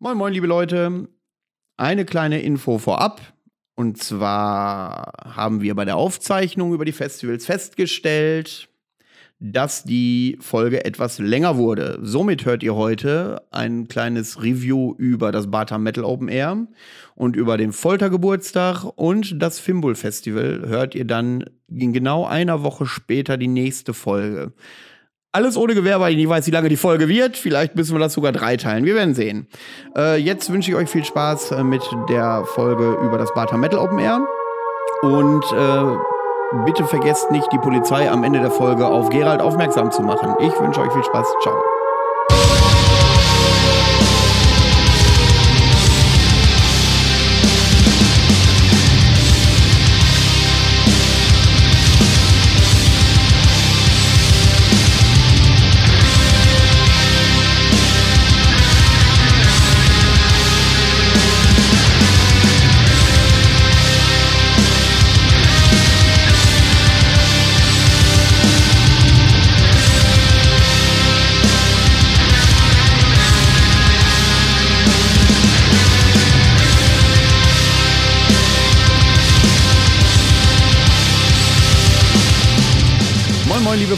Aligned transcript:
Moin, 0.00 0.18
moin, 0.18 0.32
liebe 0.32 0.48
Leute. 0.48 1.08
Eine 1.76 2.04
kleine 2.04 2.42
Info 2.42 2.78
vorab. 2.78 3.20
Und 3.76 4.02
zwar 4.02 5.12
haben 5.24 5.60
wir 5.60 5.76
bei 5.76 5.84
der 5.84 5.96
Aufzeichnung 5.96 6.74
über 6.74 6.84
die 6.84 6.92
Festivals 6.92 7.46
festgestellt, 7.46 8.68
dass 9.38 9.84
die 9.84 10.36
Folge 10.40 10.84
etwas 10.84 11.20
länger 11.20 11.56
wurde. 11.56 12.00
Somit 12.02 12.44
hört 12.44 12.64
ihr 12.64 12.74
heute 12.74 13.42
ein 13.52 13.86
kleines 13.86 14.42
Review 14.42 14.94
über 14.98 15.30
das 15.30 15.50
Bata 15.50 15.78
Metal 15.78 16.04
Open 16.04 16.28
Air 16.28 16.66
und 17.14 17.36
über 17.36 17.56
den 17.56 17.72
Foltergeburtstag 17.72 18.84
und 18.96 19.40
das 19.40 19.60
Fimbul 19.60 19.94
Festival 19.94 20.64
hört 20.66 20.96
ihr 20.96 21.04
dann 21.04 21.44
in 21.68 21.92
genau 21.92 22.26
einer 22.26 22.64
Woche 22.64 22.86
später 22.86 23.36
die 23.36 23.48
nächste 23.48 23.94
Folge. 23.94 24.52
Alles 25.34 25.56
ohne 25.56 25.74
Gewehr, 25.74 25.98
weil 25.98 26.12
ich 26.12 26.16
nicht 26.16 26.28
weiß, 26.28 26.46
wie 26.46 26.52
lange 26.52 26.68
die 26.68 26.76
Folge 26.76 27.08
wird. 27.08 27.36
Vielleicht 27.36 27.74
müssen 27.74 27.92
wir 27.92 27.98
das 27.98 28.12
sogar 28.12 28.30
dreiteilen. 28.30 28.84
Wir 28.84 28.94
werden 28.94 29.14
sehen. 29.16 29.48
Äh, 29.96 30.16
jetzt 30.18 30.52
wünsche 30.52 30.70
ich 30.70 30.76
euch 30.76 30.88
viel 30.88 31.04
Spaß 31.04 31.50
äh, 31.50 31.64
mit 31.64 31.82
der 32.08 32.44
Folge 32.44 32.96
über 33.04 33.18
das 33.18 33.34
Bata 33.34 33.56
Metal 33.56 33.80
Open 33.80 33.98
Air. 33.98 34.24
Und 35.02 35.44
äh, 35.52 36.64
bitte 36.64 36.84
vergesst 36.84 37.32
nicht, 37.32 37.48
die 37.52 37.58
Polizei 37.58 38.08
am 38.08 38.22
Ende 38.22 38.38
der 38.38 38.52
Folge 38.52 38.86
auf 38.86 39.10
Gerald 39.10 39.40
aufmerksam 39.40 39.90
zu 39.90 40.02
machen. 40.02 40.34
Ich 40.38 40.52
wünsche 40.60 40.80
euch 40.80 40.92
viel 40.92 41.02
Spaß. 41.02 41.26
Ciao. 41.42 41.73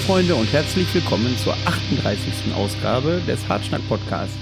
Freunde 0.07 0.37
und 0.37 0.53
herzlich 0.53 0.95
willkommen 0.95 1.37
zur 1.37 1.55
38. 1.65 2.55
Ausgabe 2.55 3.21
des 3.27 3.49
Hartschnack 3.49 3.81
Podcasts. 3.89 4.37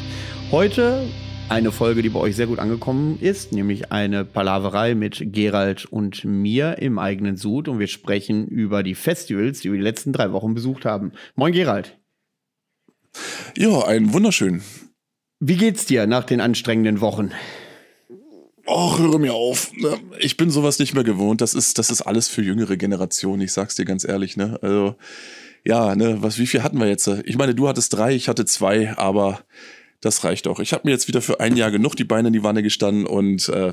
Heute 0.51 1.07
eine 1.49 1.73
Folge, 1.73 2.03
die 2.03 2.11
bei 2.11 2.21
euch 2.21 2.37
sehr 2.37 2.49
gut 2.49 2.59
angekommen 2.59 3.19
ist, 3.19 3.53
nämlich 3.53 3.91
eine 3.91 4.27
Palaverei 4.27 4.95
mit 4.95 5.33
Gerald 5.33 5.87
und 5.87 6.23
mir 6.23 6.77
im 6.81 6.99
eigenen 6.99 7.39
Sud 7.39 7.69
und 7.69 7.79
wir 7.79 7.87
sprechen 7.87 8.47
über 8.47 8.83
die 8.83 8.95
Festivals, 8.95 9.61
die 9.61 9.71
wir 9.73 9.79
die 9.79 9.85
letzten 9.85 10.13
drei 10.13 10.33
Wochen 10.33 10.53
besucht 10.53 10.85
haben. 10.85 11.13
Moin 11.35 11.55
Gerald. 11.55 11.99
Ja, 13.57 13.87
einen 13.87 14.13
wunderschön. 14.13 14.63
Wie 15.41 15.57
geht's 15.57 15.87
dir 15.87 16.07
nach 16.07 16.25
den 16.25 16.43
anstrengenden 16.43 17.01
Wochen? 17.01 17.31
Och, 18.67 18.99
höre 18.99 19.19
mir 19.19 19.33
auf. 19.33 19.73
ne? 19.75 19.99
Ich 20.19 20.37
bin 20.37 20.51
sowas 20.51 20.79
nicht 20.79 20.93
mehr 20.93 21.05
gewohnt. 21.05 21.41
Das 21.41 21.55
ist, 21.55 21.79
das 21.79 21.91
ist 21.91 22.03
alles 22.03 22.29
für 22.29 22.43
jüngere 22.43 22.77
Generationen. 22.77 23.41
Ich 23.41 23.53
sag's 23.53 23.77
dir 23.77 23.87
ganz 23.87 24.05
ehrlich, 24.05 24.37
ne? 24.37 24.59
Also, 24.61 24.97
ja, 25.65 25.97
ne, 25.97 26.23
was, 26.23 26.39
wie 26.39 26.47
viel 26.47 26.63
hatten 26.63 26.79
wir 26.79 26.87
jetzt? 26.87 27.07
Ich 27.25 27.37
meine, 27.37 27.55
du 27.55 27.69
hattest 27.69 27.95
drei, 27.95 28.15
ich 28.15 28.29
hatte 28.29 28.45
zwei, 28.45 28.97
aber 28.97 29.41
das 30.01 30.23
reicht 30.25 30.47
auch. 30.47 30.61
Ich 30.61 30.73
habe 30.73 30.83
mir 30.85 30.91
jetzt 30.91 31.09
wieder 31.09 31.23
für 31.23 31.41
ein 31.41 31.57
Jahr 31.57 31.71
genug 31.71 31.97
die 31.97 32.05
Beine 32.05 32.29
in 32.29 32.35
die 32.35 32.43
Wanne 32.43 32.63
gestanden 32.63 33.07
und 33.07 33.49
äh, 33.49 33.73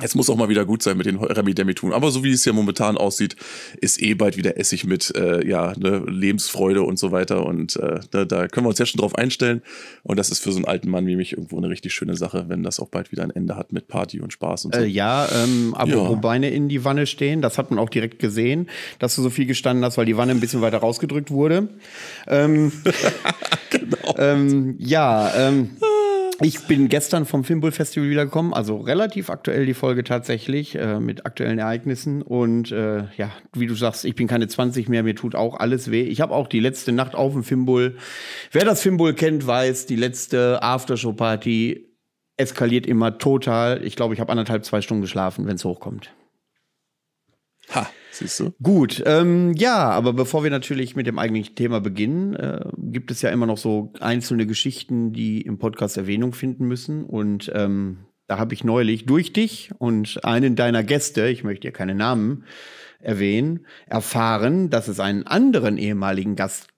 Jetzt 0.00 0.16
muss 0.16 0.30
auch 0.30 0.36
mal 0.36 0.48
wieder 0.48 0.64
gut 0.64 0.82
sein 0.82 0.96
mit 0.96 1.06
den 1.06 1.16
Remi 1.16 1.54
Demi 1.54 1.74
tun. 1.74 1.92
Aber 1.92 2.10
so 2.10 2.24
wie 2.24 2.32
es 2.32 2.44
ja 2.44 2.52
momentan 2.52 2.96
aussieht, 2.96 3.36
ist 3.80 4.00
eh 4.02 4.14
bald 4.14 4.36
wieder 4.36 4.58
Essig 4.58 4.84
mit 4.84 5.14
äh, 5.16 5.46
ja, 5.46 5.72
ne, 5.78 6.02
Lebensfreude 6.06 6.82
und 6.82 6.98
so 6.98 7.12
weiter. 7.12 7.44
Und 7.46 7.76
äh, 7.76 8.00
da, 8.10 8.24
da 8.24 8.48
können 8.48 8.66
wir 8.66 8.70
uns 8.70 8.78
jetzt 8.78 8.90
schon 8.90 9.00
drauf 9.00 9.14
einstellen. 9.14 9.62
Und 10.02 10.18
das 10.18 10.30
ist 10.30 10.40
für 10.40 10.52
so 10.52 10.56
einen 10.56 10.66
alten 10.66 10.90
Mann 10.90 11.06
wie 11.06 11.16
mich 11.16 11.32
irgendwo 11.32 11.58
eine 11.58 11.68
richtig 11.68 11.92
schöne 11.92 12.16
Sache, 12.16 12.46
wenn 12.48 12.62
das 12.62 12.80
auch 12.80 12.88
bald 12.88 13.12
wieder 13.12 13.22
ein 13.22 13.30
Ende 13.30 13.56
hat 13.56 13.72
mit 13.72 13.88
Party 13.88 14.20
und 14.20 14.32
Spaß 14.32 14.66
und 14.66 14.74
so. 14.74 14.80
Äh, 14.80 14.86
ja, 14.86 15.28
ähm, 15.32 15.74
apropos 15.74 16.14
Ja. 16.14 16.20
Beine 16.20 16.50
in 16.50 16.68
die 16.68 16.84
Wanne 16.84 17.06
stehen, 17.06 17.42
das 17.42 17.58
hat 17.58 17.70
man 17.70 17.78
auch 17.78 17.90
direkt 17.90 18.18
gesehen, 18.18 18.68
dass 18.98 19.16
du 19.16 19.22
so 19.22 19.30
viel 19.30 19.46
gestanden 19.46 19.84
hast, 19.84 19.98
weil 19.98 20.06
die 20.06 20.16
Wanne 20.16 20.32
ein 20.32 20.40
bisschen 20.40 20.60
weiter 20.60 20.78
rausgedrückt 20.78 21.30
wurde. 21.30 21.68
Ähm, 22.26 22.72
genau. 23.70 24.14
ähm, 24.18 24.76
ja, 24.78 25.32
ähm, 25.36 25.70
ich 26.42 26.66
bin 26.66 26.88
gestern 26.88 27.26
vom 27.26 27.44
Filmbull 27.44 27.72
Festival 27.72 28.08
wiedergekommen, 28.08 28.52
also 28.52 28.78
relativ 28.78 29.30
aktuell 29.30 29.66
die 29.66 29.74
Folge 29.74 30.04
tatsächlich 30.04 30.74
äh, 30.74 30.98
mit 30.98 31.26
aktuellen 31.26 31.58
Ereignissen 31.58 32.22
und 32.22 32.72
äh, 32.72 33.04
ja, 33.16 33.30
wie 33.54 33.66
du 33.66 33.74
sagst, 33.74 34.04
ich 34.04 34.14
bin 34.14 34.26
keine 34.26 34.48
20 34.48 34.88
mehr, 34.88 35.02
mir 35.02 35.14
tut 35.14 35.34
auch 35.34 35.60
alles 35.60 35.90
weh. 35.90 36.02
Ich 36.02 36.20
habe 36.20 36.34
auch 36.34 36.48
die 36.48 36.60
letzte 36.60 36.92
Nacht 36.92 37.14
auf 37.14 37.32
dem 37.32 37.44
Filmbull. 37.44 37.96
Wer 38.52 38.64
das 38.64 38.82
Filmbull 38.82 39.14
kennt, 39.14 39.46
weiß, 39.46 39.86
die 39.86 39.96
letzte 39.96 40.62
Aftershow-Party 40.62 41.86
eskaliert 42.36 42.86
immer 42.86 43.18
total. 43.18 43.84
Ich 43.84 43.96
glaube, 43.96 44.14
ich 44.14 44.20
habe 44.20 44.30
anderthalb, 44.30 44.64
zwei 44.64 44.80
Stunden 44.80 45.02
geschlafen, 45.02 45.46
wenn 45.46 45.56
es 45.56 45.64
hochkommt. 45.64 46.10
Ha, 47.74 47.88
siehst 48.10 48.40
du? 48.40 48.52
Gut, 48.62 49.02
ähm, 49.06 49.54
ja, 49.54 49.90
aber 49.90 50.12
bevor 50.12 50.42
wir 50.42 50.50
natürlich 50.50 50.96
mit 50.96 51.06
dem 51.06 51.18
eigentlichen 51.18 51.54
Thema 51.54 51.80
beginnen, 51.80 52.34
äh, 52.34 52.64
gibt 52.76 53.10
es 53.10 53.22
ja 53.22 53.30
immer 53.30 53.46
noch 53.46 53.58
so 53.58 53.92
einzelne 54.00 54.46
Geschichten, 54.46 55.12
die 55.12 55.42
im 55.42 55.58
Podcast 55.58 55.96
Erwähnung 55.96 56.32
finden 56.32 56.66
müssen. 56.66 57.04
Und 57.04 57.50
ähm, 57.54 57.98
da 58.26 58.38
habe 58.38 58.54
ich 58.54 58.64
neulich 58.64 59.06
durch 59.06 59.32
dich 59.32 59.70
und 59.78 60.24
einen 60.24 60.56
deiner 60.56 60.84
Gäste, 60.84 61.28
ich 61.28 61.44
möchte 61.44 61.68
ja 61.68 61.72
keine 61.72 61.94
Namen 61.94 62.44
erwähnen, 63.00 63.66
erfahren, 63.86 64.70
dass 64.70 64.88
es 64.88 65.00
einen 65.00 65.26
anderen 65.26 65.78
ehemaligen 65.78 66.36
Gast 66.36 66.68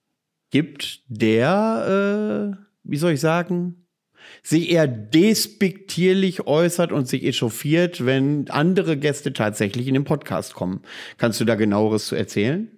gibt, 0.50 1.02
der, 1.08 2.56
äh, 2.56 2.64
wie 2.84 2.96
soll 2.96 3.12
ich 3.12 3.20
sagen, 3.20 3.81
sich 4.42 4.70
eher 4.70 4.88
despektierlich 4.88 6.46
äußert 6.46 6.90
und 6.92 7.06
sich 7.08 7.22
echauffiert, 7.24 8.04
wenn 8.04 8.50
andere 8.50 8.96
Gäste 8.96 9.32
tatsächlich 9.32 9.86
in 9.86 9.94
den 9.94 10.04
Podcast 10.04 10.54
kommen. 10.54 10.80
Kannst 11.16 11.40
du 11.40 11.44
da 11.44 11.54
genaueres 11.54 12.06
zu 12.06 12.16
erzählen? 12.16 12.68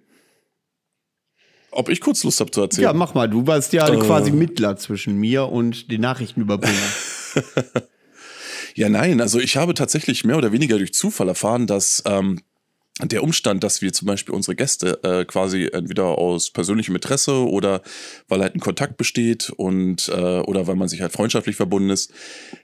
Ob 1.71 1.89
ich 1.89 1.99
kurz 2.01 2.23
Lust 2.23 2.39
habe 2.39 2.51
zu 2.51 2.61
erzählen? 2.61 2.83
Ja, 2.83 2.93
mach 2.93 3.15
mal. 3.15 3.27
Du 3.29 3.47
warst 3.47 3.73
ja 3.73 3.87
Äh. 3.87 3.97
quasi 3.97 4.31
Mittler 4.31 4.77
zwischen 4.77 5.17
mir 5.17 5.47
und 5.49 5.91
den 5.91 6.01
Nachrichtenüberbringer. 6.01 6.75
Ja, 8.77 8.89
nein, 8.89 9.21
also 9.21 9.39
ich 9.39 9.55
habe 9.55 9.73
tatsächlich 9.73 10.25
mehr 10.25 10.37
oder 10.37 10.51
weniger 10.51 10.77
durch 10.77 10.93
Zufall 10.93 11.29
erfahren, 11.29 11.65
dass 11.65 12.03
ähm, 12.05 12.41
der 13.03 13.23
Umstand, 13.23 13.63
dass 13.63 13.81
wir 13.81 13.91
zum 13.91 14.05
Beispiel 14.05 14.33
unsere 14.33 14.55
Gäste 14.55 15.03
äh, 15.03 15.25
quasi 15.25 15.69
entweder 15.71 16.17
aus 16.17 16.49
persönlichem 16.51 16.95
Interesse 16.95 17.45
oder 17.47 17.81
weil 18.29 18.41
halt 18.41 18.55
ein 18.55 18.61
Kontakt 18.61 18.95
besteht 18.95 19.49
und 19.49 20.07
äh, 20.07 20.39
oder 20.39 20.67
weil 20.67 20.75
man 20.75 20.87
sich 20.87 21.01
halt 21.01 21.11
freundschaftlich 21.11 21.57
verbunden 21.57 21.89
ist, 21.89 22.13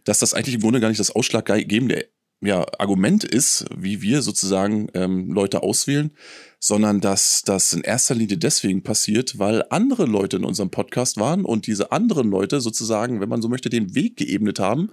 dass 0.05 0.19
das 0.19 0.33
eigentlich 0.33 0.55
im 0.55 0.61
Grunde 0.61 0.79
gar 0.79 0.87
nicht 0.87 1.01
das 1.01 1.11
ausschlaggebende 1.11 2.05
ja, 2.43 2.65
Argument 2.79 3.23
ist, 3.23 3.65
wie 3.75 4.01
wir 4.01 4.23
sozusagen 4.23 4.87
ähm, 4.95 5.31
Leute 5.31 5.61
auswählen, 5.61 6.11
sondern 6.59 6.99
dass 6.99 7.43
das 7.43 7.71
in 7.73 7.81
erster 7.81 8.15
Linie 8.15 8.37
deswegen 8.37 8.81
passiert, 8.83 9.37
weil 9.37 9.63
andere 9.69 10.05
Leute 10.05 10.37
in 10.37 10.43
unserem 10.43 10.71
Podcast 10.71 11.17
waren 11.17 11.45
und 11.45 11.67
diese 11.67 11.91
anderen 11.91 12.29
Leute 12.31 12.59
sozusagen, 12.59 13.21
wenn 13.21 13.29
man 13.29 13.41
so 13.43 13.49
möchte, 13.49 13.69
den 13.69 13.93
Weg 13.93 14.17
geebnet 14.17 14.59
haben, 14.59 14.89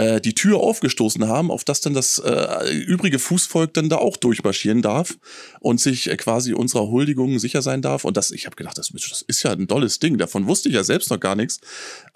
äh, 0.00 0.20
die 0.20 0.34
Tür 0.34 0.60
aufgestoßen 0.60 1.28
haben, 1.28 1.50
auf 1.50 1.62
das 1.62 1.82
dann 1.82 1.92
das 1.92 2.18
äh, 2.18 2.72
übrige 2.72 3.18
Fußvolk 3.18 3.74
dann 3.74 3.90
da 3.90 3.96
auch 3.96 4.16
durchmarschieren 4.16 4.80
darf 4.80 5.18
und 5.60 5.78
sich 5.78 6.08
äh, 6.08 6.16
quasi 6.16 6.54
unserer 6.54 6.88
Huldigung 6.88 7.38
sicher 7.38 7.60
sein 7.60 7.82
darf. 7.82 8.06
Und 8.06 8.16
das, 8.16 8.30
ich 8.30 8.46
habe 8.46 8.56
gedacht, 8.56 8.78
das, 8.78 8.88
das 8.88 9.22
ist 9.22 9.42
ja 9.42 9.52
ein 9.52 9.68
tolles 9.68 9.98
Ding. 9.98 10.16
Davon 10.16 10.46
wusste 10.46 10.70
ich 10.70 10.74
ja 10.74 10.84
selbst 10.84 11.10
noch 11.10 11.20
gar 11.20 11.36
nichts. 11.36 11.60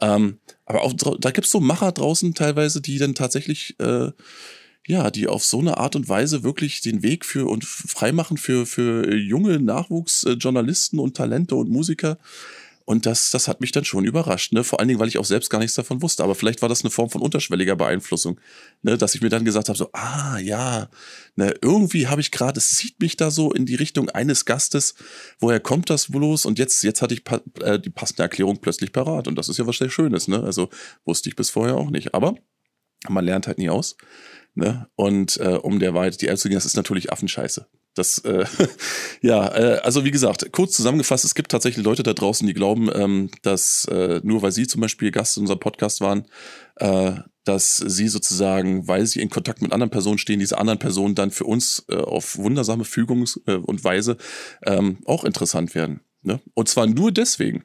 Ähm, 0.00 0.38
aber 0.64 0.80
auch 0.80 0.94
da 0.94 1.30
gibt's 1.30 1.50
so 1.50 1.60
Macher 1.60 1.92
draußen 1.92 2.32
teilweise, 2.34 2.81
die 2.81 2.96
dann 2.96 3.14
tatsächlich 3.14 3.78
äh, 3.81 4.12
ja, 4.87 5.10
die 5.10 5.28
auf 5.28 5.44
so 5.44 5.60
eine 5.60 5.78
Art 5.78 5.96
und 5.96 6.08
Weise 6.08 6.42
wirklich 6.42 6.80
den 6.80 7.02
Weg 7.02 7.25
für 7.25 7.48
und 7.48 7.64
freimachen 7.64 8.37
für, 8.37 8.66
für 8.66 9.14
junge 9.14 9.58
Nachwuchsjournalisten 9.60 10.98
und 10.98 11.16
Talente 11.16 11.54
und 11.54 11.70
Musiker. 11.70 12.19
Und 12.86 13.06
das, 13.06 13.31
das 13.31 13.48
hat 13.48 13.62
mich 13.62 13.72
dann 13.72 13.84
schon 13.84 14.04
überrascht, 14.04 14.52
ne? 14.52 14.62
Vor 14.62 14.78
allen 14.78 14.88
Dingen, 14.88 15.00
weil 15.00 15.08
ich 15.08 15.16
auch 15.16 15.25
selbst 15.25 15.48
gar 15.48 15.58
nichts 15.58 15.75
davon 15.75 16.02
wusste. 16.02 16.22
Aber 16.22 16.34
vielleicht 16.34 16.60
war 16.60 16.69
das 16.69 16.82
eine 16.82 16.90
Form 16.90 17.08
von 17.08 17.22
unterschwelliger 17.22 17.76
Beeinflussung, 17.76 18.38
ne? 18.82 18.98
Dass 18.98 19.14
ich 19.14 19.22
mir 19.22 19.31
dann 19.31 19.44
gesagt 19.44 19.69
habe, 19.69 19.78
so, 19.78 19.88
ah 19.92 20.38
ja, 20.38 20.90
ne, 21.36 21.54
irgendwie 21.62 22.08
habe 22.08 22.20
ich 22.20 22.31
gerade, 22.31 22.58
es 22.58 22.70
zieht 22.70 23.00
mich 23.00 23.16
da 23.16 23.31
so 23.31 23.52
in 23.52 23.64
die 23.64 23.75
Richtung 23.75 24.10
eines 24.10 24.44
Gastes. 24.44 24.94
Woher 25.38 25.60
kommt 25.60 25.88
das 25.88 26.10
bloß? 26.10 26.44
Und 26.44 26.58
jetzt, 26.58 26.82
jetzt 26.82 27.00
hatte 27.00 27.14
ich 27.14 27.25
pa 27.25 27.40
äh, 27.60 27.81
die 27.81 27.90
passende 27.90 28.22
Erklärung 28.22 28.58
plötzlich 28.60 28.92
parat. 28.92 29.28
Und 29.28 29.37
das 29.37 29.48
ist 29.48 29.58
ja 29.58 29.66
was 29.66 29.78
sehr 29.78 29.90
Schönes, 29.90 30.28
ne? 30.28 30.42
Also 30.42 30.69
wusste 31.06 31.30
ich 31.30 31.37
bis 31.37 31.48
vorher 31.48 31.76
auch 31.76 31.90
nicht. 31.90 32.14
Aber 32.14 32.34
man 33.08 33.25
lernt 33.25 33.46
halt 33.46 33.58
nie 33.58 33.70
aus. 33.70 33.96
Ne? 34.54 34.88
Und 34.94 35.38
äh, 35.38 35.58
um 35.60 35.78
der 35.78 35.94
Wahrheit 35.94 36.20
die 36.20 36.26
Erde 36.26 36.38
zu 36.38 36.48
gehen, 36.48 36.56
das 36.56 36.66
ist 36.66 36.76
natürlich 36.76 37.12
Affenscheiße. 37.12 37.66
Das, 37.94 38.19
äh, 38.19 38.44
ja, 39.23 39.55
äh, 39.55 39.79
also 39.79 40.05
wie 40.05 40.11
gesagt, 40.11 40.50
kurz 40.52 40.76
zusammengefasst, 40.76 41.25
es 41.25 41.35
gibt 41.35 41.50
tatsächlich 41.50 41.85
Leute 41.85 42.02
da 42.02 42.12
draußen, 42.12 42.46
die 42.46 42.55
glauben, 42.55 42.91
ähm, 42.93 43.31
dass 43.43 43.87
äh, 43.87 44.20
nur 44.23 44.43
weil 44.43 44.52
sie 44.52 44.67
zum 44.67 44.81
Beispiel 44.81 45.11
Gast 45.11 45.37
in 45.37 45.43
unserem 45.43 45.61
Podcast 45.61 46.00
waren, 46.00 46.25
äh, 46.76 47.12
dass 47.44 47.76
sie 47.76 48.08
sozusagen, 48.08 48.88
weil 48.88 49.06
sie 49.06 49.20
in 49.20 49.31
Kontakt 49.31 49.62
mit 49.62 49.73
anderen 49.73 49.91
Personen 49.91 50.19
stehen, 50.19 50.41
diese 50.41 50.58
anderen 50.58 50.79
Personen 50.79 51.14
dann 51.14 51.31
für 51.31 51.44
uns 51.44 51.85
äh, 51.88 51.96
auf 51.96 52.37
wundersame 52.38 52.85
Fügung 52.85 53.26
äh, 53.46 53.55
und 53.55 53.85
Weise 53.85 54.17
ähm, 54.64 54.99
auch 55.05 55.25
interessant 55.25 55.75
werden. 55.75 56.00
Ne? 56.23 56.40
Und 56.55 56.69
zwar 56.69 56.87
nur 56.87 57.12
deswegen. 57.12 57.64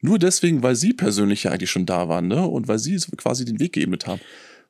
Nur 0.00 0.18
deswegen, 0.18 0.62
weil 0.62 0.76
sie 0.76 0.94
persönlich 0.94 1.44
ja 1.44 1.50
eigentlich 1.50 1.70
schon 1.70 1.84
da 1.84 2.08
waren, 2.08 2.28
ne? 2.28 2.46
Und 2.46 2.68
weil 2.68 2.78
sie 2.78 2.96
quasi 3.18 3.44
den 3.44 3.60
Weg 3.60 3.74
geebnet 3.74 4.06
haben. 4.06 4.20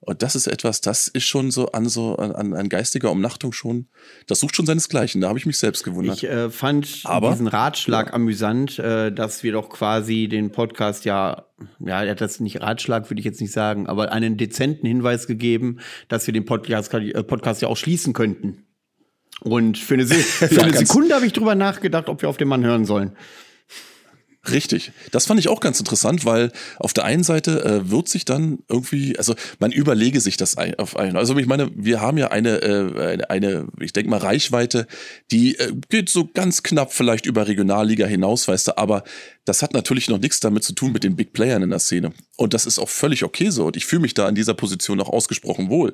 Und 0.02 0.22
das 0.22 0.34
ist 0.34 0.46
etwas, 0.46 0.80
das 0.80 1.08
ist 1.08 1.24
schon 1.24 1.50
so 1.50 1.72
an 1.72 1.86
so 1.86 2.16
an, 2.16 2.54
an 2.54 2.68
geistiger 2.70 3.10
Umnachtung 3.10 3.52
schon, 3.52 3.88
das 4.26 4.40
sucht 4.40 4.56
schon 4.56 4.64
seinesgleichen. 4.64 5.20
Da 5.20 5.28
habe 5.28 5.38
ich 5.38 5.44
mich 5.44 5.58
selbst 5.58 5.84
gewundert. 5.84 6.16
Ich 6.16 6.24
äh, 6.24 6.48
fand 6.48 7.02
Aber, 7.04 7.30
diesen 7.30 7.46
Ratschlag 7.46 8.08
ja. 8.08 8.12
amüsant, 8.14 8.78
äh, 8.78 9.12
dass 9.12 9.42
wir 9.42 9.52
doch 9.52 9.68
quasi 9.68 10.26
den 10.26 10.52
Podcast 10.52 11.04
ja, 11.04 11.44
ja, 11.80 12.02
er 12.02 12.12
hat 12.12 12.20
das 12.22 12.40
nicht 12.40 12.62
Ratschlag, 12.62 13.10
würde 13.10 13.20
ich 13.20 13.26
jetzt 13.26 13.42
nicht 13.42 13.52
sagen, 13.52 13.88
aber 13.88 14.10
einen 14.10 14.38
dezenten 14.38 14.86
Hinweis 14.86 15.26
gegeben, 15.26 15.80
dass 16.08 16.26
wir 16.26 16.32
den 16.32 16.46
Podcast, 16.46 16.94
äh, 16.94 17.22
Podcast 17.22 17.60
ja 17.60 17.68
auch 17.68 17.76
schließen 17.76 18.14
könnten. 18.14 18.64
Und 19.42 19.76
für 19.76 19.94
eine, 19.94 20.06
Se 20.06 20.14
für 20.14 20.62
eine 20.62 20.76
Sekunde 20.76 21.14
habe 21.14 21.26
ich 21.26 21.34
drüber 21.34 21.54
nachgedacht, 21.54 22.08
ob 22.08 22.22
wir 22.22 22.30
auf 22.30 22.38
den 22.38 22.48
Mann 22.48 22.64
hören 22.64 22.86
sollen. 22.86 23.12
Richtig. 24.48 24.92
Das 25.10 25.26
fand 25.26 25.38
ich 25.38 25.48
auch 25.48 25.60
ganz 25.60 25.78
interessant, 25.80 26.24
weil 26.24 26.50
auf 26.78 26.94
der 26.94 27.04
einen 27.04 27.22
Seite 27.22 27.62
äh, 27.62 27.90
wird 27.90 28.08
sich 28.08 28.24
dann 28.24 28.60
irgendwie, 28.68 29.18
also 29.18 29.34
man 29.58 29.70
überlege 29.70 30.18
sich 30.22 30.38
das 30.38 30.56
ein, 30.56 30.78
auf 30.78 30.96
einen. 30.96 31.16
Also 31.18 31.36
ich 31.36 31.46
meine, 31.46 31.70
wir 31.74 32.00
haben 32.00 32.16
ja 32.16 32.28
eine, 32.28 32.62
äh, 32.62 33.12
eine, 33.12 33.28
eine 33.30 33.66
ich 33.80 33.92
denke 33.92 34.08
mal, 34.08 34.16
Reichweite, 34.18 34.86
die 35.30 35.58
äh, 35.58 35.74
geht 35.90 36.08
so 36.08 36.26
ganz 36.26 36.62
knapp 36.62 36.94
vielleicht 36.94 37.26
über 37.26 37.48
Regionalliga 37.48 38.06
hinaus, 38.06 38.48
weißt 38.48 38.68
du, 38.68 38.78
aber 38.78 39.04
das 39.44 39.60
hat 39.60 39.74
natürlich 39.74 40.08
noch 40.08 40.18
nichts 40.18 40.40
damit 40.40 40.64
zu 40.64 40.72
tun 40.72 40.92
mit 40.92 41.04
den 41.04 41.16
Big 41.16 41.34
Playern 41.34 41.62
in 41.62 41.70
der 41.70 41.78
Szene. 41.78 42.12
Und 42.38 42.54
das 42.54 42.64
ist 42.64 42.78
auch 42.78 42.88
völlig 42.88 43.24
okay 43.24 43.50
so. 43.50 43.66
Und 43.66 43.76
ich 43.76 43.84
fühle 43.84 44.02
mich 44.02 44.14
da 44.14 44.26
in 44.26 44.34
dieser 44.34 44.54
Position 44.54 45.00
auch 45.02 45.10
ausgesprochen 45.10 45.68
wohl. 45.68 45.92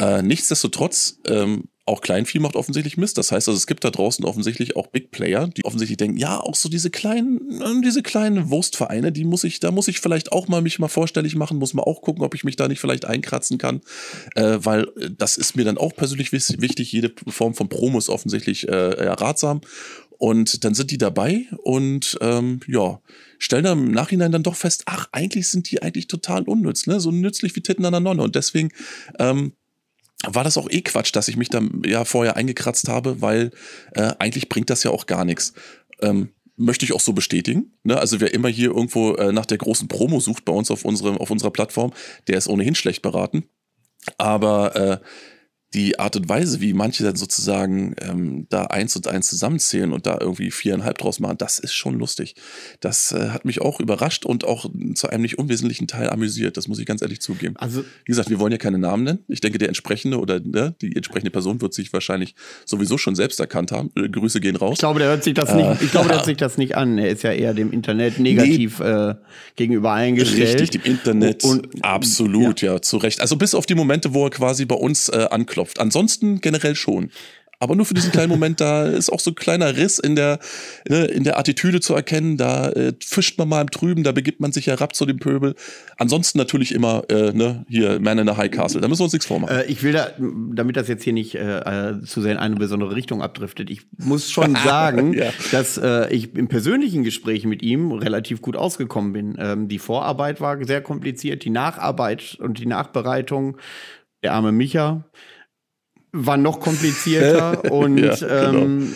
Äh, 0.00 0.22
nichtsdestotrotz 0.22 1.18
ähm, 1.26 1.64
auch 1.84 2.00
Kleinvieh 2.00 2.38
macht 2.38 2.54
offensichtlich 2.54 2.96
Mist. 2.96 3.18
Das 3.18 3.32
heißt 3.32 3.48
also, 3.48 3.56
es 3.56 3.66
gibt 3.66 3.82
da 3.82 3.90
draußen 3.90 4.24
offensichtlich 4.24 4.76
auch 4.76 4.86
Big 4.86 5.10
Player, 5.10 5.48
die 5.48 5.64
offensichtlich 5.64 5.96
denken, 5.96 6.16
ja, 6.16 6.38
auch 6.38 6.54
so 6.54 6.68
diese 6.68 6.90
kleinen, 6.90 7.60
äh, 7.60 7.80
diese 7.82 8.02
kleinen 8.02 8.50
Wurstvereine, 8.50 9.10
die 9.10 9.24
muss 9.24 9.42
ich, 9.42 9.58
da 9.58 9.72
muss 9.72 9.88
ich 9.88 10.00
vielleicht 10.00 10.30
auch 10.30 10.46
mal 10.46 10.62
mich 10.62 10.78
mal 10.78 10.88
vorstellig 10.88 11.34
machen, 11.34 11.58
muss 11.58 11.74
mal 11.74 11.82
auch 11.82 12.02
gucken, 12.02 12.22
ob 12.22 12.34
ich 12.34 12.44
mich 12.44 12.56
da 12.56 12.68
nicht 12.68 12.80
vielleicht 12.80 13.04
einkratzen 13.04 13.58
kann. 13.58 13.80
Äh, 14.36 14.58
weil 14.60 14.84
äh, 14.96 15.10
das 15.16 15.36
ist 15.36 15.56
mir 15.56 15.64
dann 15.64 15.78
auch 15.78 15.94
persönlich 15.94 16.32
wichtig. 16.32 16.92
Jede 16.92 17.12
Form 17.28 17.54
von 17.54 17.68
Promo 17.68 17.98
ist 17.98 18.08
offensichtlich 18.08 18.68
äh, 18.68 19.04
ja, 19.04 19.14
ratsam. 19.14 19.60
Und 20.18 20.62
dann 20.62 20.74
sind 20.74 20.92
die 20.92 20.98
dabei 20.98 21.46
und 21.64 22.16
ähm, 22.20 22.60
ja, 22.68 23.00
stellen 23.38 23.64
dann 23.64 23.86
im 23.86 23.90
Nachhinein 23.90 24.30
dann 24.30 24.44
doch 24.44 24.54
fest, 24.54 24.84
ach, 24.86 25.08
eigentlich 25.10 25.50
sind 25.50 25.68
die 25.68 25.82
eigentlich 25.82 26.06
total 26.06 26.44
unnütz, 26.44 26.86
ne? 26.86 27.00
So 27.00 27.10
nützlich 27.10 27.56
wie 27.56 27.60
Titten 27.60 27.84
an 27.84 27.92
der 27.92 27.98
Nonne. 27.98 28.22
Und 28.22 28.36
deswegen 28.36 28.68
ähm, 29.18 29.54
war 30.26 30.44
das 30.44 30.56
auch 30.56 30.70
eh 30.70 30.82
Quatsch, 30.82 31.14
dass 31.14 31.28
ich 31.28 31.36
mich 31.36 31.48
da 31.48 31.60
ja 31.84 32.04
vorher 32.04 32.36
eingekratzt 32.36 32.88
habe, 32.88 33.20
weil 33.20 33.50
äh, 33.92 34.12
eigentlich 34.18 34.48
bringt 34.48 34.70
das 34.70 34.82
ja 34.82 34.90
auch 34.90 35.06
gar 35.06 35.24
nichts. 35.24 35.54
Ähm, 36.00 36.30
möchte 36.56 36.84
ich 36.84 36.92
auch 36.92 37.00
so 37.00 37.12
bestätigen. 37.12 37.72
Ne? 37.82 37.98
Also 37.98 38.20
wer 38.20 38.34
immer 38.34 38.48
hier 38.48 38.70
irgendwo 38.70 39.14
äh, 39.14 39.32
nach 39.32 39.46
der 39.46 39.58
großen 39.58 39.88
Promo 39.88 40.20
sucht 40.20 40.44
bei 40.44 40.52
uns 40.52 40.70
auf, 40.70 40.84
unserem, 40.84 41.18
auf 41.18 41.30
unserer 41.30 41.50
Plattform, 41.50 41.92
der 42.28 42.38
ist 42.38 42.48
ohnehin 42.48 42.74
schlecht 42.74 43.02
beraten. 43.02 43.44
Aber 44.18 44.76
äh, 44.76 44.98
die 45.74 45.98
Art 45.98 46.16
und 46.16 46.28
Weise, 46.28 46.60
wie 46.60 46.74
manche 46.74 47.02
dann 47.02 47.16
sozusagen 47.16 47.94
ähm, 48.00 48.46
da 48.50 48.64
eins 48.64 48.94
und 48.94 49.08
eins 49.08 49.28
zusammenzählen 49.28 49.92
und 49.92 50.06
da 50.06 50.18
irgendwie 50.20 50.50
viereinhalb 50.50 50.98
draus 50.98 51.18
machen, 51.18 51.38
das 51.38 51.58
ist 51.58 51.72
schon 51.72 51.98
lustig. 51.98 52.34
Das 52.80 53.12
äh, 53.12 53.30
hat 53.30 53.44
mich 53.44 53.62
auch 53.62 53.80
überrascht 53.80 54.26
und 54.26 54.44
auch 54.44 54.66
zu 54.94 55.08
einem 55.08 55.22
nicht 55.22 55.38
unwesentlichen 55.38 55.88
Teil 55.88 56.10
amüsiert. 56.10 56.56
Das 56.56 56.68
muss 56.68 56.78
ich 56.78 56.84
ganz 56.84 57.00
ehrlich 57.00 57.20
zugeben. 57.20 57.56
Also, 57.56 57.80
wie 57.80 58.10
gesagt, 58.10 58.28
wir 58.28 58.38
wollen 58.38 58.52
ja 58.52 58.58
keine 58.58 58.78
Namen 58.78 59.04
nennen. 59.04 59.18
Ich 59.28 59.40
denke, 59.40 59.58
der 59.58 59.68
entsprechende 59.68 60.18
oder 60.18 60.40
ne, 60.40 60.74
die 60.82 60.94
entsprechende 60.94 61.30
Person 61.30 61.60
wird 61.62 61.72
sich 61.72 61.92
wahrscheinlich 61.92 62.34
sowieso 62.66 62.98
schon 62.98 63.14
selbst 63.14 63.40
erkannt 63.40 63.72
haben. 63.72 63.90
Äh, 63.96 64.10
Grüße 64.10 64.40
gehen 64.40 64.56
raus. 64.56 64.74
Ich 64.74 64.80
glaube, 64.80 64.98
der 64.98 65.08
hört 65.08 65.24
sich 65.24 65.34
das 65.34 65.54
nicht, 65.54 65.82
ich 65.82 65.90
glaube, 65.90 66.08
der 66.08 66.18
hört 66.18 66.26
sich 66.26 66.36
das 66.36 66.58
nicht 66.58 66.76
an. 66.76 66.98
Er 66.98 67.08
ist 67.08 67.22
ja 67.22 67.32
eher 67.32 67.54
dem 67.54 67.72
Internet 67.72 68.18
negativ 68.18 68.78
nee, 68.78 68.86
äh, 68.86 69.14
gegenüber 69.56 69.92
eingestellt. 69.92 70.60
Richtig, 70.60 70.82
dem 70.82 70.92
Internet. 70.92 71.44
Und, 71.44 71.82
absolut, 71.82 72.60
ja. 72.60 72.74
ja, 72.74 72.82
zu 72.82 72.98
Recht. 72.98 73.22
Also 73.22 73.36
bis 73.36 73.54
auf 73.54 73.64
die 73.64 73.74
Momente, 73.74 74.12
wo 74.12 74.26
er 74.26 74.30
quasi 74.30 74.66
bei 74.66 74.74
uns 74.74 75.08
äh, 75.08 75.26
anklopft 75.30 75.61
klopft. 75.62 75.80
Ansonsten 75.80 76.40
generell 76.40 76.74
schon. 76.74 77.10
Aber 77.60 77.76
nur 77.76 77.86
für 77.86 77.94
diesen 77.94 78.10
kleinen 78.10 78.28
Moment, 78.28 78.60
da 78.60 78.86
ist 78.86 79.08
auch 79.08 79.20
so 79.20 79.30
ein 79.30 79.36
kleiner 79.36 79.76
Riss 79.76 80.00
in 80.00 80.16
der, 80.16 80.40
ne, 80.88 81.04
in 81.04 81.22
der 81.22 81.38
Attitüde 81.38 81.78
zu 81.78 81.94
erkennen. 81.94 82.36
Da 82.36 82.70
äh, 82.70 82.92
fischt 83.00 83.38
man 83.38 83.48
mal 83.48 83.60
im 83.60 83.70
Trüben, 83.70 84.02
da 84.02 84.10
begibt 84.10 84.40
man 84.40 84.50
sich 84.50 84.66
herab 84.66 84.96
zu 84.96 85.06
dem 85.06 85.20
Pöbel. 85.20 85.54
Ansonsten 85.96 86.38
natürlich 86.38 86.74
immer, 86.74 87.04
äh, 87.08 87.32
ne, 87.32 87.64
hier, 87.68 88.00
Man 88.00 88.18
in 88.18 88.26
the 88.26 88.34
High 88.34 88.50
Castle. 88.50 88.80
Da 88.80 88.88
müssen 88.88 88.98
wir 88.98 89.04
uns 89.04 89.12
nichts 89.12 89.26
vormachen. 89.26 89.56
Äh, 89.56 89.66
ich 89.66 89.84
will 89.84 89.92
da, 89.92 90.10
damit 90.18 90.76
das 90.76 90.88
jetzt 90.88 91.04
hier 91.04 91.12
nicht 91.12 91.36
äh, 91.36 91.90
äh 91.90 92.02
zu 92.02 92.20
sehr 92.20 92.32
in 92.32 92.38
eine 92.38 92.56
besondere 92.56 92.96
Richtung 92.96 93.22
abdriftet, 93.22 93.70
ich 93.70 93.82
muss 93.96 94.28
schon 94.28 94.56
sagen, 94.64 95.14
ja. 95.14 95.30
dass 95.52 95.78
äh, 95.78 96.12
ich 96.12 96.34
im 96.34 96.48
persönlichen 96.48 97.04
Gespräch 97.04 97.44
mit 97.44 97.62
ihm 97.62 97.92
relativ 97.92 98.42
gut 98.42 98.56
ausgekommen 98.56 99.12
bin. 99.12 99.36
Ähm, 99.38 99.68
die 99.68 99.78
Vorarbeit 99.78 100.40
war 100.40 100.64
sehr 100.64 100.80
kompliziert, 100.80 101.44
die 101.44 101.50
Nacharbeit 101.50 102.38
und 102.40 102.58
die 102.58 102.66
Nachbereitung, 102.66 103.56
der 104.24 104.32
arme 104.32 104.50
Micha 104.50 105.04
war 106.12 106.36
noch 106.36 106.60
komplizierter 106.60 107.72
und 107.72 107.98
ja, 107.98 108.14
genau. 108.14 108.64
ähm, 108.64 108.92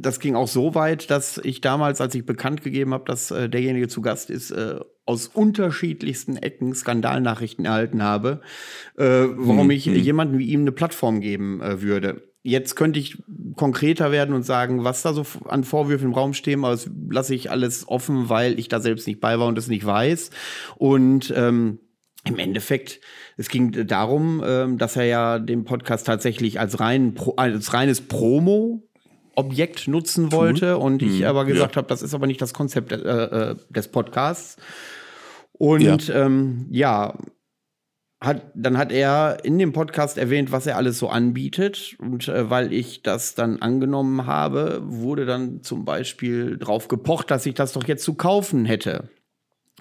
das 0.00 0.20
ging 0.20 0.34
auch 0.36 0.48
so 0.48 0.74
weit, 0.74 1.10
dass 1.10 1.38
ich 1.38 1.60
damals, 1.60 2.00
als 2.00 2.14
ich 2.14 2.24
bekannt 2.24 2.62
gegeben 2.62 2.94
habe, 2.94 3.04
dass 3.04 3.30
äh, 3.30 3.48
derjenige 3.48 3.88
zu 3.88 4.00
Gast 4.00 4.30
ist, 4.30 4.50
äh, 4.50 4.80
aus 5.04 5.26
unterschiedlichsten 5.26 6.36
Ecken 6.36 6.74
Skandalnachrichten 6.74 7.64
erhalten 7.64 8.02
habe, 8.02 8.40
äh, 8.96 9.04
warum 9.04 9.62
hm, 9.62 9.70
ich 9.70 9.86
hm. 9.86 9.94
jemanden 9.96 10.38
wie 10.38 10.46
ihm 10.46 10.60
eine 10.60 10.72
Plattform 10.72 11.20
geben 11.20 11.60
äh, 11.60 11.80
würde. 11.82 12.22
Jetzt 12.42 12.76
könnte 12.76 13.00
ich 13.00 13.22
konkreter 13.56 14.12
werden 14.12 14.34
und 14.34 14.44
sagen, 14.44 14.84
was 14.84 15.02
da 15.02 15.12
so 15.12 15.26
an 15.46 15.64
Vorwürfen 15.64 16.08
im 16.08 16.14
Raum 16.14 16.34
stehen, 16.34 16.64
aber 16.64 16.70
das 16.70 16.88
lasse 17.10 17.34
ich 17.34 17.50
alles 17.50 17.88
offen, 17.88 18.28
weil 18.28 18.58
ich 18.58 18.68
da 18.68 18.80
selbst 18.80 19.06
nicht 19.06 19.20
bei 19.20 19.38
war 19.38 19.48
und 19.48 19.58
es 19.58 19.68
nicht 19.68 19.84
weiß. 19.84 20.30
Und 20.76 21.32
ähm, 21.36 21.80
im 22.24 22.38
Endeffekt, 22.38 23.00
es 23.38 23.48
ging 23.48 23.86
darum, 23.86 24.42
ähm, 24.44 24.78
dass 24.78 24.96
er 24.96 25.04
ja 25.04 25.38
den 25.38 25.64
Podcast 25.64 26.06
tatsächlich 26.06 26.58
als, 26.58 26.80
rein, 26.80 27.14
als 27.36 27.72
reines 27.72 28.00
Promo 28.00 28.82
Objekt 29.36 29.86
nutzen 29.86 30.32
wollte 30.32 30.78
und 30.78 31.00
ich 31.00 31.20
mhm. 31.20 31.26
aber 31.26 31.44
gesagt 31.44 31.76
ja. 31.76 31.76
habe, 31.76 31.86
das 31.86 32.02
ist 32.02 32.12
aber 32.12 32.26
nicht 32.26 32.42
das 32.42 32.52
Konzept 32.52 32.90
äh, 32.90 32.96
äh, 32.96 33.56
des 33.70 33.86
Podcasts. 33.86 34.56
Und 35.52 36.08
ja, 36.08 36.26
ähm, 36.26 36.66
ja 36.70 37.14
hat, 38.20 38.50
dann 38.56 38.76
hat 38.76 38.90
er 38.90 39.38
in 39.44 39.56
dem 39.56 39.72
Podcast 39.72 40.18
erwähnt, 40.18 40.50
was 40.50 40.66
er 40.66 40.76
alles 40.76 40.98
so 40.98 41.08
anbietet. 41.08 41.94
Und 42.00 42.26
äh, 42.26 42.50
weil 42.50 42.72
ich 42.72 43.04
das 43.04 43.36
dann 43.36 43.62
angenommen 43.62 44.26
habe, 44.26 44.82
wurde 44.84 45.26
dann 45.26 45.62
zum 45.62 45.84
Beispiel 45.84 46.58
drauf 46.58 46.88
gepocht, 46.88 47.30
dass 47.30 47.46
ich 47.46 47.54
das 47.54 47.72
doch 47.72 47.86
jetzt 47.86 48.02
zu 48.02 48.14
kaufen 48.14 48.64
hätte. 48.64 49.08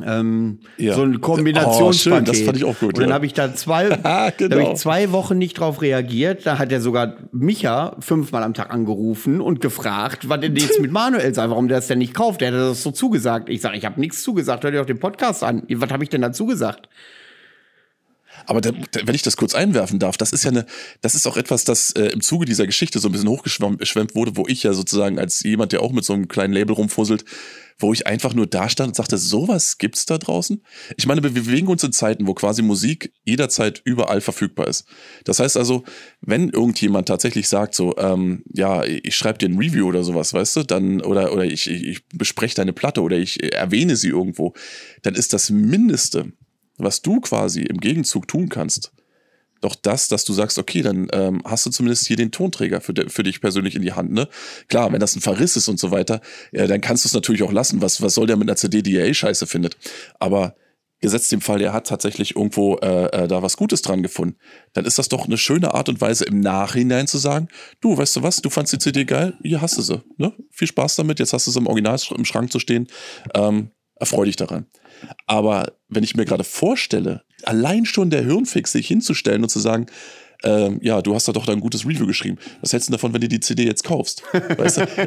Ähm, 0.06 0.60
ja. 0.78 0.94
So 0.94 1.04
ein 1.04 1.22
Kombinationspaket. 1.22 2.30
Oh, 2.30 2.32
das 2.32 2.42
fand 2.42 2.58
ich 2.58 2.64
auch 2.66 2.80
gut. 2.80 2.94
Und 2.94 3.00
dann 3.00 3.10
ja. 3.10 3.16
habe 3.16 3.26
ich 3.26 3.34
da 3.34 3.54
zwei, 3.56 3.86
genau. 4.38 4.56
hab 4.58 4.74
ich 4.74 4.76
zwei 4.76 5.12
Wochen 5.12 5.38
nicht 5.38 5.60
drauf 5.60 5.82
reagiert. 5.82 6.46
Da 6.46 6.60
hat 6.60 6.72
er 6.72 6.82
sogar 6.82 7.16
Micha 7.32 7.96
fünfmal 8.00 8.44
am 8.44 8.54
Tag 8.54 8.72
angerufen 8.72 9.42
und 9.42 9.62
gefragt, 9.62 10.30
was 10.30 10.40
denn 10.40 10.56
jetzt 10.56 10.80
mit 10.82 10.92
Manuel 10.92 11.34
sei, 11.34 11.50
warum 11.50 11.68
der 11.68 11.78
das 11.78 11.88
denn 11.88 12.00
nicht 12.00 12.14
kauft. 12.14 12.42
Der 12.42 12.52
hat 12.52 12.60
das 12.60 12.84
so 12.84 12.92
zugesagt. 12.92 13.50
Ich 13.50 13.62
sage, 13.62 13.78
ich 13.78 13.86
habe 13.86 14.00
nichts 14.00 14.22
zugesagt. 14.24 14.64
Hör 14.64 14.72
dir 14.72 14.82
auch 14.82 14.86
den 14.86 15.00
Podcast 15.00 15.44
an. 15.44 15.64
Was 15.70 15.92
habe 15.92 16.04
ich 16.04 16.10
denn 16.10 16.22
dazu 16.22 16.46
gesagt? 16.46 16.90
Aber 18.48 18.62
da, 18.62 18.72
wenn 19.04 19.14
ich 19.14 19.22
das 19.22 19.38
kurz 19.38 19.54
einwerfen 19.54 20.00
darf, 20.00 20.18
das 20.18 20.32
ist 20.32 20.46
ja 20.46 20.52
eine, 20.52 20.66
das 21.02 21.16
ist 21.16 21.28
auch 21.28 21.36
etwas, 21.36 21.66
das 21.66 21.92
äh, 21.92 22.06
im 22.08 22.22
Zuge 22.22 22.46
dieser 22.46 22.66
Geschichte 22.66 23.00
so 23.00 23.10
ein 23.10 23.12
bisschen 23.12 23.28
hochgeschwemmt 23.28 24.16
wurde, 24.16 24.38
wo 24.38 24.48
ich 24.48 24.64
ja 24.64 24.74
sozusagen 24.74 25.20
als 25.20 25.44
jemand, 25.44 25.74
der 25.74 25.82
auch 25.82 25.92
mit 25.92 26.06
so 26.06 26.14
einem 26.14 26.30
kleinen 26.30 26.54
Label 26.54 26.74
rumfusselt, 26.74 27.26
wo 27.78 27.94
ich 27.94 28.08
einfach 28.08 28.34
nur 28.34 28.48
da 28.48 28.70
stand 28.70 28.90
und 28.90 28.96
sagte, 28.96 29.18
sowas 29.18 29.78
gibt's 29.78 30.06
da 30.06 30.18
draußen? 30.18 30.64
Ich 30.96 31.06
meine, 31.06 31.22
wir 31.22 31.30
bewegen 31.30 31.68
uns 31.68 31.84
in 31.84 31.92
Zeiten, 31.92 32.26
wo 32.26 32.34
quasi 32.34 32.62
Musik 32.62 33.12
jederzeit 33.26 33.82
überall 33.84 34.22
verfügbar 34.22 34.68
ist. 34.68 34.86
Das 35.26 35.40
heißt 35.40 35.58
also, 35.58 35.84
wenn 36.22 36.50
irgendjemand 36.50 37.10
tatsächlich 37.10 37.50
sagt, 37.50 37.76
so, 37.76 37.96
ähm, 37.98 38.44
ja, 38.54 38.84
ich 38.84 39.16
schreibe 39.16 39.40
dir 39.40 39.50
ein 39.50 39.58
Review 39.58 39.88
oder 39.88 40.06
sowas, 40.06 40.34
weißt 40.34 40.56
du, 40.56 40.64
dann, 40.64 41.02
oder, 41.02 41.34
oder 41.34 41.44
ich, 41.44 41.70
ich 41.70 42.08
bespreche 42.08 42.56
deine 42.56 42.74
Platte 42.74 43.02
oder 43.02 43.18
ich 43.18 43.54
erwähne 43.54 43.98
sie 43.98 44.10
irgendwo, 44.10 44.54
dann 45.04 45.16
ist 45.16 45.34
das 45.34 45.50
Mindeste, 45.50 46.32
was 46.78 47.02
du 47.02 47.20
quasi 47.20 47.62
im 47.62 47.80
Gegenzug 47.80 48.28
tun 48.28 48.50
kannst, 48.50 48.92
doch 49.62 49.76
das, 49.76 50.08
dass 50.08 50.24
du 50.24 50.34
sagst, 50.34 50.60
okay, 50.60 50.82
dann 50.82 51.08
ähm, 51.12 51.42
hast 51.44 51.66
du 51.66 51.72
zumindest 51.72 52.06
hier 52.08 52.16
den 52.16 52.32
Tonträger 52.32 52.82
für, 52.82 52.94
für 53.08 53.24
dich 53.24 53.42
persönlich 53.42 53.76
in 53.76 53.82
die 53.82 53.94
Hand. 53.94 54.12
Ne? 54.12 54.28
Klar, 54.68 54.92
wenn 54.92 55.00
das 55.00 55.16
ein 55.16 55.22
Verriss 55.22 55.56
ist 55.56 55.68
und 55.68 55.80
so 55.80 55.92
weiter, 55.92 56.22
ja, 56.52 56.68
dann 56.68 56.82
kannst 56.82 57.04
du 57.04 57.08
es 57.08 57.14
natürlich 57.14 57.44
auch 57.44 57.52
lassen. 57.52 57.82
Was, 57.82 58.02
was 58.02 58.14
soll 58.14 58.28
der 58.28 58.38
mit 58.38 58.48
einer 58.48 58.56
CD, 58.56 58.82
die 58.82 58.96
er 58.96 59.08
eh 59.08 59.14
scheiße 59.14 59.48
findet? 59.48 59.78
Aber 60.20 60.56
gesetzt 61.00 61.32
dem 61.32 61.42
Fall, 61.42 61.62
er 61.62 61.74
hat 61.74 61.88
tatsächlich 61.88 62.36
irgendwo 62.36 62.78
äh, 62.78 63.06
äh, 63.06 63.28
da 63.28 63.42
was 63.42 63.58
Gutes 63.58 63.82
dran 63.82 64.02
gefunden, 64.02 64.38
dann 64.74 64.86
ist 64.86 64.98
das 64.98 65.10
doch 65.10 65.26
eine 65.26 65.38
schöne 65.38 65.74
Art 65.74 65.90
und 65.90 66.02
Weise 66.02 66.26
im 66.26 66.40
Nachhinein 66.40 67.08
zu 67.08 67.20
sagen, 67.20 67.50
du, 67.82 67.98
weißt 67.98 68.16
du 68.16 68.24
was, 68.24 68.42
du 68.42 68.50
fandst 68.50 68.74
die 68.74 68.80
CD 68.80 69.06
geil, 69.06 69.34
hier 69.44 69.62
hast 69.62 69.78
du 69.78 69.82
sie, 69.82 70.02
ne? 70.18 70.34
Viel 70.52 70.68
Spaß 70.68 70.96
damit, 70.96 71.20
jetzt 71.20 71.34
hast 71.34 71.46
du 71.46 71.52
sie 71.52 71.60
im 71.60 71.68
Original 71.68 72.00
im 72.16 72.26
Schrank 72.26 72.52
zu 72.52 72.60
stehen, 72.60 72.88
ähm, 73.36 73.70
erfreu 73.96 74.26
dich 74.26 74.38
daran. 74.38 74.66
Aber 75.26 75.74
wenn 75.90 76.04
ich 76.04 76.16
mir 76.16 76.26
gerade 76.26 76.44
vorstelle, 76.44 77.24
allein 77.44 77.86
schon 77.86 78.10
der 78.10 78.24
Hirnfix, 78.24 78.72
sich 78.72 78.88
hinzustellen 78.88 79.44
und 79.44 79.50
zu 79.50 79.60
sagen, 79.60 79.88
ähm, 80.44 80.80
ja, 80.84 81.02
du 81.02 81.16
hast 81.16 81.28
da 81.28 81.32
doch 81.32 81.46
da 81.46 81.52
ein 81.52 81.60
gutes 81.60 81.86
Review 81.86 82.06
geschrieben. 82.06 82.38
Was 82.62 82.72
hältst 82.74 82.90
du 82.90 82.92
davon, 82.92 83.14
wenn 83.14 83.22
du 83.22 83.28
die 83.28 83.40
CD 83.40 83.66
jetzt 83.66 83.84
kaufst? 83.84 84.24
Weißt 84.58 84.78
du? 84.78 84.88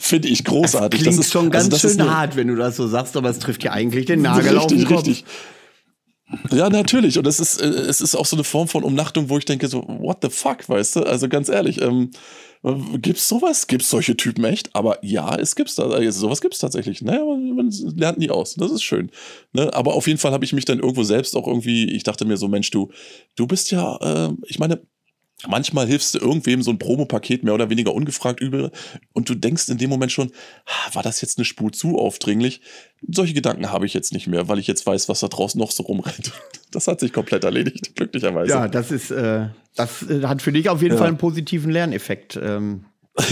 Finde 0.00 0.28
ich 0.28 0.44
großartig. 0.44 1.00
Das 1.00 1.02
klingt 1.04 1.18
das 1.18 1.26
ist 1.26 1.32
schon 1.32 1.50
ganz 1.50 1.72
also 1.72 1.88
schön 1.88 2.00
eine, 2.00 2.12
hart, 2.12 2.34
wenn 2.36 2.48
du 2.48 2.56
das 2.56 2.76
so 2.76 2.88
sagst, 2.88 3.16
aber 3.16 3.30
es 3.30 3.38
trifft 3.38 3.62
ja 3.62 3.70
eigentlich 3.72 4.06
den 4.06 4.22
Nagel 4.22 4.58
auf 4.58 4.66
den 4.66 4.78
Richtig, 4.78 4.96
Kopf. 4.96 5.06
richtig. 5.06 5.24
Ja, 6.50 6.68
natürlich. 6.70 7.18
Und 7.18 7.26
es 7.26 7.38
ist, 7.38 7.60
äh, 7.60 7.66
es 7.66 8.00
ist 8.00 8.14
auch 8.16 8.26
so 8.26 8.36
eine 8.36 8.44
Form 8.44 8.66
von 8.66 8.82
Umnachtung, 8.82 9.28
wo 9.28 9.38
ich 9.38 9.44
denke, 9.44 9.68
so, 9.68 9.84
what 9.86 10.18
the 10.22 10.30
fuck, 10.30 10.68
weißt 10.68 10.96
du? 10.96 11.02
Also 11.04 11.28
ganz 11.28 11.48
ehrlich, 11.48 11.80
ähm, 11.80 12.10
gibt's 12.96 13.28
sowas? 13.28 13.66
Gibt's 13.66 13.90
solche 13.90 14.16
Typen 14.16 14.44
echt? 14.44 14.74
Aber 14.74 14.98
ja, 15.02 15.36
es 15.36 15.54
gibt's 15.54 15.74
da. 15.74 15.90
Also 15.90 16.20
sowas 16.20 16.40
gibt's 16.40 16.58
tatsächlich. 16.58 17.02
Naja, 17.02 17.24
man, 17.24 17.54
man 17.54 17.70
lernt 17.96 18.18
nie 18.18 18.30
aus. 18.30 18.54
Das 18.54 18.72
ist 18.72 18.82
schön. 18.82 19.10
Ne? 19.52 19.72
Aber 19.74 19.94
auf 19.94 20.06
jeden 20.06 20.18
Fall 20.18 20.32
habe 20.32 20.44
ich 20.44 20.52
mich 20.52 20.64
dann 20.64 20.78
irgendwo 20.78 21.02
selbst 21.02 21.36
auch 21.36 21.46
irgendwie, 21.46 21.90
ich 21.90 22.04
dachte 22.04 22.24
mir 22.24 22.36
so, 22.36 22.48
Mensch, 22.48 22.70
du, 22.70 22.90
du 23.36 23.46
bist 23.46 23.70
ja, 23.70 23.96
äh, 24.28 24.32
ich 24.46 24.58
meine, 24.58 24.80
Manchmal 25.46 25.86
hilfst 25.86 26.14
du 26.14 26.20
irgendwem 26.20 26.62
so 26.62 26.70
ein 26.70 26.78
Promopaket 26.78 27.44
mehr 27.44 27.52
oder 27.52 27.68
weniger 27.68 27.92
ungefragt 27.92 28.40
über 28.40 28.70
und 29.12 29.28
du 29.28 29.34
denkst 29.34 29.68
in 29.68 29.76
dem 29.76 29.90
Moment 29.90 30.10
schon, 30.10 30.32
war 30.94 31.02
das 31.02 31.20
jetzt 31.20 31.36
eine 31.38 31.44
Spur 31.44 31.70
zu 31.70 31.98
aufdringlich? 31.98 32.62
Solche 33.06 33.34
Gedanken 33.34 33.70
habe 33.70 33.84
ich 33.84 33.92
jetzt 33.92 34.12
nicht 34.14 34.26
mehr, 34.26 34.48
weil 34.48 34.58
ich 34.58 34.66
jetzt 34.66 34.86
weiß, 34.86 35.08
was 35.10 35.20
da 35.20 35.28
draußen 35.28 35.58
noch 35.58 35.70
so 35.70 35.82
rumrennt. 35.82 36.32
Das 36.70 36.88
hat 36.88 36.98
sich 36.98 37.12
komplett 37.12 37.44
erledigt, 37.44 37.94
glücklicherweise. 37.94 38.50
Ja, 38.50 38.66
das 38.66 38.90
ist, 38.90 39.12
äh, 39.12 39.46
das 39.76 40.02
äh, 40.10 40.24
hat 40.24 40.42
für 40.42 40.50
dich 40.50 40.68
auf 40.68 40.82
jeden 40.82 40.94
Ja. 40.94 40.98
Fall 40.98 41.06
einen 41.06 41.18
positiven 41.18 41.70
Lerneffekt. 41.70 42.36
Ähm, 42.42 42.86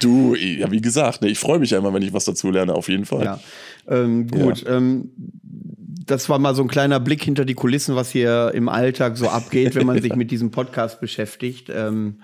Du, 0.00 0.34
ja, 0.34 0.70
wie 0.70 0.80
gesagt, 0.80 1.20
ne, 1.20 1.28
ich 1.28 1.38
freue 1.38 1.58
mich 1.58 1.70
ja 1.70 1.78
immer, 1.78 1.92
wenn 1.92 2.00
ich 2.02 2.12
was 2.14 2.24
dazu 2.24 2.50
lerne, 2.50 2.74
auf 2.74 2.88
jeden 2.88 3.04
Fall. 3.04 3.24
ja. 3.24 3.40
Ähm, 3.86 4.28
gut. 4.28 4.64
Ähm, 4.66 5.10
das 6.06 6.28
war 6.28 6.38
mal 6.38 6.54
so 6.54 6.62
ein 6.62 6.68
kleiner 6.68 7.00
Blick 7.00 7.22
hinter 7.22 7.44
die 7.44 7.54
Kulissen, 7.54 7.96
was 7.96 8.10
hier 8.10 8.52
im 8.54 8.68
Alltag 8.68 9.16
so 9.16 9.28
abgeht, 9.28 9.74
wenn 9.74 9.86
man 9.86 10.00
sich 10.02 10.14
mit 10.14 10.30
diesem 10.30 10.50
Podcast 10.50 11.00
beschäftigt. 11.00 11.68
Ähm, 11.68 12.22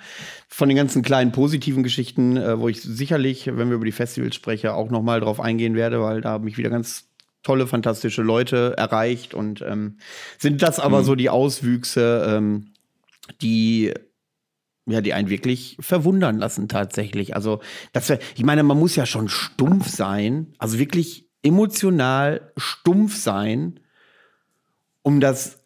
von 0.48 0.68
den 0.68 0.76
ganzen 0.76 1.02
kleinen 1.02 1.32
positiven 1.32 1.82
Geschichten, 1.82 2.36
äh, 2.36 2.58
wo 2.58 2.68
ich 2.68 2.80
sicherlich, 2.80 3.46
wenn 3.46 3.68
wir 3.68 3.76
über 3.76 3.84
die 3.84 3.92
Festivals 3.92 4.36
sprechen, 4.36 4.70
auch 4.70 4.90
noch 4.90 5.02
mal 5.02 5.20
drauf 5.20 5.40
eingehen 5.40 5.74
werde, 5.74 6.00
weil 6.00 6.20
da 6.20 6.30
haben 6.30 6.44
mich 6.44 6.58
wieder 6.58 6.70
ganz 6.70 7.08
tolle, 7.42 7.66
fantastische 7.66 8.22
Leute 8.22 8.74
erreicht 8.76 9.34
und 9.34 9.62
ähm, 9.62 9.98
sind 10.38 10.62
das 10.62 10.78
aber 10.78 11.02
so 11.02 11.16
die 11.16 11.28
Auswüchse, 11.28 12.24
ähm, 12.28 12.68
die 13.40 13.92
ja, 14.86 15.00
die 15.00 15.12
einen 15.12 15.30
wirklich 15.30 15.76
verwundern 15.78 16.38
lassen 16.38 16.68
tatsächlich. 16.68 17.36
Also, 17.36 17.60
das 17.92 18.08
wär, 18.08 18.18
ich 18.34 18.42
meine, 18.42 18.64
man 18.64 18.78
muss 18.78 18.96
ja 18.96 19.06
schon 19.06 19.28
stumpf 19.28 19.88
sein, 19.88 20.54
also 20.58 20.78
wirklich 20.78 21.28
emotional 21.42 22.52
stumpf 22.56 23.16
sein, 23.16 23.80
um 25.02 25.20
das, 25.20 25.60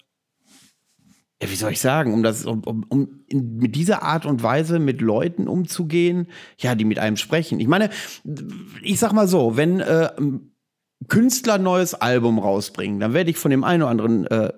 ja, 1.42 1.50
wie 1.50 1.56
soll 1.56 1.72
ich 1.72 1.80
sagen, 1.80 2.14
um 2.14 2.22
das, 2.22 2.46
um, 2.46 2.64
um, 2.64 2.84
um 2.88 3.20
in, 3.28 3.56
mit 3.56 3.76
dieser 3.76 4.02
Art 4.02 4.24
und 4.24 4.42
Weise 4.42 4.78
mit 4.78 5.00
Leuten 5.00 5.48
umzugehen, 5.48 6.28
ja, 6.58 6.74
die 6.74 6.84
mit 6.84 6.98
einem 6.98 7.16
sprechen. 7.16 7.60
Ich 7.60 7.68
meine, 7.68 7.90
ich 8.82 8.98
sag 8.98 9.12
mal 9.12 9.28
so, 9.28 9.56
wenn 9.56 9.80
äh, 9.80 10.10
Künstler 11.08 11.54
ein 11.54 11.62
neues 11.62 11.94
Album 11.94 12.38
rausbringen, 12.38 13.00
dann 13.00 13.12
werde 13.12 13.30
ich 13.30 13.36
von 13.36 13.50
dem 13.50 13.64
einen 13.64 13.82
oder 13.82 13.90
anderen 13.90 14.26
äh, 14.26 14.52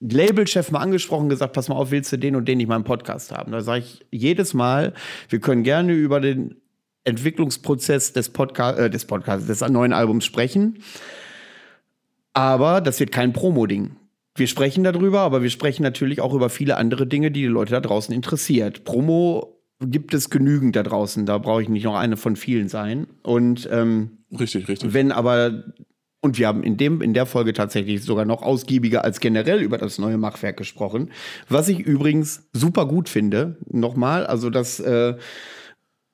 Labelchef 0.00 0.70
mal 0.70 0.80
angesprochen, 0.80 1.28
gesagt, 1.28 1.54
pass 1.54 1.68
mal 1.68 1.74
auf, 1.74 1.90
willst 1.90 2.12
du 2.12 2.18
den 2.18 2.36
und 2.36 2.46
den 2.46 2.58
nicht 2.58 2.68
mal 2.68 2.76
im 2.76 2.84
Podcast 2.84 3.32
haben? 3.32 3.50
Da 3.52 3.62
sage 3.62 3.80
ich 3.80 4.06
jedes 4.10 4.54
Mal, 4.54 4.94
wir 5.28 5.40
können 5.40 5.64
gerne 5.64 5.92
über 5.92 6.20
den 6.20 6.60
Entwicklungsprozess 7.08 8.12
des 8.12 8.28
Podcast, 8.30 8.78
äh, 8.78 8.90
des 8.90 9.04
Podcasts, 9.04 9.46
des 9.46 9.60
neuen 9.60 9.92
Albums 9.92 10.24
sprechen. 10.24 10.78
Aber 12.32 12.80
das 12.80 13.00
wird 13.00 13.10
kein 13.10 13.32
Promo-Ding. 13.32 13.96
Wir 14.36 14.46
sprechen 14.46 14.84
darüber, 14.84 15.20
aber 15.20 15.42
wir 15.42 15.50
sprechen 15.50 15.82
natürlich 15.82 16.20
auch 16.20 16.32
über 16.32 16.48
viele 16.48 16.76
andere 16.76 17.06
Dinge, 17.06 17.32
die 17.32 17.40
die 17.40 17.46
Leute 17.46 17.72
da 17.72 17.80
draußen 17.80 18.14
interessiert. 18.14 18.84
Promo 18.84 19.58
gibt 19.80 20.14
es 20.14 20.30
genügend 20.30 20.76
da 20.76 20.82
draußen. 20.82 21.26
Da 21.26 21.38
brauche 21.38 21.62
ich 21.62 21.68
nicht 21.68 21.84
noch 21.84 21.96
eine 21.96 22.16
von 22.16 22.36
vielen 22.36 22.68
sein. 22.68 23.06
Und 23.22 23.68
ähm, 23.72 24.18
Richtig, 24.38 24.68
richtig. 24.68 24.92
wenn 24.92 25.12
aber, 25.12 25.64
und 26.20 26.38
wir 26.38 26.46
haben 26.46 26.62
in, 26.62 26.76
dem, 26.76 27.00
in 27.00 27.14
der 27.14 27.26
Folge 27.26 27.52
tatsächlich 27.52 28.02
sogar 28.02 28.24
noch 28.24 28.42
ausgiebiger 28.42 29.04
als 29.04 29.20
generell 29.20 29.60
über 29.60 29.78
das 29.78 29.98
neue 29.98 30.18
Machwerk 30.18 30.56
gesprochen, 30.56 31.10
was 31.48 31.68
ich 31.68 31.80
übrigens 31.80 32.48
super 32.52 32.86
gut 32.86 33.08
finde. 33.08 33.56
Nochmal, 33.70 34.26
also 34.26 34.50
das 34.50 34.80
äh, 34.80 35.14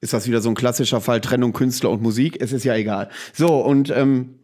ist 0.05 0.13
das 0.13 0.29
wieder 0.29 0.43
so 0.43 0.51
ein 0.51 0.55
klassischer 0.55 1.01
Fall 1.01 1.21
Trennung 1.23 1.55
Künstler 1.55 1.89
und 1.91 2.03
Musik. 2.03 2.37
Es 2.41 2.53
ist 2.53 2.63
ja 2.65 2.75
egal. 2.77 3.09
So, 3.33 3.57
und 3.61 3.89
ähm, 3.91 4.39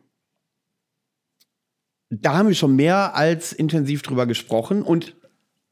da 2.11 2.35
haben 2.39 2.49
wir 2.49 2.55
schon 2.55 2.75
mehr 2.75 3.15
als 3.15 3.53
intensiv 3.53 4.01
drüber 4.03 4.27
gesprochen 4.27 4.83
und 4.83 5.15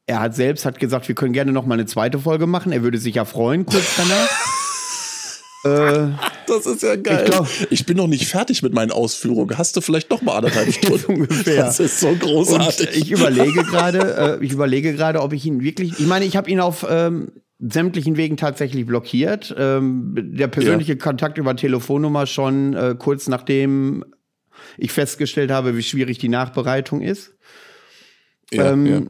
er 0.05 0.19
hat 0.21 0.35
selbst 0.35 0.65
hat 0.65 0.79
gesagt, 0.79 1.07
wir 1.07 1.15
können 1.15 1.33
gerne 1.33 1.51
noch 1.51 1.65
mal 1.65 1.73
eine 1.73 1.85
zweite 1.87 2.19
Folge 2.19 2.45
machen. 2.47 2.71
Er 2.71 2.83
würde 2.83 2.97
sich 2.99 3.15
ja 3.15 3.25
freuen 3.25 3.65
kurz 3.65 3.97
danach. 3.97 4.29
äh, 6.11 6.13
Das 6.47 6.65
ist 6.67 6.81
ja 6.83 6.95
geil. 6.95 7.23
Ich 7.25 7.31
glaub- 7.31 7.47
Ich, 7.71 7.85
bin 7.85 7.97
noch 7.97 8.07
nicht 8.07 8.27
fertig 8.27 8.61
mit 8.63 8.73
meinen 8.73 8.91
Ausführungen. 8.91 9.57
Hast 9.57 9.75
du 9.75 9.81
vielleicht 9.81 10.09
noch 10.11 10.21
mal 10.21 10.35
anderthalb 10.37 10.71
Stunden? 10.73 11.13
ungefähr. 11.21 11.63
Das 11.65 11.79
ist 11.79 11.99
so 11.99 12.09
Und 12.09 12.21
großartig. 12.21 12.89
ich 12.95 13.11
überlege 13.11 13.63
gerade, 13.63 14.37
äh, 14.39 14.45
ich 14.45 14.51
überlege 14.51 14.93
gerade, 14.93 15.21
ob 15.21 15.33
ich 15.33 15.45
ihn 15.45 15.61
wirklich, 15.61 15.99
ich 15.99 16.05
meine, 16.07 16.25
ich 16.25 16.37
habe 16.37 16.49
ihn 16.49 16.59
auf 16.59 16.85
ähm, 16.89 17.31
sämtlichen 17.59 18.17
Wegen 18.17 18.37
tatsächlich 18.37 18.85
blockiert. 18.85 19.53
Ähm, 19.57 20.13
der 20.15 20.47
persönliche 20.47 20.97
Kontakt 20.97 21.37
über 21.37 21.55
Telefonnummer 21.55 22.25
schon 22.25 22.73
äh, 22.73 22.95
kurz 22.97 23.27
nachdem 23.27 24.05
ich 24.77 24.91
festgestellt 24.91 25.51
habe, 25.51 25.75
wie 25.75 25.83
schwierig 25.83 26.17
die 26.17 26.29
Nachbereitung 26.29 27.01
ist. 27.01 27.35
ja, 28.51 28.71
ähm, 28.71 28.85
ja. 28.85 29.01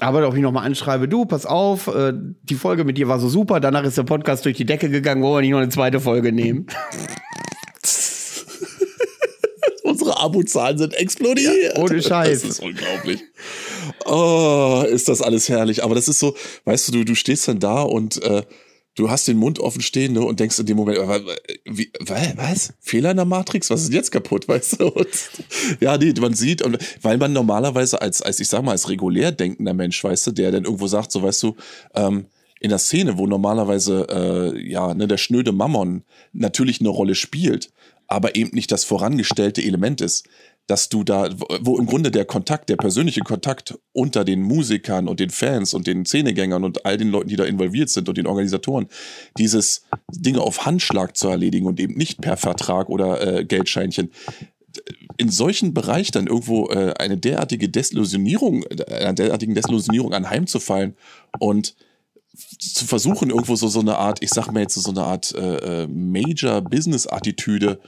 Aber 0.00 0.26
ob 0.28 0.36
ich 0.36 0.42
noch 0.42 0.52
mal 0.52 0.62
anschreibe, 0.62 1.08
du, 1.08 1.24
pass 1.24 1.44
auf, 1.44 1.88
äh, 1.88 2.12
die 2.14 2.54
Folge 2.54 2.84
mit 2.84 2.98
dir 2.98 3.08
war 3.08 3.18
so 3.18 3.28
super, 3.28 3.58
danach 3.58 3.82
ist 3.82 3.98
der 3.98 4.04
Podcast 4.04 4.44
durch 4.44 4.56
die 4.56 4.64
Decke 4.64 4.90
gegangen, 4.90 5.22
wollen 5.22 5.38
wir 5.38 5.40
nicht 5.40 5.50
noch 5.50 5.58
eine 5.58 5.70
zweite 5.70 5.98
Folge 5.98 6.32
nehmen? 6.32 6.66
Unsere 9.82 10.20
Abozahlen 10.20 10.78
sind 10.78 10.94
explodiert. 10.94 11.76
ohne 11.76 12.00
Scheiß. 12.00 12.42
Das 12.42 12.50
ist 12.50 12.60
unglaublich. 12.60 13.24
Oh, 14.06 14.84
ist 14.88 15.08
das 15.08 15.22
alles 15.22 15.48
herrlich. 15.48 15.82
Aber 15.84 15.94
das 15.94 16.08
ist 16.08 16.18
so, 16.18 16.34
weißt 16.64 16.88
du, 16.88 16.92
du, 16.92 17.04
du 17.04 17.14
stehst 17.14 17.48
dann 17.48 17.58
da 17.60 17.82
und 17.82 18.22
äh, 18.22 18.42
du 18.94 19.10
hast 19.10 19.28
den 19.28 19.36
Mund 19.36 19.60
offen 19.60 19.80
stehen 19.80 20.14
ne, 20.14 20.20
und 20.22 20.40
denkst 20.40 20.58
in 20.58 20.66
dem 20.66 20.76
Moment, 20.76 20.98
äh, 20.98 21.20
wie, 21.64 21.90
wa- 22.00 22.32
was? 22.36 22.72
Fehler 22.80 23.12
in 23.12 23.16
der 23.16 23.26
Matrix? 23.26 23.70
Was 23.70 23.82
ist 23.82 23.92
jetzt 23.92 24.10
kaputt, 24.10 24.48
weißt 24.48 24.80
du? 24.80 24.88
Und, 24.88 25.08
ja, 25.80 25.96
nee, 25.96 26.12
man 26.20 26.34
sieht, 26.34 26.62
und 26.62 26.78
weil 27.02 27.18
man 27.18 27.32
normalerweise 27.32 28.00
als, 28.00 28.22
als, 28.22 28.40
ich 28.40 28.48
sag 28.48 28.62
mal, 28.64 28.72
als 28.72 28.88
regulär 28.88 29.32
denkender 29.32 29.74
Mensch, 29.74 30.02
weißt 30.02 30.28
du, 30.28 30.30
der 30.32 30.50
dann 30.50 30.64
irgendwo 30.64 30.86
sagt, 30.86 31.12
so 31.12 31.22
weißt 31.22 31.42
du, 31.44 31.56
ähm, 31.94 32.26
in 32.60 32.70
der 32.70 32.78
Szene, 32.78 33.18
wo 33.18 33.26
normalerweise 33.28 34.06
äh, 34.56 34.68
ja 34.68 34.92
ne, 34.92 35.06
der 35.06 35.16
schnöde 35.18 35.52
Mammon 35.52 36.02
natürlich 36.32 36.80
eine 36.80 36.88
Rolle 36.88 37.14
spielt, 37.14 37.70
aber 38.08 38.34
eben 38.34 38.50
nicht 38.52 38.72
das 38.72 38.82
vorangestellte 38.84 39.62
Element 39.62 40.00
ist, 40.00 40.26
dass 40.68 40.88
du 40.88 41.02
da, 41.02 41.28
wo- 41.62 41.78
im 41.78 41.86
Grunde 41.86 42.10
der 42.12 42.24
Kontakt, 42.24 42.68
der 42.68 42.76
persönliche 42.76 43.22
Kontakt 43.22 43.76
unter 43.92 44.24
den 44.24 44.42
Musikern 44.42 45.08
und 45.08 45.18
den 45.18 45.30
Fans 45.30 45.74
und 45.74 45.86
den 45.88 46.04
Szenegängern 46.06 46.62
und 46.62 46.86
all 46.86 46.96
den 46.96 47.08
Leuten, 47.08 47.28
die 47.28 47.36
da 47.36 47.44
involviert 47.44 47.90
sind 47.90 48.08
und 48.08 48.16
den 48.16 48.26
Organisatoren, 48.26 48.86
dieses 49.38 49.82
Dinge 50.12 50.42
auf 50.42 50.66
Handschlag 50.66 51.16
zu 51.16 51.28
erledigen 51.28 51.66
und 51.66 51.80
eben 51.80 51.94
nicht 51.94 52.20
per 52.20 52.36
Vertrag 52.36 52.88
oder 52.90 53.38
äh, 53.40 53.44
Geldscheinchen, 53.44 54.10
in 55.16 55.30
solchen 55.30 55.74
Bereich 55.74 56.10
dann 56.12 56.26
irgendwo 56.28 56.68
äh, 56.68 56.92
eine 56.98 57.16
derartige 57.16 57.68
Desillusionierung, 57.68 58.62
äh, 58.64 58.84
einer 58.94 59.14
derartigen 59.14 59.54
Desillusionierung 59.54 60.12
anheimzufallen 60.12 60.94
und 61.40 61.74
zu 62.58 62.84
versuchen, 62.84 63.30
irgendwo 63.30 63.56
so, 63.56 63.66
so 63.68 63.80
eine 63.80 63.96
Art, 63.98 64.22
ich 64.22 64.30
sag 64.30 64.52
mal 64.52 64.60
jetzt 64.60 64.74
so 64.74 64.90
eine 64.90 65.02
Art 65.02 65.34
äh, 65.34 65.84
äh, 65.84 65.86
Major-Business-Attitüde 65.88 67.80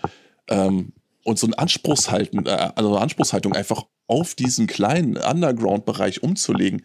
ähm, 0.48 0.92
und 1.24 1.38
so 1.38 1.46
ein 1.46 1.54
Anspruchshalten, 1.54 2.46
äh, 2.46 2.70
also 2.74 2.90
eine 2.90 3.00
Anspruchshaltung 3.00 3.52
einfach 3.52 3.84
auf 4.06 4.34
diesen 4.34 4.66
kleinen 4.66 5.16
Underground-Bereich 5.16 6.22
umzulegen. 6.22 6.82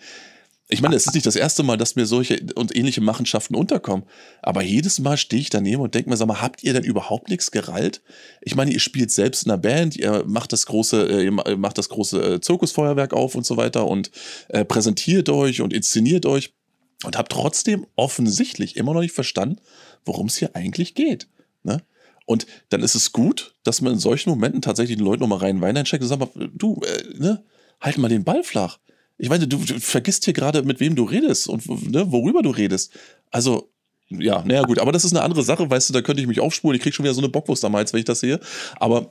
Ich 0.68 0.82
meine, 0.82 0.96
es 0.96 1.06
ist 1.06 1.14
nicht 1.14 1.28
das 1.28 1.36
erste 1.36 1.62
Mal, 1.62 1.78
dass 1.78 1.96
mir 1.96 2.08
solche 2.08 2.44
und 2.56 2.76
ähnliche 2.76 3.00
Machenschaften 3.00 3.54
unterkommen. 3.56 4.08
Aber 4.42 4.64
jedes 4.64 4.98
Mal 4.98 5.16
stehe 5.16 5.40
ich 5.40 5.52
daneben 5.52 5.82
und 5.84 5.94
denke 5.94 6.10
mir, 6.10 6.18
sag 6.18 6.28
mal, 6.28 6.42
habt 6.42 6.64
ihr 6.64 6.74
denn 6.74 6.84
überhaupt 6.84 7.30
nichts 7.30 7.52
gerallt? 7.52 8.02
Ich 8.42 8.56
meine, 8.56 8.72
ihr 8.72 8.80
spielt 8.80 9.12
selbst 9.12 9.46
in 9.46 9.52
einer 9.52 9.62
Band, 9.62 9.96
ihr 9.96 10.24
macht 10.26 10.54
das 10.54 10.66
große, 10.66 11.08
äh, 11.08 11.24
ihr 11.26 11.32
ma- 11.32 11.56
macht 11.56 11.78
das 11.78 11.90
große 11.90 12.36
äh, 12.36 12.42
Zirkusfeuerwerk 12.42 13.14
auf 13.14 13.36
und 13.36 13.46
so 13.46 13.58
weiter 13.58 13.86
und 13.88 14.10
präsentiert 14.68 15.30
euch 15.30 15.62
und 15.62 15.72
inszeniert 15.72 16.26
euch 16.26 16.54
und 17.04 17.16
habt 17.18 17.32
trotzdem 17.32 17.86
offensichtlich 17.96 18.76
immer 18.76 18.94
noch 18.94 19.02
nicht 19.02 19.14
verstanden, 19.14 19.62
worum 20.04 20.28
es 20.28 20.38
hier 20.38 20.56
eigentlich 20.56 20.96
geht. 20.96 21.28
Ne? 21.64 21.84
Und 22.26 22.48
dann 22.70 22.82
ist 22.82 22.96
es 22.96 23.12
gut, 23.12 23.56
dass 23.64 23.82
man 23.82 23.94
in 23.94 24.00
solchen 24.00 24.32
Momenten 24.32 24.62
tatsächlich 24.62 24.98
den 24.98 25.06
Leuten 25.06 25.22
nochmal 25.22 25.40
rein 25.40 25.62
Wein 25.62 25.78
eincheckt 25.78 26.04
und 26.04 26.10
sagt, 26.10 26.32
du, 26.54 26.82
äh, 26.82 27.18
ne, 27.18 27.44
halt 27.80 27.98
mal 27.98 28.10
den 28.10 28.24
Ball 28.24 28.44
flach. 28.44 28.80
Ich 29.18 29.30
meine, 29.30 29.48
du, 29.48 29.58
du 29.58 29.80
vergisst 29.80 30.26
hier 30.26 30.34
gerade, 30.34 30.64
mit 30.64 30.80
wem 30.80 30.96
du 30.96 31.04
redest 31.04 31.48
und 31.48 31.92
ne, 31.92 32.12
worüber 32.12 32.42
du 32.42 32.50
redest. 32.50 32.92
Also, 33.32 33.72
ja, 34.10 34.44
naja, 34.46 34.62
gut, 34.62 34.78
aber 34.78 34.92
das 34.92 35.04
ist 35.04 35.14
eine 35.14 35.24
andere 35.24 35.42
Sache, 35.42 35.68
weißt 35.68 35.90
du, 35.90 35.94
da 35.94 36.02
könnte 36.02 36.22
ich 36.22 36.28
mich 36.28 36.40
aufspulen. 36.40 36.76
Ich 36.76 36.84
krieg 36.84 36.94
schon 36.94 37.04
wieder 37.04 37.16
so 37.16 37.22
eine 37.22 37.30
Bockwurst 37.30 37.66
am 37.66 37.76
Hals, 37.76 37.92
wenn 37.92 38.00
ich 38.00 38.06
das 38.06 38.20
sehe. 38.20 38.40
Aber 38.80 39.10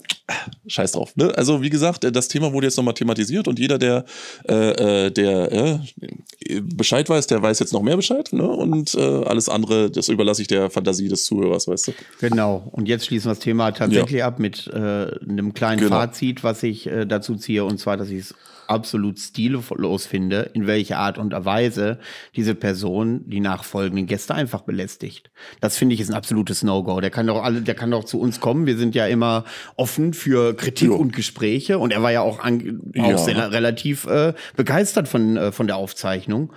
scheiß 0.68 0.92
drauf. 0.92 1.16
Ne? 1.16 1.32
Also, 1.36 1.62
wie 1.62 1.70
gesagt, 1.70 2.04
das 2.14 2.28
Thema 2.28 2.52
wurde 2.52 2.68
jetzt 2.68 2.76
nochmal 2.76 2.94
thematisiert 2.94 3.48
und 3.48 3.58
jeder, 3.58 3.78
der, 3.78 4.04
äh, 4.48 5.06
äh, 5.06 5.10
der 5.10 5.52
äh, 5.52 6.60
Bescheid 6.60 7.08
weiß, 7.08 7.26
der 7.26 7.42
weiß 7.42 7.58
jetzt 7.58 7.72
noch 7.72 7.82
mehr 7.82 7.96
Bescheid. 7.96 8.32
Ne? 8.32 8.48
Und 8.48 8.94
äh, 8.94 9.24
alles 9.24 9.48
andere, 9.48 9.90
das 9.90 10.08
überlasse 10.08 10.42
ich 10.42 10.48
der 10.48 10.70
Fantasie 10.70 11.08
des 11.08 11.24
Zuhörers, 11.24 11.66
weißt 11.66 11.88
du. 11.88 11.92
Genau. 12.20 12.68
Und 12.70 12.86
jetzt 12.86 13.06
schließen 13.06 13.30
wir 13.30 13.34
das 13.34 13.42
Thema 13.42 13.72
tatsächlich 13.72 14.20
ja. 14.20 14.26
ab 14.26 14.38
mit 14.38 14.68
äh, 14.68 14.76
einem 14.76 15.54
kleinen 15.54 15.80
genau. 15.80 15.96
Fazit, 15.96 16.44
was 16.44 16.62
ich 16.62 16.86
äh, 16.86 17.04
dazu 17.04 17.34
ziehe. 17.34 17.64
Und 17.64 17.78
zwar, 17.78 17.96
dass 17.96 18.10
ich 18.10 18.20
es 18.20 18.34
absolut 18.68 19.18
stillos 19.18 20.06
finde, 20.06 20.50
in 20.54 20.66
welcher 20.66 20.99
Art 20.99 21.18
und 21.18 21.33
Weise 21.33 21.99
diese 22.37 22.54
Person 22.54 23.23
die 23.26 23.40
nachfolgenden 23.40 24.06
Gäste 24.06 24.35
einfach 24.35 24.62
belästigt. 24.62 25.30
Das 25.61 25.76
finde 25.76 25.94
ich 25.94 26.00
ist 26.00 26.11
ein 26.11 26.14
absolutes 26.14 26.62
No-Go. 26.62 27.00
Der 27.00 27.11
kann 27.11 27.26
doch 27.26 27.42
alle, 27.42 27.62
der 27.62 27.75
kann 27.75 27.90
doch 27.90 28.04
zu 28.04 28.21
uns 28.21 28.40
kommen. 28.40 28.66
Wir 28.66 28.76
sind 28.76 28.94
ja 28.94 29.06
immer 29.06 29.44
offen 29.76 30.14
für 30.14 30.54
Kritik 30.54 30.88
jo. 30.88 30.97
und 30.97 31.14
Gespräche 31.14 31.78
und 31.78 31.92
er 31.92 32.02
war 32.02 32.12
ja 32.12 32.21
auch, 32.21 32.40
an, 32.40 32.80
auch 32.99 33.09
ja. 33.09 33.18
Sehr, 33.18 33.52
relativ 33.52 34.06
äh, 34.06 34.35
begeistert 34.56 35.09
von, 35.09 35.37
äh, 35.37 35.52
von 35.52 35.66
der 35.66 35.76
Aufzeichnung. 35.76 36.52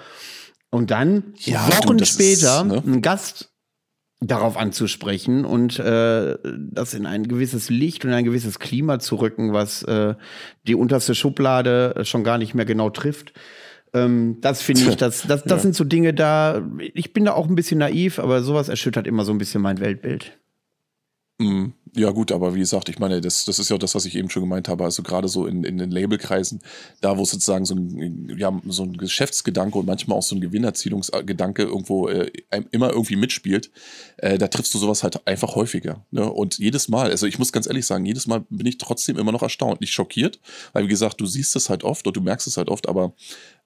Und 0.70 0.92
dann 0.92 1.34
ja, 1.40 1.68
Wochen 1.68 1.98
du, 1.98 2.06
später 2.06 2.62
ist, 2.62 2.66
ne? 2.66 2.84
ein 2.86 3.02
Gast 3.02 3.52
darauf 4.20 4.58
anzusprechen 4.58 5.46
und 5.46 5.78
äh, 5.78 6.38
das 6.44 6.94
in 6.94 7.06
ein 7.06 7.28
gewisses 7.28 7.70
Licht 7.70 8.04
und 8.04 8.14
ein 8.14 8.26
gewisses 8.26 8.60
Klima 8.60 9.00
zu 9.00 9.16
rücken, 9.16 9.54
was 9.54 9.84
äh, 9.84 10.16
die 10.66 10.76
unterste 10.76 11.14
Schublade 11.14 12.02
schon 12.04 12.24
gar 12.24 12.38
nicht 12.38 12.56
mehr 12.56 12.66
genau 12.66 12.90
trifft. 12.90 13.34
Ähm, 13.94 14.38
das 14.42 14.62
finde 14.62 14.82
ich, 14.82 14.98
das, 14.98 15.22
das, 15.28 15.44
das 15.44 15.52
ja. 15.52 15.60
sind 15.60 15.76
so 15.76 15.84
Dinge 15.84 16.14
da, 16.14 16.68
ich 16.94 17.14
bin 17.14 17.26
da 17.26 17.34
auch 17.34 17.48
ein 17.48 17.56
bisschen 17.56 17.80
naiv, 17.80 18.18
aber 18.20 18.42
sowas 18.42 18.70
erschüttert 18.70 19.06
immer 19.06 19.24
so 19.24 19.32
ein 19.32 19.38
bisschen 19.38 19.62
mein 19.62 19.80
Weltbild. 19.80 20.38
Mhm. 21.40 21.74
Ja, 21.96 22.12
gut, 22.12 22.32
aber 22.32 22.54
wie 22.54 22.60
gesagt, 22.60 22.90
ich 22.90 23.00
meine, 23.00 23.22
das, 23.22 23.46
das 23.46 23.58
ist 23.58 23.70
ja 23.70 23.78
das, 23.78 23.96
was 23.96 24.06
ich 24.06 24.16
eben 24.16 24.30
schon 24.30 24.44
gemeint 24.44 24.68
habe. 24.68 24.84
Also 24.84 25.02
gerade 25.04 25.28
so 25.28 25.48
in, 25.48 25.64
in 25.64 25.78
den 25.78 25.90
Labelkreisen, 25.90 26.62
da 27.02 27.18
wo 27.18 27.26
sozusagen 27.26 27.66
so 27.66 27.76
ein, 27.76 28.36
ja, 28.38 28.60
so 28.68 28.84
ein 28.84 28.98
Geschäftsgedanke 28.98 29.78
und 29.80 29.86
manchmal 29.88 30.18
auch 30.18 30.24
so 30.24 30.36
ein 30.36 30.42
Gewinnerzielungsgedanke 30.42 31.64
irgendwo 31.64 32.08
äh, 32.08 32.32
immer 32.72 32.92
irgendwie 32.92 33.16
mitspielt, 33.16 33.72
äh, 34.18 34.38
da 34.38 34.48
triffst 34.48 34.74
du 34.74 34.80
sowas 34.80 35.04
halt 35.04 35.26
einfach 35.28 35.56
häufiger. 35.56 36.06
Ne? 36.12 36.32
Und 36.32 36.60
jedes 36.60 36.88
Mal, 36.88 37.10
also 37.10 37.26
ich 37.26 37.40
muss 37.40 37.52
ganz 37.52 37.68
ehrlich 37.68 37.86
sagen, 37.86 38.06
jedes 38.06 38.28
Mal 38.28 38.46
bin 38.50 38.68
ich 38.68 38.78
trotzdem 38.78 39.18
immer 39.18 39.32
noch 39.32 39.42
erstaunt, 39.44 39.82
nicht 39.82 39.94
schockiert, 39.94 40.40
weil 40.74 40.84
wie 40.84 40.90
gesagt, 40.90 41.20
du 41.22 41.26
siehst 41.26 41.56
es 41.56 41.70
halt 41.70 41.84
oft 41.84 42.06
und 42.06 42.16
du 42.16 42.22
merkst 42.22 42.48
es 42.48 42.58
halt 42.58 42.70
oft, 42.70 42.88
aber 42.90 43.14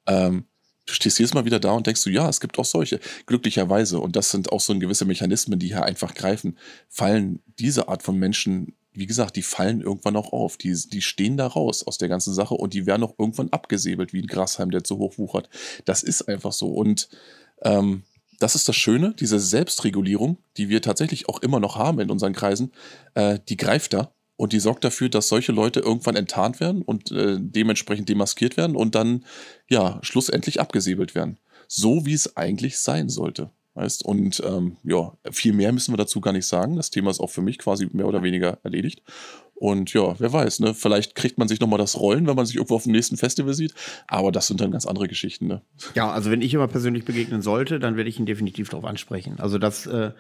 ähm, 0.08 0.46
du 0.86 0.94
stehst 0.94 1.20
jedes 1.20 1.34
Mal 1.34 1.46
wieder 1.46 1.60
da 1.60 1.72
und 1.72 1.88
denkst 1.88 2.04
du, 2.04 2.10
ja, 2.10 2.28
es 2.30 2.40
gibt 2.40 2.58
auch 2.60 2.66
solche. 2.66 3.00
Glücklicherweise, 3.26 4.00
und 4.00 4.16
das 4.16 4.32
sind 4.32 4.52
auch 4.52 4.60
so 4.60 4.78
gewisse 4.78 5.06
Mechanismen, 5.06 5.60
die 5.60 5.68
hier 5.68 5.84
einfach 5.84 6.14
greifen, 6.14 6.58
fallen 6.90 7.42
diese 7.60 7.88
Art 7.88 8.04
von 8.04 8.18
Menschen, 8.18 8.76
wie 8.94 9.06
gesagt, 9.06 9.36
die 9.36 9.44
fallen 9.44 9.82
irgendwann 9.82 10.16
auch 10.16 10.34
auf. 10.34 10.58
Die, 10.58 10.74
die 10.74 11.02
stehen 11.02 11.38
da 11.38 11.48
raus 11.48 11.86
aus 11.86 11.98
der 11.98 12.10
ganzen 12.10 12.34
Sache 12.34 12.56
und 12.56 12.74
die 12.74 12.86
werden 12.86 13.04
auch 13.04 13.16
irgendwann 13.18 13.50
abgesäbelt, 13.50 14.12
wie 14.14 14.22
ein 14.22 14.28
Grashalm, 14.28 14.72
der 14.72 14.84
zu 14.84 14.98
hoch 14.98 15.18
wuchert. 15.18 15.50
Das 15.86 16.04
ist 16.04 16.24
einfach 16.24 16.52
so. 16.52 16.68
Und 16.68 17.10
ähm, 17.62 18.04
das 18.40 18.56
ist 18.56 18.68
das 18.68 18.76
Schöne, 18.76 19.14
diese 19.18 19.40
Selbstregulierung, 19.40 20.40
die 20.58 20.68
wir 20.68 20.82
tatsächlich 20.82 21.30
auch 21.30 21.42
immer 21.42 21.60
noch 21.60 21.78
haben 21.78 22.00
in 22.00 22.10
unseren 22.10 22.34
Kreisen, 22.34 22.72
äh, 23.14 23.40
die 23.48 23.58
greift 23.58 23.94
da 23.94 24.14
und 24.36 24.54
die 24.54 24.60
sorgt 24.60 24.84
dafür, 24.84 25.10
dass 25.10 25.28
solche 25.28 25.52
Leute 25.52 25.80
irgendwann 25.82 26.16
enttarnt 26.16 26.60
werden 26.60 26.82
und 26.82 27.12
äh, 27.12 27.38
dementsprechend 27.40 28.10
demaskiert 28.10 28.58
werden 28.58 28.76
und 28.76 28.96
dann 28.96 29.26
ja 29.70 30.00
schlussendlich 30.02 30.60
abgesäbelt 30.60 31.16
werden. 31.16 31.38
So 31.68 32.06
wie 32.06 32.14
es 32.14 32.36
eigentlich 32.36 32.80
sein 32.80 33.10
sollte. 33.10 33.52
Weißt? 33.74 34.04
Und 34.04 34.42
ähm, 34.46 34.76
ja, 34.84 35.14
viel 35.32 35.54
mehr 35.54 35.72
müssen 35.72 35.94
wir 35.94 35.98
dazu 35.98 36.20
gar 36.20 36.34
nicht 36.34 36.46
sagen. 36.46 36.76
Das 36.76 36.90
Thema 36.90 37.10
ist 37.10 37.22
auch 37.22 37.30
für 37.30 37.42
mich 37.42 37.58
quasi 37.58 37.88
mehr 37.94 38.08
oder 38.08 38.22
weniger 38.22 38.60
erledigt. 38.64 39.02
Und 39.62 39.94
ja, 39.94 40.20
wer 40.20 40.34
weiß, 40.34 40.62
ne? 40.62 40.74
Vielleicht 40.74 41.14
kriegt 41.14 41.38
man 41.38 41.48
sich 41.48 41.60
nochmal 41.60 41.78
das 41.78 42.00
Rollen, 42.00 42.26
wenn 42.26 42.36
man 42.36 42.48
sich 42.48 42.56
irgendwo 42.56 42.74
auf 42.74 42.86
dem 42.86 42.94
nächsten 42.94 43.16
Festival 43.16 43.54
sieht. 43.54 43.76
Aber 44.08 44.32
das 44.32 44.48
sind 44.48 44.60
dann 44.60 44.72
ganz 44.72 44.88
andere 44.88 45.08
Geschichten, 45.08 45.46
ne? 45.46 45.62
Ja, 45.94 46.10
also 46.10 46.32
wenn 46.32 46.42
ich 46.42 46.52
immer 46.56 46.68
persönlich 46.68 47.06
begegnen 47.06 47.44
sollte, 47.44 47.80
dann 47.80 47.96
werde 47.96 48.10
ich 48.10 48.18
ihn 48.18 48.26
definitiv 48.26 48.70
darauf 48.70 48.86
ansprechen. 48.86 49.36
Also 49.38 49.60
dass, 49.60 49.86
äh, 49.86 50.14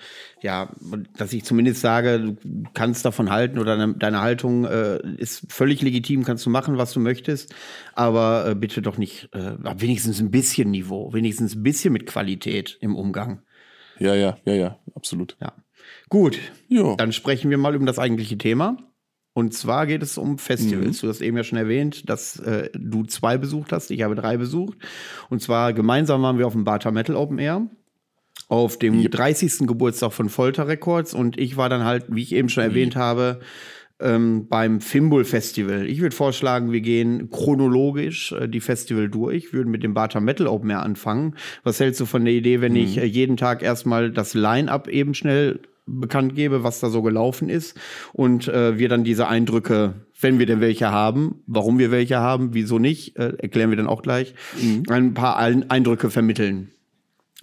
ja, 0.43 0.69
dass 1.17 1.33
ich 1.33 1.43
zumindest 1.43 1.81
sage, 1.81 2.19
du 2.19 2.37
kannst 2.75 3.03
davon 3.03 3.31
halten 3.31 3.57
oder 3.57 3.77
deine, 3.77 3.95
deine 3.95 4.21
Haltung 4.21 4.65
äh, 4.65 4.99
ist 5.17 5.51
völlig 5.51 5.81
legitim, 5.81 6.23
kannst 6.23 6.45
du 6.45 6.51
machen, 6.51 6.77
was 6.77 6.93
du 6.93 6.99
möchtest. 6.99 7.51
Aber 7.95 8.47
äh, 8.47 8.53
bitte 8.53 8.83
doch 8.83 8.99
nicht, 8.99 9.29
äh, 9.33 9.53
wenigstens 9.75 10.19
ein 10.19 10.29
bisschen 10.29 10.69
Niveau, 10.69 11.13
wenigstens 11.13 11.55
ein 11.55 11.63
bisschen 11.63 11.93
mit 11.93 12.05
Qualität 12.05 12.77
im 12.79 12.95
Umgang. 12.95 13.41
Ja, 13.97 14.13
ja, 14.13 14.37
ja, 14.45 14.53
ja, 14.53 14.79
absolut. 14.93 15.35
Ja. 15.41 15.55
Gut, 16.09 16.37
jo. 16.67 16.95
dann 16.95 17.11
sprechen 17.11 17.49
wir 17.49 17.57
mal 17.57 17.75
um 17.75 17.87
das 17.87 17.97
eigentliche 17.97 18.37
Thema. 18.37 18.77
Und 19.33 19.53
zwar 19.53 19.87
geht 19.87 20.03
es 20.03 20.17
um 20.17 20.37
Festivals. 20.37 20.97
Mhm. 20.97 21.05
Du 21.05 21.09
hast 21.09 21.21
eben 21.21 21.37
ja 21.37 21.43
schon 21.43 21.57
erwähnt, 21.57 22.09
dass 22.09 22.37
äh, 22.39 22.69
du 22.73 23.03
zwei 23.03 23.37
besucht 23.37 23.71
hast. 23.71 23.89
Ich 23.91 24.01
habe 24.01 24.15
drei 24.15 24.37
besucht. 24.37 24.77
Und 25.29 25.41
zwar 25.41 25.73
gemeinsam 25.73 26.21
waren 26.21 26.37
wir 26.37 26.47
auf 26.47 26.53
dem 26.53 26.65
Bata 26.65 26.91
Metal 26.91 27.15
Open 27.15 27.39
Air. 27.39 27.67
Auf 28.49 28.77
dem 28.77 28.99
yep. 28.99 29.11
30. 29.11 29.59
Geburtstag 29.59 30.11
von 30.11 30.27
Folter 30.27 30.67
Records. 30.67 31.13
Und 31.13 31.39
ich 31.39 31.55
war 31.55 31.69
dann 31.69 31.85
halt, 31.85 32.05
wie 32.09 32.21
ich 32.21 32.33
eben 32.33 32.49
schon 32.49 32.65
mhm. 32.65 32.69
erwähnt 32.71 32.95
habe, 32.97 33.39
ähm, 34.01 34.47
beim 34.49 34.81
Fimbul 34.81 35.23
Festival. 35.23 35.87
Ich 35.87 36.01
würde 36.01 36.15
vorschlagen, 36.15 36.73
wir 36.73 36.81
gehen 36.81 37.29
chronologisch 37.29 38.33
äh, 38.33 38.49
die 38.49 38.59
Festival 38.59 39.07
durch, 39.09 39.53
würden 39.53 39.69
mit 39.69 39.83
dem 39.83 39.93
Bata 39.93 40.19
Metal 40.19 40.47
Open 40.47 40.71
Air 40.71 40.83
anfangen. 40.83 41.35
Was 41.63 41.79
hältst 41.79 42.01
du 42.01 42.05
von 42.05 42.25
der 42.25 42.33
Idee, 42.33 42.59
wenn 42.59 42.73
mhm. 42.73 42.79
ich 42.79 42.97
äh, 42.97 43.05
jeden 43.05 43.37
Tag 43.37 43.61
erstmal 43.63 44.11
das 44.11 44.33
Line-Up 44.33 44.89
eben 44.89 45.13
schnell 45.13 45.61
bekannt 45.99 46.35
gebe, 46.35 46.63
was 46.63 46.79
da 46.79 46.89
so 46.89 47.01
gelaufen 47.01 47.49
ist 47.49 47.77
und 48.13 48.47
äh, 48.47 48.77
wir 48.77 48.89
dann 48.89 49.03
diese 49.03 49.27
Eindrücke, 49.27 50.05
wenn 50.19 50.39
wir 50.39 50.45
denn 50.45 50.61
welche 50.61 50.91
haben, 50.91 51.43
warum 51.47 51.79
wir 51.79 51.91
welche 51.91 52.17
haben, 52.17 52.53
wieso 52.53 52.79
nicht, 52.79 53.17
äh, 53.17 53.33
erklären 53.37 53.69
wir 53.69 53.77
dann 53.77 53.87
auch 53.87 54.01
gleich, 54.01 54.33
mhm. 54.61 54.83
ein 54.89 55.13
paar 55.13 55.37
Eindrücke 55.37 56.09
vermitteln. 56.09 56.71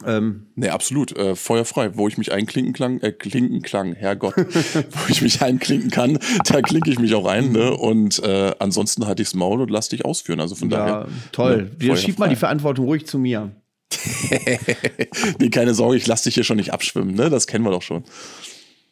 Ähm, 0.06 0.46
nee, 0.54 0.68
absolut. 0.68 1.16
Äh, 1.16 1.34
feuerfrei. 1.34 1.96
Wo 1.96 2.06
ich 2.06 2.18
mich 2.18 2.32
einklinken 2.32 2.72
klang, 2.72 3.00
äh, 3.00 3.11
klinken 3.11 3.62
klang, 3.62 3.94
Herrgott, 3.94 4.37
wo 4.37 5.08
ich 5.08 5.22
mich 5.22 5.42
einklinken 5.42 5.90
kann, 5.90 6.18
da 6.46 6.62
klinke 6.62 6.90
ich 6.90 7.00
mich 7.00 7.14
auch 7.14 7.26
ein. 7.26 7.50
Ne? 7.50 7.72
Und 7.72 8.22
äh, 8.22 8.54
ansonsten 8.61 9.06
halte 9.06 9.22
ichs 9.22 9.34
Maul 9.34 9.61
und 9.61 9.70
lass 9.70 9.88
dich 9.88 10.04
ausführen. 10.04 10.40
Also 10.40 10.54
von 10.54 10.70
ja, 10.70 10.76
daher. 10.76 11.08
Toll. 11.32 11.70
Ne, 11.80 11.96
schieb 11.96 12.18
mal 12.18 12.28
die 12.28 12.37
Verantwortung 12.37 12.84
ruhig 12.84 13.06
zu 13.06 13.18
mir. 13.18 13.50
nee, 15.38 15.51
keine 15.51 15.74
Sorge, 15.74 15.96
ich 15.96 16.07
lasse 16.07 16.24
dich 16.24 16.35
hier 16.35 16.44
schon 16.44 16.57
nicht 16.57 16.72
abschwimmen, 16.72 17.14
ne? 17.14 17.31
Das 17.31 17.46
kennen 17.46 17.64
wir 17.64 17.70
doch 17.70 17.83
schon. 17.83 18.05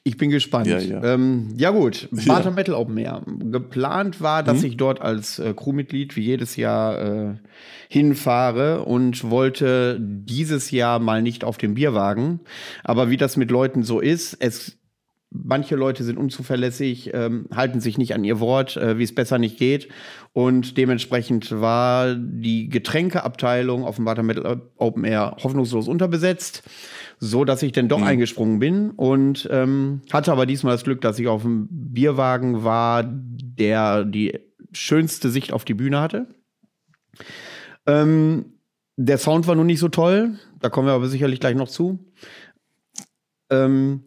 Ich 0.07 0.17
bin 0.17 0.31
gespannt. 0.31 0.69
Ja, 0.69 0.79
ja. 0.79 1.03
Ähm, 1.03 1.49
ja 1.57 1.71
gut, 1.71 2.09
Barter 2.13 2.51
ja. 2.51 2.55
Metal 2.55 2.77
Open 2.77 2.97
Air. 2.97 3.23
Geplant 3.27 4.21
war, 4.21 4.45
dass 4.45 4.61
mhm. 4.61 4.67
ich 4.67 4.77
dort 4.77 5.01
als 5.01 5.41
äh, 5.41 5.53
Crewmitglied 5.53 6.15
wie 6.15 6.23
jedes 6.23 6.55
Jahr 6.55 7.31
äh, 7.31 7.35
hinfahre 7.89 8.85
und 8.85 9.29
wollte 9.31 9.99
dieses 10.01 10.71
Jahr 10.71 11.01
mal 11.01 11.23
nicht 11.23 11.43
auf 11.43 11.59
dem 11.59 11.75
Bierwagen. 11.75 12.39
Aber 12.85 13.11
wie 13.11 13.17
das 13.17 13.37
mit 13.37 13.51
Leuten 13.51 13.83
so 13.83 13.99
ist, 13.99 14.37
es 14.39 14.79
manche 15.45 15.77
Leute 15.77 16.05
sind 16.05 16.19
unzuverlässig, 16.19 17.13
ähm, 17.15 17.47
halten 17.55 17.81
sich 17.81 17.99
nicht 17.99 18.15
an 18.15 18.25
ihr 18.25 18.41
Wort, 18.41 18.77
äh, 18.77 18.99
wie 18.99 19.03
es 19.03 19.15
besser 19.15 19.39
nicht 19.39 19.59
geht. 19.59 19.89
Und 20.33 20.77
dementsprechend 20.77 21.51
war 21.51 22.15
die 22.15 22.69
Getränkeabteilung 22.69 23.85
auf 23.85 23.97
dem 23.97 24.05
Butter 24.05 24.23
Metal 24.23 24.61
Open 24.77 25.05
Air 25.05 25.37
hoffnungslos 25.43 25.89
unterbesetzt, 25.89 26.63
so 27.19 27.45
dass 27.45 27.63
ich 27.63 27.73
dann 27.73 27.89
doch 27.89 27.99
mhm. 27.99 28.05
eingesprungen 28.05 28.59
bin 28.59 28.91
und 28.91 29.49
ähm, 29.51 30.03
hatte 30.13 30.33
aber 30.33 30.47
diesmal 30.47 30.75
das 30.75 30.85
Glück, 30.85 31.01
dass 31.01 31.19
ich 31.19 31.29
auf 31.29 31.43
dem 31.43 31.69
Bierwagen 31.71 32.65
war, 32.65 33.05
der 33.05 34.05
die 34.05 34.39
schönste 34.73 35.31
Sicht 35.31 35.53
auf 35.53 35.65
die 35.65 35.75
Bühne 35.75 36.01
hatte. 36.01 36.27
Ähm, 37.87 38.53
der 38.97 39.19
Sound 39.19 39.47
war 39.47 39.55
nun 39.55 39.67
nicht 39.67 39.81
so 39.81 39.89
toll, 39.89 40.39
da 40.61 40.69
kommen 40.69 40.89
wir 40.89 40.95
aber 40.95 41.09
sicherlich 41.09 41.41
gleich 41.41 41.55
noch 41.55 41.69
zu. 41.69 41.99
Ähm, 43.51 44.06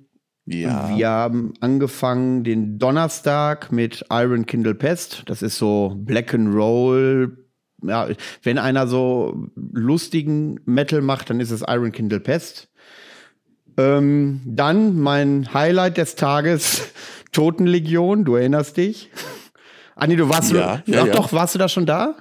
ja. 0.49 0.97
Wir 0.97 1.09
haben 1.09 1.53
angefangen 1.59 2.43
den 2.43 2.79
Donnerstag 2.79 3.71
mit 3.71 4.05
Iron 4.09 4.45
Kindle 4.45 4.75
Pest. 4.75 5.23
Das 5.27 5.41
ist 5.41 5.57
so 5.57 5.95
Black 5.97 6.33
and 6.33 6.53
Roll. 6.53 7.45
Ja, 7.83 8.07
wenn 8.43 8.57
einer 8.57 8.87
so 8.87 9.47
lustigen 9.55 10.59
Metal 10.65 11.01
macht, 11.01 11.29
dann 11.29 11.39
ist 11.39 11.51
es 11.51 11.63
Iron 11.67 11.91
Kindle 11.91 12.19
Pest. 12.19 12.69
Ähm, 13.77 14.41
dann 14.45 14.99
mein 14.99 15.53
Highlight 15.53 15.97
des 15.97 16.15
Tages, 16.15 16.91
Totenlegion, 17.31 18.25
du 18.25 18.35
erinnerst 18.35 18.75
dich. 18.75 19.09
Nee, 20.05 20.15
du 20.15 20.29
warst, 20.29 20.51
ja, 20.51 20.81
ja, 20.85 21.05
ja, 21.05 21.13
doch, 21.13 21.31
warst 21.31 21.55
du 21.55 21.59
da 21.59 21.69
schon 21.69 21.85
da? 21.85 22.15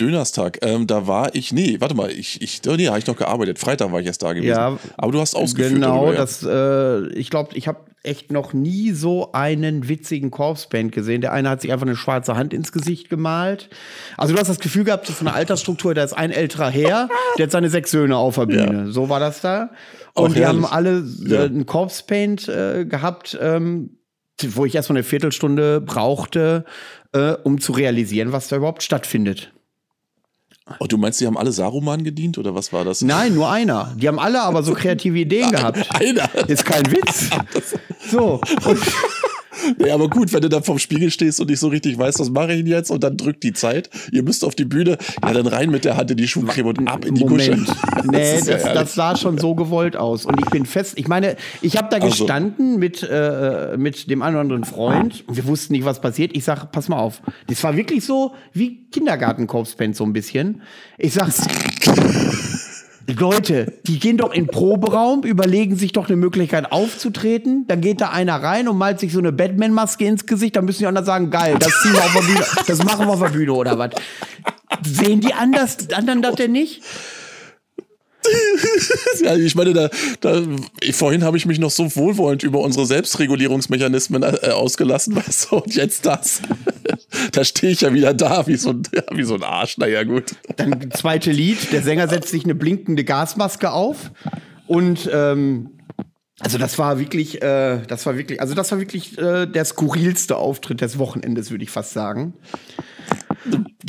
Dönerstag, 0.00 0.58
ähm, 0.62 0.86
da 0.86 1.06
war 1.06 1.34
ich, 1.34 1.52
nee, 1.52 1.76
warte 1.80 1.94
mal, 1.94 2.10
ich, 2.10 2.40
ich, 2.40 2.60
oh 2.68 2.74
nee, 2.76 2.86
habe 2.86 2.98
ich 2.98 3.06
noch 3.06 3.16
gearbeitet. 3.16 3.58
Freitag 3.58 3.90
war 3.92 4.00
ich 4.00 4.06
erst 4.06 4.22
da 4.22 4.32
gewesen. 4.32 4.50
Ja, 4.50 4.78
aber 4.96 5.12
du 5.12 5.20
hast 5.20 5.34
ausgeführt. 5.34 5.74
Genau, 5.74 6.04
darüber, 6.04 6.12
ja. 6.14 6.20
das, 6.20 6.42
äh, 6.44 7.08
ich 7.18 7.30
glaube, 7.30 7.56
ich 7.56 7.66
habe 7.66 7.80
echt 8.04 8.30
noch 8.30 8.52
nie 8.52 8.92
so 8.92 9.32
einen 9.32 9.88
witzigen 9.88 10.30
Corpsband 10.30 10.92
gesehen. 10.92 11.20
Der 11.20 11.32
eine 11.32 11.50
hat 11.50 11.60
sich 11.60 11.72
einfach 11.72 11.86
eine 11.86 11.96
schwarze 11.96 12.36
Hand 12.36 12.54
ins 12.54 12.72
Gesicht 12.72 13.10
gemalt. 13.10 13.68
Also 14.16 14.34
du 14.34 14.40
hast 14.40 14.48
das 14.48 14.60
Gefühl 14.60 14.84
gehabt, 14.84 15.06
so 15.06 15.12
von 15.12 15.26
der 15.26 15.34
Altersstruktur, 15.34 15.94
da 15.94 16.04
ist 16.04 16.12
ein 16.12 16.30
älterer 16.30 16.70
Herr, 16.70 17.08
der 17.36 17.44
hat 17.44 17.50
seine 17.50 17.68
sechs 17.68 17.90
Söhne 17.90 18.16
auf 18.16 18.36
der 18.36 18.46
Bühne. 18.46 18.84
Ja. 18.86 18.92
So 18.92 19.08
war 19.08 19.20
das 19.20 19.40
da. 19.40 19.70
Und 20.14 20.30
Auch 20.30 20.34
die 20.34 20.40
herrlich. 20.40 20.64
haben 20.64 20.72
alle 20.72 21.04
äh, 21.28 21.46
einen 21.46 21.66
Corpse-Paint 21.66 22.48
äh, 22.48 22.84
gehabt, 22.84 23.36
ähm, 23.40 23.98
wo 24.50 24.64
ich 24.64 24.74
erst 24.74 24.88
mal 24.88 24.96
eine 24.96 25.04
Viertelstunde 25.04 25.80
brauchte, 25.80 26.64
äh, 27.12 27.32
um 27.32 27.60
zu 27.60 27.72
realisieren, 27.72 28.32
was 28.32 28.48
da 28.48 28.56
überhaupt 28.56 28.82
stattfindet. 28.82 29.52
Oh, 30.78 30.86
du 30.86 30.98
meinst, 30.98 31.20
die 31.20 31.26
haben 31.26 31.38
alle 31.38 31.52
Saruman 31.52 32.04
gedient 32.04 32.38
oder 32.38 32.54
was 32.54 32.72
war 32.72 32.84
das? 32.84 33.02
Nein, 33.02 33.34
nur 33.34 33.50
einer. 33.50 33.92
Die 33.96 34.08
haben 34.08 34.18
alle 34.18 34.42
aber 34.42 34.62
so 34.62 34.74
kreative 34.74 35.18
Ideen 35.18 35.50
gehabt. 35.50 35.78
Einer. 35.94 36.28
Ist 36.48 36.64
kein 36.64 36.90
Witz. 36.90 37.30
So. 38.10 38.40
Und 38.64 38.78
ja, 39.78 39.94
aber 39.94 40.08
gut, 40.08 40.32
wenn 40.32 40.40
du 40.40 40.48
da 40.48 40.60
vorm 40.60 40.78
Spiegel 40.78 41.10
stehst 41.10 41.40
und 41.40 41.50
nicht 41.50 41.60
so 41.60 41.68
richtig 41.68 41.98
weißt, 41.98 42.18
was 42.18 42.30
mache 42.30 42.52
ich 42.52 42.58
denn 42.58 42.66
jetzt 42.66 42.90
und 42.90 43.02
dann 43.02 43.16
drückt 43.16 43.42
die 43.42 43.52
Zeit. 43.52 43.90
Ihr 44.12 44.22
müsst 44.22 44.44
auf 44.44 44.54
die 44.54 44.64
Bühne, 44.64 44.98
ja, 45.22 45.32
dann 45.32 45.46
rein 45.46 45.70
mit 45.70 45.84
der 45.84 45.96
Hand 45.96 46.10
in 46.10 46.16
die 46.16 46.28
Schuhcreme 46.28 46.66
und 46.66 46.88
ab 46.88 47.04
in 47.04 47.14
die 47.14 47.24
Moment. 47.24 47.66
Kusche. 47.66 48.06
Nee, 48.10 48.34
das, 48.36 48.44
das, 48.44 48.62
das, 48.62 48.94
sah 48.94 49.16
schon 49.16 49.38
so 49.38 49.54
gewollt 49.54 49.96
aus. 49.96 50.26
Und 50.26 50.40
ich 50.40 50.46
bin 50.50 50.66
fest, 50.66 50.94
ich 50.96 51.08
meine, 51.08 51.36
ich 51.62 51.76
habe 51.76 51.88
da 51.90 51.96
also. 51.96 52.08
gestanden 52.08 52.78
mit, 52.78 53.02
äh, 53.02 53.76
mit 53.76 54.10
dem 54.10 54.22
einen 54.22 54.36
oder 54.36 54.42
anderen 54.42 54.64
Freund. 54.64 55.24
Wir 55.28 55.46
wussten 55.46 55.72
nicht, 55.72 55.84
was 55.84 56.00
passiert. 56.00 56.36
Ich 56.36 56.44
sage, 56.44 56.68
pass 56.70 56.88
mal 56.88 56.98
auf. 56.98 57.22
Das 57.48 57.62
war 57.64 57.76
wirklich 57.76 58.04
so 58.04 58.34
wie 58.52 58.88
Kindergartenkorpsband 58.90 59.96
so 59.96 60.04
ein 60.04 60.12
bisschen. 60.12 60.62
Ich 60.96 61.14
sag's. 61.14 61.46
Leute, 63.16 63.72
die 63.86 63.98
gehen 63.98 64.18
doch 64.18 64.34
in 64.34 64.46
Proberaum, 64.46 65.22
überlegen 65.22 65.76
sich 65.76 65.92
doch 65.92 66.08
eine 66.08 66.16
Möglichkeit 66.16 66.70
aufzutreten. 66.70 67.64
Dann 67.66 67.80
geht 67.80 68.02
da 68.02 68.10
einer 68.10 68.42
rein 68.42 68.68
und 68.68 68.76
malt 68.76 69.00
sich 69.00 69.14
so 69.14 69.18
eine 69.18 69.32
Batman-Maske 69.32 70.04
ins 70.04 70.26
Gesicht. 70.26 70.56
Dann 70.56 70.66
müssen 70.66 70.80
die 70.80 70.86
anderen 70.86 71.06
sagen, 71.06 71.30
geil, 71.30 71.56
das 71.58 71.72
ziehen 71.82 71.94
wir 71.94 72.00
auf 72.00 72.12
der 72.12 72.20
Bühne, 72.20 72.44
das 72.66 72.84
machen 72.84 73.06
wir 73.06 73.14
auf 73.14 73.20
der 73.20 73.30
Bühne 73.30 73.52
oder 73.54 73.78
was. 73.78 73.90
Sehen 74.84 75.20
die 75.20 75.32
anders, 75.32 75.90
anderen 75.94 76.20
das 76.20 76.34
denn 76.34 76.52
nicht? 76.52 76.82
Ja, 79.22 79.36
ich 79.36 79.54
meine, 79.54 79.72
da, 79.72 79.90
da 80.20 80.42
vorhin 80.92 81.24
habe 81.24 81.36
ich 81.36 81.46
mich 81.46 81.58
noch 81.58 81.70
so 81.70 81.94
wohlwollend 81.96 82.42
über 82.42 82.60
unsere 82.60 82.86
Selbstregulierungsmechanismen 82.86 84.22
äh, 84.22 84.50
ausgelassen, 84.50 85.16
weißt 85.26 85.50
du, 85.50 85.56
und 85.56 85.74
jetzt 85.74 86.06
das. 86.06 86.42
da 87.32 87.44
stehe 87.44 87.72
ich 87.72 87.82
ja 87.82 87.92
wieder 87.92 88.14
da, 88.14 88.46
wie 88.46 88.56
so, 88.56 88.70
ein, 88.70 88.82
wie 89.12 89.24
so 89.24 89.34
ein 89.34 89.42
Arsch. 89.42 89.78
Naja, 89.78 90.04
gut. 90.04 90.34
Dann 90.56 90.90
zweite 90.90 91.30
Lied, 91.30 91.72
der 91.72 91.82
Sänger 91.82 92.08
setzt 92.08 92.30
sich 92.30 92.44
eine 92.44 92.54
blinkende 92.54 93.04
Gasmaske 93.04 93.70
auf 93.70 94.10
und 94.66 95.08
ähm, 95.12 95.70
also 96.40 96.56
das 96.56 96.78
war 96.78 97.00
wirklich, 97.00 97.42
äh, 97.42 97.80
das 97.88 98.06
war 98.06 98.16
wirklich, 98.16 98.40
also 98.40 98.54
das 98.54 98.70
war 98.70 98.78
wirklich 98.78 99.18
äh, 99.18 99.46
der 99.46 99.64
skurrilste 99.64 100.36
Auftritt 100.36 100.80
des 100.80 100.98
Wochenendes, 100.98 101.50
würde 101.50 101.64
ich 101.64 101.70
fast 101.70 101.92
sagen. 101.92 102.34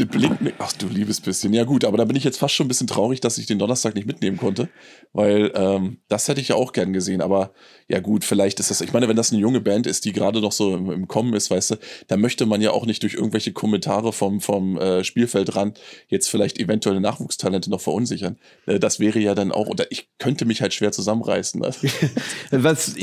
Blick, 0.05 0.31
ach 0.59 0.73
du 0.73 0.87
liebes 0.87 1.21
bisschen. 1.21 1.53
Ja 1.53 1.63
gut, 1.63 1.85
aber 1.85 1.97
da 1.97 2.05
bin 2.05 2.15
ich 2.15 2.23
jetzt 2.23 2.37
fast 2.37 2.55
schon 2.55 2.65
ein 2.65 2.67
bisschen 2.69 2.87
traurig, 2.87 3.19
dass 3.21 3.37
ich 3.37 3.45
den 3.45 3.59
Donnerstag 3.59 3.95
nicht 3.95 4.07
mitnehmen 4.07 4.37
konnte, 4.37 4.69
weil 5.13 5.51
ähm, 5.55 5.97
das 6.07 6.27
hätte 6.27 6.41
ich 6.41 6.49
ja 6.49 6.55
auch 6.55 6.73
gern 6.73 6.93
gesehen. 6.93 7.21
Aber 7.21 7.51
ja 7.87 7.99
gut, 7.99 8.23
vielleicht 8.23 8.59
ist 8.59 8.69
das, 8.69 8.81
ich 8.81 8.93
meine, 8.93 9.07
wenn 9.07 9.15
das 9.15 9.31
eine 9.31 9.41
junge 9.41 9.61
Band 9.61 9.87
ist, 9.87 10.05
die 10.05 10.13
gerade 10.13 10.41
noch 10.41 10.51
so 10.51 10.75
im, 10.75 10.91
im, 10.91 11.07
Kommen 11.07 11.33
ist, 11.33 11.49
weißt 11.49 11.71
du, 11.71 11.75
da 12.07 12.17
möchte 12.17 12.45
man 12.45 12.61
ja 12.61 12.71
auch 12.71 12.85
nicht 12.85 13.03
durch 13.03 13.15
irgendwelche 13.15 13.51
Kommentare 13.51 14.13
vom, 14.13 14.41
vom 14.41 14.77
äh, 14.77 15.03
Spielfeldrand 15.03 15.79
jetzt 16.07 16.29
vielleicht 16.29 16.59
eventuelle 16.59 17.01
Nachwuchstalente 17.01 17.69
noch 17.69 17.81
verunsichern. 17.81 18.37
Äh, 18.65 18.79
das 18.79 18.99
wäre 18.99 19.19
ja 19.19 19.35
dann 19.35 19.51
auch, 19.51 19.67
oder 19.67 19.91
ich 19.91 20.09
könnte 20.19 20.45
mich 20.45 20.61
halt 20.61 20.73
schwer 20.73 20.91
zusammenreißen. 20.91 21.61
Ne? 21.61 21.71
Was, 22.51 22.95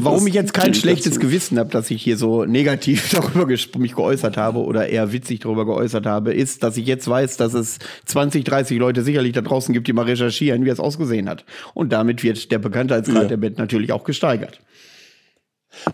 warum 0.00 0.18
das 0.18 0.26
ich 0.26 0.34
jetzt 0.34 0.54
kein 0.54 0.74
schlechtes 0.74 1.14
dazu. 1.14 1.26
Gewissen 1.26 1.58
habe, 1.58 1.70
dass 1.70 1.90
ich 1.90 2.02
hier 2.02 2.16
so 2.16 2.44
negativ 2.44 3.10
darüber 3.12 3.46
mich 3.46 3.94
geäußert 3.94 4.36
habe 4.36 4.60
oder 4.60 4.88
eher 4.88 5.12
witzig 5.12 5.40
darüber 5.40 5.64
geäußert 5.64 5.79
habe, 6.06 6.32
ist, 6.32 6.62
dass 6.62 6.76
ich 6.76 6.86
jetzt 6.86 7.08
weiß, 7.08 7.36
dass 7.36 7.54
es 7.54 7.78
20, 8.06 8.44
30 8.44 8.78
Leute 8.78 9.02
sicherlich 9.02 9.32
da 9.32 9.40
draußen 9.40 9.72
gibt, 9.72 9.86
die 9.88 9.92
mal 9.92 10.04
recherchieren, 10.04 10.64
wie 10.64 10.70
es 10.70 10.80
ausgesehen 10.80 11.28
hat. 11.28 11.44
Und 11.74 11.92
damit 11.92 12.22
wird 12.22 12.50
der 12.50 12.58
Bekanntheitsgrad 12.58 13.22
ja. 13.22 13.28
der 13.28 13.36
Band 13.36 13.58
natürlich 13.58 13.92
auch 13.92 14.04
gesteigert. 14.04 14.60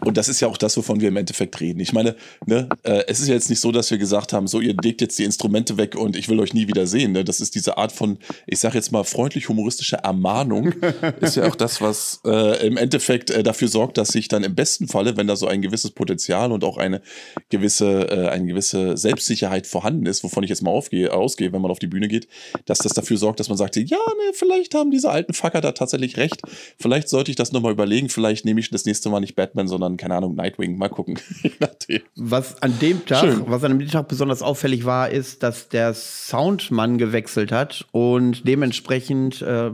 Und 0.04 0.16
das 0.16 0.28
ist 0.28 0.40
ja 0.40 0.48
auch 0.48 0.56
das, 0.56 0.76
wovon 0.76 1.00
wir 1.00 1.08
im 1.08 1.16
Endeffekt 1.16 1.60
reden. 1.60 1.80
Ich 1.80 1.92
meine, 1.92 2.16
ne, 2.46 2.68
äh, 2.82 3.04
es 3.06 3.20
ist 3.20 3.28
ja 3.28 3.34
jetzt 3.34 3.50
nicht 3.50 3.60
so, 3.60 3.72
dass 3.72 3.90
wir 3.90 3.98
gesagt 3.98 4.32
haben, 4.32 4.46
so, 4.46 4.60
ihr 4.60 4.74
legt 4.82 5.00
jetzt 5.00 5.18
die 5.18 5.24
Instrumente 5.24 5.76
weg 5.76 5.96
und 5.96 6.16
ich 6.16 6.28
will 6.28 6.40
euch 6.40 6.54
nie 6.54 6.68
wieder 6.68 6.86
sehen. 6.86 7.12
Ne? 7.12 7.24
Das 7.24 7.40
ist 7.40 7.54
diese 7.54 7.76
Art 7.76 7.92
von, 7.92 8.18
ich 8.46 8.58
sage 8.58 8.76
jetzt 8.76 8.92
mal, 8.92 9.04
freundlich-humoristische 9.04 9.96
Ermahnung. 9.96 10.72
ist 11.20 11.36
ja 11.36 11.46
auch 11.46 11.56
das, 11.56 11.80
was 11.80 12.20
äh, 12.24 12.66
im 12.66 12.76
Endeffekt 12.76 13.30
äh, 13.30 13.42
dafür 13.42 13.68
sorgt, 13.68 13.98
dass 13.98 14.08
sich 14.08 14.28
dann 14.28 14.44
im 14.44 14.54
besten 14.54 14.88
Falle, 14.88 15.16
wenn 15.16 15.26
da 15.26 15.36
so 15.36 15.46
ein 15.46 15.62
gewisses 15.62 15.90
Potenzial 15.90 16.52
und 16.52 16.64
auch 16.64 16.78
eine 16.78 17.02
gewisse, 17.50 18.08
äh, 18.10 18.28
eine 18.28 18.46
gewisse 18.46 18.96
Selbstsicherheit 18.96 19.66
vorhanden 19.66 20.06
ist, 20.06 20.24
wovon 20.24 20.42
ich 20.42 20.50
jetzt 20.50 20.62
mal 20.62 20.70
aufgehe, 20.70 21.12
ausgehe, 21.12 21.52
wenn 21.52 21.60
man 21.60 21.70
auf 21.70 21.78
die 21.78 21.86
Bühne 21.86 22.08
geht, 22.08 22.28
dass 22.64 22.78
das 22.78 22.92
dafür 22.92 23.16
sorgt, 23.16 23.40
dass 23.40 23.48
man 23.48 23.58
sagt, 23.58 23.76
ja, 23.76 23.82
ne, 23.82 24.32
vielleicht 24.32 24.74
haben 24.74 24.90
diese 24.90 25.10
alten 25.10 25.34
Fucker 25.34 25.60
da 25.60 25.72
tatsächlich 25.72 26.16
recht. 26.16 26.40
Vielleicht 26.78 27.08
sollte 27.08 27.30
ich 27.30 27.36
das 27.36 27.52
nochmal 27.52 27.72
überlegen. 27.72 28.08
Vielleicht 28.08 28.44
nehme 28.44 28.60
ich 28.60 28.70
das 28.70 28.84
nächste 28.84 29.08
Mal 29.10 29.20
nicht 29.20 29.36
Batman, 29.36 29.65
sondern, 29.68 29.96
keine 29.96 30.14
Ahnung, 30.16 30.34
Nightwing. 30.34 30.76
Mal 30.76 30.88
gucken. 30.88 31.18
was 32.16 32.62
an 32.62 32.78
dem 32.80 33.04
Tag, 33.06 33.20
Schön. 33.20 33.44
was 33.46 33.64
an 33.64 33.78
dem 33.78 33.88
Tag 33.88 34.08
besonders 34.08 34.42
auffällig 34.42 34.84
war, 34.84 35.10
ist, 35.10 35.42
dass 35.42 35.68
der 35.68 35.94
Soundmann 35.94 36.98
gewechselt 36.98 37.52
hat 37.52 37.86
und 37.92 38.46
dementsprechend 38.46 39.42
äh, 39.42 39.70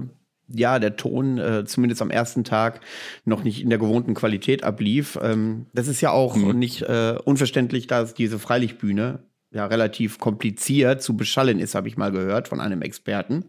ja, 0.54 0.78
der 0.78 0.96
Ton 0.96 1.38
äh, 1.38 1.64
zumindest 1.64 2.02
am 2.02 2.10
ersten 2.10 2.44
Tag 2.44 2.80
noch 3.24 3.42
nicht 3.42 3.62
in 3.62 3.70
der 3.70 3.78
gewohnten 3.78 4.14
Qualität 4.14 4.64
ablief. 4.64 5.18
Ähm, 5.22 5.66
das 5.72 5.88
ist 5.88 6.00
ja 6.00 6.10
auch 6.10 6.36
mhm. 6.36 6.58
nicht 6.58 6.82
äh, 6.82 7.16
unverständlich, 7.24 7.86
dass 7.86 8.14
diese 8.14 8.38
Freilichtbühne 8.38 9.20
ja 9.50 9.66
relativ 9.66 10.18
kompliziert 10.18 11.02
zu 11.02 11.16
beschallen 11.16 11.58
ist, 11.58 11.74
habe 11.74 11.88
ich 11.88 11.96
mal 11.96 12.10
gehört 12.10 12.48
von 12.48 12.60
einem 12.60 12.82
Experten. 12.82 13.46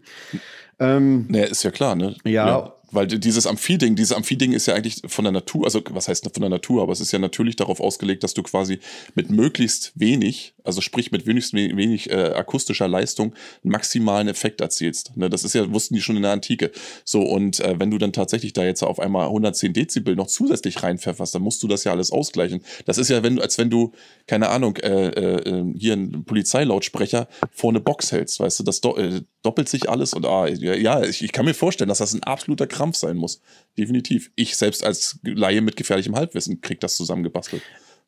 Ähm, 0.80 1.28
naja, 1.30 1.46
ist 1.46 1.64
ja 1.64 1.72
klar, 1.72 1.96
ne? 1.96 2.16
Ja, 2.26 2.48
ja. 2.48 2.74
Weil 2.94 3.08
dieses 3.08 3.48
Amphiding, 3.48 3.96
dieses 3.96 4.16
Amphiding 4.16 4.54
ist 4.54 4.68
ja 4.68 4.76
eigentlich 4.76 5.02
von 5.08 5.26
der 5.26 5.32
Natur, 5.32 5.66
also 5.66 5.82
was 5.90 6.08
heißt 6.08 6.24
von 6.32 6.42
der 6.42 6.50
Natur, 6.50 6.84
aber 6.84 6.92
es 6.94 7.00
ist 7.00 7.12
ja 7.12 7.20
natürlich 7.20 7.56
darauf 7.56 7.80
ausgelegt, 7.80 8.24
dass 8.24 8.34
du 8.34 8.44
quasi 8.44 8.80
mit 9.16 9.30
möglichst 9.30 9.92
wenig, 9.96 10.53
also 10.64 10.82
sprich 10.82 11.12
mit 11.12 11.26
wenigst 11.26 11.54
wenig 11.54 12.10
äh, 12.10 12.34
akustischer 12.34 12.88
Leistung, 12.88 13.34
maximalen 13.64 14.28
Effekt 14.28 14.62
erzielst. 14.62 15.16
Ne, 15.16 15.30
das 15.30 15.44
ist 15.44 15.54
ja, 15.54 15.72
wussten 15.72 15.96
die 15.96 16.02
schon 16.02 16.16
in 16.16 16.24
der 16.24 16.32
Antike. 16.32 16.72
So, 17.04 17.22
und 17.22 17.60
äh, 17.60 17.80
wenn 17.80 17.92
du 17.92 17.98
dann 17.98 18.14
tatsächlich 18.14 18.54
da 18.54 18.64
jetzt 18.64 18.84
auf 18.84 19.00
einmal 19.00 19.28
110 19.28 19.74
Dezibel 19.74 20.16
noch 20.16 20.28
zusätzlich 20.28 20.84
reinpfefferst, 20.84 21.36
dann 21.36 21.42
musst 21.42 21.62
du 21.64 21.68
das 21.68 21.84
ja 21.84 21.92
alles 21.92 22.12
ausgleichen. 22.12 22.62
Das 22.86 22.98
ist 22.98 23.10
ja, 23.10 23.24
wenn, 23.24 23.40
als 23.40 23.58
wenn 23.58 23.70
du, 23.70 23.92
keine 24.28 24.50
Ahnung, 24.50 24.78
äh, 24.78 25.08
äh, 25.08 25.74
hier 25.78 25.94
einen 25.94 26.26
Polizeilautsprecher 26.26 27.28
vor 27.52 27.72
eine 27.72 27.80
Box 27.80 28.12
hältst, 28.12 28.40
weißt 28.40 28.60
du, 28.60 28.64
das 28.64 28.82
do 28.82 28.96
äh, 28.98 29.22
doppelt 29.44 29.68
sich 29.68 29.90
alles 29.90 30.14
und 30.14 30.26
ah, 30.26 30.48
ja, 30.48 31.04
ich, 31.04 31.24
ich 31.24 31.32
kann 31.34 31.46
mir 31.46 31.54
vorstellen, 31.54 31.90
dass 31.90 31.98
das 31.98 32.14
ein 32.14 32.24
absoluter 32.24 32.66
Krampf 32.66 32.96
sein 32.96 33.18
muss. 33.18 33.42
Definitiv. 33.78 34.32
Ich 34.36 34.56
selbst 34.56 34.84
als 34.84 35.20
Laie 35.24 35.62
mit 35.62 35.76
gefährlichem 35.76 36.16
Halbwissen 36.16 36.62
krieg 36.62 36.80
das 36.80 36.96
zusammengebastelt. 36.96 37.62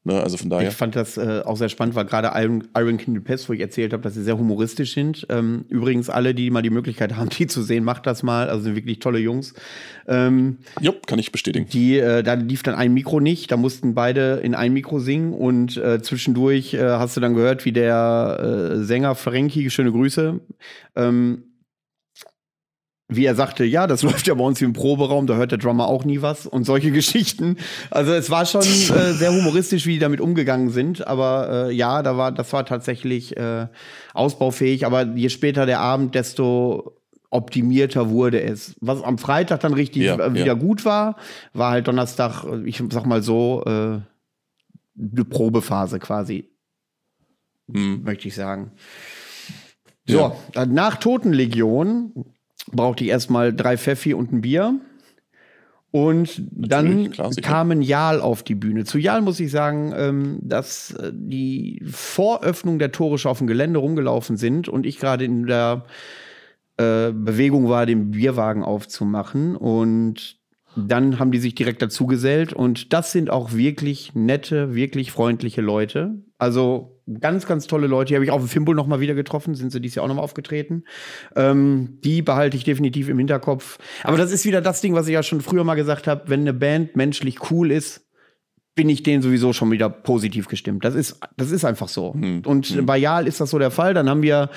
Ne, 0.07 0.21
also 0.21 0.37
von 0.37 0.51
daher. 0.51 0.69
Ich 0.69 0.75
fand 0.75 0.95
das 0.95 1.17
äh, 1.17 1.41
auch 1.43 1.57
sehr 1.57 1.67
spannend, 1.67 1.95
weil 1.95 2.05
gerade 2.05 2.31
Iron, 2.35 2.67
Iron 2.77 2.97
Kindle 2.97 3.23
Pest, 3.23 3.49
wo 3.49 3.53
ich 3.53 3.59
erzählt 3.59 3.91
habe, 3.91 4.03
dass 4.03 4.13
sie 4.13 4.21
sehr 4.21 4.37
humoristisch 4.37 4.93
sind. 4.93 5.25
Ähm, 5.29 5.65
übrigens, 5.67 6.11
alle, 6.11 6.35
die 6.35 6.51
mal 6.51 6.61
die 6.61 6.69
Möglichkeit 6.69 7.15
haben, 7.15 7.29
die 7.37 7.47
zu 7.47 7.63
sehen, 7.63 7.83
macht 7.83 8.05
das 8.05 8.21
mal. 8.21 8.47
Also 8.47 8.65
sind 8.65 8.75
wirklich 8.75 8.99
tolle 8.99 9.17
Jungs. 9.17 9.55
Ähm, 10.07 10.59
Jupp, 10.79 11.07
kann 11.07 11.17
ich 11.17 11.31
bestätigen. 11.31 11.67
Die, 11.73 11.97
äh, 11.97 12.21
da 12.21 12.35
lief 12.35 12.61
dann 12.61 12.75
ein 12.75 12.93
Mikro 12.93 13.19
nicht, 13.19 13.51
da 13.51 13.57
mussten 13.57 13.95
beide 13.95 14.41
in 14.43 14.53
ein 14.53 14.73
Mikro 14.73 14.99
singen 14.99 15.33
und 15.33 15.75
äh, 15.77 15.99
zwischendurch 16.03 16.75
äh, 16.75 16.83
hast 16.83 17.17
du 17.17 17.21
dann 17.21 17.33
gehört, 17.33 17.65
wie 17.65 17.71
der 17.71 18.73
äh, 18.75 18.83
Sänger 18.83 19.15
Frankie, 19.15 19.71
schöne 19.71 19.91
Grüße, 19.91 20.39
ähm, 20.95 21.43
wie 23.07 23.25
er 23.25 23.35
sagte, 23.35 23.65
ja, 23.65 23.87
das 23.87 24.01
läuft 24.03 24.27
ja 24.27 24.33
bei 24.33 24.43
uns 24.43 24.61
im 24.61 24.73
Proberaum, 24.73 25.27
da 25.27 25.35
hört 25.35 25.51
der 25.51 25.57
Drummer 25.57 25.87
auch 25.87 26.05
nie 26.05 26.21
was 26.21 26.45
und 26.47 26.63
solche 26.63 26.91
Geschichten. 26.93 27.57
Also 27.91 28.13
es 28.13 28.29
war 28.29 28.45
schon 28.45 28.61
äh, 28.61 29.13
sehr 29.13 29.31
humoristisch, 29.31 29.85
wie 29.85 29.93
die 29.93 29.99
damit 29.99 30.21
umgegangen 30.21 30.69
sind, 30.69 31.05
aber 31.05 31.67
äh, 31.69 31.73
ja, 31.73 32.01
da 32.03 32.17
war, 32.17 32.31
das 32.31 32.51
war 32.53 32.65
tatsächlich 32.65 33.37
äh, 33.37 33.67
ausbaufähig. 34.13 34.85
Aber 34.85 35.03
je 35.03 35.29
später 35.29 35.65
der 35.65 35.79
Abend, 35.79 36.15
desto 36.15 36.95
optimierter 37.29 38.09
wurde 38.09 38.41
es. 38.41 38.75
Was 38.79 39.03
am 39.03 39.17
Freitag 39.17 39.59
dann 39.59 39.73
richtig 39.73 40.03
ja, 40.03 40.15
äh, 40.15 40.33
wieder 40.33 40.45
ja. 40.45 40.53
gut 40.53 40.85
war, 40.85 41.17
war 41.53 41.71
halt 41.71 41.87
Donnerstag, 41.87 42.43
äh, 42.45 42.67
ich 42.67 42.81
sag 42.89 43.05
mal 43.05 43.21
so, 43.21 43.63
äh, 43.65 43.99
eine 44.97 45.25
Probephase 45.25 45.99
quasi, 45.99 46.49
hm. 47.69 48.03
möchte 48.03 48.29
ich 48.29 48.35
sagen. 48.35 48.71
So, 50.07 50.35
ja. 50.53 50.65
nach 50.65 50.97
Totenlegion 50.97 52.34
brauchte 52.71 53.03
ich 53.03 53.09
erstmal 53.09 53.53
drei 53.53 53.77
Pfeffi 53.77 54.13
und 54.13 54.31
ein 54.31 54.41
Bier. 54.41 54.79
Und 55.91 56.41
dann 56.51 57.11
klar, 57.11 57.31
kamen 57.41 57.81
Jal 57.81 58.19
auf 58.19 58.43
die 58.43 58.55
Bühne. 58.55 58.83
Zu 58.83 58.97
Jal 58.97 59.21
muss 59.21 59.39
ich 59.39 59.49
sagen, 59.49 59.93
ähm, 59.95 60.39
dass 60.41 60.91
äh, 60.91 61.11
die 61.13 61.81
Voröffnung 61.89 62.79
der 62.79 62.91
Tore 62.91 63.17
schon 63.17 63.31
auf 63.31 63.37
dem 63.37 63.47
Gelände 63.47 63.79
rumgelaufen 63.79 64.35
sind 64.35 64.67
und 64.67 64.85
ich 64.85 64.99
gerade 64.99 65.23
in 65.23 65.47
der 65.47 65.85
äh, 66.75 67.11
Bewegung 67.13 67.69
war, 67.69 67.85
den 67.85 68.11
Bierwagen 68.11 68.61
aufzumachen. 68.61 69.55
Und 69.55 70.37
dann 70.75 71.19
haben 71.19 71.31
die 71.31 71.39
sich 71.39 71.55
direkt 71.55 71.81
dazu 71.81 72.05
gesellt. 72.05 72.53
Und 72.53 72.93
das 72.93 73.11
sind 73.11 73.29
auch 73.29 73.53
wirklich 73.53 74.13
nette, 74.13 74.75
wirklich 74.75 75.11
freundliche 75.11 75.61
Leute. 75.61 76.15
Also 76.37 77.01
ganz, 77.19 77.45
ganz 77.45 77.67
tolle 77.67 77.87
Leute. 77.87 78.09
Die 78.09 78.15
habe 78.15 78.25
ich 78.25 78.31
auf 78.31 78.41
dem 78.41 78.49
Fimbul 78.49 78.75
noch 78.75 78.87
mal 78.87 78.99
wieder 78.99 79.15
getroffen. 79.15 79.55
Sind 79.55 79.71
sie 79.71 79.81
dies 79.81 79.95
Jahr 79.95 80.03
auch 80.03 80.09
noch 80.09 80.15
mal 80.15 80.21
aufgetreten. 80.21 80.83
Ähm, 81.35 81.99
die 82.03 82.21
behalte 82.21 82.57
ich 82.57 82.63
definitiv 82.63 83.09
im 83.09 83.17
Hinterkopf. 83.17 83.77
Aber 84.03 84.17
das 84.17 84.31
ist 84.31 84.45
wieder 84.45 84.61
das 84.61 84.81
Ding, 84.81 84.93
was 84.93 85.07
ich 85.07 85.13
ja 85.13 85.23
schon 85.23 85.41
früher 85.41 85.63
mal 85.63 85.75
gesagt 85.75 86.07
habe. 86.07 86.23
Wenn 86.27 86.41
eine 86.41 86.53
Band 86.53 86.95
menschlich 86.95 87.51
cool 87.51 87.71
ist, 87.71 88.05
bin 88.75 88.89
ich 88.89 89.03
denen 89.03 89.21
sowieso 89.21 89.53
schon 89.53 89.71
wieder 89.71 89.89
positiv 89.89 90.47
gestimmt. 90.49 90.83
Das 90.83 90.95
ist, 90.95 91.19
das 91.37 91.51
ist 91.51 91.63
einfach 91.63 91.87
so. 91.87 92.13
Hm. 92.13 92.41
Und 92.45 92.67
hm. 92.67 92.85
bei 92.85 92.97
Jal 92.97 93.25
ist 93.25 93.39
das 93.39 93.49
so 93.49 93.57
der 93.57 93.71
Fall. 93.71 93.93
Dann 93.93 94.09
haben 94.09 94.21
wir 94.21 94.49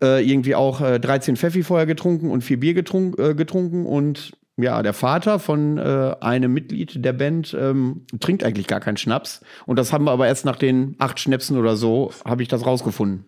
äh, 0.00 0.24
irgendwie 0.24 0.54
auch 0.54 0.80
äh, 0.80 1.00
13 1.00 1.36
Pfeffi 1.36 1.64
vorher 1.64 1.86
getrunken 1.86 2.30
und 2.30 2.42
vier 2.42 2.60
Bier 2.60 2.74
getrunk, 2.74 3.18
äh, 3.18 3.34
getrunken 3.34 3.84
und 3.84 4.36
ja, 4.56 4.82
der 4.82 4.94
Vater 4.94 5.38
von 5.38 5.78
äh, 5.78 6.16
einem 6.20 6.52
Mitglied 6.52 7.04
der 7.04 7.12
Band 7.12 7.54
ähm, 7.58 8.06
trinkt 8.20 8.42
eigentlich 8.42 8.66
gar 8.66 8.80
keinen 8.80 8.96
Schnaps. 8.96 9.42
Und 9.66 9.78
das 9.78 9.92
haben 9.92 10.04
wir 10.04 10.12
aber 10.12 10.26
erst 10.26 10.44
nach 10.44 10.56
den 10.56 10.96
acht 10.98 11.20
Schnäpsen 11.20 11.58
oder 11.58 11.76
so, 11.76 12.10
habe 12.24 12.42
ich 12.42 12.48
das 12.48 12.64
rausgefunden. 12.64 13.24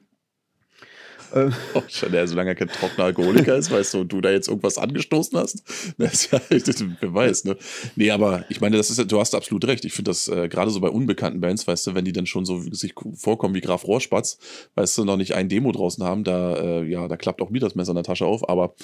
Äh, 1.32 1.50
oh, 1.74 1.82
schon, 1.88 2.12
der, 2.12 2.26
solange 2.26 2.50
er 2.50 2.54
kein 2.54 2.68
trockener 2.68 3.04
Alkoholiker 3.04 3.56
ist, 3.56 3.70
weißt 3.70 3.94
du, 3.94 4.00
und 4.00 4.12
du 4.12 4.20
da 4.20 4.30
jetzt 4.30 4.48
irgendwas 4.48 4.78
angestoßen 4.78 5.38
hast, 5.38 5.62
das 5.98 6.30
ja, 6.30 6.40
wer 6.48 7.14
weiß, 7.14 7.44
ne? 7.44 7.56
Nee, 7.96 8.10
aber 8.10 8.44
ich 8.48 8.60
meine, 8.60 8.76
das 8.76 8.90
ist, 8.90 9.10
du 9.10 9.20
hast 9.20 9.34
absolut 9.34 9.66
recht. 9.66 9.84
Ich 9.84 9.92
finde 9.92 10.10
das 10.10 10.28
äh, 10.28 10.48
gerade 10.48 10.70
so 10.70 10.80
bei 10.80 10.88
unbekannten 10.88 11.40
Bands, 11.40 11.66
weißt 11.66 11.88
du, 11.88 11.94
wenn 11.94 12.04
die 12.04 12.12
dann 12.12 12.26
schon 12.26 12.44
so 12.44 12.60
sich 12.60 12.94
vorkommen 13.14 13.54
wie 13.54 13.60
Graf 13.60 13.86
Rohrspatz, 13.86 14.38
weißt 14.74 14.98
du, 14.98 15.04
noch 15.04 15.16
nicht 15.16 15.34
ein 15.34 15.48
Demo 15.48 15.72
draußen 15.72 16.02
haben, 16.04 16.24
da, 16.24 16.56
äh, 16.56 16.84
ja, 16.84 17.08
da 17.08 17.16
klappt 17.16 17.42
auch 17.42 17.50
mir 17.50 17.60
das 17.60 17.74
Messer 17.74 17.92
in 17.92 17.96
der 17.96 18.04
Tasche 18.04 18.26
auf, 18.26 18.48
aber 18.48 18.74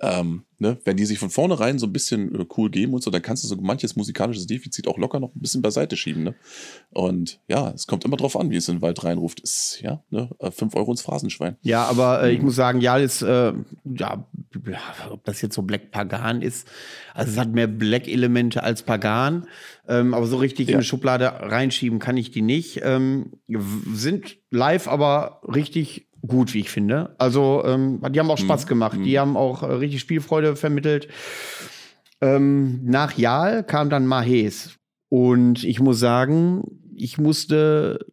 ähm, 0.00 0.44
ne, 0.58 0.78
wenn 0.84 0.96
die 0.96 1.04
sich 1.04 1.18
von 1.18 1.30
vornherein 1.30 1.78
so 1.78 1.86
ein 1.86 1.92
bisschen 1.92 2.34
äh, 2.34 2.46
cool 2.56 2.70
geben 2.70 2.94
und 2.94 3.02
so, 3.02 3.10
dann 3.10 3.20
kannst 3.20 3.44
du 3.44 3.48
so 3.48 3.56
manches 3.56 3.96
musikalisches 3.96 4.46
Defizit 4.46 4.88
auch 4.88 4.96
locker 4.96 5.20
noch 5.20 5.34
ein 5.34 5.40
bisschen 5.40 5.60
beiseite 5.60 5.96
schieben, 5.96 6.22
ne? 6.22 6.34
Und 6.90 7.40
ja, 7.48 7.70
es 7.70 7.86
kommt 7.86 8.04
immer 8.04 8.16
drauf 8.16 8.36
an, 8.38 8.50
wie 8.50 8.56
es 8.56 8.68
in 8.68 8.76
den 8.76 8.82
Wald 8.82 9.04
reinruft. 9.04 9.40
Ist, 9.40 9.80
ja, 9.82 10.02
ne, 10.10 10.30
äh, 10.38 10.50
fünf 10.50 10.74
Euro 10.74 10.90
ins 10.90 11.02
Phrasenschwein. 11.02 11.56
Ja, 11.62 11.84
aber 11.92 12.24
äh, 12.24 12.32
ich 12.32 12.42
muss 12.42 12.56
sagen, 12.56 12.80
ja, 12.80 12.96
ist, 12.96 13.22
äh, 13.22 13.52
ja, 13.84 14.26
ob 15.10 15.24
das 15.24 15.40
jetzt 15.42 15.54
so 15.54 15.62
Black 15.62 15.90
Pagan 15.90 16.42
ist, 16.42 16.68
also 17.14 17.30
es 17.30 17.38
hat 17.38 17.52
mehr 17.52 17.66
Black-Elemente 17.68 18.62
als 18.62 18.82
Pagan, 18.82 19.46
ähm, 19.86 20.14
aber 20.14 20.26
so 20.26 20.36
richtig 20.38 20.68
ja. 20.68 20.72
in 20.72 20.76
eine 20.78 20.84
Schublade 20.84 21.32
reinschieben 21.40 21.98
kann 21.98 22.16
ich 22.16 22.30
die 22.30 22.42
nicht. 22.42 22.80
Ähm, 22.82 23.32
sind 23.92 24.36
live 24.50 24.88
aber 24.88 25.40
richtig 25.46 26.08
gut, 26.26 26.54
wie 26.54 26.60
ich 26.60 26.70
finde. 26.70 27.14
Also, 27.18 27.62
ähm, 27.64 28.00
die 28.10 28.18
haben 28.18 28.30
auch 28.30 28.38
Spaß 28.38 28.64
mhm. 28.64 28.68
gemacht. 28.68 28.98
Die 29.04 29.14
mhm. 29.14 29.18
haben 29.18 29.36
auch 29.36 29.62
äh, 29.62 29.66
richtig 29.66 30.00
Spielfreude 30.00 30.56
vermittelt. 30.56 31.08
Ähm, 32.20 32.80
nach 32.84 33.16
Jahl 33.18 33.64
kam 33.64 33.90
dann 33.90 34.06
Mahes. 34.06 34.76
Und 35.08 35.64
ich 35.64 35.80
muss 35.80 35.98
sagen, 35.98 36.62
ich 36.94 37.18
musste 37.18 38.06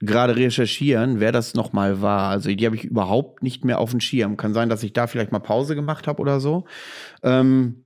gerade 0.00 0.36
recherchieren, 0.36 1.20
wer 1.20 1.32
das 1.32 1.54
nochmal 1.54 2.00
war. 2.00 2.30
Also 2.30 2.54
die 2.54 2.66
habe 2.66 2.76
ich 2.76 2.84
überhaupt 2.84 3.42
nicht 3.42 3.64
mehr 3.64 3.78
auf 3.78 3.90
dem 3.90 4.00
Schirm. 4.00 4.36
Kann 4.36 4.54
sein, 4.54 4.68
dass 4.68 4.82
ich 4.82 4.92
da 4.92 5.06
vielleicht 5.06 5.32
mal 5.32 5.38
Pause 5.40 5.74
gemacht 5.74 6.06
habe 6.06 6.20
oder 6.20 6.40
so. 6.40 6.66
Ähm, 7.22 7.84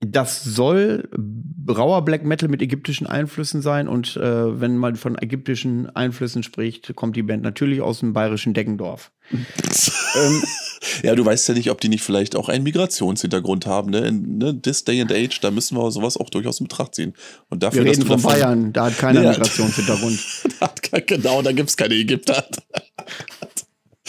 das 0.00 0.42
soll 0.42 1.10
rauer 1.68 2.04
Black 2.06 2.24
Metal 2.24 2.48
mit 2.48 2.62
ägyptischen 2.62 3.06
Einflüssen 3.06 3.60
sein 3.60 3.86
und 3.86 4.16
äh, 4.16 4.60
wenn 4.60 4.78
man 4.78 4.96
von 4.96 5.18
ägyptischen 5.20 5.94
Einflüssen 5.94 6.42
spricht, 6.42 6.96
kommt 6.96 7.16
die 7.16 7.22
Band 7.22 7.42
natürlich 7.42 7.82
aus 7.82 8.00
dem 8.00 8.14
bayerischen 8.14 8.54
Deggendorf. 8.54 9.12
ähm, 9.30 10.42
ja, 11.02 11.14
du 11.14 11.24
weißt 11.24 11.48
ja 11.48 11.54
nicht, 11.54 11.70
ob 11.70 11.80
die 11.80 11.88
nicht 11.88 12.02
vielleicht 12.02 12.36
auch 12.36 12.48
einen 12.48 12.64
Migrationshintergrund 12.64 13.66
haben. 13.66 13.90
Ne? 13.90 14.08
In 14.08 14.38
ne, 14.38 14.60
this 14.60 14.84
day 14.84 15.00
and 15.00 15.12
age, 15.12 15.40
da 15.40 15.50
müssen 15.50 15.76
wir 15.76 15.90
sowas 15.90 16.16
auch 16.16 16.30
durchaus 16.30 16.60
in 16.60 16.68
Betracht 16.68 16.94
ziehen. 16.94 17.14
Und 17.48 17.62
dafür, 17.62 17.84
wir 17.84 17.90
reden 17.90 18.06
von 18.06 18.20
Bayern, 18.22 18.72
da 18.72 18.86
hat 18.86 18.98
keiner 18.98 19.22
ja, 19.22 19.30
Migrationshintergrund. 19.30 20.18
genau, 21.06 21.42
da 21.42 21.52
gibt 21.52 21.70
es 21.70 21.76
keine 21.76 21.94
Ägypter. 21.94 22.46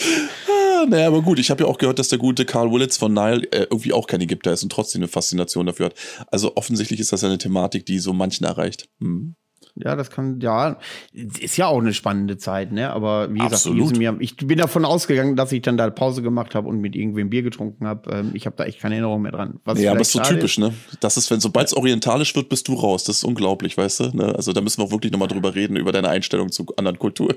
ah, 0.00 0.86
naja, 0.88 1.06
aber 1.08 1.22
gut, 1.22 1.38
ich 1.38 1.50
habe 1.50 1.64
ja 1.64 1.68
auch 1.68 1.78
gehört, 1.78 1.98
dass 1.98 2.08
der 2.08 2.18
gute 2.18 2.44
Carl 2.46 2.72
Willits 2.72 2.96
von 2.96 3.12
Nile 3.12 3.42
äh, 3.52 3.66
irgendwie 3.70 3.92
auch 3.92 4.06
kein 4.06 4.20
Ägypter 4.20 4.52
ist 4.52 4.62
und 4.62 4.72
trotzdem 4.72 5.00
eine 5.00 5.08
Faszination 5.08 5.66
dafür 5.66 5.86
hat. 5.86 5.94
Also 6.30 6.56
offensichtlich 6.56 7.00
ist 7.00 7.12
das 7.12 7.22
ja 7.22 7.28
eine 7.28 7.38
Thematik, 7.38 7.84
die 7.86 7.98
so 7.98 8.12
manchen 8.12 8.44
erreicht. 8.44 8.88
Hm. 9.00 9.36
Ja, 9.74 9.96
das 9.96 10.10
kann, 10.10 10.38
ja, 10.40 10.78
ist 11.14 11.56
ja 11.56 11.66
auch 11.66 11.80
eine 11.80 11.94
spannende 11.94 12.36
Zeit, 12.36 12.72
ne? 12.72 12.90
Aber 12.90 13.32
wie 13.32 13.38
gesagt, 13.38 13.66
mir, 13.96 14.16
ich 14.20 14.36
bin 14.36 14.58
davon 14.58 14.84
ausgegangen, 14.84 15.34
dass 15.34 15.50
ich 15.50 15.62
dann 15.62 15.78
da 15.78 15.88
Pause 15.88 16.20
gemacht 16.20 16.54
habe 16.54 16.68
und 16.68 16.80
mit 16.80 16.94
irgendwem 16.94 17.30
Bier 17.30 17.42
getrunken 17.42 17.86
habe. 17.86 18.10
Ähm, 18.10 18.30
ich 18.34 18.44
habe 18.44 18.54
da 18.56 18.64
echt 18.64 18.80
keine 18.80 18.96
Erinnerung 18.96 19.22
mehr 19.22 19.32
dran. 19.32 19.60
Was 19.64 19.80
ja, 19.80 19.92
aber 19.92 20.00
ist 20.00 20.12
so 20.12 20.20
typisch, 20.20 20.58
ist. 20.58 20.64
ne? 20.64 20.74
Das 21.00 21.16
ist, 21.16 21.30
wenn 21.30 21.40
sobald 21.40 21.68
es 21.68 21.74
orientalisch 21.74 22.34
wird, 22.36 22.50
bist 22.50 22.68
du 22.68 22.74
raus. 22.74 23.04
Das 23.04 23.16
ist 23.16 23.24
unglaublich, 23.24 23.78
weißt 23.78 24.00
du? 24.00 24.16
Ne? 24.16 24.34
Also 24.36 24.52
da 24.52 24.60
müssen 24.60 24.78
wir 24.82 24.84
auch 24.84 24.92
wirklich 24.92 25.10
nochmal 25.10 25.28
drüber 25.28 25.54
reden, 25.54 25.76
über 25.76 25.92
deine 25.92 26.10
Einstellung 26.10 26.52
zu 26.52 26.66
anderen 26.76 26.98
Kulturen. 26.98 27.36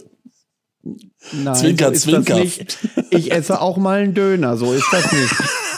Nein, 1.31 1.55
zwinker, 1.55 1.95
so 1.95 2.11
zwinker. 2.11 2.39
Ich 3.09 3.31
esse 3.31 3.61
auch 3.61 3.77
mal 3.77 4.01
einen 4.01 4.13
Döner, 4.13 4.57
so 4.57 4.73
ist 4.73 4.87
das 4.91 5.11
nicht. 5.11 5.33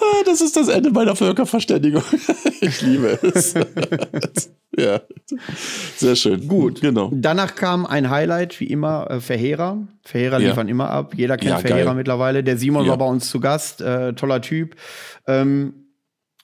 Ah, 0.00 0.22
das 0.24 0.40
ist 0.40 0.56
das 0.56 0.68
Ende 0.68 0.90
meiner 0.90 1.16
Völkerverständigung. 1.16 2.02
Ich 2.64 2.80
liebe 2.80 3.18
es. 3.22 3.54
ja, 4.78 5.00
sehr 5.96 6.14
schön. 6.14 6.46
Gut, 6.46 6.80
genau. 6.80 7.10
Danach 7.12 7.56
kam 7.56 7.86
ein 7.86 8.08
Highlight, 8.08 8.60
wie 8.60 8.66
immer, 8.66 9.10
äh, 9.10 9.20
Verheerer. 9.20 9.78
Verheerer 10.04 10.38
ja. 10.38 10.50
liefern 10.50 10.68
immer 10.68 10.88
ab. 10.88 11.14
Jeder 11.16 11.36
kennt 11.36 11.50
ja, 11.50 11.58
Verheerer 11.58 11.86
geil. 11.86 11.94
mittlerweile. 11.96 12.44
Der 12.44 12.56
Simon 12.56 12.84
ja. 12.84 12.90
war 12.90 12.98
bei 12.98 13.06
uns 13.06 13.28
zu 13.28 13.40
Gast. 13.40 13.80
Äh, 13.80 14.12
toller 14.12 14.40
Typ. 14.42 14.76
Ähm, 15.26 15.74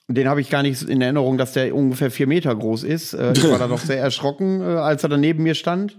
den 0.09 0.27
habe 0.27 0.41
ich 0.41 0.49
gar 0.49 0.61
nicht 0.61 0.81
in 0.81 1.01
Erinnerung, 1.01 1.37
dass 1.37 1.53
der 1.53 1.73
ungefähr 1.73 2.11
vier 2.11 2.27
Meter 2.27 2.53
groß 2.53 2.83
ist. 2.83 3.13
Äh, 3.13 3.31
ich 3.31 3.49
war 3.49 3.59
da 3.59 3.67
doch 3.67 3.79
sehr 3.79 3.99
erschrocken, 4.01 4.59
äh, 4.59 4.65
als 4.65 5.03
er 5.03 5.09
da 5.09 5.17
neben 5.17 5.43
mir 5.43 5.55
stand. 5.55 5.97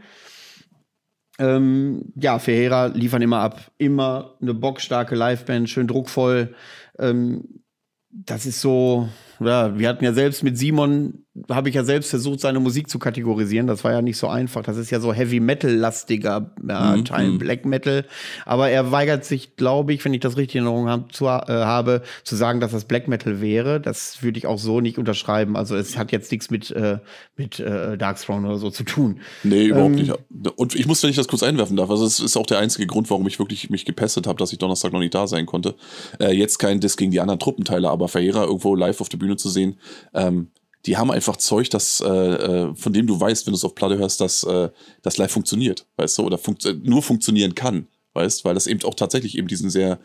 Ähm, 1.39 2.13
ja, 2.17 2.39
Ferreira 2.39 2.87
liefern 2.87 3.23
immer 3.23 3.39
ab. 3.39 3.71
Immer 3.79 4.35
eine 4.43 4.53
bockstarke 4.53 5.15
Liveband, 5.15 5.71
schön 5.71 5.87
druckvoll. 5.87 6.55
Ähm, 7.01 7.65
das 8.11 8.47
ist 8.47 8.61
so, 8.61 9.09
ja, 9.41 9.79
wir 9.79 9.89
hatten 9.89 10.05
ja 10.05 10.13
selbst 10.13 10.43
mit 10.43 10.59
Simon 10.59 11.25
habe 11.49 11.69
ich 11.69 11.75
ja 11.77 11.85
selbst 11.85 12.11
versucht, 12.11 12.41
seine 12.41 12.59
Musik 12.59 12.91
zu 12.91 12.99
kategorisieren. 12.99 13.69
Das 13.69 13.85
war 13.85 13.93
ja 13.93 14.03
nicht 14.03 14.17
so 14.17 14.27
einfach. 14.27 14.63
Das 14.65 14.77
ist 14.77 14.91
ja 14.91 14.99
so 14.99 15.13
Heavy 15.13 15.39
Metal-lastiger 15.39 16.53
ja, 16.69 16.97
mhm. 16.97 17.05
Teil 17.05 17.29
mhm. 17.29 17.39
Black 17.39 17.65
Metal. 17.65 18.05
Aber 18.47 18.69
er 18.71 18.91
weigert 18.91 19.25
sich, 19.25 19.55
glaube 19.55 19.93
ich, 19.93 20.05
wenn 20.05 20.13
ich 20.13 20.21
das 20.21 20.37
richtig 20.37 20.57
in 20.57 20.65
Erinnerung 20.65 20.89
hab, 20.89 21.13
zu, 21.13 21.27
äh, 21.27 21.29
habe, 21.29 22.03
zu 22.25 22.35
sagen, 22.35 22.59
dass 22.61 22.73
das 22.73 22.85
Black 22.85 23.07
Metal 23.07 23.41
wäre. 23.41 23.81
Das 23.81 24.23
würde 24.23 24.39
ich 24.39 24.47
auch 24.47 24.59
so 24.59 24.81
nicht 24.81 24.99
unterschreiben. 24.99 25.57
Also 25.57 25.77
es 25.77 25.97
hat 25.97 26.11
jetzt 26.11 26.33
nichts 26.33 26.51
mit, 26.51 26.73
äh, 26.73 26.99
mit 27.37 27.61
äh, 27.61 27.97
Darkthrone 27.97 28.49
oder 28.49 28.59
so 28.59 28.71
zu 28.71 28.83
tun. 28.83 29.21
Nee, 29.45 29.67
überhaupt 29.67 29.99
ähm, 29.99 30.07
nicht. 30.07 30.13
Und 30.57 30.75
ich 30.75 30.87
muss, 30.87 31.03
wenn 31.03 31.11
ich 31.11 31.17
das 31.17 31.29
kurz 31.29 31.45
einwerfen 31.45 31.77
darf, 31.77 31.91
also 31.91 32.05
es 32.05 32.19
ist 32.19 32.37
auch 32.37 32.47
der 32.47 32.59
einzige 32.59 32.89
Grund, 32.89 33.09
warum 33.09 33.27
ich 33.29 33.39
wirklich 33.39 33.71
mich 33.71 33.85
gepestet 33.85 34.27
habe, 34.27 34.39
dass 34.39 34.53
ich 34.53 34.59
Donnerstag 34.59 34.93
noch 34.93 35.01
nicht 35.01 35.15
da 35.15 35.29
sein 35.29 35.47
konnte. 35.47 35.77
Äh, 36.19 36.33
jetzt 36.33 36.59
kein 36.59 36.81
Diss 36.81 36.97
gegen 36.97 37.13
die 37.13 37.21
anderen 37.21 37.39
Truppenteile, 37.39 37.89
aber 37.89 38.09
Ferreira 38.09 38.45
irgendwo 38.45 38.75
live 38.75 39.01
auf 39.01 39.09
der 39.09 39.19
Bühne 39.19 39.30
zu 39.37 39.49
sehen, 39.49 39.79
ähm, 40.15 40.51
die 40.87 40.97
haben 40.97 41.11
einfach 41.11 41.37
Zeug, 41.37 41.69
das, 41.71 42.01
äh, 42.01 42.09
äh, 42.09 42.75
von 42.75 42.93
dem 42.93 43.07
du 43.07 43.21
weißt, 43.21 43.47
wenn 43.47 43.53
du 43.53 43.57
es 43.57 43.65
auf 43.65 43.75
Platte 43.75 43.99
hörst, 43.99 44.21
dass 44.21 44.45
äh, 44.45 44.71
das 45.03 45.19
live 45.19 45.31
funktioniert, 45.31 45.87
weißt 45.97 46.19
du, 46.19 46.23
oder 46.23 46.39
funkt 46.39 46.67
nur 46.83 47.03
funktionieren 47.03 47.55
kann, 47.55 47.87
weißt, 48.15 48.45
weil 48.45 48.55
das 48.55 48.67
eben 48.67 48.83
auch 48.85 48.95
tatsächlich 48.95 49.37
eben 49.37 49.49
diesen 49.49 49.69
sehr, 49.69 50.01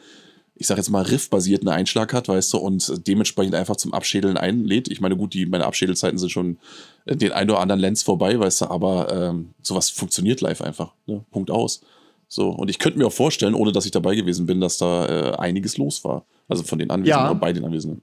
ich 0.55 0.67
sag 0.67 0.77
jetzt 0.77 0.89
mal, 0.89 1.03
riffbasierten 1.03 1.69
Einschlag 1.69 2.13
hat, 2.13 2.27
weißt 2.27 2.53
du, 2.53 2.57
und 2.57 3.07
dementsprechend 3.07 3.55
einfach 3.55 3.77
zum 3.77 3.93
Abschädeln 3.93 4.37
einlädt. 4.37 4.89
Ich 4.89 4.99
meine, 4.99 5.15
gut, 5.15 5.33
die, 5.33 5.45
meine 5.45 5.65
Abschädelzeiten 5.65 6.17
sind 6.17 6.29
schon 6.29 6.57
den 7.05 7.31
ein 7.31 7.49
oder 7.49 7.59
anderen 7.59 7.79
Lens 7.79 8.03
vorbei, 8.03 8.37
weißt 8.37 8.61
du, 8.61 8.65
aber 8.65 9.13
ähm, 9.13 9.53
sowas 9.61 9.89
funktioniert 9.89 10.41
live 10.41 10.61
einfach, 10.61 10.93
ne? 11.05 11.23
Punkt 11.31 11.51
aus. 11.51 11.81
So, 12.27 12.49
und 12.49 12.69
ich 12.69 12.79
könnte 12.79 12.97
mir 12.97 13.07
auch 13.07 13.13
vorstellen, 13.13 13.53
ohne 13.53 13.71
dass 13.71 13.85
ich 13.85 13.91
dabei 13.91 14.15
gewesen 14.15 14.45
bin, 14.45 14.59
dass 14.59 14.77
da 14.77 15.05
äh, 15.05 15.35
einiges 15.37 15.77
los 15.77 16.03
war. 16.03 16.25
Also 16.47 16.63
von 16.63 16.79
den 16.79 16.89
Anwesenden 16.89 17.27
ja. 17.27 17.33
bei 17.33 17.53
den 17.53 17.63
Anwesenden. 17.63 18.01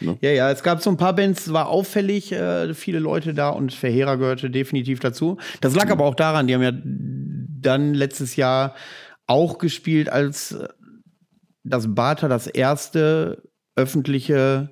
Ne? 0.00 0.18
Ja, 0.20 0.30
ja, 0.30 0.50
es 0.50 0.62
gab 0.62 0.82
so 0.82 0.90
ein 0.90 0.96
paar 0.96 1.14
Bands, 1.14 1.52
war 1.52 1.68
auffällig, 1.68 2.32
äh, 2.32 2.74
viele 2.74 2.98
Leute 2.98 3.34
da 3.34 3.48
und 3.48 3.72
Verheerer 3.72 4.16
gehörte 4.16 4.50
definitiv 4.50 5.00
dazu. 5.00 5.38
Das 5.60 5.74
lag 5.74 5.86
mhm. 5.86 5.92
aber 5.92 6.04
auch 6.04 6.14
daran, 6.14 6.46
die 6.46 6.54
haben 6.54 6.62
ja 6.62 6.72
dann 6.74 7.94
letztes 7.94 8.36
Jahr 8.36 8.74
auch 9.26 9.58
gespielt, 9.58 10.10
als 10.10 10.52
äh, 10.52 10.68
das 11.64 11.94
Bata 11.94 12.28
das 12.28 12.46
erste 12.46 13.42
öffentliche 13.74 14.70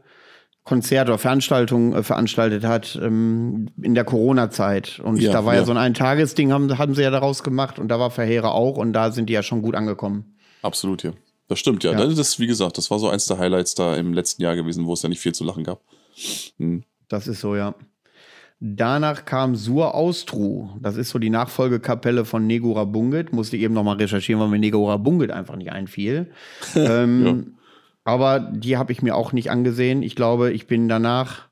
Konzert 0.64 1.08
oder 1.08 1.18
Veranstaltung 1.18 1.94
äh, 1.94 2.02
veranstaltet 2.02 2.64
hat 2.64 2.98
ähm, 3.02 3.66
in 3.82 3.94
der 3.94 4.04
Corona-Zeit. 4.04 5.00
Und 5.00 5.20
ja, 5.20 5.32
da 5.32 5.44
war 5.44 5.54
ja. 5.54 5.60
ja 5.60 5.66
so 5.66 5.72
ein 5.72 5.78
Eintagesding, 5.78 6.52
haben, 6.52 6.78
haben 6.78 6.94
sie 6.94 7.02
ja 7.02 7.10
daraus 7.10 7.42
gemacht 7.42 7.78
und 7.78 7.88
da 7.88 7.98
war 7.98 8.10
Verheerer 8.10 8.52
auch 8.52 8.78
und 8.78 8.92
da 8.92 9.10
sind 9.10 9.28
die 9.28 9.34
ja 9.34 9.42
schon 9.42 9.60
gut 9.60 9.74
angekommen. 9.74 10.36
Absolut, 10.62 11.02
ja. 11.02 11.12
Das 11.48 11.58
stimmt, 11.58 11.84
ja. 11.84 11.92
ja. 11.92 12.06
Das, 12.06 12.38
wie 12.38 12.46
gesagt, 12.46 12.78
das 12.78 12.90
war 12.90 12.98
so 12.98 13.08
eins 13.08 13.26
der 13.26 13.38
Highlights 13.38 13.74
da 13.74 13.96
im 13.96 14.12
letzten 14.12 14.42
Jahr 14.42 14.56
gewesen, 14.56 14.86
wo 14.86 14.94
es 14.94 15.02
ja 15.02 15.08
nicht 15.08 15.20
viel 15.20 15.34
zu 15.34 15.44
lachen 15.44 15.64
gab. 15.64 15.80
Hm. 16.58 16.84
Das 17.08 17.28
ist 17.28 17.40
so, 17.40 17.54
ja. 17.54 17.74
Danach 18.60 19.26
kam 19.26 19.56
Sur 19.56 19.94
Austru. 19.94 20.70
Das 20.80 20.96
ist 20.96 21.10
so 21.10 21.18
die 21.18 21.28
Nachfolgekapelle 21.28 22.24
von 22.24 22.46
Negora 22.46 22.84
Bungit. 22.84 23.32
Musste 23.32 23.56
ich 23.56 23.62
eben 23.62 23.74
nochmal 23.74 23.96
recherchieren, 23.96 24.40
weil 24.40 24.48
mir 24.48 24.58
Negora 24.58 24.96
Bungit 24.96 25.30
einfach 25.30 25.56
nicht 25.56 25.70
einfiel. 25.70 26.30
ähm, 26.74 27.26
ja. 27.26 27.36
Aber 28.04 28.40
die 28.40 28.76
habe 28.76 28.92
ich 28.92 29.02
mir 29.02 29.16
auch 29.16 29.32
nicht 29.32 29.50
angesehen. 29.50 30.02
Ich 30.02 30.16
glaube, 30.16 30.52
ich 30.52 30.66
bin 30.66 30.88
danach 30.88 31.48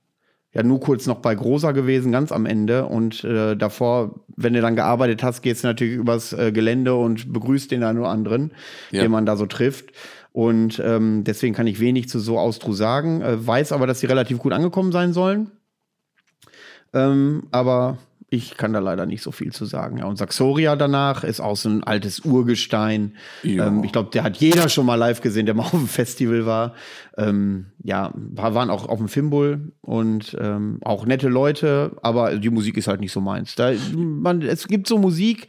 ja 0.53 0.63
nur 0.63 0.81
kurz 0.81 1.07
noch 1.07 1.21
bei 1.21 1.35
Großer 1.35 1.73
gewesen, 1.73 2.13
ganz 2.13 2.31
am 2.33 2.47
Ende. 2.47 2.87
Und 2.87 3.25
äh, 3.25 3.57
davor, 3.57 4.21
wenn 4.37 4.53
du 4.53 4.61
dann 4.61 4.77
gearbeitet 4.77 5.23
hast, 5.23 5.43
gehst 5.43 5.65
du 5.65 5.69
natürlich 5.69 5.95
übers 5.95 6.33
äh, 6.33 6.53
Gelände 6.53 6.95
und 6.95 7.33
begrüßt 7.33 7.71
den 7.71 7.83
einen 7.83 7.99
oder 7.99 8.11
anderen, 8.11 8.53
ja. 8.91 9.03
den 9.03 9.11
man 9.11 9.27
da 9.27 9.37
so 9.37 9.47
trifft. 9.47 9.93
Und 10.33 10.81
ähm, 10.85 11.25
deswegen 11.25 11.55
kann 11.55 11.67
ich 11.67 11.81
wenig 11.81 12.09
zu 12.09 12.19
so 12.19 12.39
Austru 12.39 12.73
sagen. 12.73 13.23
Äh, 13.23 13.47
weiß 13.47 13.73
aber, 13.73 13.87
dass 13.87 14.01
sie 14.01 14.07
relativ 14.07 14.39
gut 14.39 14.53
angekommen 14.53 14.93
sein 14.93 15.13
sollen. 15.13 15.51
Ähm, 16.95 17.45
aber 17.51 17.99
ich 18.33 18.57
kann 18.57 18.73
da 18.73 18.79
leider 18.79 19.05
nicht 19.05 19.23
so 19.23 19.31
viel 19.31 19.53
zu 19.53 19.67
sagen. 19.67 19.99
Ja, 19.99 20.07
und 20.07 20.17
Saxoria 20.17 20.75
danach 20.75 21.23
ist 21.23 21.41
auch 21.41 21.55
so 21.55 21.69
ein 21.69 21.85
altes 21.85 22.21
Urgestein. 22.21 23.13
Ähm, 23.45 23.85
ich 23.85 23.93
glaube, 23.93 24.09
der 24.11 24.23
hat 24.23 24.39
jeder 24.39 24.71
schon 24.71 24.87
mal 24.87 24.95
live 24.95 25.21
gesehen, 25.21 25.45
der 25.45 25.55
mal 25.55 25.65
auf 25.65 25.71
dem 25.73 25.87
Festival 25.87 26.47
war. 26.47 26.73
Ähm, 27.19 27.67
ja, 27.85 28.11
waren 28.15 28.71
auch 28.71 28.89
auf 28.89 28.97
dem 28.97 29.09
Fimbul 29.09 29.73
und 29.83 30.35
ähm, 30.41 30.79
auch 30.83 31.05
nette 31.05 31.29
Leute, 31.29 31.95
aber 32.01 32.39
die 32.39 32.49
Musik 32.49 32.79
ist 32.79 32.89
halt 32.89 33.01
nicht 33.01 33.13
so 33.13 33.21
meins. 33.21 33.55
Da, 33.55 33.73
man, 33.95 34.41
es 34.41 34.67
gibt 34.67 34.87
so 34.87 34.97
Musik, 34.97 35.49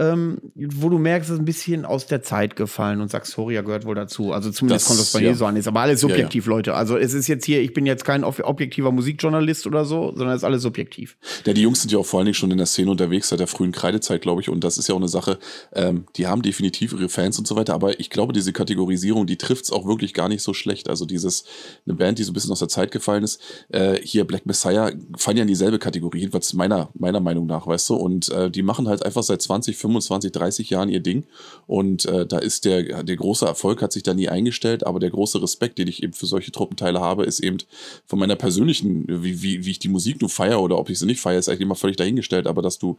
ähm, 0.00 0.38
wo 0.54 0.88
du 0.88 0.96
merkst, 0.96 1.28
es 1.28 1.34
ist 1.34 1.40
ein 1.40 1.44
bisschen 1.44 1.84
aus 1.84 2.06
der 2.06 2.22
Zeit 2.22 2.56
gefallen 2.56 3.02
und 3.02 3.10
Saxoria 3.10 3.60
gehört 3.60 3.84
wohl 3.84 3.94
dazu. 3.94 4.32
Also 4.32 4.50
zumindest 4.50 4.86
das, 4.86 4.88
kommt 4.88 5.00
das 5.00 5.12
bei 5.12 5.20
ja. 5.20 5.30
mir 5.30 5.36
so 5.36 5.44
an. 5.44 5.56
Ist 5.56 5.68
aber 5.68 5.80
alles 5.80 6.00
subjektiv, 6.00 6.46
ja, 6.46 6.50
ja. 6.50 6.56
Leute. 6.56 6.74
Also 6.74 6.96
es 6.96 7.12
ist 7.12 7.28
jetzt 7.28 7.44
hier, 7.44 7.60
ich 7.60 7.74
bin 7.74 7.84
jetzt 7.84 8.06
kein 8.06 8.24
objektiver 8.24 8.92
Musikjournalist 8.92 9.66
oder 9.66 9.84
so, 9.84 10.12
sondern 10.16 10.30
es 10.30 10.38
ist 10.38 10.44
alles 10.44 10.62
subjektiv. 10.62 11.18
Ja, 11.44 11.52
die 11.52 11.60
Jungs 11.60 11.82
sind 11.82 11.92
ja 11.92 11.98
auch 11.98 12.06
vor 12.06 12.20
allen 12.20 12.24
Dingen 12.24 12.34
schon 12.34 12.50
in 12.50 12.56
der 12.56 12.66
Szene 12.66 12.90
unterwegs 12.90 13.28
seit 13.28 13.40
der 13.40 13.46
frühen 13.46 13.72
Kreidezeit, 13.72 14.22
glaube 14.22 14.40
ich. 14.40 14.48
Und 14.48 14.64
das 14.64 14.78
ist 14.78 14.88
ja 14.88 14.94
auch 14.94 14.98
eine 14.98 15.08
Sache, 15.08 15.38
ähm, 15.74 16.06
die 16.16 16.26
haben 16.26 16.40
definitiv 16.40 16.94
ihre 16.94 17.10
Fans 17.10 17.38
und 17.38 17.46
so 17.46 17.54
weiter. 17.56 17.74
Aber 17.74 18.00
ich 18.00 18.08
glaube, 18.08 18.32
diese 18.32 18.54
Kategorisierung, 18.54 19.26
die 19.26 19.36
trifft 19.36 19.64
es 19.64 19.70
auch 19.70 19.86
wirklich 19.86 20.14
gar 20.14 20.30
nicht 20.30 20.42
so 20.42 20.54
schlecht. 20.54 20.88
Also 20.88 21.04
dieses, 21.04 21.44
eine 21.86 21.94
Band, 21.94 22.18
die 22.18 22.22
so 22.22 22.30
ein 22.30 22.34
bisschen 22.34 22.52
aus 22.52 22.60
der 22.60 22.68
Zeit 22.68 22.90
gefallen 22.90 23.22
ist, 23.22 23.40
äh, 23.68 23.98
hier 24.02 24.24
Black 24.24 24.46
Messiah, 24.46 24.92
fallen 25.18 25.36
ja 25.36 25.42
in 25.42 25.48
dieselbe 25.48 25.78
Kategorie, 25.78 26.20
jedenfalls 26.20 26.54
meiner, 26.54 26.88
meiner 26.94 27.20
Meinung 27.20 27.46
nach, 27.46 27.66
weißt 27.66 27.90
du. 27.90 27.96
Und 27.96 28.30
äh, 28.30 28.50
die 28.50 28.62
machen 28.62 28.88
halt 28.88 29.04
einfach 29.04 29.22
seit 29.22 29.42
20, 29.42 29.76
25 29.76 29.89
25, 29.90 30.32
30 30.32 30.70
Jahren 30.70 30.88
ihr 30.88 31.00
Ding. 31.00 31.24
Und 31.66 32.04
äh, 32.06 32.26
da 32.26 32.38
ist 32.38 32.64
der, 32.64 33.02
der 33.02 33.16
große 33.16 33.44
Erfolg 33.46 33.82
hat 33.82 33.92
sich 33.92 34.02
da 34.02 34.14
nie 34.14 34.28
eingestellt, 34.28 34.86
aber 34.86 35.00
der 35.00 35.10
große 35.10 35.42
Respekt, 35.42 35.78
den 35.78 35.88
ich 35.88 36.02
eben 36.02 36.12
für 36.12 36.26
solche 36.26 36.52
Truppenteile 36.52 37.00
habe, 37.00 37.24
ist 37.24 37.40
eben 37.40 37.58
von 38.06 38.18
meiner 38.18 38.36
persönlichen, 38.36 39.04
wie, 39.08 39.42
wie, 39.42 39.64
wie 39.64 39.70
ich 39.70 39.78
die 39.78 39.88
Musik 39.88 40.20
nur 40.20 40.30
feiere 40.30 40.62
oder 40.62 40.78
ob 40.78 40.90
ich 40.90 40.98
sie 40.98 41.06
nicht 41.06 41.20
feiere, 41.20 41.38
ist 41.38 41.48
eigentlich 41.48 41.60
immer 41.62 41.74
völlig 41.74 41.96
dahingestellt, 41.96 42.46
aber 42.46 42.62
dass 42.62 42.78
du 42.78 42.96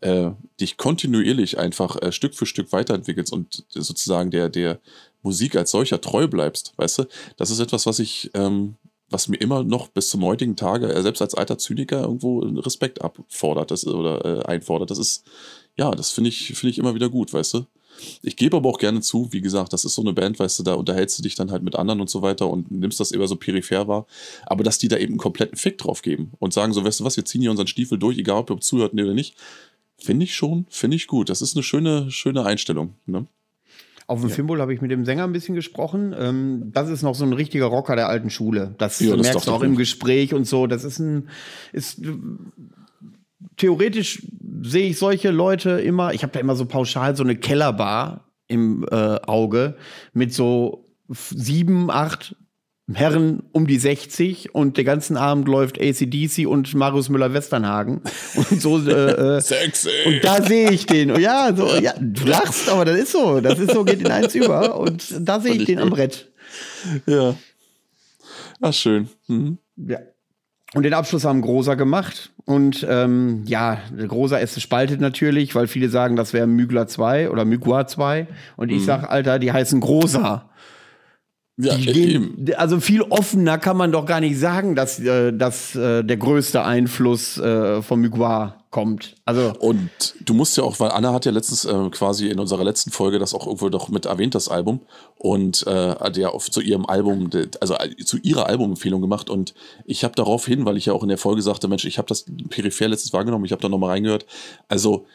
äh, 0.00 0.30
dich 0.60 0.76
kontinuierlich 0.76 1.58
einfach 1.58 2.00
äh, 2.02 2.12
Stück 2.12 2.34
für 2.34 2.46
Stück 2.46 2.72
weiterentwickelst 2.72 3.32
und 3.32 3.64
sozusagen 3.68 4.30
der, 4.30 4.48
der 4.48 4.80
Musik 5.22 5.56
als 5.56 5.70
solcher 5.70 6.00
treu 6.00 6.26
bleibst, 6.26 6.74
weißt 6.76 6.98
du, 6.98 7.04
das 7.36 7.50
ist 7.50 7.60
etwas, 7.60 7.86
was 7.86 8.00
ich 8.00 8.30
ähm, 8.34 8.76
was 9.12 9.28
mir 9.28 9.36
immer 9.36 9.62
noch 9.62 9.88
bis 9.88 10.08
zum 10.08 10.24
heutigen 10.24 10.56
Tage, 10.56 10.92
äh, 10.92 11.02
selbst 11.02 11.20
als 11.22 11.34
alter 11.34 11.58
Zyniker, 11.58 12.02
irgendwo 12.02 12.40
Respekt 12.40 13.02
abfordert 13.02 13.70
das, 13.70 13.86
oder 13.86 14.24
äh, 14.24 14.44
einfordert. 14.46 14.90
Das 14.90 14.98
ist, 14.98 15.24
ja, 15.76 15.90
das 15.90 16.10
finde 16.10 16.28
ich, 16.28 16.54
finde 16.54 16.70
ich 16.70 16.78
immer 16.78 16.94
wieder 16.94 17.08
gut, 17.08 17.32
weißt 17.32 17.54
du? 17.54 17.66
Ich 18.22 18.36
gebe 18.36 18.56
aber 18.56 18.68
auch 18.68 18.78
gerne 18.78 19.00
zu, 19.00 19.28
wie 19.32 19.40
gesagt, 19.40 19.72
das 19.72 19.84
ist 19.84 19.94
so 19.94 20.02
eine 20.02 20.12
Band, 20.12 20.38
weißt 20.38 20.58
du, 20.58 20.62
da 20.62 20.74
unterhältst 20.74 21.18
du 21.18 21.22
dich 21.22 21.34
dann 21.34 21.50
halt 21.50 21.62
mit 21.62 21.76
anderen 21.76 22.00
und 22.00 22.08
so 22.10 22.22
weiter 22.22 22.48
und 22.48 22.70
nimmst 22.70 23.00
das 23.00 23.10
immer 23.10 23.28
so 23.28 23.36
peripher 23.36 23.86
wahr. 23.86 24.06
Aber 24.46 24.64
dass 24.64 24.78
die 24.78 24.88
da 24.88 24.96
eben 24.96 25.12
einen 25.12 25.18
kompletten 25.18 25.58
Fick 25.58 25.78
drauf 25.78 26.02
geben 26.02 26.32
und 26.38 26.52
sagen 26.52 26.72
so, 26.72 26.84
weißt 26.84 27.00
du 27.00 27.04
was, 27.04 27.16
wir 27.16 27.24
ziehen 27.24 27.42
hier 27.42 27.50
unseren 27.50 27.66
Stiefel 27.66 27.98
durch, 27.98 28.18
egal 28.18 28.38
ob 28.38 28.50
ihr 28.50 28.60
zuhört 28.60 28.94
oder 28.94 29.14
nicht, 29.14 29.36
finde 29.98 30.24
ich 30.24 30.34
schon, 30.34 30.66
finde 30.70 30.96
ich 30.96 31.06
gut. 31.06 31.28
Das 31.28 31.42
ist 31.42 31.56
eine 31.56 31.62
schöne, 31.62 32.10
schöne 32.10 32.44
Einstellung. 32.44 32.94
Ne? 33.06 33.26
Auf 34.06 34.20
dem 34.20 34.30
ja. 34.30 34.34
Fimbul 34.34 34.60
habe 34.60 34.74
ich 34.74 34.80
mit 34.80 34.90
dem 34.90 35.04
Sänger 35.04 35.24
ein 35.24 35.32
bisschen 35.32 35.54
gesprochen. 35.54 36.14
Ähm, 36.18 36.70
das 36.72 36.88
ist 36.88 37.02
noch 37.02 37.14
so 37.14 37.24
ein 37.24 37.32
richtiger 37.32 37.66
Rocker 37.66 37.96
der 37.96 38.08
alten 38.08 38.30
Schule. 38.30 38.74
Das, 38.78 39.00
ja, 39.00 39.16
das 39.16 39.26
merkst 39.26 39.46
du 39.46 39.52
auch 39.52 39.62
im 39.62 39.76
Gespräch 39.76 40.34
und 40.34 40.46
so. 40.46 40.66
Das 40.66 40.84
ist 40.84 40.98
ein, 40.98 41.28
ist 41.72 42.00
theoretisch 43.56 44.22
sehe 44.62 44.88
ich 44.88 44.98
solche 44.98 45.30
Leute 45.30 45.70
immer, 45.80 46.12
ich 46.14 46.22
habe 46.22 46.32
da 46.32 46.40
immer 46.40 46.56
so 46.56 46.66
pauschal 46.66 47.16
so 47.16 47.22
eine 47.22 47.36
Kellerbar 47.36 48.32
im 48.48 48.86
äh, 48.90 48.94
Auge 48.96 49.76
mit 50.12 50.32
so 50.32 50.84
sieben, 51.08 51.90
acht 51.90 52.36
Herren 52.92 53.44
um 53.52 53.66
die 53.66 53.78
60 53.78 54.54
und 54.54 54.76
den 54.76 54.84
ganzen 54.84 55.16
Abend 55.16 55.46
läuft 55.46 55.80
ACDC 55.80 56.46
und 56.46 56.74
Marius 56.74 57.08
Müller-Westernhagen 57.08 58.02
und 58.34 58.60
so. 58.60 58.78
Äh, 58.78 59.36
äh 59.36 59.40
Sexy. 59.40 59.88
Und 60.06 60.24
da 60.24 60.42
sehe 60.42 60.70
ich 60.70 60.86
den. 60.86 61.18
Ja, 61.20 61.54
so, 61.54 61.66
ja, 61.76 61.94
du 61.98 62.26
lachst, 62.26 62.68
aber 62.68 62.84
das 62.84 62.98
ist 62.98 63.12
so. 63.12 63.40
Das 63.40 63.58
ist 63.58 63.72
so, 63.72 63.84
geht 63.84 64.00
in 64.00 64.10
eins 64.10 64.34
über. 64.34 64.78
Und 64.78 65.14
da 65.20 65.40
sehe 65.40 65.54
ich 65.54 65.64
den 65.64 65.78
am 65.78 65.90
Brett. 65.90 66.32
Ja. 67.06 67.36
Ach, 68.60 68.74
schön. 68.74 69.08
Mhm. 69.28 69.58
Ja. 69.76 69.98
Und 70.74 70.84
den 70.84 70.94
Abschluss 70.94 71.24
haben 71.24 71.42
Großer 71.42 71.76
gemacht. 71.76 72.32
Und 72.44 72.86
ähm, 72.88 73.42
ja, 73.46 73.78
Großer 73.96 74.40
S 74.40 74.60
spaltet 74.60 75.00
natürlich, 75.00 75.54
weil 75.54 75.66
viele 75.66 75.88
sagen, 75.88 76.16
das 76.16 76.32
wäre 76.32 76.46
Mügler 76.46 76.86
2 76.86 77.30
oder 77.30 77.44
Mygua 77.44 77.86
2. 77.86 78.26
Und 78.56 78.70
ich 78.70 78.80
mhm. 78.80 78.86
sag, 78.86 79.10
Alter, 79.10 79.38
die 79.38 79.52
heißen 79.52 79.80
Großer. 79.80 80.48
Ja, 81.58 81.76
gehen, 81.76 82.50
also 82.56 82.80
viel 82.80 83.02
offener 83.02 83.58
kann 83.58 83.76
man 83.76 83.92
doch 83.92 84.06
gar 84.06 84.20
nicht 84.20 84.38
sagen, 84.38 84.74
dass, 84.74 84.98
äh, 84.98 85.32
dass 85.32 85.76
äh, 85.76 86.02
der 86.02 86.16
größte 86.16 86.64
Einfluss 86.64 87.38
äh, 87.38 87.82
von 87.82 88.00
Mugwa 88.00 88.61
kommt. 88.72 89.14
Also 89.24 89.52
und 89.60 89.90
du 90.24 90.34
musst 90.34 90.56
ja 90.56 90.64
auch, 90.64 90.80
weil 90.80 90.90
Anna 90.90 91.12
hat 91.12 91.24
ja 91.24 91.30
letztens 91.30 91.64
äh, 91.64 91.90
quasi 91.90 92.28
in 92.28 92.40
unserer 92.40 92.64
letzten 92.64 92.90
Folge 92.90 93.20
das 93.20 93.34
auch 93.34 93.46
irgendwo 93.46 93.68
doch 93.68 93.88
mit 93.90 94.06
erwähnt, 94.06 94.34
das 94.34 94.48
Album 94.48 94.80
und 95.16 95.64
äh, 95.68 95.94
hat 95.94 96.16
ja 96.16 96.32
oft 96.32 96.52
zu 96.52 96.60
ihrem 96.60 96.86
Album, 96.86 97.30
also 97.60 97.74
äh, 97.74 97.94
zu 97.96 98.18
ihrer 98.18 98.46
Albumempfehlung 98.46 99.00
gemacht 99.00 99.30
und 99.30 99.54
ich 99.84 100.02
habe 100.02 100.16
darauf 100.16 100.46
hin, 100.46 100.64
weil 100.64 100.76
ich 100.76 100.86
ja 100.86 100.94
auch 100.94 101.04
in 101.04 101.10
der 101.10 101.18
Folge 101.18 101.42
sagte, 101.42 101.68
Mensch, 101.68 101.84
ich 101.84 101.98
habe 101.98 102.08
das 102.08 102.24
peripher 102.48 102.88
letztens 102.88 103.12
wahrgenommen, 103.12 103.44
ich 103.44 103.52
habe 103.52 103.62
da 103.62 103.68
nochmal 103.68 103.90
reingehört. 103.90 104.26
Also 104.68 105.06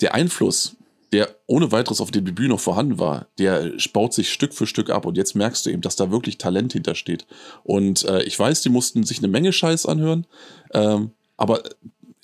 der 0.00 0.14
Einfluss 0.14 0.76
der 1.12 1.34
ohne 1.46 1.72
weiteres 1.72 2.00
auf 2.00 2.12
dem 2.12 2.24
Debüt 2.24 2.48
noch 2.48 2.60
vorhanden 2.60 3.00
war, 3.00 3.26
der 3.38 3.72
baut 3.92 4.14
sich 4.14 4.30
Stück 4.30 4.54
für 4.54 4.68
Stück 4.68 4.90
ab 4.90 5.06
und 5.06 5.16
jetzt 5.16 5.34
merkst 5.34 5.66
du 5.66 5.70
eben, 5.70 5.82
dass 5.82 5.96
da 5.96 6.12
wirklich 6.12 6.38
Talent 6.38 6.72
hintersteht. 6.72 7.26
Und 7.64 8.04
äh, 8.04 8.22
ich 8.22 8.38
weiß, 8.38 8.62
die 8.62 8.68
mussten 8.68 9.02
sich 9.02 9.18
eine 9.18 9.26
Menge 9.26 9.52
Scheiß 9.52 9.86
anhören, 9.86 10.26
ähm, 10.72 11.10
aber 11.36 11.62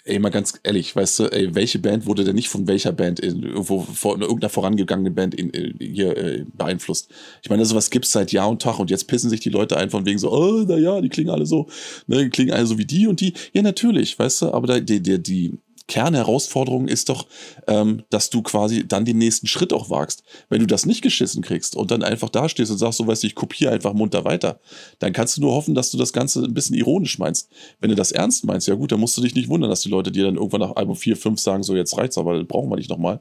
ey, 0.06 0.18
mal 0.18 0.30
ganz 0.30 0.58
ehrlich, 0.62 0.94
weißt 0.94 1.18
du, 1.18 1.24
ey, 1.24 1.54
welche 1.54 1.78
Band 1.78 2.06
wurde 2.06 2.24
denn 2.24 2.36
nicht 2.36 2.48
von 2.48 2.66
welcher 2.66 2.92
Band 2.92 3.20
in, 3.20 3.42
irgendwo 3.42 3.82
vor, 3.82 4.18
irgendeiner 4.20 4.50
vorangegangenen 4.50 5.14
Band 5.14 5.34
in, 5.34 5.50
in, 5.50 5.78
hier 5.78 6.16
äh, 6.16 6.44
beeinflusst? 6.54 7.10
Ich 7.42 7.50
meine, 7.50 7.64
sowas 7.64 7.90
gibt's 7.90 8.12
seit 8.12 8.32
Jahr 8.32 8.48
und 8.48 8.62
Tag 8.62 8.78
und 8.78 8.90
jetzt 8.90 9.08
pissen 9.08 9.30
sich 9.30 9.40
die 9.40 9.50
Leute 9.50 9.76
ein 9.76 9.90
von 9.90 10.06
wegen 10.06 10.18
so, 10.18 10.32
oh, 10.32 10.64
na 10.66 10.76
ja, 10.76 11.00
die 11.00 11.08
klingen 11.08 11.30
alle 11.30 11.46
so, 11.46 11.66
ne, 12.06 12.24
die 12.24 12.30
klingen 12.30 12.52
alle 12.52 12.66
so 12.66 12.78
wie 12.78 12.86
die 12.86 13.06
und 13.06 13.20
die. 13.20 13.34
Ja, 13.52 13.62
natürlich, 13.62 14.18
weißt 14.18 14.42
du, 14.42 14.52
aber 14.52 14.66
da, 14.66 14.80
die, 14.80 15.02
die, 15.02 15.22
die, 15.22 15.58
Kernherausforderung 15.88 16.88
ist 16.88 17.08
doch, 17.08 17.26
ähm, 17.68 18.02
dass 18.10 18.30
du 18.30 18.42
quasi 18.42 18.86
dann 18.86 19.04
den 19.04 19.18
nächsten 19.18 19.46
Schritt 19.46 19.72
auch 19.72 19.88
wagst. 19.88 20.24
Wenn 20.48 20.60
du 20.60 20.66
das 20.66 20.84
nicht 20.84 21.02
geschissen 21.02 21.42
kriegst 21.42 21.76
und 21.76 21.90
dann 21.90 22.02
einfach 22.02 22.28
dastehst 22.28 22.70
und 22.70 22.78
sagst, 22.78 22.98
so 22.98 23.06
weißt 23.06 23.22
du, 23.22 23.26
ich 23.28 23.34
kopiere 23.34 23.72
einfach 23.72 23.92
munter 23.92 24.24
weiter, 24.24 24.60
dann 24.98 25.12
kannst 25.12 25.36
du 25.36 25.42
nur 25.42 25.54
hoffen, 25.54 25.74
dass 25.74 25.90
du 25.90 25.98
das 25.98 26.12
Ganze 26.12 26.42
ein 26.42 26.54
bisschen 26.54 26.76
ironisch 26.76 27.18
meinst. 27.18 27.48
Wenn 27.80 27.90
du 27.90 27.96
das 27.96 28.12
ernst 28.12 28.44
meinst, 28.44 28.66
ja 28.66 28.74
gut, 28.74 28.90
dann 28.92 29.00
musst 29.00 29.16
du 29.16 29.22
dich 29.22 29.34
nicht 29.34 29.48
wundern, 29.48 29.70
dass 29.70 29.82
die 29.82 29.88
Leute 29.88 30.10
dir 30.10 30.24
dann 30.24 30.36
irgendwann 30.36 30.60
nach 30.60 30.76
Album 30.76 30.96
4, 30.96 31.16
5 31.16 31.40
sagen, 31.40 31.62
so 31.62 31.76
jetzt 31.76 31.96
reicht's, 31.96 32.18
aber 32.18 32.42
brauchen 32.44 32.70
wir 32.70 32.76
nicht 32.76 32.90
nochmal. 32.90 33.20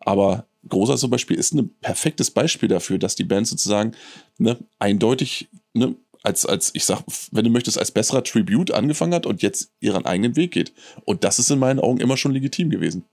Aber 0.00 0.46
Großer 0.68 0.96
zum 0.96 1.10
Beispiel 1.10 1.36
ist 1.36 1.54
ein 1.54 1.70
perfektes 1.80 2.30
Beispiel 2.30 2.68
dafür, 2.68 2.98
dass 2.98 3.14
die 3.14 3.24
Band 3.24 3.46
sozusagen 3.46 3.92
ne, 4.38 4.58
eindeutig 4.78 5.48
ne, 5.74 5.94
als, 6.26 6.44
als, 6.44 6.70
ich 6.74 6.84
sag, 6.84 7.02
wenn 7.30 7.44
du 7.44 7.50
möchtest, 7.50 7.78
als 7.78 7.92
besserer 7.92 8.24
Tribute 8.24 8.72
angefangen 8.72 9.14
hat 9.14 9.26
und 9.26 9.42
jetzt 9.42 9.70
ihren 9.80 10.04
eigenen 10.04 10.36
Weg 10.36 10.52
geht. 10.52 10.72
Und 11.04 11.24
das 11.24 11.38
ist 11.38 11.50
in 11.50 11.58
meinen 11.58 11.78
Augen 11.78 11.98
immer 11.98 12.16
schon 12.16 12.32
legitim 12.32 12.68
gewesen. 12.68 13.04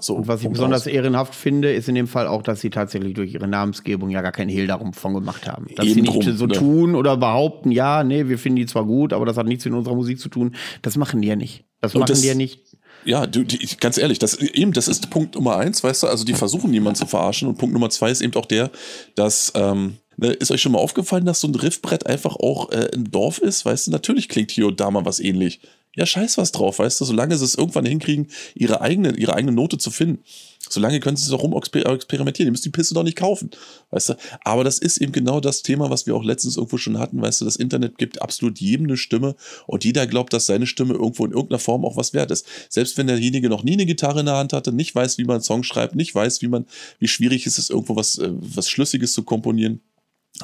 So, 0.00 0.14
und 0.14 0.28
was 0.28 0.42
ich 0.42 0.48
besonders 0.48 0.82
aus. 0.82 0.86
ehrenhaft 0.86 1.34
finde, 1.34 1.72
ist 1.72 1.88
in 1.88 1.94
dem 1.94 2.06
Fall 2.06 2.28
auch, 2.28 2.42
dass 2.42 2.60
sie 2.60 2.70
tatsächlich 2.70 3.14
durch 3.14 3.34
ihre 3.34 3.48
Namensgebung 3.48 4.10
ja 4.10 4.22
gar 4.22 4.30
keinen 4.30 4.50
Hehl 4.50 4.66
darum 4.66 4.92
von 4.92 5.14
gemacht 5.14 5.48
haben. 5.48 5.66
Dass 5.74 5.86
Eben 5.86 5.94
sie 5.94 6.02
nicht 6.02 6.14
drum, 6.14 6.36
so 6.36 6.46
ne? 6.46 6.54
tun 6.54 6.94
oder 6.94 7.16
behaupten, 7.16 7.72
ja, 7.72 8.04
nee, 8.04 8.28
wir 8.28 8.38
finden 8.38 8.56
die 8.56 8.66
zwar 8.66 8.84
gut, 8.84 9.12
aber 9.12 9.26
das 9.26 9.36
hat 9.36 9.46
nichts 9.46 9.64
mit 9.64 9.74
unserer 9.74 9.96
Musik 9.96 10.20
zu 10.20 10.28
tun. 10.28 10.54
Das 10.82 10.96
machen 10.96 11.20
die 11.20 11.28
ja 11.28 11.36
nicht. 11.36 11.64
Das 11.80 11.94
und 11.94 12.00
machen 12.00 12.10
das, 12.10 12.20
die 12.20 12.28
ja 12.28 12.34
nicht. 12.34 12.60
Ja, 13.04 13.26
du, 13.26 13.42
die, 13.42 13.58
ganz 13.80 13.98
ehrlich, 13.98 14.18
das 14.18 14.34
eben, 14.34 14.72
das 14.72 14.86
ist 14.86 15.10
Punkt 15.10 15.34
Nummer 15.34 15.56
eins, 15.56 15.82
weißt 15.82 16.02
du, 16.02 16.06
also 16.06 16.24
die 16.24 16.34
versuchen 16.34 16.70
niemanden 16.70 16.98
zu 16.98 17.06
verarschen. 17.06 17.48
Und 17.48 17.58
Punkt 17.58 17.72
Nummer 17.72 17.90
zwei 17.90 18.10
ist 18.10 18.20
eben 18.20 18.34
auch 18.34 18.46
der, 18.46 18.70
dass 19.16 19.52
ähm, 19.56 19.96
Ne, 20.20 20.32
ist 20.32 20.50
euch 20.50 20.60
schon 20.60 20.72
mal 20.72 20.80
aufgefallen, 20.80 21.26
dass 21.26 21.40
so 21.40 21.46
ein 21.46 21.54
Riffbrett 21.54 22.06
einfach 22.06 22.34
auch 22.34 22.72
äh, 22.72 22.90
ein 22.92 23.04
Dorf 23.04 23.38
ist? 23.38 23.64
Weißt 23.64 23.86
du, 23.86 23.92
natürlich 23.92 24.28
klingt 24.28 24.50
hier 24.50 24.66
und 24.66 24.80
da 24.80 24.90
mal 24.90 25.04
was 25.04 25.20
ähnlich. 25.20 25.60
Ja, 25.94 26.06
scheiß 26.06 26.38
was 26.38 26.50
drauf, 26.50 26.80
weißt 26.80 27.00
du, 27.00 27.04
solange 27.04 27.38
sie 27.38 27.44
es 27.44 27.54
irgendwann 27.54 27.86
hinkriegen, 27.86 28.26
ihre 28.56 28.80
eigene, 28.80 29.16
ihre 29.16 29.34
eigene 29.34 29.52
Note 29.52 29.78
zu 29.78 29.92
finden. 29.92 30.24
Solange 30.68 30.98
können 30.98 31.16
sie 31.16 31.24
es 31.24 31.32
auch 31.32 31.44
rum 31.44 31.54
experimentieren. 31.56 32.46
Die 32.46 32.50
müssen 32.50 32.64
die 32.64 32.70
Pisse 32.70 32.94
doch 32.94 33.04
nicht 33.04 33.16
kaufen. 33.16 33.50
Weißt 33.90 34.08
du? 34.10 34.14
Aber 34.44 34.64
das 34.64 34.80
ist 34.80 34.98
eben 34.98 35.12
genau 35.12 35.38
das 35.38 35.62
Thema, 35.62 35.88
was 35.88 36.06
wir 36.06 36.16
auch 36.16 36.24
letztens 36.24 36.56
irgendwo 36.56 36.78
schon 36.78 36.98
hatten. 36.98 37.22
Weißt 37.22 37.40
du, 37.40 37.44
das 37.44 37.54
Internet 37.54 37.96
gibt 37.96 38.20
absolut 38.20 38.58
jedem 38.58 38.86
eine 38.86 38.96
Stimme 38.96 39.36
und 39.68 39.84
jeder 39.84 40.08
glaubt, 40.08 40.32
dass 40.32 40.46
seine 40.46 40.66
Stimme 40.66 40.94
irgendwo 40.94 41.24
in 41.26 41.32
irgendeiner 41.32 41.60
Form 41.60 41.84
auch 41.84 41.96
was 41.96 42.12
wert 42.12 42.32
ist. 42.32 42.44
Selbst 42.68 42.98
wenn 42.98 43.06
derjenige 43.06 43.48
noch 43.48 43.62
nie 43.62 43.74
eine 43.74 43.86
Gitarre 43.86 44.20
in 44.20 44.26
der 44.26 44.36
Hand 44.36 44.52
hatte, 44.52 44.72
nicht 44.72 44.94
weiß, 44.96 45.16
wie 45.18 45.24
man 45.24 45.36
einen 45.36 45.44
Song 45.44 45.62
schreibt, 45.62 45.94
nicht 45.94 46.12
weiß, 46.12 46.42
wie 46.42 46.48
man, 46.48 46.66
wie 46.98 47.08
schwierig 47.08 47.46
ist 47.46 47.58
es, 47.58 47.70
irgendwo 47.70 47.94
was, 47.94 48.18
äh, 48.18 48.30
was 48.32 48.68
Schlüssiges 48.68 49.12
zu 49.12 49.22
komponieren 49.22 49.80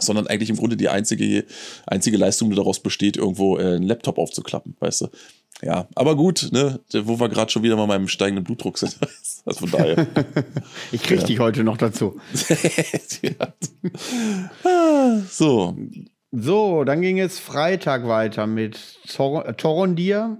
sondern 0.01 0.27
eigentlich 0.27 0.51
im 0.51 0.57
Grunde 0.57 0.77
die 0.77 0.89
einzige, 0.89 1.45
einzige 1.87 2.17
Leistung, 2.17 2.51
die 2.51 2.57
daraus 2.57 2.81
besteht, 2.81 3.17
irgendwo 3.17 3.59
äh, 3.59 3.77
einen 3.77 3.85
Laptop 3.85 4.19
aufzuklappen, 4.19 4.77
weißt 4.81 5.03
du. 5.03 5.09
Ja, 5.63 5.87
aber 5.95 6.17
gut, 6.17 6.51
ne, 6.53 6.81
wo 6.93 7.21
wir 7.21 7.29
gerade 7.29 7.51
schon 7.51 7.63
wieder 7.63 7.77
mal 7.77 7.87
meinem 7.87 8.09
steigenden 8.09 8.45
Blutdruck 8.45 8.77
sind. 8.77 8.99
also 9.45 9.61
von 9.61 9.71
daher. 9.71 10.07
ich 10.93 11.03
krieg 11.03 11.21
ja. 11.21 11.27
dich 11.27 11.39
heute 11.39 11.65
noch 11.65 11.77
dazu. 11.77 12.21
ah, 14.65 15.21
so. 15.31 15.77
So, 16.33 16.83
dann 16.83 17.01
ging 17.01 17.21
es 17.21 17.39
Freitag 17.39 18.09
weiter 18.09 18.47
mit 18.49 18.99
Tor 19.09 19.57
Torondir. 19.57 20.39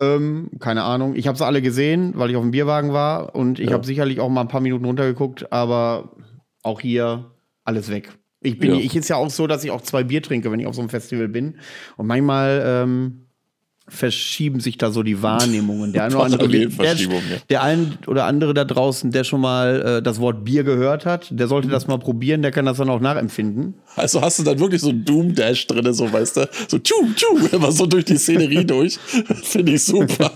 Ähm, 0.00 0.50
keine 0.60 0.84
Ahnung. 0.84 1.16
Ich 1.16 1.26
habe 1.26 1.34
es 1.34 1.42
alle 1.42 1.60
gesehen, 1.60 2.12
weil 2.14 2.30
ich 2.30 2.36
auf 2.36 2.42
dem 2.42 2.52
Bierwagen 2.52 2.92
war 2.92 3.34
und 3.34 3.58
ich 3.58 3.68
ja. 3.68 3.74
habe 3.74 3.84
sicherlich 3.84 4.20
auch 4.20 4.28
mal 4.28 4.42
ein 4.42 4.48
paar 4.48 4.60
Minuten 4.60 4.84
runtergeguckt, 4.84 5.52
aber 5.52 6.16
auch 6.62 6.80
hier 6.80 7.32
alles 7.64 7.90
weg. 7.90 8.16
Ich 8.44 8.58
bin, 8.58 8.74
ja. 8.74 8.80
ich 8.80 8.94
ist 8.94 9.08
ja 9.08 9.16
auch 9.16 9.30
so, 9.30 9.46
dass 9.46 9.64
ich 9.64 9.70
auch 9.70 9.80
zwei 9.80 10.04
Bier 10.04 10.22
trinke, 10.22 10.52
wenn 10.52 10.60
ich 10.60 10.66
auf 10.66 10.74
so 10.74 10.82
einem 10.82 10.90
Festival 10.90 11.28
bin. 11.28 11.56
Und 11.96 12.06
manchmal 12.06 12.62
ähm, 12.64 13.24
verschieben 13.88 14.60
sich 14.60 14.78
da 14.78 14.90
so 14.90 15.02
die 15.02 15.22
Wahrnehmungen. 15.22 15.92
Der 15.92 16.04
eine 16.04 16.16
oder 16.16 16.24
andere, 16.24 16.48
der, 16.48 16.68
der 17.50 17.62
ein 17.62 17.98
oder 18.06 18.24
andere 18.24 18.54
da 18.54 18.64
draußen, 18.64 19.10
der 19.12 19.24
schon 19.24 19.40
mal 19.40 19.98
äh, 19.98 20.02
das 20.02 20.20
Wort 20.20 20.44
Bier 20.44 20.62
gehört 20.64 21.06
hat, 21.06 21.28
der 21.30 21.48
sollte 21.48 21.68
das 21.68 21.86
mal 21.86 21.98
probieren, 21.98 22.42
der 22.42 22.50
kann 22.50 22.66
das 22.66 22.78
dann 22.78 22.90
auch 22.90 23.00
nachempfinden. 23.00 23.74
Also 23.96 24.20
hast 24.20 24.38
du 24.38 24.42
dann 24.42 24.58
wirklich 24.58 24.80
so 24.80 24.90
ein 24.90 25.04
Doom 25.04 25.34
Dash 25.34 25.66
drin, 25.66 25.92
so 25.92 26.12
weißt 26.12 26.36
du, 26.36 26.48
so 26.68 26.78
tschu, 26.78 26.94
tschu, 27.14 27.46
immer 27.52 27.72
so 27.72 27.86
durch 27.86 28.04
die 28.04 28.16
Szenerie 28.16 28.64
durch. 28.64 28.98
Finde 29.42 29.72
ich 29.72 29.84
super. 29.84 30.32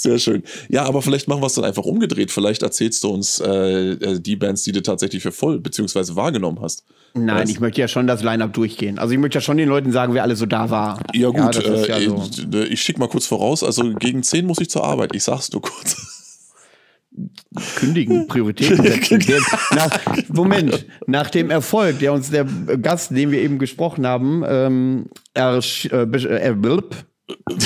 Sehr 0.00 0.18
schön. 0.18 0.42
Ja, 0.70 0.84
aber 0.84 1.02
vielleicht 1.02 1.28
machen 1.28 1.42
wir 1.42 1.46
es 1.46 1.52
dann 1.52 1.66
einfach 1.66 1.84
umgedreht. 1.84 2.30
Vielleicht 2.30 2.62
erzählst 2.62 3.04
du 3.04 3.10
uns 3.10 3.38
äh, 3.38 3.90
äh, 3.90 4.18
die 4.18 4.34
Bands, 4.34 4.62
die 4.62 4.72
du 4.72 4.82
tatsächlich 4.82 5.22
für 5.22 5.30
voll 5.30 5.60
bzw. 5.60 6.16
wahrgenommen 6.16 6.58
hast. 6.62 6.84
Nein, 7.12 7.40
weißt? 7.40 7.52
ich 7.52 7.60
möchte 7.60 7.82
ja 7.82 7.88
schon 7.88 8.06
das 8.06 8.22
Line-Up 8.22 8.54
durchgehen. 8.54 8.98
Also 8.98 9.12
ich 9.12 9.20
möchte 9.20 9.36
ja 9.36 9.42
schon 9.42 9.58
den 9.58 9.68
Leuten 9.68 9.92
sagen, 9.92 10.14
wer 10.14 10.22
alle 10.22 10.36
so 10.36 10.46
da 10.46 10.70
war. 10.70 11.00
Ja 11.12 11.28
gut, 11.28 11.54
ja, 11.54 11.60
äh, 11.60 12.02
ja 12.02 12.08
so. 12.08 12.30
ich, 12.62 12.70
ich 12.70 12.80
schicke 12.80 12.98
mal 12.98 13.08
kurz 13.10 13.26
voraus. 13.26 13.62
Also 13.62 13.92
gegen 13.92 14.22
10 14.22 14.46
muss 14.46 14.58
ich 14.62 14.70
zur 14.70 14.84
Arbeit. 14.84 15.14
Ich 15.14 15.24
sag's 15.24 15.52
nur 15.52 15.60
kurz. 15.60 15.98
Kündigen, 17.76 18.26
Prioritäten 18.26 18.82
setzen. 18.82 19.22
nach, 19.74 19.90
Moment, 20.28 20.86
nach 21.06 21.28
dem 21.28 21.50
Erfolg, 21.50 21.98
der 21.98 22.14
uns 22.14 22.30
der 22.30 22.44
Gast, 22.44 23.10
den 23.10 23.32
wir 23.32 23.42
eben 23.42 23.58
gesprochen 23.58 24.06
haben, 24.06 24.44
ähm, 24.46 25.10
er, 25.34 25.60
äh, 25.90 26.04
äh, 26.04 26.54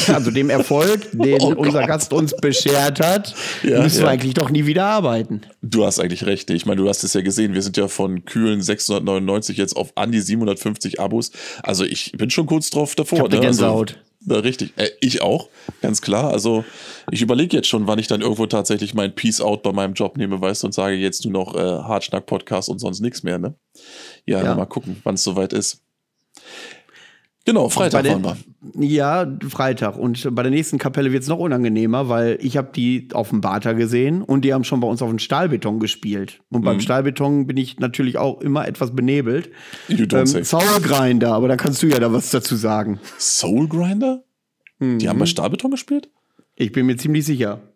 also 0.08 0.30
dem 0.30 0.50
Erfolg, 0.50 1.10
den 1.12 1.40
oh 1.40 1.54
unser 1.56 1.86
Gast 1.86 2.12
uns 2.12 2.34
beschert 2.36 3.00
hat, 3.00 3.34
ja, 3.62 3.82
müssen 3.82 4.02
wir 4.02 4.08
eigentlich 4.08 4.34
doch 4.34 4.50
nie 4.50 4.66
wieder 4.66 4.86
arbeiten. 4.86 5.42
Du 5.62 5.84
hast 5.84 5.98
eigentlich 5.98 6.26
recht. 6.26 6.50
Ich 6.50 6.66
meine, 6.66 6.80
du 6.80 6.88
hast 6.88 7.04
es 7.04 7.14
ja 7.14 7.20
gesehen. 7.20 7.54
Wir 7.54 7.62
sind 7.62 7.76
ja 7.76 7.88
von 7.88 8.24
kühlen 8.24 8.62
699 8.62 9.56
jetzt 9.56 9.76
auf 9.76 9.92
an 9.96 10.12
die 10.12 10.20
750 10.20 11.00
Abos. 11.00 11.32
Also 11.62 11.84
ich 11.84 12.12
bin 12.12 12.30
schon 12.30 12.46
kurz 12.46 12.70
drauf 12.70 12.94
davor. 12.94 13.18
Ich 13.18 13.24
hab 13.24 13.32
ne? 13.32 13.40
Gänsehaut. 13.40 13.98
Also, 14.28 14.40
richtig. 14.40 14.72
Äh, 14.76 14.88
ich 15.00 15.22
auch, 15.22 15.48
ganz 15.82 16.00
klar. 16.00 16.30
Also 16.30 16.64
ich 17.10 17.22
überlege 17.22 17.56
jetzt 17.56 17.68
schon, 17.68 17.86
wann 17.86 17.98
ich 17.98 18.06
dann 18.06 18.20
irgendwo 18.20 18.46
tatsächlich 18.46 18.94
mein 18.94 19.14
Peace 19.14 19.40
Out 19.40 19.62
bei 19.62 19.72
meinem 19.72 19.94
Job 19.94 20.16
nehme, 20.16 20.40
weißt 20.40 20.62
du, 20.62 20.68
und 20.68 20.72
sage 20.72 20.96
jetzt 20.96 21.24
nur 21.24 21.32
noch 21.32 21.54
äh, 21.54 21.58
Hartschnack-Podcast 21.58 22.68
und 22.68 22.78
sonst 22.78 23.00
nichts 23.00 23.22
mehr, 23.22 23.38
ne? 23.38 23.54
Ja, 24.26 24.42
ja. 24.42 24.54
mal 24.54 24.66
gucken, 24.66 25.00
wann 25.04 25.14
es 25.14 25.24
soweit 25.24 25.52
ist. 25.52 25.82
Genau, 27.46 27.68
Freitag 27.68 28.04
waren 28.06 28.24
wir. 28.24 28.36
Ja, 28.86 29.26
Freitag. 29.48 29.98
Und 29.98 30.34
bei 30.34 30.42
der 30.42 30.50
nächsten 30.50 30.78
Kapelle 30.78 31.12
wird 31.12 31.24
es 31.24 31.28
noch 31.28 31.38
unangenehmer, 31.38 32.08
weil 32.08 32.38
ich 32.40 32.56
habe 32.56 32.70
die 32.74 33.08
auf 33.12 33.28
dem 33.28 33.42
Bata 33.42 33.72
gesehen 33.72 34.22
und 34.22 34.46
die 34.46 34.54
haben 34.54 34.64
schon 34.64 34.80
bei 34.80 34.88
uns 34.88 35.02
auf 35.02 35.10
dem 35.10 35.18
Stahlbeton 35.18 35.78
gespielt. 35.78 36.40
Und 36.48 36.62
mhm. 36.62 36.64
beim 36.64 36.80
Stahlbeton 36.80 37.46
bin 37.46 37.58
ich 37.58 37.78
natürlich 37.78 38.16
auch 38.16 38.40
immer 38.40 38.66
etwas 38.66 38.94
benebelt. 38.94 39.50
You 39.88 40.06
don't 40.06 40.20
ähm, 40.20 40.26
say. 40.26 40.44
Soul 40.44 40.80
Grinder, 40.80 41.34
aber 41.34 41.48
da 41.48 41.56
kannst 41.56 41.82
du 41.82 41.86
ja 41.86 42.00
da 42.00 42.12
was 42.12 42.30
dazu 42.30 42.56
sagen. 42.56 42.98
Soul 43.18 43.68
Grinder? 43.68 44.24
Mhm. 44.78 44.98
Die 44.98 45.08
haben 45.10 45.18
bei 45.18 45.26
Stahlbeton 45.26 45.70
gespielt? 45.70 46.08
Ich 46.56 46.72
bin 46.72 46.86
mir 46.86 46.96
ziemlich 46.96 47.26
sicher. 47.26 47.73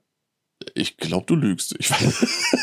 Ich 0.75 0.97
glaube, 0.97 1.27
du 1.27 1.35
lügst. 1.35 1.75
Ich 1.79 1.91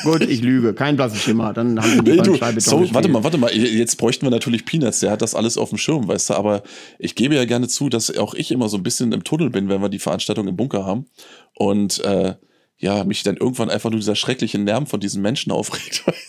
Gut, 0.04 0.22
ich 0.22 0.42
lüge. 0.42 0.74
Kein 0.74 0.96
blassen 0.96 1.20
Schimmer. 1.20 1.54
Dann 1.54 1.80
haben 1.82 2.06
wir 2.06 2.16
die 2.16 2.22
du, 2.22 2.60
so, 2.60 2.94
Warte 2.94 3.10
mal, 3.10 3.24
warte 3.24 3.38
mal. 3.38 3.54
Jetzt 3.56 3.98
bräuchten 3.98 4.26
wir 4.26 4.32
natürlich 4.32 4.66
Peanuts. 4.66 5.00
Der 5.00 5.12
hat 5.12 5.22
das 5.22 5.36
alles 5.36 5.58
auf 5.58 5.70
dem 5.70 5.78
Schirm, 5.78 6.08
weißt 6.08 6.32
du. 6.32 6.34
Aber 6.36 6.64
ich 7.00 7.16
gebe 7.16 7.36
ja 7.36 7.46
gerne 7.46 7.68
zu, 7.68 7.90
dass 7.90 8.16
auch 8.18 8.34
ich 8.34 8.52
immer 8.52 8.70
so 8.70 8.78
ein 8.78 8.84
bisschen 8.84 9.12
im 9.12 9.24
Tunnel 9.24 9.50
bin, 9.50 9.70
wenn 9.70 9.82
wir 9.82 9.90
die 9.90 10.00
Veranstaltung 10.00 10.48
im 10.48 10.56
Bunker 10.56 10.86
haben. 10.86 11.06
Und 11.54 12.00
äh, 12.04 12.36
ja, 12.78 13.04
mich 13.04 13.24
dann 13.24 13.38
irgendwann 13.38 13.70
einfach 13.70 13.90
nur 13.90 14.00
dieser 14.00 14.16
schreckliche 14.16 14.58
Lärm 14.58 14.86
von 14.86 15.00
diesen 15.00 15.22
Menschen 15.22 15.52
aufregt, 15.52 16.04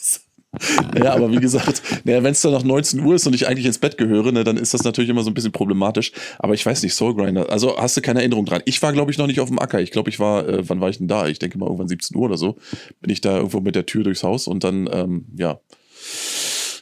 Ja, 0.96 1.14
aber 1.14 1.30
wie 1.30 1.36
gesagt, 1.36 1.82
naja, 2.04 2.22
wenn 2.22 2.32
es 2.32 2.40
dann 2.40 2.52
noch 2.52 2.64
19 2.64 3.00
Uhr 3.00 3.14
ist 3.14 3.26
und 3.26 3.34
ich 3.34 3.46
eigentlich 3.46 3.66
ins 3.66 3.78
Bett 3.78 3.98
gehöre, 3.98 4.32
ne, 4.32 4.44
dann 4.44 4.56
ist 4.56 4.72
das 4.72 4.82
natürlich 4.82 5.10
immer 5.10 5.22
so 5.22 5.30
ein 5.30 5.34
bisschen 5.34 5.52
problematisch. 5.52 6.12
Aber 6.38 6.54
ich 6.54 6.64
weiß 6.64 6.82
nicht, 6.82 6.94
Soul 6.94 7.14
Grinder, 7.14 7.50
also 7.50 7.76
hast 7.76 7.96
du 7.96 8.00
keine 8.00 8.20
Erinnerung 8.20 8.46
dran. 8.46 8.62
Ich 8.64 8.80
war, 8.82 8.92
glaube 8.92 9.10
ich, 9.10 9.18
noch 9.18 9.26
nicht 9.26 9.40
auf 9.40 9.48
dem 9.48 9.58
Acker. 9.58 9.80
Ich 9.80 9.90
glaube, 9.90 10.08
ich 10.08 10.18
war, 10.18 10.48
äh, 10.48 10.68
wann 10.68 10.80
war 10.80 10.88
ich 10.88 10.98
denn 10.98 11.08
da? 11.08 11.28
Ich 11.28 11.38
denke 11.38 11.58
mal 11.58 11.66
irgendwann 11.66 11.88
17 11.88 12.16
Uhr 12.16 12.24
oder 12.24 12.38
so. 12.38 12.56
Bin 13.00 13.10
ich 13.10 13.20
da 13.20 13.36
irgendwo 13.36 13.60
mit 13.60 13.74
der 13.74 13.86
Tür 13.86 14.04
durchs 14.04 14.22
Haus 14.22 14.46
und 14.46 14.64
dann, 14.64 14.88
ähm, 14.92 15.26
ja. 15.36 15.60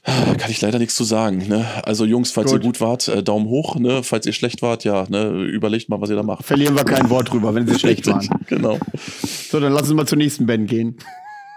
Kann 0.05 0.51
ich 0.51 0.61
leider 0.61 0.79
nichts 0.79 0.97
zu 0.97 1.05
sagen. 1.05 1.49
Ne? 1.49 1.65
Also 1.85 2.05
Jungs, 2.05 2.31
falls 2.31 2.51
gut. 2.51 2.61
ihr 2.61 2.67
gut 2.67 2.81
wart, 2.83 3.09
äh, 3.09 3.23
Daumen 3.23 3.47
hoch. 3.49 3.77
Ne? 3.77 4.03
Falls 4.03 4.27
ihr 4.27 4.35
schlecht 4.35 4.61
wart, 4.61 4.85
ja, 4.85 5.07
ne? 5.09 5.31
überlegt 5.31 5.89
mal, 5.89 5.99
was 6.01 6.11
ihr 6.11 6.17
da 6.17 6.23
macht. 6.23 6.45
Verlieren 6.45 6.77
wir 6.77 6.85
kein 6.85 7.09
Wort 7.09 7.33
drüber, 7.33 7.55
wenn 7.55 7.67
sie 7.67 7.79
schlecht 7.79 8.07
waren. 8.07 8.29
genau. 8.47 8.79
So, 9.51 9.61
dann 9.61 9.73
lassen 9.73 9.91
wir 9.91 9.95
mal 9.95 10.07
zur 10.07 10.19
nächsten 10.19 10.45
Band 10.45 10.69
gehen. 10.69 10.99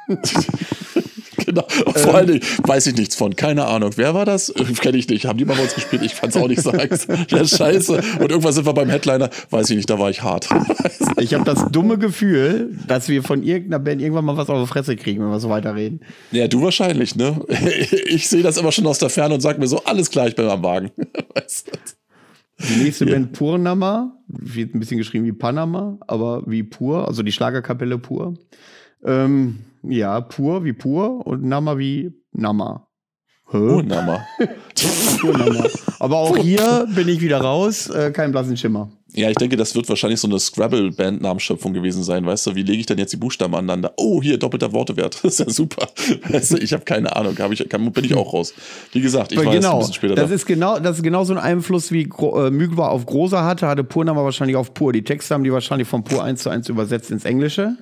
genau. 1.48 1.66
Und 1.86 1.98
vor 1.98 2.14
allen 2.14 2.28
Dingen 2.28 2.42
weiß 2.64 2.86
ich 2.88 2.96
nichts 2.96 3.16
von. 3.16 3.36
Keine 3.36 3.66
Ahnung. 3.66 3.92
Wer 3.96 4.14
war 4.14 4.26
das? 4.26 4.54
Kenne 4.80 4.98
ich 4.98 5.10
nicht. 5.10 5.26
Haben 5.26 5.40
die 5.40 5.46
mal 5.46 5.56
bei 5.56 5.64
uns 5.64 5.74
gespielt? 5.74 6.04
Ich 6.04 6.14
fand's 6.14 6.38
auch 6.38 6.48
nicht 6.48 6.62
sagen. 6.62 6.90
ja, 7.30 7.46
scheiße. 7.46 7.94
Und 8.20 8.30
irgendwann 8.30 8.54
sind 8.54 8.66
wir 8.66 8.74
beim 8.74 8.90
Headliner. 8.90 9.30
Weiß 9.50 9.70
ich 9.72 9.78
nicht, 9.78 9.90
da 9.90 9.98
war 9.98 10.10
ich 10.10 10.22
hart. 10.22 10.48
ich 11.18 11.34
habe 11.34 11.44
das 11.44 11.66
dumme 11.72 11.98
Gefühl, 11.98 12.78
dass 12.88 13.10
wir 13.10 13.24
von 13.24 13.42
irgendeiner 13.42 13.80
Band 13.80 14.02
irgendwann 14.02 14.26
mal 14.26 14.38
was 14.38 14.50
auf 14.50 14.62
die 14.62 14.68
Fresse 14.68 14.96
kriegen, 14.96 15.24
wenn 15.24 15.30
wir 15.30 15.40
so 15.40 15.50
weiterreden. 15.50 16.02
Ja, 16.32 16.48
du 16.48 16.62
wahrscheinlich, 16.62 17.16
ne? 17.16 17.42
Ich 18.08 18.30
sehe 18.30 18.44
das 18.44 18.58
immer 18.58 18.72
schon 18.72 18.86
aus 18.86 19.00
der 19.00 19.10
Ferne 19.10 19.34
und 19.34 19.42
sag 19.42 19.58
mir 19.58 19.68
so, 19.68 19.84
alles 19.84 20.10
klar, 20.10 20.28
ich 20.28 20.36
bin 20.36 20.48
am 20.48 20.64
Wagen. 20.64 20.92
weißt 21.34 21.68
du? 21.68 21.72
Die 22.70 22.84
nächste 22.84 23.06
ja. 23.06 23.14
Band 23.14 23.34
Purnama, 23.34 24.18
wird 24.28 24.74
ein 24.74 24.80
bisschen 24.80 24.98
geschrieben 24.98 25.26
wie 25.26 25.32
Panama, 25.32 25.98
aber 26.08 26.44
wie 26.48 26.64
Pur, 26.64 27.08
also 27.08 27.24
die 27.24 27.32
Schlagerkapelle 27.32 27.98
Pur. 28.00 28.34
Ähm, 29.06 29.60
ja, 29.84 30.22
pur 30.22 30.64
wie 30.64 30.74
pur 30.74 31.26
und 31.26 31.44
Nama 31.44 31.78
wie 31.78 32.12
Nama. 32.32 32.88
Hä? 33.50 33.58
Oh, 33.58 33.82
Nama. 33.82 34.26
pur 35.20 35.38
Nama. 35.38 35.66
Aber 36.00 36.18
auch 36.18 36.38
hier 36.38 36.88
bin 36.94 37.08
ich 37.08 37.22
wieder 37.22 37.42
raus, 37.42 37.90
äh, 37.90 38.12
kein 38.12 38.32
blassen 38.32 38.58
Schimmer. 38.58 38.92
Ja, 39.14 39.30
ich 39.30 39.38
denke, 39.38 39.56
das 39.56 39.74
wird 39.74 39.88
wahrscheinlich 39.88 40.20
so 40.20 40.28
eine 40.28 40.38
Scrabble-Band-Namensschöpfung 40.38 41.74
gewesen 41.74 42.04
sein, 42.04 42.26
weißt 42.26 42.48
du? 42.48 42.56
Wie 42.56 42.64
lege 42.64 42.80
ich 42.80 42.86
denn 42.86 42.98
jetzt 42.98 43.14
die 43.14 43.18
Buchstaben 43.18 43.56
aneinander? 43.56 43.94
Oh, 43.96 44.22
hier, 44.22 44.38
doppelter 44.38 44.74
Wortewert. 44.74 45.24
Das 45.24 45.24
ist 45.40 45.40
ja 45.40 45.50
super. 45.50 45.88
Weißt 46.30 46.52
du, 46.52 46.58
ich 46.58 46.74
habe 46.74 46.84
keine 46.84 47.16
Ahnung, 47.16 47.36
hab 47.40 47.52
ich, 47.52 47.68
kann, 47.70 47.90
bin 47.92 48.04
ich 48.04 48.14
auch 48.14 48.34
raus. 48.34 48.54
Wie 48.92 49.02
gesagt, 49.02 49.32
ich 49.32 49.38
war 49.38 49.52
genau, 49.52 49.74
ein 49.74 49.80
bisschen 49.80 49.94
später 49.94 50.16
das 50.16 50.30
da. 50.30 50.36
Ist 50.36 50.46
genau, 50.46 50.78
das 50.80 50.98
ist 50.98 51.04
genau 51.04 51.24
so 51.24 51.34
ein 51.34 51.40
Einfluss, 51.40 51.92
wie 51.92 52.04
äh, 52.04 52.50
Mügwa 52.52 52.90
auf 52.90 53.06
Großer 53.06 53.44
hatte, 53.46 53.68
hatte 53.68 53.84
Purnama 53.86 54.24
wahrscheinlich 54.24 54.58
auf 54.58 54.74
Pur. 54.74 54.92
Die 54.92 55.04
Texte 55.04 55.34
haben 55.34 55.46
die 55.46 55.54
wahrscheinlich 55.54 55.88
von 55.88 56.04
Pur 56.04 56.24
1 56.24 56.44
zu 56.44 56.50
1 56.50 56.68
übersetzt 56.68 57.10
ins 57.10 57.24
Englische. 57.24 57.78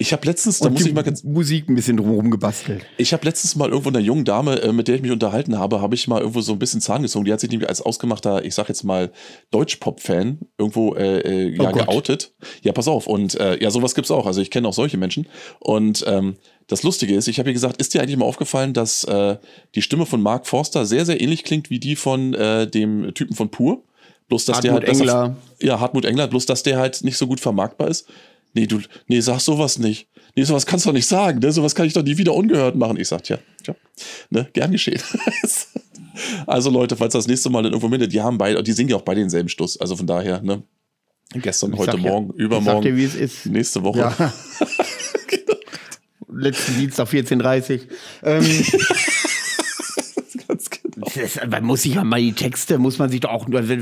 Ich 0.00 0.12
habe 0.12 0.24
letztens, 0.26 0.60
da 0.60 0.70
muss 0.70 0.86
ich 0.86 0.94
mal 0.94 1.02
ganz 1.02 1.24
Musik 1.24 1.68
ein 1.68 1.74
bisschen 1.74 1.96
drumherum 1.96 2.30
gebastelt. 2.30 2.86
Ich 2.98 3.12
habe 3.12 3.24
letztens 3.24 3.56
mal 3.56 3.68
irgendwo 3.68 3.88
einer 3.88 3.98
jungen 3.98 4.24
Dame, 4.24 4.62
äh, 4.62 4.72
mit 4.72 4.86
der 4.86 4.94
ich 4.94 5.02
mich 5.02 5.10
unterhalten 5.10 5.58
habe, 5.58 5.80
habe 5.80 5.96
ich 5.96 6.06
mal 6.06 6.20
irgendwo 6.20 6.40
so 6.40 6.52
ein 6.52 6.58
bisschen 6.60 6.80
Zahn 6.80 7.02
gezogen. 7.02 7.24
Die 7.24 7.32
hat 7.32 7.40
sich 7.40 7.50
nämlich 7.50 7.68
als 7.68 7.82
ausgemachter, 7.82 8.44
ich 8.44 8.54
sag 8.54 8.68
jetzt 8.68 8.84
mal 8.84 9.10
Deutschpop-Fan 9.50 10.38
irgendwo 10.56 10.94
äh, 10.94 11.18
äh, 11.18 11.56
ja 11.56 11.70
oh 11.70 11.72
geoutet. 11.72 12.32
Ja, 12.62 12.72
pass 12.72 12.86
auf. 12.86 13.08
Und 13.08 13.34
äh, 13.40 13.60
ja, 13.60 13.70
sowas 13.70 13.96
gibt's 13.96 14.12
auch. 14.12 14.26
Also 14.26 14.40
ich 14.40 14.52
kenne 14.52 14.68
auch 14.68 14.72
solche 14.72 14.98
Menschen. 14.98 15.26
Und 15.58 16.04
ähm, 16.06 16.36
das 16.68 16.84
Lustige 16.84 17.16
ist, 17.16 17.26
ich 17.26 17.40
habe 17.40 17.50
ihr 17.50 17.54
gesagt, 17.54 17.80
ist 17.80 17.92
dir 17.92 18.00
eigentlich 18.00 18.16
mal 18.16 18.26
aufgefallen, 18.26 18.74
dass 18.74 19.02
äh, 19.02 19.36
die 19.74 19.82
Stimme 19.82 20.06
von 20.06 20.22
Mark 20.22 20.46
Forster 20.46 20.86
sehr, 20.86 21.06
sehr 21.06 21.20
ähnlich 21.20 21.42
klingt 21.42 21.70
wie 21.70 21.80
die 21.80 21.96
von 21.96 22.34
äh, 22.34 22.68
dem 22.68 23.12
Typen 23.14 23.34
von 23.34 23.50
Pur? 23.50 23.82
Bloß, 24.28 24.44
dass 24.44 24.58
Hartmut 24.58 24.82
der 24.82 24.88
halt. 24.88 25.00
Engler. 25.00 25.36
ja, 25.60 25.80
Hartmut 25.80 26.04
Engler, 26.04 26.28
bloß 26.28 26.46
dass 26.46 26.62
der 26.62 26.78
halt 26.78 27.02
nicht 27.02 27.16
so 27.16 27.26
gut 27.26 27.40
vermarktbar 27.40 27.88
ist 27.88 28.06
nee, 28.54 28.66
du, 28.66 28.80
nee, 29.06 29.20
sag 29.20 29.40
sowas 29.40 29.78
nicht. 29.78 30.08
Nee, 30.36 30.44
sowas 30.44 30.66
kannst 30.66 30.84
du 30.84 30.90
doch 30.90 30.94
nicht 30.94 31.06
sagen, 31.06 31.38
ne? 31.40 31.50
Sowas 31.52 31.74
kann 31.74 31.86
ich 31.86 31.92
doch 31.92 32.02
nie 32.04 32.16
wieder 32.18 32.34
ungehört 32.34 32.76
machen. 32.76 32.98
Ich 32.98 33.08
sag, 33.08 33.22
tja, 33.24 33.38
tja, 33.64 33.74
ne, 34.30 34.48
gern 34.52 34.70
geschehen. 34.72 35.00
Also 36.48 36.68
Leute, 36.70 36.96
falls 36.96 37.12
das 37.12 37.28
nächste 37.28 37.48
Mal 37.48 37.62
dann 37.62 37.70
irgendwo 37.72 37.88
findet, 37.90 38.12
die 38.12 38.20
haben 38.20 38.38
beide, 38.38 38.60
die 38.64 38.72
singen 38.72 38.90
ja 38.90 38.96
auch 38.96 39.02
beide 39.02 39.20
denselben 39.20 39.48
Stuss. 39.48 39.80
Also 39.80 39.94
von 39.94 40.04
daher, 40.08 40.42
ne? 40.42 40.64
Gestern, 41.32 41.72
Ich 41.74 41.78
heute 41.78 41.96
ja- 41.96 42.02
Morgen, 42.02 42.32
übermorgen, 42.34 42.82
sag 42.82 42.90
dir, 42.90 42.96
wie 42.96 43.04
es 43.04 43.14
ist. 43.14 43.46
nächste 43.46 43.84
Woche. 43.84 44.00
Ja. 44.00 44.16
Letzten 46.32 46.76
Dienstag 46.78 47.08
14.30 47.08 47.82
Ähm, 48.24 48.44
genau. 50.82 51.06
das, 51.14 51.38
man 51.48 51.64
muss 51.64 51.82
sich 51.82 51.94
ja 51.94 52.02
mal 52.04 52.20
die 52.20 52.32
Texte, 52.32 52.78
muss 52.78 52.98
man 52.98 53.10
sich 53.10 53.20
doch 53.20 53.30
auch 53.30 53.46
nur. 53.48 53.62
Die, 53.62 53.76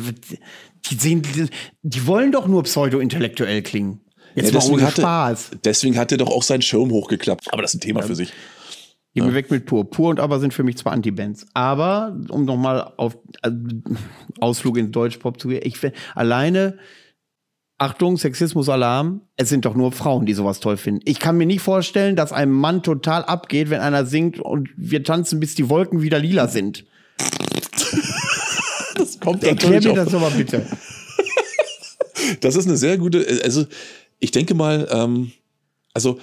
sehen, 0.98 1.22
die, 1.22 1.46
die 1.82 2.06
wollen 2.06 2.32
doch 2.32 2.46
nur 2.46 2.62
pseudo-intellektuell 2.64 3.62
klingen. 3.62 4.00
Jetzt 4.37 4.47
Ja, 4.49 4.53
mal 4.53 4.59
deswegen 4.61 4.74
ohne 4.74 4.87
hatte- 4.87 5.01
Spaß. 5.01 5.51
Deswegen 5.64 5.99
hat 5.99 6.12
er 6.12 6.18
doch 6.18 6.30
auch 6.30 6.43
seinen 6.45 6.62
Schirm 6.62 6.91
hochgeklappt. 6.91 7.53
Aber 7.53 7.62
das 7.62 7.72
ist 7.72 7.78
ein 7.78 7.80
Thema 7.80 8.03
für 8.03 8.14
sich. 8.14 8.32
Geh 9.14 9.22
mir 9.22 9.32
weg 9.34 9.51
mit 9.51 9.64
Pur. 9.64 9.89
Pur 9.91 10.11
und 10.11 10.20
Aber 10.20 10.39
sind 10.41 10.53
für 10.53 10.62
mich 10.62 10.76
zwar 10.76 10.93
Anti-Bands. 10.93 11.47
Aber, 11.55 12.14
um 12.28 12.45
nochmal 12.45 12.93
auf 12.99 13.16
äh, 13.43 13.51
Ausflug 14.41 14.76
ins 14.76 14.91
Deutschpop 14.93 15.41
zu 15.41 15.49
gehen, 15.49 15.62
ich 15.64 15.78
find, 15.78 15.95
alleine, 16.14 16.76
Achtung, 17.78 18.18
Sexismus-Alarm, 18.18 19.22
es 19.37 19.49
sind 19.49 19.64
doch 19.64 19.74
nur 19.74 19.93
Frauen, 19.93 20.26
die 20.26 20.34
sowas 20.34 20.61
toll 20.61 20.76
finden. 20.76 21.01
Ich 21.07 21.18
kann 21.18 21.39
mir 21.39 21.47
nicht 21.47 21.61
vorstellen, 21.62 22.14
dass 22.14 22.32
einem 22.32 22.53
Mann 22.53 22.82
total 22.82 23.24
abgeht, 23.24 23.70
wenn 23.70 23.80
einer 23.80 24.05
singt 24.05 24.39
und 24.39 24.68
wir 24.76 25.03
tanzen, 25.03 25.41
bis 25.41 25.55
die 25.55 25.70
Wolken 25.70 26.03
wieder 26.03 26.18
lila 26.18 26.49
sind. 26.49 26.84
Das 28.97 29.18
kommt 29.20 29.45
Erklär 29.45 29.80
mir 29.82 29.91
auch 29.93 29.95
das 29.97 30.11
doch 30.11 30.20
mal 30.20 30.30
bitte. 30.30 30.66
Das 32.41 32.57
ist 32.57 32.66
eine 32.66 32.76
sehr 32.76 32.99
gute, 32.99 33.24
also 33.45 33.64
ich 34.18 34.30
denke 34.30 34.54
mal, 34.54 34.88
ähm, 34.90 35.32
also 35.94 36.18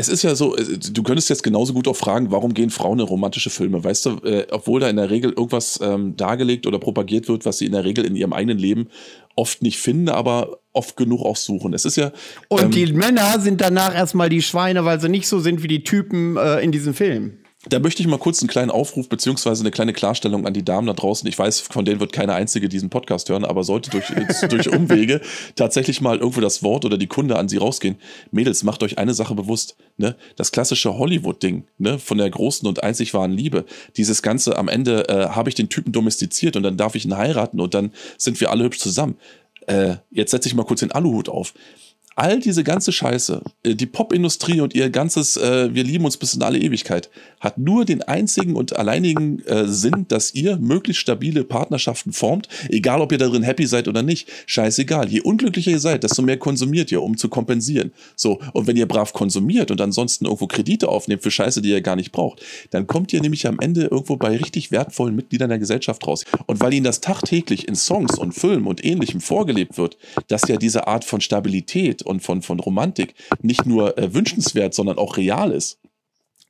es 0.00 0.08
ist 0.08 0.22
ja 0.22 0.34
so, 0.34 0.56
äh, 0.56 0.78
du 0.78 1.02
könntest 1.02 1.28
jetzt 1.28 1.42
genauso 1.42 1.74
gut 1.74 1.88
auch 1.88 1.96
fragen, 1.96 2.30
warum 2.30 2.54
gehen 2.54 2.70
Frauen 2.70 3.00
in 3.00 3.06
romantische 3.06 3.50
Filme? 3.50 3.82
Weißt 3.82 4.06
du, 4.06 4.10
äh, 4.24 4.46
obwohl 4.50 4.80
da 4.80 4.88
in 4.88 4.96
der 4.96 5.10
Regel 5.10 5.32
irgendwas 5.32 5.80
ähm, 5.82 6.16
dargelegt 6.16 6.66
oder 6.66 6.78
propagiert 6.78 7.28
wird, 7.28 7.44
was 7.44 7.58
sie 7.58 7.66
in 7.66 7.72
der 7.72 7.84
Regel 7.84 8.06
in 8.06 8.14
ihrem 8.14 8.32
eigenen 8.32 8.58
Leben 8.58 8.88
oft 9.34 9.60
nicht 9.60 9.78
finden, 9.78 10.08
aber 10.08 10.60
oft 10.72 10.96
genug 10.96 11.22
auch 11.22 11.36
suchen. 11.36 11.74
Es 11.74 11.84
ist 11.84 11.96
ja, 11.96 12.12
Und 12.48 12.62
ähm, 12.62 12.70
die 12.70 12.92
Männer 12.92 13.40
sind 13.40 13.60
danach 13.60 13.94
erstmal 13.94 14.28
die 14.28 14.42
Schweine, 14.42 14.84
weil 14.84 15.00
sie 15.00 15.08
nicht 15.08 15.26
so 15.26 15.40
sind 15.40 15.62
wie 15.64 15.68
die 15.68 15.82
Typen 15.82 16.36
äh, 16.36 16.60
in 16.60 16.70
diesem 16.70 16.94
Film. 16.94 17.38
Da 17.68 17.80
möchte 17.80 18.00
ich 18.02 18.08
mal 18.08 18.18
kurz 18.18 18.40
einen 18.40 18.48
kleinen 18.48 18.70
Aufruf 18.70 19.08
beziehungsweise 19.08 19.62
eine 19.62 19.70
kleine 19.70 19.92
Klarstellung 19.92 20.46
an 20.46 20.54
die 20.54 20.64
Damen 20.64 20.86
da 20.86 20.94
draußen. 20.94 21.28
Ich 21.28 21.38
weiß, 21.38 21.60
von 21.60 21.84
denen 21.84 22.00
wird 22.00 22.12
keine 22.12 22.34
einzige 22.34 22.68
diesen 22.68 22.88
Podcast 22.88 23.28
hören, 23.28 23.44
aber 23.44 23.62
sollte 23.62 23.90
durch, 23.90 24.06
durch 24.48 24.68
Umwege 24.72 25.20
tatsächlich 25.54 26.00
mal 26.00 26.18
irgendwo 26.18 26.40
das 26.40 26.62
Wort 26.62 26.84
oder 26.84 26.96
die 26.96 27.06
Kunde 27.06 27.36
an 27.36 27.48
sie 27.48 27.58
rausgehen. 27.58 27.96
Mädels, 28.30 28.62
macht 28.62 28.82
euch 28.82 28.96
eine 28.98 29.12
Sache 29.12 29.34
bewusst. 29.34 29.76
Ne? 29.98 30.16
Das 30.36 30.50
klassische 30.52 30.96
Hollywood-Ding 30.96 31.64
ne? 31.78 31.98
von 31.98 32.18
der 32.18 32.30
großen 32.30 32.66
und 32.66 32.82
einzig 32.82 33.12
wahren 33.12 33.32
Liebe. 33.32 33.64
Dieses 33.96 34.22
Ganze 34.22 34.56
am 34.56 34.68
Ende 34.68 35.08
äh, 35.08 35.28
habe 35.28 35.50
ich 35.50 35.54
den 35.54 35.68
Typen 35.68 35.92
domestiziert 35.92 36.56
und 36.56 36.62
dann 36.62 36.76
darf 36.76 36.94
ich 36.94 37.04
ihn 37.04 37.16
heiraten 37.16 37.60
und 37.60 37.74
dann 37.74 37.92
sind 38.16 38.40
wir 38.40 38.50
alle 38.50 38.64
hübsch 38.64 38.78
zusammen. 38.78 39.16
Äh, 39.66 39.96
jetzt 40.10 40.30
setze 40.30 40.48
ich 40.48 40.54
mal 40.54 40.64
kurz 40.64 40.80
den 40.80 40.92
Aluhut 40.92 41.28
auf 41.28 41.52
all 42.18 42.40
diese 42.40 42.64
ganze 42.64 42.90
Scheiße, 42.90 43.42
äh, 43.62 43.74
die 43.74 43.86
Popindustrie 43.86 44.60
und 44.60 44.74
ihr 44.74 44.90
ganzes 44.90 45.36
äh, 45.36 45.72
Wir 45.72 45.84
lieben 45.84 46.04
uns 46.04 46.16
bis 46.16 46.34
in 46.34 46.42
alle 46.42 46.58
Ewigkeit, 46.58 47.10
hat 47.38 47.58
nur 47.58 47.84
den 47.84 48.02
einzigen 48.02 48.56
und 48.56 48.76
alleinigen 48.76 49.38
äh, 49.46 49.68
Sinn, 49.68 50.06
dass 50.08 50.34
ihr 50.34 50.56
möglichst 50.56 51.00
stabile 51.00 51.44
Partnerschaften 51.44 52.12
formt, 52.12 52.48
egal 52.68 53.00
ob 53.00 53.12
ihr 53.12 53.18
darin 53.18 53.44
happy 53.44 53.66
seid 53.66 53.86
oder 53.86 54.02
nicht. 54.02 54.28
Scheißegal. 54.46 55.08
Je 55.08 55.20
unglücklicher 55.20 55.70
ihr 55.70 55.78
seid, 55.78 56.02
desto 56.02 56.22
mehr 56.22 56.38
konsumiert 56.38 56.90
ihr, 56.90 57.02
um 57.02 57.16
zu 57.16 57.28
kompensieren. 57.28 57.92
So, 58.16 58.40
und 58.52 58.66
wenn 58.66 58.76
ihr 58.76 58.88
brav 58.88 59.12
konsumiert 59.12 59.70
und 59.70 59.80
ansonsten 59.80 60.24
irgendwo 60.24 60.48
Kredite 60.48 60.88
aufnehmt 60.88 61.22
für 61.22 61.30
Scheiße, 61.30 61.62
die 61.62 61.70
ihr 61.70 61.80
gar 61.82 61.96
nicht 61.96 62.10
braucht, 62.10 62.42
dann 62.70 62.88
kommt 62.88 63.12
ihr 63.12 63.20
nämlich 63.20 63.46
am 63.46 63.60
Ende 63.60 63.82
irgendwo 63.82 64.16
bei 64.16 64.36
richtig 64.36 64.72
wertvollen 64.72 65.14
Mitgliedern 65.14 65.50
der 65.50 65.60
Gesellschaft 65.60 66.04
raus. 66.06 66.24
Und 66.46 66.60
weil 66.60 66.74
ihnen 66.74 66.84
das 66.84 67.00
tagtäglich 67.00 67.68
in 67.68 67.76
Songs 67.76 68.18
und 68.18 68.32
Filmen 68.32 68.66
und 68.66 68.84
ähnlichem 68.84 69.20
vorgelebt 69.20 69.78
wird, 69.78 69.96
dass 70.26 70.48
ja 70.48 70.56
diese 70.56 70.88
Art 70.88 71.04
von 71.04 71.20
Stabilität 71.20 72.02
und 72.08 72.20
von, 72.20 72.42
von 72.42 72.58
Romantik 72.60 73.14
nicht 73.42 73.66
nur 73.66 73.96
äh, 73.98 74.12
wünschenswert, 74.14 74.74
sondern 74.74 74.98
auch 74.98 75.16
real 75.16 75.52
ist, 75.52 75.78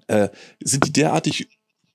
äh, 0.07 0.29
sind 0.63 0.87
die 0.87 0.93
derartig 0.93 1.49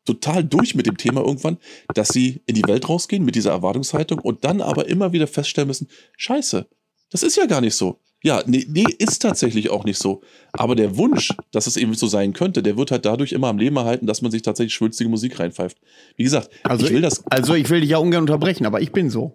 total 0.05 0.43
durch 0.43 0.75
mit 0.75 0.85
dem 0.85 0.97
Thema 0.97 1.21
irgendwann, 1.21 1.57
dass 1.95 2.09
sie 2.09 2.41
in 2.45 2.55
die 2.55 2.67
Welt 2.67 2.89
rausgehen 2.89 3.23
mit 3.23 3.35
dieser 3.35 3.51
Erwartungshaltung 3.51 4.19
und 4.19 4.43
dann 4.43 4.61
aber 4.61 4.87
immer 4.87 5.13
wieder 5.13 5.27
feststellen 5.27 5.67
müssen, 5.67 5.87
scheiße, 6.17 6.67
das 7.09 7.23
ist 7.23 7.37
ja 7.37 7.45
gar 7.45 7.61
nicht 7.61 7.75
so. 7.75 7.99
Ja, 8.25 8.41
nee, 8.45 8.65
nee, 8.69 8.85
ist 8.99 9.21
tatsächlich 9.21 9.69
auch 9.69 9.83
nicht 9.83 9.97
so. 10.01 10.21
Aber 10.53 10.75
der 10.75 10.95
Wunsch, 10.95 11.33
dass 11.51 11.67
es 11.67 11.75
eben 11.75 11.93
so 11.93 12.07
sein 12.07 12.31
könnte, 12.31 12.63
der 12.63 12.77
wird 12.77 12.89
halt 12.91 13.03
dadurch 13.05 13.33
immer 13.33 13.47
am 13.49 13.57
Leben 13.57 13.75
erhalten, 13.75 14.07
dass 14.07 14.21
man 14.21 14.31
sich 14.31 14.41
tatsächlich 14.41 14.73
schwülstige 14.73 15.09
Musik 15.09 15.39
reinpfeift. 15.39 15.77
Wie 16.15 16.23
gesagt, 16.23 16.49
Also 16.63 16.85
ich 16.85 16.93
will 16.93 17.01
das. 17.01 17.21
Also 17.29 17.53
ich 17.53 17.69
will 17.69 17.81
dich 17.81 17.89
ja 17.89 17.97
ungern 17.97 18.21
unterbrechen, 18.21 18.65
aber 18.65 18.79
ich 18.79 18.93
bin 18.93 19.09
so. 19.09 19.33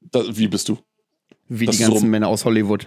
Da, 0.00 0.22
wie 0.34 0.48
bist 0.48 0.68
du? 0.70 0.78
Wie 1.48 1.66
Das 1.66 1.76
die 1.76 1.82
ganzen 1.82 2.00
so- 2.00 2.06
Männer 2.06 2.28
aus 2.28 2.46
Hollywood. 2.46 2.86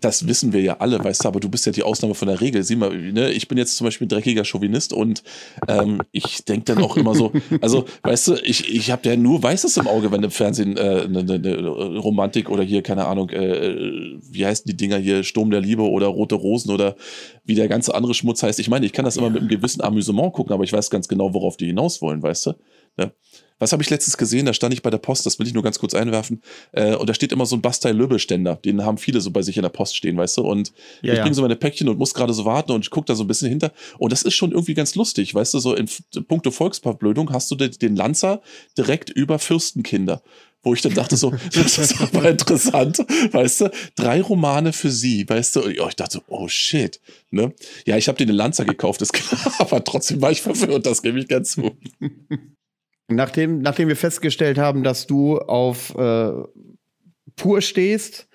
Das 0.00 0.26
wissen 0.26 0.52
wir 0.52 0.60
ja 0.60 0.78
alle, 0.78 1.02
weißt 1.02 1.24
du, 1.24 1.28
aber 1.28 1.40
du 1.40 1.48
bist 1.48 1.66
ja 1.66 1.72
die 1.72 1.82
Ausnahme 1.82 2.14
von 2.14 2.28
der 2.28 2.40
Regel. 2.40 2.62
Sieh 2.62 2.76
mal, 2.76 2.96
ne, 2.96 3.30
ich 3.30 3.48
bin 3.48 3.58
jetzt 3.58 3.76
zum 3.76 3.86
Beispiel 3.86 4.06
ein 4.06 4.10
dreckiger 4.10 4.44
Chauvinist 4.44 4.92
und 4.92 5.22
ähm, 5.68 6.00
ich 6.12 6.44
denke 6.44 6.74
dann 6.74 6.82
auch 6.82 6.96
immer 6.96 7.14
so, 7.14 7.32
also, 7.60 7.84
weißt 8.02 8.28
du, 8.28 8.34
ich, 8.42 8.74
ich 8.74 8.90
habe 8.90 9.08
ja 9.08 9.16
nur 9.16 9.42
Weißes 9.42 9.76
im 9.76 9.86
Auge, 9.86 10.10
wenn 10.12 10.22
im 10.22 10.30
Fernsehen 10.30 10.76
äh, 10.76 11.02
eine 11.04 11.24
ne, 11.24 11.38
ne 11.38 11.66
Romantik 11.66 12.50
oder 12.50 12.62
hier, 12.62 12.82
keine 12.82 13.06
Ahnung, 13.06 13.30
äh, 13.30 14.16
wie 14.30 14.46
heißen 14.46 14.64
die 14.66 14.76
Dinger 14.76 14.98
hier, 14.98 15.22
Sturm 15.24 15.50
der 15.50 15.60
Liebe 15.60 15.82
oder 15.82 16.06
Rote 16.06 16.34
Rosen 16.34 16.70
oder 16.70 16.96
wie 17.44 17.54
der 17.54 17.68
ganze 17.68 17.94
andere 17.94 18.14
Schmutz 18.14 18.42
heißt. 18.42 18.58
Ich 18.58 18.68
meine, 18.68 18.86
ich 18.86 18.92
kann 18.92 19.04
das 19.04 19.16
immer 19.16 19.30
mit 19.30 19.40
einem 19.40 19.48
gewissen 19.48 19.82
Amüsement 19.82 20.32
gucken, 20.32 20.52
aber 20.52 20.64
ich 20.64 20.72
weiß 20.72 20.90
ganz 20.90 21.08
genau, 21.08 21.34
worauf 21.34 21.56
die 21.56 21.66
hinaus 21.66 22.02
wollen, 22.02 22.22
weißt 22.22 22.46
du? 22.46 22.52
Ne? 22.96 23.12
Was 23.58 23.72
habe 23.72 23.82
ich 23.82 23.90
letztens 23.90 24.16
gesehen? 24.16 24.46
Da 24.46 24.52
stand 24.52 24.72
ich 24.72 24.82
bei 24.82 24.90
der 24.90 24.98
Post, 24.98 25.26
das 25.26 25.38
will 25.38 25.46
ich 25.46 25.54
nur 25.54 25.62
ganz 25.62 25.78
kurz 25.78 25.94
einwerfen. 25.94 26.42
Äh, 26.72 26.94
und 26.94 27.08
da 27.08 27.14
steht 27.14 27.32
immer 27.32 27.46
so 27.46 27.56
ein 27.56 27.62
Bastei-Löbelständer. 27.62 28.56
Den 28.56 28.84
haben 28.84 28.98
viele 28.98 29.20
so 29.20 29.30
bei 29.30 29.42
sich 29.42 29.56
in 29.56 29.62
der 29.62 29.68
Post 29.68 29.96
stehen, 29.96 30.16
weißt 30.16 30.38
du? 30.38 30.42
Und 30.42 30.72
Ja, 31.02 31.12
ich 31.12 31.16
ja. 31.18 31.22
bringe 31.22 31.34
so 31.34 31.42
meine 31.42 31.56
Päckchen 31.56 31.88
und 31.88 31.98
muss 31.98 32.14
gerade 32.14 32.32
so 32.32 32.44
warten 32.44 32.72
und 32.72 32.88
gucke 32.90 33.06
da 33.06 33.14
so 33.14 33.24
ein 33.24 33.26
bisschen 33.26 33.48
hinter. 33.48 33.72
Und 33.98 34.12
das 34.12 34.22
ist 34.22 34.34
schon 34.34 34.52
irgendwie 34.52 34.74
ganz 34.74 34.94
lustig, 34.94 35.34
weißt 35.34 35.54
du? 35.54 35.58
So 35.58 35.74
in 35.74 35.88
puncto 36.28 36.50
Volksverblödung 36.50 37.32
hast 37.32 37.50
du 37.50 37.56
den, 37.56 37.96
Lanzer 37.96 38.42
direkt 38.76 39.10
über 39.10 39.38
Fürstenkinder. 39.38 40.22
Wo 40.62 40.74
ich 40.74 40.82
dann 40.82 40.94
dachte 40.94 41.16
so, 41.16 41.32
das 41.52 41.78
ist 41.78 42.00
aber 42.00 42.30
interessant, 42.30 42.98
weißt 43.32 43.62
du? 43.62 43.70
Drei 43.94 44.20
Romane 44.20 44.72
für 44.72 44.90
sie, 44.90 45.28
weißt 45.28 45.56
du? 45.56 45.62
Und 45.62 45.70
ich 45.70 45.96
dachte 45.96 46.18
so, 46.18 46.22
oh 46.28 46.48
shit, 46.48 47.00
ne? 47.30 47.54
Ja, 47.86 47.96
ich 47.96 48.08
habe 48.08 48.18
dir 48.18 48.26
den 48.26 48.34
Lanzer 48.36 48.64
gekauft, 48.64 49.00
ist 49.02 49.12
klar, 49.12 49.54
aber 49.58 49.82
trotzdem 49.84 50.20
war 50.20 50.30
ich 50.30 50.42
verwirrt, 50.42 50.86
das 50.86 51.02
gebe 51.02 51.18
ich 51.18 51.28
ganz 51.28 51.52
zu. 51.52 51.76
Nachdem, 53.08 53.60
nachdem 53.62 53.88
wir 53.88 53.96
festgestellt 53.96 54.58
haben, 54.58 54.82
dass 54.82 55.06
du 55.06 55.38
auf 55.38 55.94
äh, 55.96 56.30
pur 57.36 57.62
stehst 57.62 58.28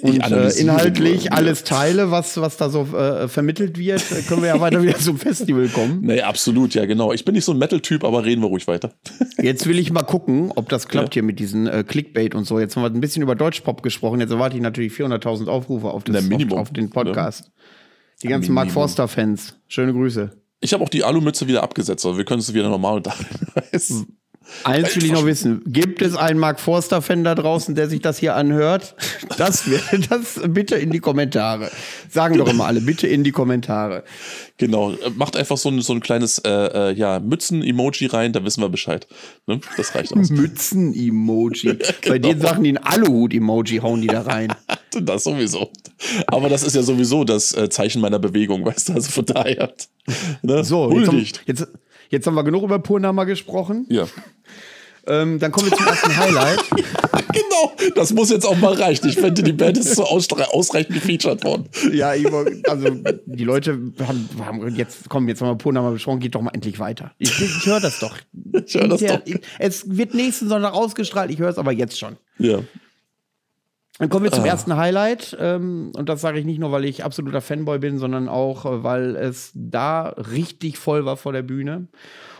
und 0.00 0.20
äh, 0.30 0.48
inhaltlich 0.58 1.32
alles 1.32 1.64
teile, 1.64 2.10
was, 2.10 2.38
was 2.38 2.56
da 2.56 2.68
so 2.70 2.82
äh, 2.96 3.28
vermittelt 3.28 3.78
wird, 3.78 4.02
können 4.28 4.42
wir 4.42 4.48
ja 4.48 4.60
weiter 4.60 4.82
wieder 4.82 4.98
zum 4.98 5.18
Festival 5.18 5.68
kommen. 5.68 6.00
Nee, 6.02 6.20
absolut, 6.22 6.74
ja, 6.74 6.84
genau. 6.86 7.12
Ich 7.12 7.24
bin 7.24 7.34
nicht 7.34 7.44
so 7.44 7.52
ein 7.52 7.58
Metal-Typ, 7.58 8.04
aber 8.04 8.24
reden 8.24 8.42
wir 8.42 8.48
ruhig 8.48 8.66
weiter. 8.66 8.92
Jetzt 9.42 9.66
will 9.66 9.78
ich 9.78 9.90
mal 9.92 10.02
gucken, 10.02 10.52
ob 10.54 10.68
das 10.68 10.88
klappt 10.88 11.08
Ja. 11.08 11.14
hier 11.14 11.22
mit 11.22 11.38
diesen 11.38 11.66
äh, 11.66 11.84
Clickbait 11.86 12.34
und 12.34 12.44
so. 12.44 12.58
Jetzt 12.60 12.76
haben 12.76 12.82
wir 12.82 12.90
ein 12.90 13.00
bisschen 13.00 13.22
über 13.22 13.34
Deutschpop 13.34 13.82
gesprochen. 13.82 14.20
Jetzt 14.20 14.30
erwarte 14.30 14.56
ich 14.56 14.62
natürlich 14.62 14.92
400.000 14.92 15.46
Aufrufe 15.48 15.88
auf, 15.88 16.04
das, 16.04 16.16
auf, 16.16 16.52
auf 16.52 16.70
den 16.72 16.90
Podcast. 16.90 17.50
Die 18.22 18.28
ganzen 18.28 18.48
Minimum. 18.52 18.54
Mark 18.54 18.70
Forster-Fans. 18.72 19.56
Schöne 19.68 19.92
Grüße. 19.92 20.30
Ich 20.66 20.72
habe 20.72 20.82
auch 20.82 20.88
die 20.88 21.04
Alumütze 21.04 21.46
wieder 21.46 21.62
abgesetzt, 21.62 22.04
also 22.04 22.18
wir 22.18 22.24
können 22.24 22.40
es 22.40 22.52
wieder 22.52 22.68
normal 22.68 22.96
unterhalten. 22.96 24.18
Eins 24.64 24.96
will 24.96 25.04
ich 25.04 25.12
noch 25.12 25.26
wissen. 25.26 25.62
Gibt 25.66 26.02
es 26.02 26.16
einen 26.16 26.38
Mark 26.38 26.60
Forster-Fan 26.60 27.24
da 27.24 27.34
draußen, 27.34 27.74
der 27.74 27.88
sich 27.88 28.00
das 28.00 28.18
hier 28.18 28.34
anhört? 28.34 28.94
Das 29.36 29.70
wäre 29.70 29.98
das 30.08 30.40
bitte 30.48 30.76
in 30.76 30.90
die 30.90 31.00
Kommentare. 31.00 31.70
Sagen 32.10 32.38
doch 32.38 32.48
immer 32.48 32.66
alle, 32.66 32.80
bitte 32.80 33.06
in 33.06 33.24
die 33.24 33.32
Kommentare. 33.32 34.04
genau, 34.56 34.94
macht 35.14 35.36
einfach 35.36 35.56
so 35.56 35.68
ein, 35.68 35.80
so 35.80 35.92
ein 35.92 36.00
kleines 36.00 36.38
äh, 36.38 36.50
äh, 36.50 36.92
ja, 36.94 37.20
Mützen-Emoji 37.20 38.06
rein, 38.06 38.32
da 38.32 38.44
wissen 38.44 38.60
wir 38.60 38.68
Bescheid. 38.68 39.06
Ne? 39.46 39.60
Das 39.76 39.94
reicht 39.94 40.12
aus. 40.14 40.30
Mützen-Emoji. 40.30 41.78
Bei 42.08 42.18
den 42.18 42.40
Sachen, 42.40 42.64
die 42.64 42.70
ein 42.70 42.78
Aluhut-Emoji 42.78 43.78
hauen 43.78 44.00
die 44.00 44.08
da 44.08 44.22
rein. 44.22 44.52
das 45.02 45.24
sowieso. 45.24 45.70
Aber 46.26 46.48
das 46.48 46.62
ist 46.62 46.76
ja 46.76 46.82
sowieso 46.82 47.24
das 47.24 47.52
äh, 47.52 47.68
Zeichen 47.68 48.00
meiner 48.00 48.18
Bewegung, 48.18 48.64
weißt 48.64 48.88
du, 48.88 48.92
also 48.94 49.10
von 49.10 49.24
daher. 49.24 49.72
Ne? 50.42 50.64
So, 50.64 50.90
jetzt 50.92 51.08
haben, 51.08 51.26
jetzt, 51.46 51.68
jetzt 52.10 52.26
haben 52.26 52.34
wir 52.34 52.44
genug 52.44 52.62
über 52.64 52.78
Purnama 52.78 53.24
gesprochen. 53.24 53.86
Ja. 53.88 54.06
Ähm, 55.08 55.38
dann 55.38 55.52
kommen 55.52 55.70
wir 55.70 55.76
zum 55.76 55.86
ersten 55.86 56.16
Highlight. 56.16 56.58
Genau, 57.32 57.72
das 57.94 58.12
muss 58.14 58.30
jetzt 58.30 58.44
auch 58.46 58.56
mal 58.56 58.72
reichen. 58.72 59.08
Ich 59.08 59.16
finde, 59.16 59.42
die 59.42 59.52
Band 59.52 59.76
ist 59.76 59.94
so 59.94 60.04
ausre- 60.04 60.48
ausreichend 60.48 60.94
gefeatured 60.94 61.44
worden. 61.44 61.68
Ja, 61.92 62.14
also 62.66 62.90
die 63.26 63.44
Leute 63.44 63.78
haben, 64.04 64.28
haben 64.44 64.74
jetzt, 64.74 65.08
komm, 65.10 65.28
jetzt 65.28 65.42
haben 65.42 65.48
wir 65.50 65.54
Purnama 65.56 65.90
besprochen, 65.90 66.18
geht 66.20 66.34
doch 66.34 66.40
mal 66.40 66.50
endlich 66.54 66.78
weiter. 66.78 67.12
Ich, 67.18 67.38
ich 67.40 67.66
höre 67.66 67.78
das 67.80 67.98
doch. 68.00 68.16
Ich 68.66 68.74
höre 68.74 68.88
das 68.88 69.00
Ja, 69.02 69.18
doch. 69.18 69.26
ich- 69.26 69.40
Es 69.58 69.84
wird 69.96 70.14
nächsten 70.14 70.48
Sonntag 70.48 70.72
ausgestrahlt, 70.72 71.30
ich 71.30 71.38
höre 71.38 71.50
es 71.50 71.58
aber 71.58 71.72
jetzt 71.72 71.98
schon. 71.98 72.16
Ja. 72.38 72.60
Dann 73.98 74.08
kommen 74.10 74.24
wir 74.24 74.32
zum 74.32 74.44
Ah. 74.44 74.48
ersten 74.48 74.76
Highlight. 74.76 75.36
Ähm, 75.40 75.92
und 75.96 76.08
das 76.08 76.20
sage 76.20 76.38
ich 76.38 76.44
nicht 76.44 76.58
nur, 76.58 76.70
weil 76.72 76.84
ich 76.84 77.04
absoluter 77.04 77.40
Fanboy 77.40 77.78
bin, 77.78 77.98
sondern 77.98 78.28
auch, 78.28 78.64
äh, 78.66 78.82
weil 78.84 79.16
es 79.16 79.52
da 79.54 80.08
richtig 80.08 80.76
voll 80.78 81.04
war 81.06 81.16
vor 81.16 81.32
der 81.32 81.42
Bühne. 81.42 81.88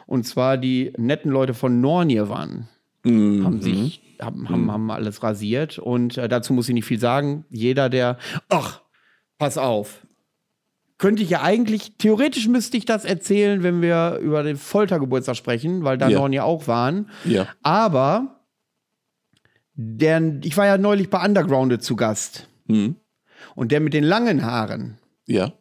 Und 0.07 0.25
zwar 0.27 0.59
die 0.59 0.93
netten 0.99 1.31
Leute 1.33 1.55
von 1.55 1.81
Nornirwan 1.81 2.69
Mhm. 3.05 3.45
haben 3.45 3.61
sich 3.63 4.03
haben, 4.21 4.49
haben, 4.49 4.73
haben 4.73 4.91
alles 4.91 5.23
rasiert. 5.23 5.79
Und 5.79 6.17
äh, 6.19 6.27
dazu 6.29 6.53
muss 6.55 6.69
ich 6.69 6.75
nicht 6.75 6.87
viel 6.87 6.99
sagen. 6.99 7.45
Jeder, 7.51 7.89
der. 7.91 8.17
Ach, 8.49 8.81
pass 9.39 9.59
auf. 9.59 10.07
Könnte 10.99 11.23
ich 11.23 11.29
ja 11.29 11.43
eigentlich, 11.43 11.93
theoretisch 11.99 12.49
müsste 12.49 12.79
ich 12.79 12.87
das 12.87 13.05
erzählen, 13.05 13.63
wenn 13.63 13.83
wir 13.83 14.19
über 14.23 14.43
den 14.43 14.57
Foltergeburtstag 14.57 15.37
sprechen, 15.37 15.85
weil 15.85 15.99
da 15.99 16.09
Ja. 16.09 16.19
Norn 16.19 16.33
ja 16.33 16.45
auch 16.45 16.67
waren. 16.69 17.11
Ja. 17.27 17.47
Aber 17.63 18.36
der, 19.77 20.39
ich 20.43 20.57
war 20.57 20.67
ja 20.67 20.79
neulich 20.79 21.11
bei 21.11 21.25
Undergrounded 21.25 21.83
zu 21.83 21.97
Gast. 21.97 22.49
Mhm. 22.67 22.97
Und 23.55 23.73
der 23.73 23.81
mit 23.81 23.95
den 23.95 24.05
langen 24.05 24.45
Haaren, 24.45 24.99
Ja. 25.27 25.53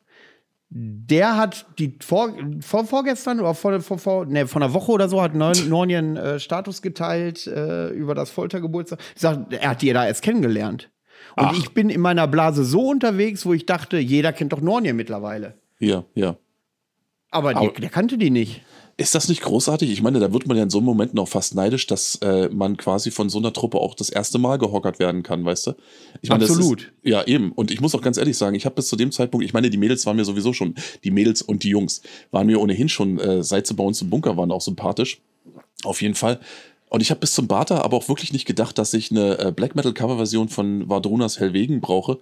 der 0.70 1.38
hat 1.38 1.66
die 1.78 1.98
vor, 2.02 2.34
vor 2.62 2.86
vorgestern 2.86 3.40
oder 3.40 3.54
vor, 3.54 3.80
vor, 3.82 3.98
vor 4.00 4.26
ne, 4.26 4.48
vor 4.48 4.62
einer 4.62 4.74
Woche 4.74 4.92
oder 4.92 5.08
so 5.10 5.22
hat 5.22 5.36
Nor- 5.36 5.54
Nornien 5.68 6.18
äh, 6.18 6.40
Status 6.40 6.82
geteilt 6.82 7.46
äh, 7.48 7.90
über 7.90 8.16
das 8.16 8.30
Foltergeburtstag. 8.32 9.00
Ich 9.16 9.22
sag, 9.22 9.52
er 9.54 9.70
hat 9.72 9.82
die 9.82 9.92
da 9.94 10.06
erst 10.08 10.22
kennengelernt. 10.24 10.90
Und 11.38 11.46
Ach. 11.48 11.58
ich 11.58 11.74
bin 11.74 11.90
in 11.90 12.02
meiner 12.02 12.28
Blase 12.28 12.64
so 12.64 12.90
unterwegs, 12.90 13.46
wo 13.46 13.54
ich 13.54 13.66
dachte, 13.66 13.98
jeder 13.98 14.32
kennt 14.34 14.54
doch 14.54 14.62
Nornien 14.62 14.96
mittlerweile. 14.96 15.56
Ja, 15.80 16.06
ja. 16.14 16.38
Aber, 17.30 17.56
Aber- 17.56 17.70
der 17.72 17.90
kannte 17.90 18.18
die 18.18 18.30
nicht. 18.30 18.62
Ist 18.98 19.14
das 19.14 19.28
nicht 19.28 19.42
großartig? 19.42 19.92
Ich 19.92 20.02
meine, 20.02 20.20
da 20.20 20.32
wird 20.32 20.48
man 20.48 20.56
ja 20.56 20.64
in 20.64 20.70
so 20.70 20.78
einem 20.78 20.86
Moment 20.86 21.14
noch 21.14 21.28
fast 21.28 21.54
neidisch, 21.54 21.86
dass 21.86 22.16
äh, 22.22 22.48
man 22.48 22.78
quasi 22.78 23.12
von 23.12 23.30
so 23.30 23.40
einer 23.40 23.52
Truppe 23.52 23.78
auch 23.78 23.94
das 23.94 24.10
erste 24.10 24.38
Mal 24.38 24.58
gehockert 24.58 25.00
werden 25.00 25.22
kann, 25.22 25.44
weißt 25.44 25.68
du? 25.68 25.74
Ich 26.22 26.30
meine, 26.30 26.46
Absolut. 26.46 26.82
Ist, 26.82 26.92
ja, 27.04 27.28
eben. 27.28 27.52
Und 27.52 27.72
ich 27.72 27.82
muss 27.82 27.94
auch 27.94 28.02
ganz 28.02 28.18
ehrlich 28.18 28.38
sagen, 28.38 28.56
ich 28.56 28.66
habe 28.66 28.76
bis 28.76 28.88
zu 28.88 28.96
dem 28.96 29.12
Zeitpunkt, 29.12 29.46
ich 29.46 29.52
meine, 29.52 29.70
die 29.70 29.78
Mädels 29.78 30.06
waren 30.06 30.16
mir 30.16 30.24
sowieso 30.24 30.54
schon, 30.54 30.76
die 31.04 31.12
Mädels 31.12 31.42
und 31.42 31.64
die 31.64 31.70
Jungs 31.70 32.04
waren 32.32 32.48
mir 32.48 32.62
ohnehin 32.62 32.88
schon, 32.88 33.20
äh, 33.20 33.44
seit 33.44 33.68
sie 33.68 33.74
bei 33.74 33.84
uns 33.84 34.02
im 34.02 34.10
Bunker 34.10 34.38
waren, 34.38 34.52
auch 34.52 34.62
sympathisch. 34.62 35.22
Auf 35.84 36.02
jeden 36.02 36.16
Fall. 36.16 36.40
Und 36.90 37.02
ich 37.02 37.10
habe 37.10 37.20
bis 37.20 37.34
zum 37.34 37.48
Bata 37.48 37.82
aber 37.82 37.98
auch 37.98 38.08
wirklich 38.10 38.32
nicht 38.32 38.46
gedacht, 38.46 38.78
dass 38.78 38.94
ich 38.94 39.10
eine 39.10 39.40
äh, 39.40 39.52
Black 39.52 39.76
Metal 39.76 39.94
Coverversion 39.94 40.50
von 40.50 40.88
Vardrunas 40.88 41.40
Hellwegen 41.40 41.82
brauche. 41.82 42.20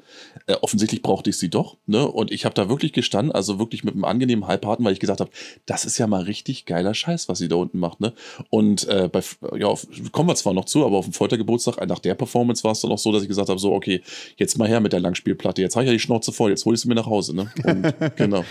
Äh, 0.48 0.56
offensichtlich 0.62 1.02
brauchte 1.02 1.30
ich 1.30 1.38
sie 1.38 1.50
doch. 1.50 1.78
Ne? 1.86 2.08
Und 2.08 2.32
ich 2.32 2.46
habe 2.46 2.56
da 2.56 2.70
wirklich 2.70 2.94
gestanden, 2.94 3.34
also 3.34 3.60
wirklich 3.60 3.84
mit 3.84 3.94
einem 3.94 4.06
angenehmen 4.06 4.48
Halbharten, 4.48 4.86
weil 4.86 4.94
ich 4.94 5.02
gesagt 5.02 5.20
habe, 5.20 5.30
das 5.66 5.84
ist 5.84 5.98
ja 5.98 6.08
mal 6.08 6.24
richtig 6.24 6.66
geiler 6.66 6.94
Scheiß, 6.94 7.28
was 7.28 7.40
sie 7.40 7.50
da 7.50 7.58
unten 7.58 7.78
macht. 7.78 8.00
Ne? 8.00 8.14
Und 8.50 8.88
äh, 8.88 9.10
bei, 9.12 9.22
ja, 9.58 9.68
auf, 9.68 9.86
kommen 10.12 10.30
wir 10.30 10.36
zwar 10.36 10.54
noch 10.54 10.66
zu, 10.66 10.86
aber 10.86 10.98
auf 10.98 11.06
dem 11.06 11.14
Foltergeburtstag, 11.14 11.78
äh, 11.80 11.86
nach 11.86 12.00
der 12.00 12.16
Performance 12.16 12.64
war 12.64 12.72
es 12.72 12.80
dann 12.80 12.92
auch 12.92 12.98
so, 12.98 13.12
dass 13.12 13.22
ich 13.22 13.28
gesagt 13.28 13.50
habe, 13.50 13.60
so, 13.60 13.74
okay, 13.74 14.02
jetzt 14.38 14.58
mal 14.58 14.68
her 14.68 14.80
mit 14.80 14.94
der 14.94 15.02
Langspielplatte. 15.02 15.62
Jetzt 15.62 15.76
habe 15.76 15.84
ich 15.84 15.88
ja 15.90 15.94
die 15.94 16.00
Schnauze 16.00 16.32
voll, 16.32 16.52
jetzt 16.52 16.66
hol 16.66 16.74
ich 16.74 16.80
sie 16.80 16.88
mir 16.88 16.96
nach 16.96 17.06
Hause. 17.06 17.36
Ne? 17.36 17.52
Und, 17.66 17.94
genau. 18.16 18.46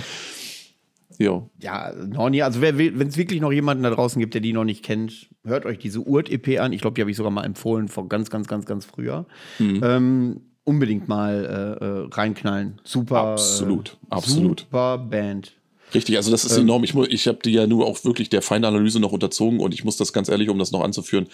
Ja. 1.18 1.48
Ja, 1.60 1.92
Norni, 1.92 2.42
also 2.42 2.60
wenn 2.60 3.08
es 3.08 3.16
wirklich 3.16 3.40
noch 3.40 3.52
jemanden 3.52 3.82
da 3.82 3.90
draußen 3.90 4.20
gibt, 4.20 4.34
der 4.34 4.40
die 4.40 4.52
noch 4.52 4.64
nicht 4.64 4.84
kennt, 4.84 5.30
hört 5.44 5.66
euch 5.66 5.78
diese 5.78 6.00
Urt-EP 6.00 6.60
an. 6.60 6.72
Ich 6.72 6.80
glaube, 6.80 6.94
die 6.94 7.00
habe 7.00 7.10
ich 7.10 7.16
sogar 7.16 7.32
mal 7.32 7.44
empfohlen, 7.44 7.88
vor 7.88 8.08
ganz, 8.08 8.30
ganz, 8.30 8.48
ganz, 8.48 8.66
ganz 8.66 8.84
früher. 8.84 9.26
Mhm. 9.58 9.80
Ähm, 9.82 10.40
unbedingt 10.64 11.08
mal 11.08 11.78
äh, 11.80 11.84
äh, 11.84 12.08
reinknallen. 12.12 12.80
Super. 12.84 13.18
Absolut, 13.18 13.98
äh, 14.04 14.06
absolut. 14.14 14.60
Super 14.60 14.98
Band. 14.98 15.54
Richtig, 15.94 16.16
also 16.16 16.30
das 16.30 16.44
ist 16.44 16.56
Ähm. 16.56 16.62
enorm. 16.64 16.84
Ich, 16.84 16.94
ich 16.94 17.28
habe 17.28 17.38
die 17.44 17.50
ja 17.52 17.66
nur 17.66 17.86
auch 17.86 18.04
wirklich 18.04 18.28
der 18.28 18.42
feinen 18.42 18.64
Analyse 18.64 19.00
noch 19.00 19.12
unterzogen 19.12 19.60
und 19.60 19.74
ich 19.74 19.84
muss 19.84 19.96
das 19.96 20.12
ganz 20.12 20.28
ehrlich, 20.28 20.48
um 20.48 20.58
das 20.58 20.72
noch 20.72 20.82
anzuführen. 20.82 21.26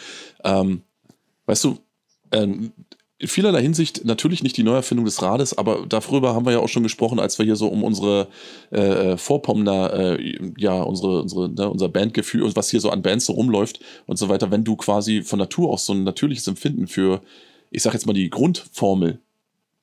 Ähm, 0.45 0.83
weißt 1.47 1.65
du, 1.65 1.79
ähm, 2.33 2.73
in 3.21 3.27
vielerlei 3.27 3.63
Hinsicht 3.63 4.05
natürlich 4.05 4.45
nicht 4.45 4.57
die 4.57 4.63
Neuerfindung 4.63 5.05
des 5.05 5.23
Rades, 5.23 5.59
aber 5.59 5.85
darüber 5.89 6.35
haben 6.35 6.47
wir 6.47 6.53
ja 6.53 6.59
auch 6.61 6.69
schon 6.69 6.85
gesprochen, 6.85 7.19
als 7.19 7.37
wir 7.39 7.45
hier 7.45 7.57
so 7.57 7.67
um 7.67 7.83
unsere 7.83 8.29
äh, 8.71 9.17
Vorpommener, 9.17 9.93
äh, 9.93 10.53
ja, 10.57 10.81
unsere, 10.81 11.23
unsere, 11.23 11.49
ne, 11.49 11.69
unser 11.69 11.89
Bandgefühl 11.89 12.45
und 12.45 12.55
was 12.55 12.71
hier 12.71 12.81
so 12.81 12.91
an 12.91 13.03
Bands 13.03 13.27
so 13.27 13.33
rumläuft 13.33 13.81
und 14.07 14.19
so 14.19 14.29
weiter, 14.29 14.53
wenn 14.53 14.63
du 14.63 14.77
quasi 14.77 15.23
von 15.23 15.41
Natur 15.41 15.71
aus 15.71 15.85
so 15.85 15.95
ein 15.95 16.05
natürliches 16.05 16.47
Empfinden 16.47 16.87
für, 16.87 17.21
ich 17.73 17.83
sag 17.83 17.93
jetzt 17.93 18.07
mal, 18.07 18.13
die 18.13 18.31
Grundformel 18.31 19.19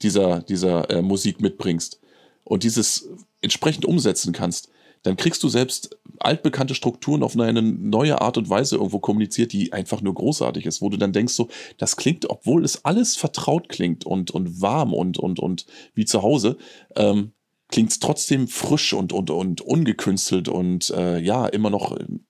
dieser, 0.02 0.42
dieser 0.42 0.90
äh, 0.90 1.02
Musik 1.02 1.42
mitbringst 1.42 2.00
und 2.46 2.64
dieses 2.64 3.10
entsprechend 3.42 3.84
umsetzen 3.86 4.32
kannst, 4.32 4.70
dann 5.06 5.18
kriegst 5.18 5.44
du 5.44 5.50
selbst 5.50 5.98
altbekannte 6.20 6.74
Strukturen 6.74 7.22
auf 7.22 7.38
eine 7.40 7.62
neue 7.62 8.22
Art 8.22 8.38
und 8.38 8.50
Weise 8.50 8.78
irgendwo 8.78 9.00
kommuniziert, 9.00 9.54
die 9.54 9.72
einfach 9.72 10.02
nur 10.02 10.16
großartig 10.16 10.66
ist, 10.66 10.82
wo 10.82 10.90
du 10.90 10.98
dann 10.98 11.14
denkst, 11.14 11.34
so, 11.34 11.48
das 11.78 11.96
klingt, 11.96 12.28
obwohl 12.30 12.66
es 12.66 12.86
alles 12.86 13.16
vertraut 13.16 13.70
klingt 13.70 14.06
und, 14.06 14.32
und 14.32 14.62
warm 14.62 14.94
und, 14.94 15.20
und, 15.20 15.40
und 15.40 15.68
wie 15.94 16.06
zu 16.06 16.24
Hause, 16.24 16.58
ähm, 16.96 17.34
klingt 17.70 17.92
es 17.92 18.00
trotzdem 18.00 18.48
frisch 18.48 18.94
und, 18.94 19.14
und, 19.14 19.30
und 19.30 19.62
ungekünstelt 19.62 20.48
und 20.48 20.90
äh, 20.90 21.20
ja, 21.20 21.46
immer 21.46 21.70
noch 21.70 21.96
ähm, 22.00 22.26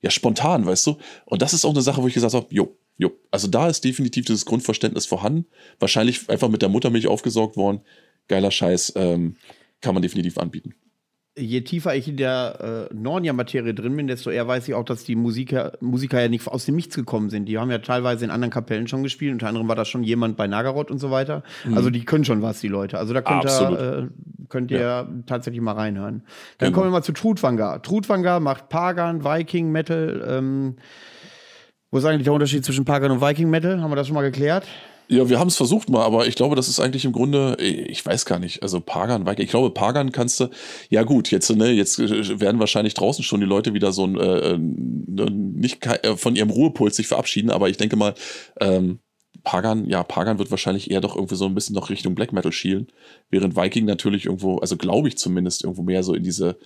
ja, 0.00 0.10
spontan, 0.10 0.64
weißt 0.64 0.86
du? 0.86 0.96
Und 1.26 1.42
das 1.42 1.52
ist 1.52 1.66
auch 1.66 1.72
eine 1.72 1.82
Sache, 1.82 2.02
wo 2.02 2.06
ich 2.06 2.14
gesagt 2.14 2.34
habe, 2.34 2.46
jo, 2.50 2.78
jo, 2.96 3.10
also 3.30 3.48
da 3.48 3.68
ist 3.68 3.84
definitiv 3.84 4.24
dieses 4.24 4.46
Grundverständnis 4.46 5.04
vorhanden. 5.04 5.46
Wahrscheinlich 5.78 6.30
einfach 6.30 6.48
mit 6.48 6.62
der 6.62 6.70
Muttermilch 6.70 7.06
aufgesaugt 7.06 7.56
worden. 7.58 7.80
Geiler 8.28 8.50
Scheiß, 8.50 8.94
ähm, 8.96 9.36
kann 9.80 9.94
man 9.94 10.02
definitiv 10.02 10.38
anbieten. 10.38 10.74
Je 11.38 11.60
tiefer 11.60 11.94
ich 11.94 12.08
in 12.08 12.16
der 12.16 12.88
äh, 12.90 12.94
Nornia-Materie 12.94 13.72
drin 13.74 13.96
bin, 13.96 14.06
desto 14.08 14.30
eher 14.30 14.48
weiß 14.48 14.66
ich 14.68 14.74
auch, 14.74 14.84
dass 14.84 15.04
die 15.04 15.14
Musiker, 15.16 15.72
Musiker 15.80 16.20
ja 16.20 16.28
nicht 16.28 16.46
aus 16.48 16.64
dem 16.64 16.74
Nichts 16.76 16.96
gekommen 16.96 17.30
sind. 17.30 17.46
Die 17.46 17.58
haben 17.58 17.70
ja 17.70 17.78
teilweise 17.78 18.24
in 18.24 18.30
anderen 18.30 18.50
Kapellen 18.50 18.88
schon 18.88 19.02
gespielt. 19.02 19.32
Unter 19.32 19.48
anderem 19.48 19.68
war 19.68 19.76
das 19.76 19.88
schon 19.88 20.02
jemand 20.02 20.36
bei 20.36 20.46
Nagaroth 20.46 20.90
und 20.90 20.98
so 20.98 21.10
weiter. 21.10 21.42
Also 21.74 21.90
die 21.90 22.04
können 22.04 22.24
schon 22.24 22.42
was, 22.42 22.60
die 22.60 22.68
Leute. 22.68 22.98
Also 22.98 23.14
da 23.14 23.20
könnt 23.22 23.44
Mhm. 23.44 23.48
Absolut. 23.50 23.78
ihr, 23.80 23.98
äh, 23.98 24.06
könnt 24.48 24.70
ihr 24.70 25.08
tatsächlich 25.26 25.60
mal 25.62 25.72
reinhören. 25.72 26.22
Dann 26.58 26.68
Genau. 26.68 26.74
kommen 26.80 26.90
wir 26.90 26.92
mal 26.98 27.02
zu 27.02 27.12
Trutwanger. 27.12 27.82
Trutwanger 27.82 28.40
macht 28.40 28.68
Pagan, 28.68 29.24
Viking, 29.24 29.70
Metal. 29.70 30.24
Ähm, 30.28 30.76
wo 31.90 31.98
ist 31.98 32.04
eigentlich 32.04 32.24
der 32.24 32.32
Unterschied 32.32 32.64
zwischen 32.64 32.84
Pagan 32.84 33.10
und 33.12 33.20
Viking 33.20 33.48
Metal? 33.50 33.80
Haben 33.80 33.90
wir 33.90 33.96
das 33.96 34.06
schon 34.06 34.14
mal 34.14 34.22
geklärt? 34.22 34.66
Ja, 35.10 35.26
wir 35.30 35.38
haben 35.38 35.48
es 35.48 35.56
versucht 35.56 35.88
mal, 35.88 36.04
aber 36.04 36.26
ich 36.26 36.34
glaube, 36.34 36.54
das 36.54 36.68
ist 36.68 36.80
eigentlich 36.80 37.06
im 37.06 37.12
Grunde, 37.12 37.56
ich 37.60 38.04
weiß 38.04 38.26
gar 38.26 38.38
nicht, 38.38 38.62
also 38.62 38.78
Pagan, 38.80 39.26
Viking, 39.26 39.44
ich 39.46 39.50
glaube, 39.50 39.70
Pagan 39.70 40.12
kannst 40.12 40.38
du, 40.38 40.50
ja 40.90 41.02
gut, 41.02 41.30
jetzt, 41.30 41.48
ne, 41.50 41.70
jetzt 41.70 41.98
äh, 41.98 42.40
werden 42.40 42.60
wahrscheinlich 42.60 42.92
draußen 42.92 43.24
schon 43.24 43.40
die 43.40 43.46
Leute 43.46 43.72
wieder 43.72 43.92
so 43.92 44.04
ein, 44.06 44.18
äh, 44.20 44.52
äh, 44.52 44.58
nicht 44.58 45.80
kei- 45.80 45.96
äh, 46.02 46.16
von 46.18 46.36
ihrem 46.36 46.50
Ruhepuls 46.50 46.94
sich 46.96 47.06
verabschieden, 47.06 47.48
aber 47.50 47.70
ich 47.70 47.78
denke 47.78 47.96
mal, 47.96 48.12
ähm, 48.60 48.98
Pagan, 49.44 49.88
ja, 49.88 50.02
Pagan 50.02 50.38
wird 50.38 50.50
wahrscheinlich 50.50 50.90
eher 50.90 51.00
doch 51.00 51.16
irgendwie 51.16 51.36
so 51.36 51.46
ein 51.46 51.54
bisschen 51.54 51.74
noch 51.74 51.88
Richtung 51.88 52.14
Black 52.14 52.34
Metal 52.34 52.52
schielen, 52.52 52.88
während 53.30 53.56
Viking 53.56 53.86
natürlich 53.86 54.26
irgendwo, 54.26 54.58
also 54.58 54.76
glaube 54.76 55.08
ich 55.08 55.16
zumindest, 55.16 55.64
irgendwo 55.64 55.82
mehr 55.84 56.02
so 56.02 56.12
in 56.12 56.22
diese, 56.22 56.58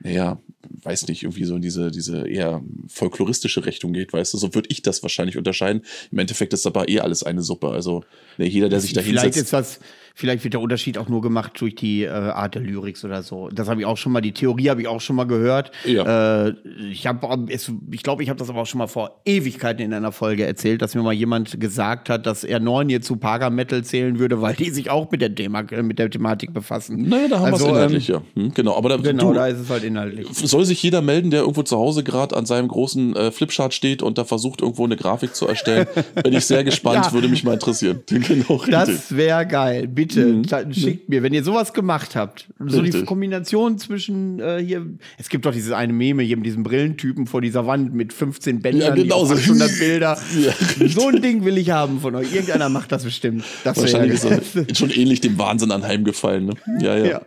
naja, 0.00 0.38
weiß 0.82 1.08
nicht, 1.08 1.22
irgendwie 1.22 1.44
so 1.44 1.56
in 1.56 1.62
diese, 1.62 1.90
diese 1.90 2.28
eher 2.28 2.62
folkloristische 2.88 3.66
Richtung 3.66 3.92
geht, 3.92 4.12
weißt 4.12 4.34
du, 4.34 4.38
so 4.38 4.54
würde 4.54 4.68
ich 4.70 4.82
das 4.82 5.02
wahrscheinlich 5.02 5.36
unterscheiden. 5.36 5.82
Im 6.12 6.18
Endeffekt 6.18 6.52
ist 6.52 6.66
aber 6.66 6.88
eh 6.88 7.00
alles 7.00 7.22
eine 7.22 7.42
Suppe, 7.42 7.68
also 7.68 8.04
ne, 8.36 8.46
jeder, 8.46 8.68
der 8.68 8.80
sich 8.80 8.92
da 8.92 9.02
Vielleicht 9.02 9.34
hinsetzt. 9.34 9.44
ist 9.44 9.52
das, 9.52 9.80
vielleicht 10.18 10.42
wird 10.42 10.54
der 10.54 10.60
Unterschied 10.60 10.98
auch 10.98 11.08
nur 11.08 11.22
gemacht 11.22 11.52
durch 11.60 11.76
die 11.76 12.02
äh, 12.02 12.08
Art 12.08 12.56
der 12.56 12.62
Lyrics 12.62 13.04
oder 13.04 13.22
so. 13.22 13.48
Das 13.50 13.68
habe 13.68 13.80
ich 13.80 13.86
auch 13.86 13.96
schon 13.96 14.10
mal, 14.10 14.20
die 14.20 14.32
Theorie 14.32 14.68
habe 14.68 14.80
ich 14.82 14.88
auch 14.88 15.00
schon 15.00 15.14
mal 15.14 15.26
gehört. 15.28 15.70
Ja. 15.84 16.46
Äh, 16.48 16.54
ich 16.90 17.06
habe, 17.06 17.46
ich 17.48 18.02
glaube, 18.02 18.24
ich 18.24 18.28
habe 18.28 18.36
das 18.38 18.50
aber 18.50 18.62
auch 18.62 18.66
schon 18.66 18.78
mal 18.78 18.88
vor 18.88 19.20
Ewigkeiten 19.24 19.80
in 19.80 19.94
einer 19.94 20.10
Folge 20.10 20.44
erzählt, 20.44 20.82
dass 20.82 20.96
mir 20.96 21.02
mal 21.04 21.12
jemand 21.12 21.60
gesagt 21.60 22.10
hat, 22.10 22.26
dass 22.26 22.42
er 22.42 22.58
Neun 22.58 22.88
hier 22.88 23.00
zu 23.00 23.14
Paga 23.14 23.48
Metal 23.48 23.84
zählen 23.84 24.18
würde, 24.18 24.42
weil 24.42 24.54
die 24.54 24.70
sich 24.70 24.90
auch 24.90 25.08
mit 25.12 25.20
der, 25.20 25.32
Thema, 25.32 25.60
äh, 25.70 25.84
mit 25.84 26.00
der 26.00 26.10
Thematik 26.10 26.52
befassen. 26.52 27.08
Naja, 27.08 27.28
da 27.28 27.38
haben 27.38 27.52
Also, 27.52 27.66
wir 27.66 27.70
es 27.70 27.76
inhaltlich, 27.76 28.08
ja. 28.08 28.22
Hm, 28.34 28.52
genau, 28.54 28.76
aber 28.76 28.88
da, 28.88 28.96
Genau, 28.96 29.28
du, 29.28 29.34
da 29.34 29.46
ist 29.46 29.60
es 29.60 29.70
halt 29.70 29.84
inhaltlich. 29.84 30.26
soll 30.32 30.64
sich 30.64 30.82
jeder 30.82 31.00
melden, 31.00 31.30
der 31.30 31.42
irgendwo 31.42 31.62
zu 31.62 31.76
Hause 31.78 32.02
gerade 32.02 32.36
an 32.36 32.44
seinem 32.44 32.66
großen 32.66 33.14
äh, 33.14 33.30
Flipchart 33.30 33.72
steht 33.72 34.02
und 34.02 34.18
da 34.18 34.24
versucht, 34.24 34.62
irgendwo 34.62 34.84
eine 34.84 34.96
Grafik 34.96 35.36
zu 35.36 35.46
erstellen. 35.46 35.86
Bin 36.24 36.32
ich 36.32 36.44
sehr 36.44 36.64
gespannt, 36.64 37.06
Ja. 37.06 37.12
würde 37.12 37.28
mich 37.28 37.44
mal 37.44 37.54
interessieren. 37.54 38.00
genau, 38.08 38.54
richtig. 38.56 38.70
Das 38.72 39.14
wäre 39.16 39.46
geil. 39.46 39.86
Bitte 39.86 40.07
Mhm. 40.16 40.42
ta- 40.44 40.70
schickt 40.72 41.08
mir, 41.08 41.22
wenn 41.22 41.32
ihr 41.32 41.42
sowas 41.44 41.72
gemacht 41.72 42.16
habt. 42.16 42.48
So 42.58 42.78
die 42.80 42.86
Richtig. 42.90 43.06
Kombination 43.06 43.78
zwischen 43.78 44.40
äh, 44.40 44.62
hier. 44.64 44.86
Es 45.18 45.28
gibt 45.28 45.46
doch 45.46 45.52
dieses 45.52 45.72
eine 45.72 45.92
Meme 45.92 46.22
hier 46.22 46.36
mit 46.36 46.46
diesem 46.46 46.62
Brillentypen 46.62 47.26
vor 47.26 47.40
dieser 47.40 47.66
Wand 47.66 47.92
mit 47.94 48.12
15 48.12 48.60
Bändern, 48.60 48.88
Ja, 48.88 48.94
genau 48.94 49.22
die 49.24 49.28
so. 49.28 49.34
auf 49.34 49.40
800 49.40 49.78
Bilder. 49.78 50.18
Ja, 50.38 50.88
so 50.88 51.08
ein 51.08 51.20
Ding 51.22 51.44
will 51.44 51.58
ich 51.58 51.70
haben 51.70 52.00
von 52.00 52.14
euch. 52.14 52.32
Irgendeiner 52.32 52.68
macht 52.68 52.92
das 52.92 53.04
bestimmt. 53.04 53.44
Das 53.64 53.76
Wahrscheinlich 53.80 54.14
ist 54.22 54.24
er 54.24 54.74
schon 54.74 54.90
ähnlich 54.90 55.20
dem 55.20 55.38
Wahnsinn 55.38 55.70
anheimgefallen. 55.70 56.46
Ne? 56.46 56.54
Ja, 56.80 56.96
ja. 56.96 57.04
Ja. 57.06 57.22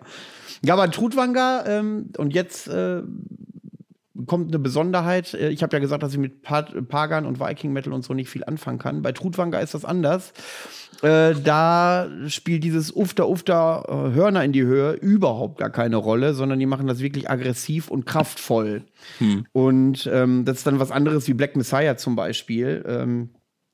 Ja, 0.64 0.74
aber 0.76 0.92
Trutwanger, 0.92 1.64
ähm, 1.68 2.10
und 2.18 2.34
jetzt 2.36 2.68
äh, 2.68 3.02
kommt 4.28 4.50
eine 4.50 4.60
Besonderheit. 4.60 5.34
Äh, 5.34 5.50
Ich 5.50 5.64
habe 5.64 5.76
ja 5.76 5.80
gesagt, 5.80 6.04
dass 6.04 6.14
ich 6.14 6.20
mit 6.20 6.42
Pa- 6.44 6.62
Pagan 6.88 7.26
und 7.26 7.40
Viking 7.40 7.74
Metal 7.74 7.94
und 7.94 8.04
so 8.04 8.14
nicht 8.14 8.30
viel 8.30 8.44
anfangen 8.44 8.78
kann. 8.80 9.02
Bei 9.02 9.12
Trutwanger 9.12 9.60
ist 9.62 9.74
das 9.74 9.86
anders. 9.86 10.34
Äh, 11.02 11.34
da 11.43 12.10
spielt 12.28 12.64
dieses 12.64 12.95
Ufter 12.95 13.28
Ufter 13.28 13.86
äh, 13.88 14.16
Hörner 14.16 14.43
in 14.43 14.52
die 14.52 14.64
Höhe 14.64 14.93
überhaupt 14.93 15.58
gar 15.58 15.70
keine 15.70 15.95
Rolle, 15.95 16.34
sondern 16.34 16.60
die 16.60 16.66
machen 16.66 16.88
das 16.88 16.99
wirklich 16.99 17.30
aggressiv 17.30 17.89
und 17.89 18.06
kraftvoll. 18.06 18.84
Und 19.52 20.10
ähm, 20.12 20.45
das 20.45 20.60
ist 20.60 20.68
dann 20.68 20.80
was 20.80 20.91
anderes 20.91 21.28
wie 21.28 21.34
Black 21.34 21.56
Messiah 21.56 21.97
zum 21.97 22.16
Beispiel. 22.16 22.84
Ähm, 22.88 23.30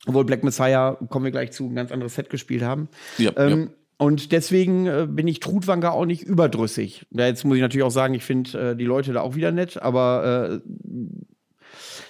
obwohl 0.05 0.25
Black 0.25 0.43
Messiah, 0.43 0.97
kommen 1.09 1.25
wir 1.25 1.31
gleich 1.31 1.51
zu, 1.51 1.65
ein 1.67 1.75
ganz 1.75 1.91
anderes 1.91 2.15
Set 2.15 2.29
gespielt 2.29 2.63
haben. 2.63 2.87
Ja, 3.17 3.31
Ähm, 3.35 3.59
ja. 3.59 3.67
Und 3.99 4.31
deswegen 4.31 4.85
äh, 4.85 5.07
bin 5.09 5.27
ich 5.27 5.39
Trutwanger 5.39 5.91
auch 5.91 6.05
nicht 6.05 6.21
überdrüssig. 6.21 7.07
Ja, 7.09 7.25
jetzt 7.25 7.43
muss 7.45 7.55
ich 7.55 7.61
natürlich 7.61 7.83
auch 7.83 7.91
sagen, 7.91 8.13
ich 8.13 8.23
finde 8.23 8.71
äh, 8.71 8.75
die 8.75 8.85
Leute 8.85 9.11
da 9.11 9.21
auch 9.21 9.35
wieder 9.35 9.51
nett, 9.51 9.81
aber 9.81 10.61
äh, 10.63 10.69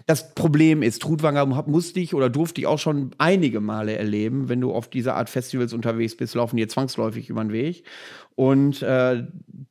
das 0.08 0.34
Problem 0.34 0.84
ist, 0.84 1.02
Trutwanger 1.02 1.46
musste 1.46 2.00
ich 2.00 2.16
oder 2.16 2.30
durfte 2.30 2.62
ich 2.62 2.68
auch 2.68 2.80
schon 2.80 3.12
einige 3.18 3.60
Male 3.60 3.98
erleben. 3.98 4.48
Wenn 4.48 4.62
du 4.62 4.72
auf 4.72 4.90
dieser 4.90 5.16
Art 5.16 5.30
Festivals 5.30 5.74
unterwegs 5.74 6.16
bist, 6.16 6.34
laufen 6.34 6.56
dir 6.56 6.70
zwangsläufig 6.70 7.30
über 7.30 7.44
den 7.44 7.52
Weg. 7.52 7.84
Und 8.36 8.82
äh, 8.82 9.26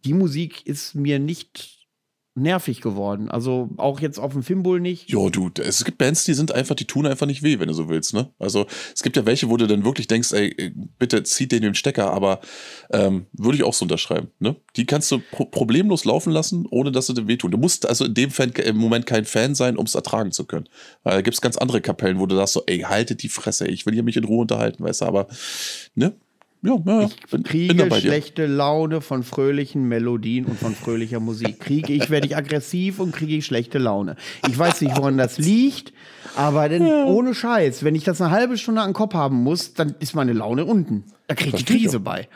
die 0.04 0.12
Musik 0.12 0.66
ist 0.66 0.94
mir 0.94 1.18
nicht 1.18 1.75
nervig 2.36 2.80
geworden. 2.80 3.30
Also 3.30 3.70
auch 3.78 4.00
jetzt 4.00 4.18
auf 4.18 4.32
dem 4.32 4.42
Fimbul 4.42 4.80
nicht. 4.80 5.10
Jo, 5.10 5.30
du, 5.30 5.50
es 5.60 5.84
gibt 5.84 5.98
Bands, 5.98 6.24
die 6.24 6.34
sind 6.34 6.52
einfach, 6.52 6.74
die 6.74 6.84
tun 6.84 7.06
einfach 7.06 7.26
nicht 7.26 7.42
weh, 7.42 7.58
wenn 7.58 7.68
du 7.68 7.74
so 7.74 7.88
willst, 7.88 8.14
ne? 8.14 8.30
Also 8.38 8.66
es 8.94 9.02
gibt 9.02 9.16
ja 9.16 9.24
welche, 9.26 9.48
wo 9.48 9.56
du 9.56 9.66
dann 9.66 9.84
wirklich 9.84 10.06
denkst, 10.06 10.32
ey, 10.32 10.72
bitte 10.98 11.22
zieh 11.22 11.48
den 11.48 11.62
den 11.62 11.74
Stecker, 11.74 12.12
aber 12.12 12.40
ähm, 12.90 13.26
würde 13.32 13.56
ich 13.56 13.64
auch 13.64 13.74
so 13.74 13.84
unterschreiben, 13.84 14.28
ne? 14.38 14.56
Die 14.76 14.84
kannst 14.84 15.10
du 15.10 15.20
pro 15.30 15.46
problemlos 15.46 16.04
laufen 16.04 16.32
lassen, 16.32 16.66
ohne 16.70 16.92
dass 16.92 17.06
sie 17.06 17.14
dir 17.14 17.26
wehtun. 17.26 17.50
Du 17.50 17.58
musst 17.58 17.88
also 17.88 18.04
in 18.04 18.14
dem 18.14 18.30
Fan 18.30 18.50
im 18.50 18.76
Moment 18.76 19.06
kein 19.06 19.24
Fan 19.24 19.54
sein, 19.54 19.76
um 19.76 19.86
es 19.86 19.94
ertragen 19.94 20.32
zu 20.32 20.44
können. 20.44 20.68
Weil 21.02 21.14
da 21.14 21.20
gibt 21.22 21.34
es 21.34 21.40
ganz 21.40 21.56
andere 21.56 21.80
Kapellen, 21.80 22.18
wo 22.18 22.26
du 22.26 22.36
sagst 22.36 22.52
so, 22.52 22.62
ey, 22.66 22.80
haltet 22.80 23.22
die 23.22 23.28
Fresse, 23.28 23.66
ich 23.66 23.86
will 23.86 23.94
hier 23.94 24.02
mich 24.02 24.16
in 24.16 24.24
Ruhe 24.24 24.42
unterhalten, 24.42 24.84
weißt 24.84 25.00
du, 25.00 25.04
aber 25.06 25.28
ne? 25.94 26.14
Ja, 26.62 26.76
ja, 26.84 27.02
ich 27.02 27.16
bin, 27.30 27.42
kriege 27.42 27.90
schlechte 27.94 28.46
Laune 28.46 29.00
von 29.00 29.22
fröhlichen 29.22 29.84
Melodien 29.88 30.46
und 30.46 30.58
von 30.58 30.74
fröhlicher 30.74 31.20
Musik. 31.20 31.60
Kriege 31.60 31.92
ich, 31.92 32.10
werde 32.10 32.26
ich 32.26 32.36
aggressiv 32.36 32.98
und 32.98 33.12
kriege 33.12 33.36
ich 33.36 33.46
schlechte 33.46 33.78
Laune. 33.78 34.16
Ich 34.48 34.58
weiß 34.58 34.80
nicht, 34.80 34.96
woran 34.96 35.18
das 35.18 35.38
liegt, 35.38 35.92
aber 36.34 36.68
denn 36.68 36.86
ja. 36.86 37.04
ohne 37.04 37.34
Scheiß, 37.34 37.84
wenn 37.84 37.94
ich 37.94 38.04
das 38.04 38.20
eine 38.20 38.30
halbe 38.30 38.58
Stunde 38.58 38.80
an 38.80 38.90
den 38.90 38.94
Kopf 38.94 39.14
haben 39.14 39.42
muss, 39.42 39.74
dann 39.74 39.94
ist 40.00 40.14
meine 40.14 40.32
Laune 40.32 40.64
unten. 40.64 41.04
Da 41.28 41.34
kriege 41.34 41.56
ich 41.56 41.64
die 41.64 41.78
Krise 41.78 42.00
bei. 42.00 42.28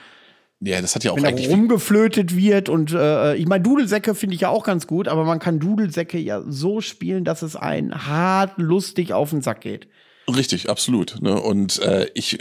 Ja, 0.63 0.83
das 0.83 0.95
hat 0.95 1.05
ja 1.05 1.13
auch 1.13 1.17
Wenn 1.17 1.25
eigentlich 1.25 1.49
rumgeflötet 1.49 2.37
wird 2.37 2.69
und 2.69 2.93
äh, 2.93 3.35
ich 3.37 3.47
meine, 3.47 3.65
Dudelsäcke 3.65 4.15
finde 4.15 4.35
ich 4.35 4.43
ja 4.43 4.51
auch 4.51 4.65
ganz 4.65 4.87
gut, 4.87 5.09
aber 5.09 5.25
man 5.25 5.39
kann 5.39 5.59
Dudelsäcke 5.59 6.19
ja 6.19 6.43
so 6.47 6.83
spielen, 6.83 7.25
dass 7.25 7.41
es 7.41 7.57
einen 7.57 8.07
hart 8.07 8.59
lustig 8.59 9.15
auf 9.15 9.31
den 9.31 9.41
Sack 9.41 9.63
geht. 9.63 9.89
Richtig, 10.29 10.69
absolut. 10.69 11.23
Ne? 11.23 11.41
Und 11.41 11.81
äh, 11.81 12.11
ich, 12.13 12.39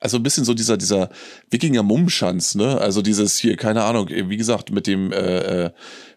also 0.00 0.16
ein 0.16 0.22
bisschen 0.22 0.44
so 0.44 0.54
dieser, 0.54 0.76
dieser 0.76 1.10
Wikinger-Mummschanz, 1.50 2.54
ne? 2.54 2.78
Also 2.80 3.02
dieses 3.02 3.38
hier, 3.38 3.56
keine 3.56 3.84
Ahnung, 3.84 4.08
wie 4.08 4.36
gesagt, 4.36 4.70
mit 4.70 4.86
dem, 4.86 5.12
äh, 5.12 5.66
äh 5.66 5.70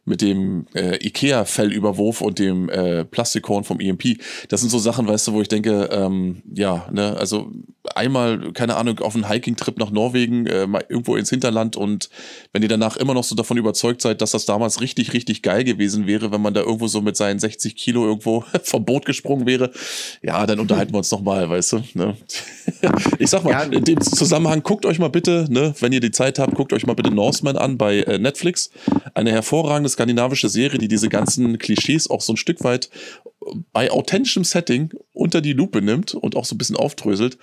mit 0.05 0.21
dem 0.21 0.65
äh, 0.73 0.97
Ikea-Fellüberwurf 1.05 2.21
und 2.21 2.39
dem 2.39 2.69
äh, 2.69 3.05
Plastikhorn 3.05 3.63
vom 3.63 3.79
EMP. 3.79 4.17
Das 4.49 4.61
sind 4.61 4.69
so 4.69 4.79
Sachen, 4.79 5.07
weißt 5.07 5.27
du, 5.27 5.33
wo 5.33 5.41
ich 5.41 5.47
denke, 5.47 5.89
ähm, 5.91 6.41
ja, 6.51 6.87
ne, 6.91 7.15
also 7.17 7.51
einmal, 7.95 8.51
keine 8.53 8.77
Ahnung, 8.77 8.99
auf 8.99 9.13
einen 9.13 9.29
Hiking-Trip 9.29 9.77
nach 9.77 9.91
Norwegen, 9.91 10.47
äh, 10.47 10.65
mal 10.65 10.83
irgendwo 10.89 11.15
ins 11.15 11.29
Hinterland 11.29 11.75
und 11.75 12.09
wenn 12.51 12.63
ihr 12.63 12.69
danach 12.69 12.97
immer 12.97 13.13
noch 13.13 13.23
so 13.23 13.35
davon 13.35 13.57
überzeugt 13.57 14.01
seid, 14.01 14.21
dass 14.21 14.31
das 14.31 14.45
damals 14.45 14.81
richtig, 14.81 15.13
richtig 15.13 15.43
geil 15.43 15.63
gewesen 15.63 16.07
wäre, 16.07 16.31
wenn 16.31 16.41
man 16.41 16.53
da 16.53 16.61
irgendwo 16.61 16.87
so 16.87 17.01
mit 17.01 17.15
seinen 17.15 17.39
60 17.39 17.75
Kilo 17.75 18.05
irgendwo 18.05 18.43
vom 18.63 18.85
Boot 18.85 19.05
gesprungen 19.05 19.45
wäre, 19.45 19.71
ja, 20.23 20.45
dann 20.47 20.59
unterhalten 20.59 20.93
wir 20.93 20.99
uns 20.99 21.11
noch 21.11 21.21
mal, 21.21 21.47
weißt 21.49 21.73
du, 21.73 21.83
ne? 21.93 22.17
ich 23.19 23.29
sag 23.29 23.43
mal, 23.43 23.71
in 23.71 23.83
dem 23.83 24.01
Zusammenhang, 24.01 24.63
guckt 24.63 24.85
euch 24.85 24.97
mal 24.97 25.09
bitte, 25.09 25.45
ne, 25.49 25.75
wenn 25.79 25.93
ihr 25.93 25.99
die 25.99 26.11
Zeit 26.11 26.39
habt, 26.39 26.55
guckt 26.55 26.73
euch 26.73 26.87
mal 26.87 26.95
bitte 26.95 27.11
Norseman 27.11 27.57
an 27.57 27.77
bei 27.77 27.99
äh, 27.99 28.17
Netflix. 28.17 28.71
Eine 29.13 29.31
hervorragende 29.31 29.90
skandinavische 29.91 30.49
Serie, 30.49 30.79
die 30.79 30.87
diese 30.87 31.09
ganzen 31.09 31.57
Klischees 31.57 32.09
auch 32.09 32.21
so 32.21 32.33
ein 32.33 32.37
Stück 32.37 32.63
weit 32.63 32.89
bei 33.71 33.91
authentischem 33.91 34.43
Setting 34.43 34.91
unter 35.13 35.41
die 35.41 35.53
Lupe 35.53 35.81
nimmt 35.81 36.13
und 36.13 36.35
auch 36.35 36.45
so 36.45 36.55
ein 36.55 36.57
bisschen 36.57 36.75
aufdröselt. 36.75 37.37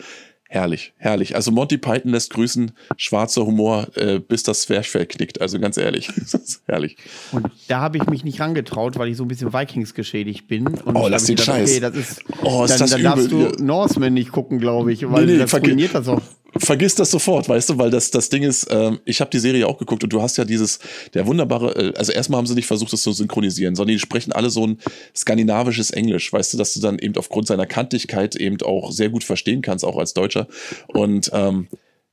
Herrlich, 0.50 0.94
herrlich. 0.96 1.34
Also 1.36 1.50
Monty 1.50 1.76
Python 1.76 2.12
lässt 2.12 2.32
grüßen, 2.32 2.72
schwarzer 2.96 3.44
Humor, 3.44 3.88
äh, 3.96 4.18
bis 4.18 4.44
das 4.44 4.62
Zwerchfell 4.62 5.04
knickt. 5.04 5.42
Also 5.42 5.60
ganz 5.60 5.76
ehrlich, 5.76 6.08
herrlich. 6.66 6.96
Und 7.32 7.48
da 7.68 7.80
habe 7.80 7.98
ich 7.98 8.06
mich 8.06 8.24
nicht 8.24 8.40
rangetraut, 8.40 8.98
weil 8.98 9.08
ich 9.08 9.18
so 9.18 9.24
ein 9.24 9.28
bisschen 9.28 9.52
Vikings 9.52 9.92
geschädigt 9.92 10.48
bin. 10.48 10.66
Und 10.66 10.96
oh, 10.96 11.06
lass 11.06 11.24
den 11.24 11.36
gedacht, 11.36 11.54
Scheiß. 11.54 11.70
Okay, 11.70 11.80
das 11.80 11.94
ist, 11.96 12.24
oh, 12.42 12.64
ist 12.64 12.70
dann, 12.70 12.78
das 12.78 12.90
dann 12.90 13.00
übel. 13.00 13.10
darfst 13.10 13.30
du 13.30 13.62
Norseman 13.62 14.14
nicht 14.14 14.32
gucken, 14.32 14.58
glaube 14.58 14.90
ich, 14.90 15.06
weil 15.10 15.26
nee, 15.26 15.32
nee, 15.32 15.38
das 15.38 15.52
ruiniert 15.52 15.94
das 15.94 16.08
auch 16.08 16.22
vergiss 16.58 16.94
das 16.94 17.10
sofort, 17.10 17.48
weißt 17.48 17.70
du, 17.70 17.78
weil 17.78 17.90
das, 17.90 18.10
das 18.10 18.28
Ding 18.28 18.42
ist, 18.42 18.66
ähm, 18.70 19.00
ich 19.04 19.20
habe 19.20 19.30
die 19.30 19.38
Serie 19.38 19.66
auch 19.66 19.78
geguckt 19.78 20.04
und 20.04 20.12
du 20.12 20.22
hast 20.22 20.36
ja 20.36 20.44
dieses, 20.44 20.78
der 21.14 21.26
wunderbare, 21.26 21.74
äh, 21.74 21.94
also 21.96 22.12
erstmal 22.12 22.38
haben 22.38 22.46
sie 22.46 22.54
nicht 22.54 22.66
versucht, 22.66 22.92
das 22.92 23.02
zu 23.02 23.12
synchronisieren, 23.12 23.74
sondern 23.74 23.94
die 23.94 24.00
sprechen 24.00 24.32
alle 24.32 24.50
so 24.50 24.66
ein 24.66 24.78
skandinavisches 25.16 25.90
Englisch, 25.90 26.32
weißt 26.32 26.52
du, 26.52 26.58
dass 26.58 26.74
du 26.74 26.80
dann 26.80 26.98
eben 26.98 27.16
aufgrund 27.16 27.46
seiner 27.46 27.66
Kantigkeit 27.66 28.36
eben 28.36 28.60
auch 28.62 28.92
sehr 28.92 29.08
gut 29.08 29.24
verstehen 29.24 29.62
kannst, 29.62 29.84
auch 29.84 29.96
als 29.96 30.14
Deutscher. 30.14 30.46
Und 30.88 31.30
ähm, 31.32 31.68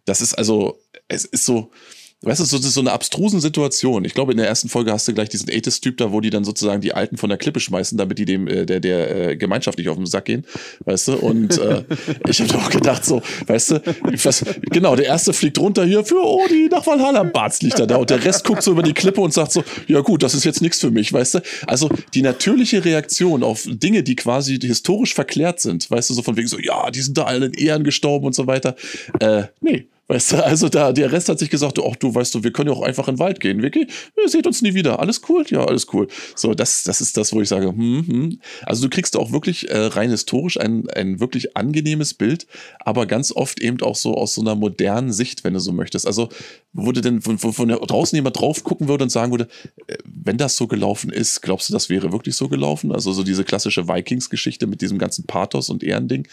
das 0.05 0.21
ist 0.21 0.33
also, 0.35 0.79
es 1.07 1.25
ist 1.25 1.45
so, 1.45 1.71
Weißt 2.21 2.39
du, 2.39 2.45
so, 2.45 2.57
so 2.57 2.79
eine 2.79 2.91
abstrusen 2.91 3.39
Situation. 3.39 4.03
Ich 4.05 4.13
glaube, 4.13 4.31
in 4.31 4.37
der 4.37 4.47
ersten 4.47 4.69
Folge 4.69 4.91
hast 4.91 5.07
du 5.07 5.13
gleich 5.13 5.29
diesen 5.29 5.49
Atheist-Typ 5.49 5.97
da, 5.97 6.11
wo 6.11 6.21
die 6.21 6.29
dann 6.29 6.43
sozusagen 6.43 6.81
die 6.81 6.93
Alten 6.93 7.17
von 7.17 7.29
der 7.29 7.37
Klippe 7.37 7.59
schmeißen, 7.59 7.97
damit 7.97 8.17
die 8.17 8.25
dem 8.25 8.47
äh, 8.47 8.65
der, 8.65 8.79
der 8.79 9.29
äh, 9.29 9.35
Gemeinschaft 9.35 9.77
nicht 9.77 9.89
auf 9.89 9.97
den 9.97 10.05
Sack 10.05 10.25
gehen. 10.25 10.45
Weißt 10.85 11.09
du? 11.09 11.17
Und 11.17 11.59
äh, 11.59 11.83
ich 12.27 12.41
habe 12.41 12.55
auch 12.55 12.69
gedacht, 12.69 13.05
so, 13.05 13.21
weißt 13.45 13.71
du, 13.71 13.81
was, 14.23 14.43
genau, 14.71 14.95
der 14.95 15.05
erste 15.05 15.33
fliegt 15.33 15.59
runter 15.59 15.85
hier 15.85 16.03
für 16.03 16.25
Odi 16.25 16.67
nach 16.71 16.87
Valhalla. 16.87 17.23
Barz 17.23 17.61
liegt 17.61 17.77
da, 17.77 17.85
da 17.85 17.97
und 17.97 18.09
der 18.09 18.23
Rest 18.23 18.45
guckt 18.45 18.63
so 18.63 18.71
über 18.71 18.81
die 18.81 18.93
Klippe 18.93 19.21
und 19.21 19.33
sagt 19.33 19.51
so, 19.51 19.63
ja 19.87 19.99
gut, 19.99 20.23
das 20.23 20.33
ist 20.33 20.45
jetzt 20.45 20.61
nichts 20.61 20.79
für 20.79 20.91
mich, 20.91 21.11
weißt 21.11 21.35
du? 21.35 21.39
Also 21.67 21.89
die 22.13 22.21
natürliche 22.21 22.83
Reaktion 22.85 23.43
auf 23.43 23.67
Dinge, 23.67 24.03
die 24.03 24.15
quasi 24.15 24.57
historisch 24.57 25.13
verklärt 25.13 25.59
sind, 25.59 25.91
weißt 25.91 26.09
du, 26.09 26.13
so 26.13 26.23
von 26.23 26.37
wegen 26.37 26.47
so, 26.47 26.57
ja, 26.57 26.89
die 26.89 27.01
sind 27.01 27.17
da 27.17 27.25
alle 27.25 27.47
in 27.47 27.53
Ehren 27.53 27.83
gestorben 27.83 28.25
und 28.25 28.33
so 28.33 28.47
weiter. 28.47 28.75
Äh, 29.19 29.43
nee, 29.61 29.87
Weißt 30.07 30.33
du, 30.33 30.45
also 30.45 30.69
da, 30.69 30.91
der 30.91 31.11
Rest 31.11 31.29
hat 31.29 31.39
sich 31.39 31.49
gesagt, 31.49 31.79
ach 31.79 31.95
du, 31.95 32.13
weißt 32.13 32.35
du, 32.35 32.43
wir 32.43 32.51
können 32.51 32.69
ja 32.69 32.75
auch 32.75 32.83
einfach 32.83 33.07
in 33.07 33.15
den 33.15 33.19
Wald 33.19 33.39
gehen. 33.39 33.63
Vicky, 33.63 33.87
ihr 34.21 34.29
seht 34.29 34.45
uns 34.45 34.61
nie 34.61 34.75
wieder. 34.75 34.99
Alles 34.99 35.21
cool? 35.29 35.43
Ja, 35.49 35.65
alles 35.65 35.87
cool. 35.93 36.07
So, 36.35 36.53
das, 36.53 36.83
das 36.83 37.01
ist 37.01 37.17
das, 37.17 37.33
wo 37.33 37.41
ich 37.41 37.49
sage, 37.49 37.69
hm, 37.69 38.05
hm. 38.07 38.39
Also 38.63 38.83
du 38.83 38.89
kriegst 38.89 39.17
auch 39.17 39.31
wirklich 39.31 39.69
äh, 39.69 39.77
rein 39.77 40.11
historisch 40.11 40.59
ein, 40.59 40.87
ein 40.91 41.19
wirklich 41.19 41.57
angenehmes 41.57 42.13
Bild, 42.13 42.45
aber 42.79 43.07
ganz 43.07 43.31
oft 43.31 43.59
eben 43.59 43.81
auch 43.81 43.95
so 43.95 44.13
aus 44.13 44.35
so 44.35 44.41
einer 44.41 44.53
modernen 44.53 45.11
Sicht, 45.11 45.43
wenn 45.43 45.53
du 45.53 45.59
so 45.59 45.71
möchtest. 45.71 46.05
Also, 46.05 46.29
du 46.73 46.91
denn 46.91 47.21
von, 47.21 47.39
von, 47.39 47.53
von 47.53 47.69
draußen 47.69 48.15
jemand 48.15 48.39
drauf 48.39 48.63
gucken 48.63 48.87
würde 48.87 49.05
und 49.05 49.09
sagen 49.09 49.31
würde, 49.31 49.47
äh, 49.87 49.97
wenn 50.05 50.37
das 50.37 50.55
so 50.55 50.67
gelaufen 50.67 51.11
ist, 51.11 51.41
glaubst 51.41 51.69
du, 51.69 51.73
das 51.73 51.89
wäre 51.89 52.11
wirklich 52.11 52.35
so 52.35 52.47
gelaufen? 52.47 52.91
Also 52.91 53.11
so 53.11 53.23
diese 53.23 53.43
klassische 53.43 53.87
Vikings-Geschichte 53.87 54.67
mit 54.67 54.81
diesem 54.81 54.99
ganzen 54.99 55.25
Pathos 55.25 55.69
und 55.71 55.83
Ehrending. 55.83 56.27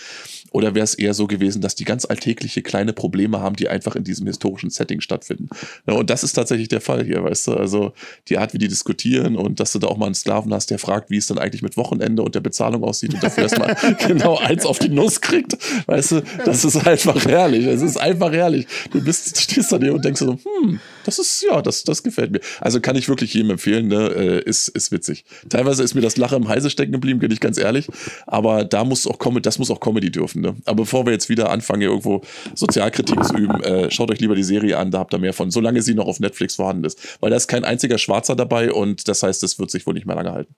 Oder 0.53 0.74
wäre 0.74 0.84
es 0.84 0.94
eher 0.94 1.14
so 1.14 1.26
gewesen, 1.26 1.62
dass 1.62 1.74
die 1.74 1.84
ganz 1.84 2.05
alltägliche 2.05 2.62
kleine 2.62 2.92
Probleme 2.92 3.40
haben, 3.40 3.57
die 3.57 3.68
einfach 3.68 3.96
in 3.96 4.05
diesem 4.05 4.26
historischen 4.26 4.70
Setting 4.70 5.00
stattfinden. 5.00 5.48
Ja, 5.86 5.94
und 5.94 6.11
das 6.11 6.22
ist 6.22 6.32
tatsächlich 6.34 6.68
der 6.68 6.80
Fall 6.80 7.05
hier, 7.05 7.24
weißt 7.24 7.48
du? 7.48 7.55
Also 7.55 7.92
die 8.28 8.38
Art, 8.38 8.55
wie 8.55 8.59
die 8.59 8.68
diskutieren 8.68 9.36
und 9.36 9.61
dass 9.61 9.72
du 9.72 9.78
da 9.78 9.88
auch 9.88 9.96
mal 9.96 10.07
einen 10.07 10.14
Sklaven 10.14 10.53
hast, 10.53 10.70
der 10.70 10.78
fragt, 10.78 11.11
wie 11.11 11.16
es 11.16 11.26
dann 11.26 11.38
eigentlich 11.38 11.62
mit 11.62 11.76
Wochenende 11.76 12.22
und 12.22 12.34
der 12.34 12.40
Bezahlung 12.40 12.84
aussieht 12.84 13.14
und 13.14 13.22
dafür 13.22 13.44
erstmal 13.44 13.76
genau 14.07 14.38
eins 14.38 14.66
auf 14.66 14.78
die 14.78 14.88
Nuss 14.88 15.20
kriegt, 15.20 15.57
weißt 15.86 16.12
du? 16.12 16.22
Das 16.44 16.64
ist 16.64 16.86
einfach 16.86 17.24
herrlich. 17.24 17.66
Es 17.66 17.82
ist 17.82 17.96
einfach 17.96 18.32
herrlich. 18.32 18.66
Du 18.90 19.03
bist, 19.03 19.40
stehst 19.40 19.72
da 19.72 19.78
dir 19.78 19.94
und 19.94 20.05
denkst 20.05 20.20
so, 20.20 20.32
hm, 20.32 20.80
das 21.05 21.18
ist, 21.18 21.44
ja, 21.48 21.62
das, 21.62 21.84
das 21.84 22.03
gefällt 22.03 22.30
mir. 22.30 22.40
Also 22.61 22.80
kann 22.80 22.96
ich 22.96 23.09
wirklich 23.09 23.34
jedem 23.34 23.50
empfehlen, 23.50 23.88
ne? 23.88 24.09
Äh, 24.09 24.42
ist, 24.48 24.68
ist 24.68 24.92
witzig. 24.92 25.24
Teilweise 25.48 25.82
ist 25.82 25.94
mir 25.94 26.00
das 26.00 26.16
Lachen 26.16 26.42
im 26.42 26.48
Heise 26.48 26.70
stecken 26.70 26.92
geblieben, 26.92 27.20
bin 27.20 27.30
ich 27.30 27.40
ganz 27.40 27.59
ehrlich. 27.59 27.88
Aber 28.26 28.64
da 28.64 28.84
muss 28.84 29.07
auch 29.07 29.18
Comedy, 29.18 29.42
das 29.42 29.59
muss 29.59 29.70
auch 29.70 29.80
Comedy 29.80 30.11
dürfen, 30.11 30.41
ne? 30.43 30.57
Aber 30.66 30.82
bevor 30.82 31.07
wir 31.07 31.12
jetzt 31.12 31.28
wieder 31.28 31.51
anfangen, 31.51 31.82
irgendwo 31.82 32.22
Sozialkritik 32.55 33.24
zu 33.24 33.36
üben, 33.36 33.62
äh, 33.62 33.90
schaut 33.90 34.11
euch 34.11 34.20
lieber 34.20 34.34
die 34.34 34.43
Serie 34.43 34.78
an, 34.78 34.90
da 34.90 34.99
habt 34.99 35.14
ihr 35.14 35.18
mehr 35.18 35.32
von, 35.32 35.51
solange 35.51 35.82
sie 35.82 35.95
noch 35.95 36.07
auf 36.07 36.20
Netflix 36.20 36.57
vorhanden 36.57 36.84
ist. 36.84 37.18
Weil 37.20 37.30
da 37.30 37.36
ist 37.36 37.49
kein 37.49 37.64
einziger 37.64 37.99
Schwarzer 37.99 38.36
dabei 38.36 38.72
und 38.72 39.09
das 39.09 39.22
heißt, 39.22 39.43
es 39.43 39.59
wird 39.59 39.70
sich 39.70 39.86
wohl 39.86 39.95
nicht 39.95 40.07
mehr 40.07 40.16
lange 40.16 40.32
halten. 40.32 40.55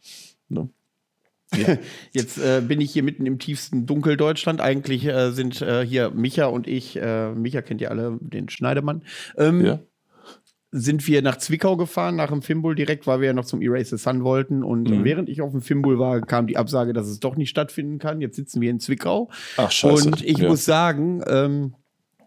Ne? 0.49 0.69
Ja. 1.57 1.79
Jetzt 2.13 2.39
äh, 2.39 2.63
bin 2.67 2.81
ich 2.81 2.93
hier 2.93 3.03
mitten 3.03 3.27
im 3.27 3.39
tiefsten 3.39 3.87
Dunkeldeutschland. 3.87 4.61
Eigentlich 4.61 5.05
äh, 5.05 5.31
sind 5.31 5.63
äh, 5.63 5.87
hier 5.87 6.11
Micha 6.11 6.47
und 6.47 6.67
ich, 6.67 6.97
äh, 6.97 7.31
Micha 7.33 7.63
kennt 7.63 7.81
ihr 7.81 7.91
alle, 7.91 8.19
den 8.21 8.49
Schneidemann. 8.49 9.03
Ähm, 9.37 9.65
ja 9.65 9.81
sind 10.77 11.07
wir 11.07 11.23
nach 11.23 11.37
Zwickau 11.37 11.77
gefahren, 11.77 12.17
nach 12.17 12.31
dem 12.31 12.43
Fimbul 12.43 12.75
direkt, 12.75 13.07
weil 13.07 13.21
wir 13.21 13.29
ja 13.29 13.33
noch 13.33 13.45
zum 13.45 13.63
Erase 13.63 13.97
the 13.97 14.03
Sun 14.03 14.25
wollten. 14.25 14.65
Und 14.65 14.91
mhm. 14.91 15.05
während 15.05 15.29
ich 15.29 15.41
auf 15.41 15.53
dem 15.53 15.63
Fimbul 15.63 16.01
war, 16.01 16.21
kam 16.21 16.49
die 16.49 16.57
Absage, 16.57 16.93
dass 16.93 17.07
es 17.07 17.21
doch 17.21 17.37
nicht 17.37 17.51
stattfinden 17.51 17.99
kann. 17.99 18.21
Jetzt 18.21 18.35
sitzen 18.35 18.61
wir 18.61 18.71
in 18.71 18.81
Zwickau. 18.81 19.31
Ach, 19.57 19.71
scheiße. 19.71 20.09
Und 20.09 20.25
ich 20.25 20.39
ja. 20.39 20.49
muss 20.49 20.65
sagen, 20.65 21.23
ähm, 21.29 21.75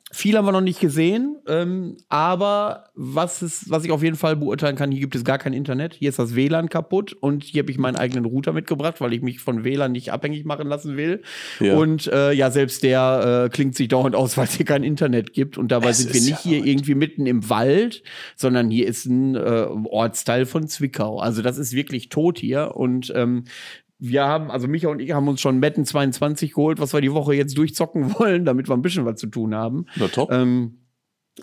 viel 0.10 0.38
haben 0.38 0.46
wir 0.46 0.54
noch 0.54 0.62
nicht 0.62 0.80
gesehen, 0.80 1.36
ähm, 1.48 1.98
aber 2.08 2.86
was, 2.96 3.42
ist, 3.42 3.70
was 3.70 3.84
ich 3.84 3.92
auf 3.92 4.02
jeden 4.02 4.16
Fall 4.16 4.38
beurteilen 4.38 4.78
kann, 4.78 4.90
hier 4.90 5.02
gibt 5.02 5.16
es 5.16 5.26
gar 5.26 5.38
kein 5.38 5.52
Internet. 5.52 5.96
Hier 5.96 6.08
ist 6.08 6.18
das 6.18 6.34
WLAN 6.34 6.70
kaputt 6.70 7.12
und 7.12 7.44
hier 7.44 7.62
habe 7.64 7.72
ich 7.72 7.78
meinen 7.78 7.98
eigenen 7.98 8.24
Router 8.24 8.54
mitgebracht, 8.54 9.02
weil 9.02 9.12
ich 9.12 9.22
mich 9.22 9.42
von 9.42 9.66
WLAN 9.66 9.92
nicht 9.92 10.14
abhängig 10.14 10.46
machen 10.46 10.68
lassen 10.68 10.96
will. 10.96 11.24
Ja. 11.60 11.76
Und 11.76 12.08
äh, 12.08 12.32
ja, 12.32 12.52
selbst 12.52 12.84
der 12.84 13.46
äh, 13.46 13.50
klingt 13.50 13.76
sich 13.76 13.90
dauernd 13.90 14.16
aus, 14.16 14.38
weil 14.38 14.46
es 14.46 14.56
hier 14.56 14.66
kein 14.66 14.84
Internet 14.84 15.34
gibt. 15.34 15.58
Und 15.58 15.74
dabei 15.74 15.90
es 15.90 15.98
sind 15.98 16.14
wir 16.14 16.22
nicht 16.22 16.46
ja 16.46 16.52
hier 16.52 16.66
irgendwie 16.66 16.96
mitten 16.96 17.26
im 17.26 17.50
Wald, 17.50 18.02
sondern 18.38 18.70
hier 18.70 18.88
ist 18.88 19.06
ein 19.08 19.36
äh, 19.36 19.68
Ortsteil 19.84 20.46
von 20.46 20.70
Zwickau. 20.70 21.20
Also 21.20 21.42
das 21.42 21.58
ist 21.58 21.74
wirklich 21.74 22.08
tot 22.08 22.40
hier. 22.40 22.78
Und 22.78 23.12
ähm, 23.14 23.44
wir 24.00 24.26
haben, 24.26 24.52
also 24.52 24.68
Micha 24.68 24.90
und 24.90 25.00
ich 25.00 25.12
haben 25.12 25.28
uns 25.28 25.42
schon 25.42 25.60
Metten 25.60 25.86
22 25.86 26.54
geholt, 26.54 26.80
was 26.80 26.94
wir 26.94 27.02
die 27.02 27.14
Woche 27.14 27.34
jetzt 27.34 27.58
durchzocken 27.58 28.14
wollen, 28.20 28.46
damit 28.46 28.70
wir 28.70 28.76
ein 28.76 28.82
bisschen 28.82 29.06
was 29.06 29.20
zu 29.20 29.28
tun 29.28 29.56
haben. 29.56 29.86
Na 29.96 30.08
top. 30.08 30.32
Ähm, 30.32 30.80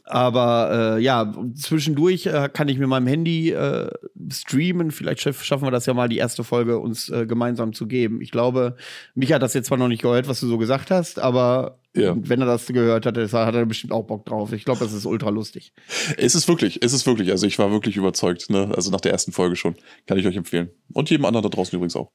aber 0.05 0.96
äh, 0.96 1.02
ja, 1.02 1.32
zwischendurch 1.55 2.26
äh, 2.26 2.48
kann 2.52 2.68
ich 2.68 2.78
mit 2.78 2.88
meinem 2.88 3.07
Handy 3.07 3.50
äh, 3.50 3.90
streamen. 4.28 4.90
Vielleicht 4.90 5.20
schaffen 5.20 5.64
wir 5.64 5.70
das 5.70 5.86
ja 5.86 5.94
mal, 5.94 6.09
die 6.09 6.16
erste 6.16 6.42
Folge 6.42 6.78
uns 6.78 7.09
äh, 7.11 7.26
gemeinsam 7.26 7.72
zu 7.72 7.86
geben. 7.86 8.20
Ich 8.20 8.30
glaube, 8.30 8.76
mich 9.14 9.32
hat 9.32 9.42
das 9.42 9.55
jetzt 9.55 9.68
zwar 9.68 9.78
noch 9.78 9.88
nicht 9.88 10.02
gehört, 10.02 10.28
was 10.28 10.40
du 10.40 10.48
so 10.48 10.59
gesagt 10.59 10.90
hast, 10.90 11.18
aber 11.18 11.78
ja. 11.94 12.16
wenn 12.16 12.40
er 12.40 12.46
das 12.46 12.66
gehört 12.66 13.07
hat, 13.07 13.16
hat 13.16 13.55
er 13.55 13.66
bestimmt 13.66 13.92
auch 13.92 14.05
Bock 14.05 14.26
drauf. 14.26 14.52
Ich 14.52 14.64
glaube, 14.64 14.80
das 14.80 14.92
ist 14.92 15.07
ultra 15.07 15.30
lustig. 15.30 15.72
Es 16.16 16.34
ist 16.34 16.48
wirklich, 16.48 16.82
es 16.82 16.92
ist 16.92 17.07
wirklich. 17.07 17.30
Also 17.30 17.46
ich 17.46 17.59
war 17.59 17.70
wirklich 17.70 17.96
überzeugt. 17.96 18.50
Ne? 18.50 18.72
Also 18.74 18.90
nach 18.90 19.00
der 19.00 19.12
ersten 19.12 19.30
Folge 19.30 19.55
schon. 19.55 19.76
Kann 20.07 20.18
ich 20.18 20.26
euch 20.26 20.36
empfehlen. 20.36 20.70
Und 20.92 21.11
jedem 21.11 21.24
anderen 21.24 21.44
da 21.44 21.48
draußen 21.48 21.76
übrigens 21.76 21.94
auch. 21.94 22.11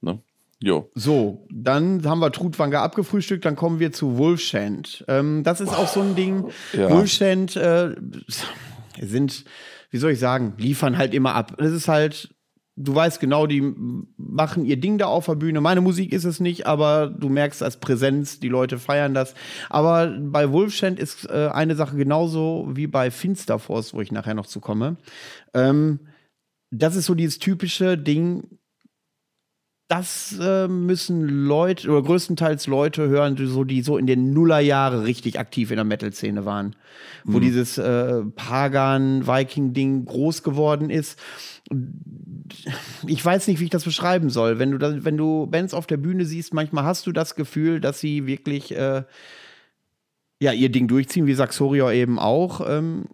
Ne? 0.00 0.22
Jo. 0.60 0.90
So, 0.94 1.46
dann 1.50 2.02
haben 2.06 2.20
wir 2.20 2.32
Trutwanger 2.32 2.80
abgefrühstückt, 2.80 3.44
dann 3.44 3.56
kommen 3.56 3.78
wir 3.78 3.92
zu 3.92 4.16
Wolfshand. 4.16 5.04
Ähm, 5.06 5.42
das 5.44 5.60
ist 5.60 5.68
auch 5.68 5.88
so 5.88 6.00
ein 6.00 6.16
Ding. 6.16 6.50
Ja. 6.72 6.90
Wolfshand 6.90 7.56
äh, 7.56 7.94
sind, 9.00 9.44
wie 9.90 9.98
soll 9.98 10.12
ich 10.12 10.18
sagen, 10.18 10.54
liefern 10.56 10.96
halt 10.96 11.12
immer 11.12 11.34
ab. 11.34 11.60
Es 11.60 11.72
ist 11.72 11.88
halt, 11.88 12.34
du 12.76 12.94
weißt 12.94 13.20
genau, 13.20 13.46
die 13.46 13.74
machen 14.16 14.64
ihr 14.64 14.78
Ding 14.78 14.96
da 14.96 15.06
auf 15.06 15.26
der 15.26 15.34
Bühne. 15.34 15.60
Meine 15.60 15.82
Musik 15.82 16.12
ist 16.14 16.24
es 16.24 16.40
nicht, 16.40 16.66
aber 16.66 17.08
du 17.08 17.28
merkst 17.28 17.62
als 17.62 17.78
Präsenz, 17.78 18.40
die 18.40 18.48
Leute 18.48 18.78
feiern 18.78 19.12
das. 19.12 19.34
Aber 19.68 20.16
bei 20.18 20.50
Wolfshand 20.52 20.98
ist 20.98 21.28
äh, 21.28 21.50
eine 21.52 21.76
Sache 21.76 21.96
genauso 21.96 22.66
wie 22.72 22.86
bei 22.86 23.10
Finsterforce, 23.10 23.92
wo 23.92 24.00
ich 24.00 24.10
nachher 24.10 24.34
noch 24.34 24.46
zu 24.46 24.60
komme. 24.60 24.96
Ähm, 25.52 26.00
das 26.70 26.96
ist 26.96 27.06
so 27.06 27.14
dieses 27.14 27.38
typische 27.38 27.98
Ding, 27.98 28.58
das 29.88 30.36
äh, 30.40 30.66
müssen 30.66 31.28
Leute 31.28 31.88
oder 31.88 32.02
größtenteils 32.02 32.66
Leute 32.66 33.08
hören, 33.08 33.36
die 33.36 33.46
so, 33.46 33.62
die 33.62 33.82
so 33.82 33.98
in 33.98 34.06
den 34.06 34.32
Nullerjahre 34.32 35.04
richtig 35.04 35.38
aktiv 35.38 35.70
in 35.70 35.76
der 35.76 35.84
Metal-Szene 35.84 36.44
waren. 36.44 36.74
Mhm. 37.24 37.32
Wo 37.32 37.38
dieses 37.38 37.78
äh, 37.78 38.22
Pagan-Viking-Ding 38.34 40.04
groß 40.04 40.42
geworden 40.42 40.90
ist. 40.90 41.18
Ich 43.06 43.24
weiß 43.24 43.46
nicht, 43.46 43.60
wie 43.60 43.64
ich 43.64 43.70
das 43.70 43.84
beschreiben 43.84 44.28
soll. 44.28 44.58
Wenn 44.58 44.72
du, 44.72 44.78
da, 44.78 45.04
wenn 45.04 45.16
du 45.16 45.46
Bands 45.46 45.72
auf 45.72 45.86
der 45.86 45.98
Bühne 45.98 46.24
siehst, 46.24 46.52
manchmal 46.52 46.84
hast 46.84 47.06
du 47.06 47.12
das 47.12 47.36
Gefühl, 47.36 47.80
dass 47.80 48.00
sie 48.00 48.26
wirklich 48.26 48.74
äh, 48.74 49.04
ja, 50.40 50.52
ihr 50.52 50.68
Ding 50.68 50.88
durchziehen, 50.88 51.26
wie 51.26 51.34
Saxoria 51.34 51.92
eben 51.92 52.18
auch. 52.18 52.60
Ähm, 52.68 53.06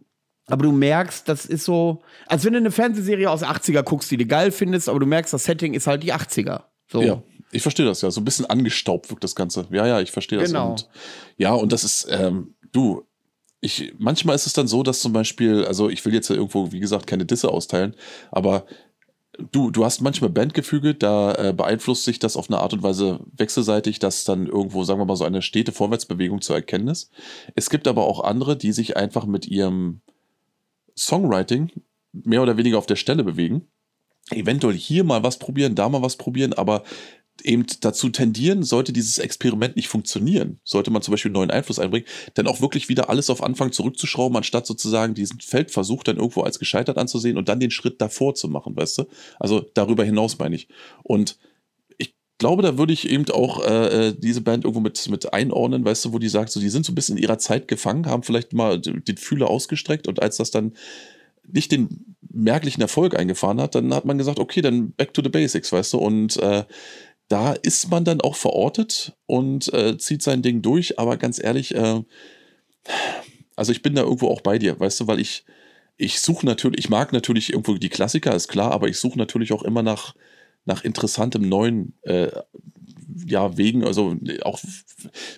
aber 0.46 0.64
du 0.64 0.72
merkst, 0.72 1.28
das 1.28 1.46
ist 1.46 1.64
so, 1.64 2.02
als 2.26 2.44
wenn 2.44 2.52
du 2.52 2.58
eine 2.58 2.70
Fernsehserie 2.70 3.30
aus 3.30 3.42
80er 3.42 3.82
guckst, 3.82 4.10
die 4.10 4.16
du 4.16 4.26
geil 4.26 4.50
findest, 4.50 4.88
aber 4.88 4.98
du 4.98 5.06
merkst, 5.06 5.32
das 5.32 5.44
Setting 5.44 5.74
ist 5.74 5.86
halt 5.86 6.02
die 6.02 6.12
80er. 6.12 6.64
So. 6.90 7.02
Ja, 7.02 7.22
ich 7.52 7.62
verstehe 7.62 7.86
das 7.86 8.02
ja. 8.02 8.10
So 8.10 8.20
ein 8.20 8.24
bisschen 8.24 8.46
angestaubt 8.46 9.10
wirkt 9.10 9.24
das 9.24 9.34
Ganze. 9.34 9.66
Ja, 9.70 9.86
ja, 9.86 10.00
ich 10.00 10.10
verstehe 10.10 10.38
das. 10.38 10.48
Genau. 10.48 10.70
Und, 10.70 10.88
ja, 11.36 11.52
und 11.52 11.72
das 11.72 11.84
ist, 11.84 12.06
ähm, 12.10 12.54
du, 12.72 13.06
ich, 13.60 13.94
manchmal 13.98 14.34
ist 14.34 14.46
es 14.46 14.52
dann 14.52 14.66
so, 14.66 14.82
dass 14.82 15.00
zum 15.00 15.12
Beispiel, 15.12 15.64
also 15.64 15.88
ich 15.88 16.04
will 16.04 16.12
jetzt 16.12 16.28
ja 16.28 16.36
irgendwo, 16.36 16.72
wie 16.72 16.80
gesagt, 16.80 17.06
keine 17.06 17.24
Disse 17.24 17.48
austeilen, 17.48 17.94
aber 18.32 18.66
du, 19.52 19.70
du 19.70 19.84
hast 19.84 20.00
manchmal 20.00 20.30
Bandgefüge, 20.30 20.94
da 20.94 21.34
äh, 21.34 21.52
beeinflusst 21.52 22.04
sich 22.04 22.18
das 22.18 22.36
auf 22.36 22.50
eine 22.50 22.58
Art 22.58 22.72
und 22.72 22.82
Weise 22.82 23.20
wechselseitig, 23.36 23.98
dass 23.98 24.24
dann 24.24 24.46
irgendwo, 24.46 24.84
sagen 24.84 25.00
wir 25.00 25.04
mal, 25.04 25.16
so 25.16 25.24
eine 25.24 25.42
stete 25.42 25.72
Vorwärtsbewegung 25.72 26.40
zu 26.40 26.52
erkennen 26.52 26.88
ist. 26.88 27.10
Es 27.54 27.70
gibt 27.70 27.86
aber 27.86 28.04
auch 28.04 28.24
andere, 28.24 28.56
die 28.56 28.72
sich 28.72 28.96
einfach 28.96 29.26
mit 29.26 29.46
ihrem 29.46 30.00
Songwriting 30.96 31.70
mehr 32.12 32.42
oder 32.42 32.56
weniger 32.56 32.78
auf 32.78 32.86
der 32.86 32.96
Stelle 32.96 33.24
bewegen. 33.24 33.68
Eventuell 34.30 34.74
hier 34.74 35.04
mal 35.04 35.22
was 35.22 35.38
probieren, 35.38 35.74
da 35.74 35.88
mal 35.88 36.02
was 36.02 36.16
probieren, 36.16 36.52
aber 36.52 36.84
eben 37.42 37.66
dazu 37.80 38.10
tendieren, 38.10 38.62
sollte 38.62 38.92
dieses 38.92 39.18
Experiment 39.18 39.74
nicht 39.74 39.88
funktionieren, 39.88 40.60
sollte 40.64 40.90
man 40.90 41.02
zum 41.02 41.12
Beispiel 41.12 41.30
einen 41.30 41.34
neuen 41.34 41.50
Einfluss 41.50 41.78
einbringen, 41.78 42.06
dann 42.34 42.46
auch 42.46 42.60
wirklich 42.60 42.88
wieder 42.88 43.08
alles 43.08 43.30
auf 43.30 43.42
Anfang 43.42 43.72
zurückzuschrauben, 43.72 44.36
anstatt 44.36 44.66
sozusagen 44.66 45.14
diesen 45.14 45.40
Feldversuch 45.40 46.04
dann 46.04 46.16
irgendwo 46.16 46.42
als 46.42 46.58
gescheitert 46.58 46.98
anzusehen 46.98 47.36
und 47.36 47.48
dann 47.48 47.58
den 47.58 47.70
Schritt 47.70 48.00
davor 48.00 48.34
zu 48.34 48.48
machen, 48.48 48.76
weißt 48.76 48.98
du? 48.98 49.04
Also 49.40 49.60
darüber 49.74 50.04
hinaus 50.04 50.38
meine 50.38 50.54
ich. 50.54 50.68
Und 51.02 51.38
glaube, 52.42 52.62
da 52.62 52.76
würde 52.76 52.92
ich 52.92 53.08
eben 53.08 53.30
auch 53.30 53.64
äh, 53.64 54.08
äh, 54.08 54.14
diese 54.18 54.40
Band 54.40 54.64
irgendwo 54.64 54.80
mit, 54.80 55.08
mit 55.08 55.32
einordnen, 55.32 55.84
weißt 55.84 56.04
du, 56.04 56.12
wo 56.12 56.18
die 56.18 56.28
sagt, 56.28 56.50
so, 56.50 56.58
die 56.58 56.70
sind 56.70 56.84
so 56.84 56.90
ein 56.90 56.96
bisschen 56.96 57.16
in 57.16 57.22
ihrer 57.22 57.38
Zeit 57.38 57.68
gefangen, 57.68 58.06
haben 58.06 58.24
vielleicht 58.24 58.52
mal 58.52 58.80
den 58.80 59.16
Fühler 59.16 59.48
ausgestreckt 59.48 60.08
und 60.08 60.20
als 60.20 60.38
das 60.38 60.50
dann 60.50 60.72
nicht 61.46 61.70
den 61.70 62.16
merklichen 62.32 62.82
Erfolg 62.82 63.16
eingefahren 63.16 63.60
hat, 63.60 63.76
dann 63.76 63.94
hat 63.94 64.06
man 64.06 64.18
gesagt, 64.18 64.40
okay, 64.40 64.60
dann 64.60 64.90
back 64.90 65.14
to 65.14 65.22
the 65.22 65.28
basics, 65.28 65.70
weißt 65.70 65.92
du, 65.92 65.98
und 65.98 66.36
äh, 66.38 66.64
da 67.28 67.52
ist 67.52 67.92
man 67.92 68.04
dann 68.04 68.20
auch 68.20 68.34
verortet 68.34 69.16
und 69.26 69.72
äh, 69.72 69.96
zieht 69.96 70.22
sein 70.22 70.42
Ding 70.42 70.62
durch, 70.62 70.98
aber 70.98 71.18
ganz 71.18 71.40
ehrlich, 71.40 71.76
äh, 71.76 72.02
also 73.54 73.70
ich 73.70 73.82
bin 73.82 73.94
da 73.94 74.02
irgendwo 74.02 74.26
auch 74.26 74.40
bei 74.40 74.58
dir, 74.58 74.80
weißt 74.80 74.98
du, 74.98 75.06
weil 75.06 75.20
ich, 75.20 75.44
ich 75.96 76.20
suche 76.20 76.44
natürlich, 76.44 76.80
ich 76.80 76.90
mag 76.90 77.12
natürlich 77.12 77.52
irgendwo 77.52 77.74
die 77.74 77.88
Klassiker, 77.88 78.34
ist 78.34 78.48
klar, 78.48 78.72
aber 78.72 78.88
ich 78.88 78.98
suche 78.98 79.16
natürlich 79.16 79.52
auch 79.52 79.62
immer 79.62 79.84
nach, 79.84 80.16
nach 80.64 80.84
interessantem 80.84 81.48
neuen 81.48 81.94
äh, 82.02 82.30
ja, 83.26 83.56
Wegen, 83.56 83.84
also 83.84 84.16
auch 84.42 84.60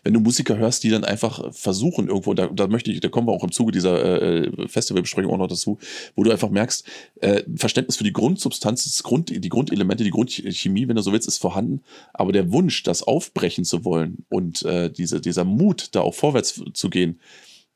wenn 0.02 0.12
du 0.12 0.20
Musiker 0.20 0.56
hörst, 0.56 0.84
die 0.84 0.90
dann 0.90 1.04
einfach 1.04 1.52
versuchen 1.54 2.08
irgendwo, 2.08 2.34
da, 2.34 2.46
da 2.48 2.66
möchte 2.66 2.90
ich, 2.90 3.00
da 3.00 3.08
kommen 3.08 3.26
wir 3.26 3.32
auch 3.32 3.44
im 3.44 3.52
Zuge 3.52 3.72
dieser 3.72 4.22
äh, 4.22 4.68
Festivalbesprechung 4.68 5.32
auch 5.32 5.38
noch 5.38 5.48
dazu, 5.48 5.78
wo 6.14 6.22
du 6.22 6.30
einfach 6.30 6.50
merkst, 6.50 6.86
äh, 7.20 7.42
Verständnis 7.56 7.96
für 7.96 8.04
die 8.04 8.12
Grundsubstanz, 8.12 8.84
das 8.84 9.02
Grund, 9.02 9.30
die 9.30 9.48
Grundelemente, 9.48 10.04
die 10.04 10.10
Grundchemie, 10.10 10.88
wenn 10.88 10.96
du 10.96 11.02
so 11.02 11.12
willst, 11.12 11.28
ist 11.28 11.38
vorhanden, 11.38 11.82
aber 12.12 12.32
der 12.32 12.52
Wunsch, 12.52 12.82
das 12.82 13.02
aufbrechen 13.02 13.64
zu 13.64 13.84
wollen 13.84 14.24
und 14.28 14.62
äh, 14.64 14.90
diese, 14.90 15.20
dieser 15.20 15.44
Mut, 15.44 15.88
da 15.92 16.00
auch 16.00 16.14
vorwärts 16.14 16.62
zu 16.72 16.90
gehen, 16.90 17.20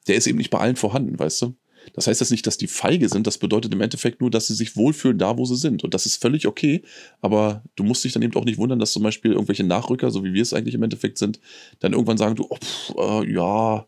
der 0.07 0.17
ist 0.17 0.27
eben 0.27 0.39
nicht 0.39 0.51
bei 0.51 0.59
allen 0.59 0.77
vorhanden, 0.77 1.19
weißt 1.19 1.43
du? 1.43 1.55
Das 1.95 2.07
heißt 2.07 2.21
jetzt 2.21 2.31
nicht, 2.31 2.47
dass 2.47 2.59
die 2.59 2.67
feige 2.67 3.09
sind, 3.09 3.27
das 3.27 3.39
bedeutet 3.39 3.73
im 3.73 3.81
Endeffekt 3.81 4.21
nur, 4.21 4.31
dass 4.31 4.47
sie 4.47 4.55
sich 4.55 4.77
wohlfühlen 4.77 5.19
da, 5.19 5.39
wo 5.39 5.45
sie 5.45 5.57
sind. 5.57 5.85
Und 5.85 5.95
das 5.95 6.07
ist 6.07 6.21
völlig 6.21 6.47
okay, 6.47 6.83
aber 7.21 7.63
du 7.77 7.85
musst 7.85 8.05
dich 8.05 8.13
dann 8.13 8.23
eben 8.23 8.35
auch 8.37 8.45
nicht 8.45 8.59
wundern, 8.59 8.79
dass 8.79 8.93
zum 8.93 9.03
Beispiel 9.03 9.33
irgendwelche 9.33 9.65
Nachrücker, 9.65 10.11
so 10.11 10.25
wie 10.25 10.33
wir 10.33 10.43
es 10.43 10.53
eigentlich 10.53 10.75
im 10.75 10.83
Endeffekt 10.83 11.19
sind, 11.19 11.41
dann 11.81 11.93
irgendwann 11.93 12.19
sagen, 12.19 12.37
du, 12.37 12.47
oh, 12.49 12.57
pff, 12.57 12.95
äh, 12.97 13.33
ja, 13.33 13.87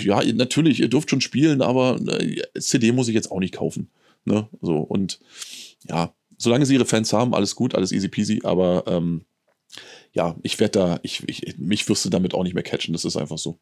ja, 0.00 0.22
natürlich, 0.32 0.80
ihr 0.80 0.88
dürft 0.88 1.10
schon 1.10 1.20
spielen, 1.20 1.62
aber 1.62 2.00
äh, 2.20 2.42
CD 2.58 2.92
muss 2.92 3.08
ich 3.08 3.14
jetzt 3.14 3.30
auch 3.30 3.40
nicht 3.40 3.54
kaufen. 3.54 3.88
Ne? 4.24 4.48
So, 4.60 4.78
und 4.78 5.20
ja, 5.88 6.14
solange 6.38 6.66
sie 6.66 6.74
ihre 6.74 6.86
Fans 6.86 7.12
haben, 7.12 7.34
alles 7.34 7.56
gut, 7.56 7.74
alles 7.74 7.92
easy 7.92 8.08
peasy, 8.08 8.40
aber 8.44 8.84
ähm, 8.86 9.24
ja, 10.12 10.36
ich 10.42 10.60
werde 10.60 10.78
da, 10.78 11.00
ich, 11.02 11.22
ich, 11.26 11.58
mich 11.58 11.88
wirst 11.88 12.04
du 12.04 12.10
damit 12.10 12.34
auch 12.34 12.44
nicht 12.44 12.54
mehr 12.54 12.62
catchen, 12.62 12.92
das 12.92 13.04
ist 13.04 13.16
einfach 13.16 13.38
so. 13.38 13.58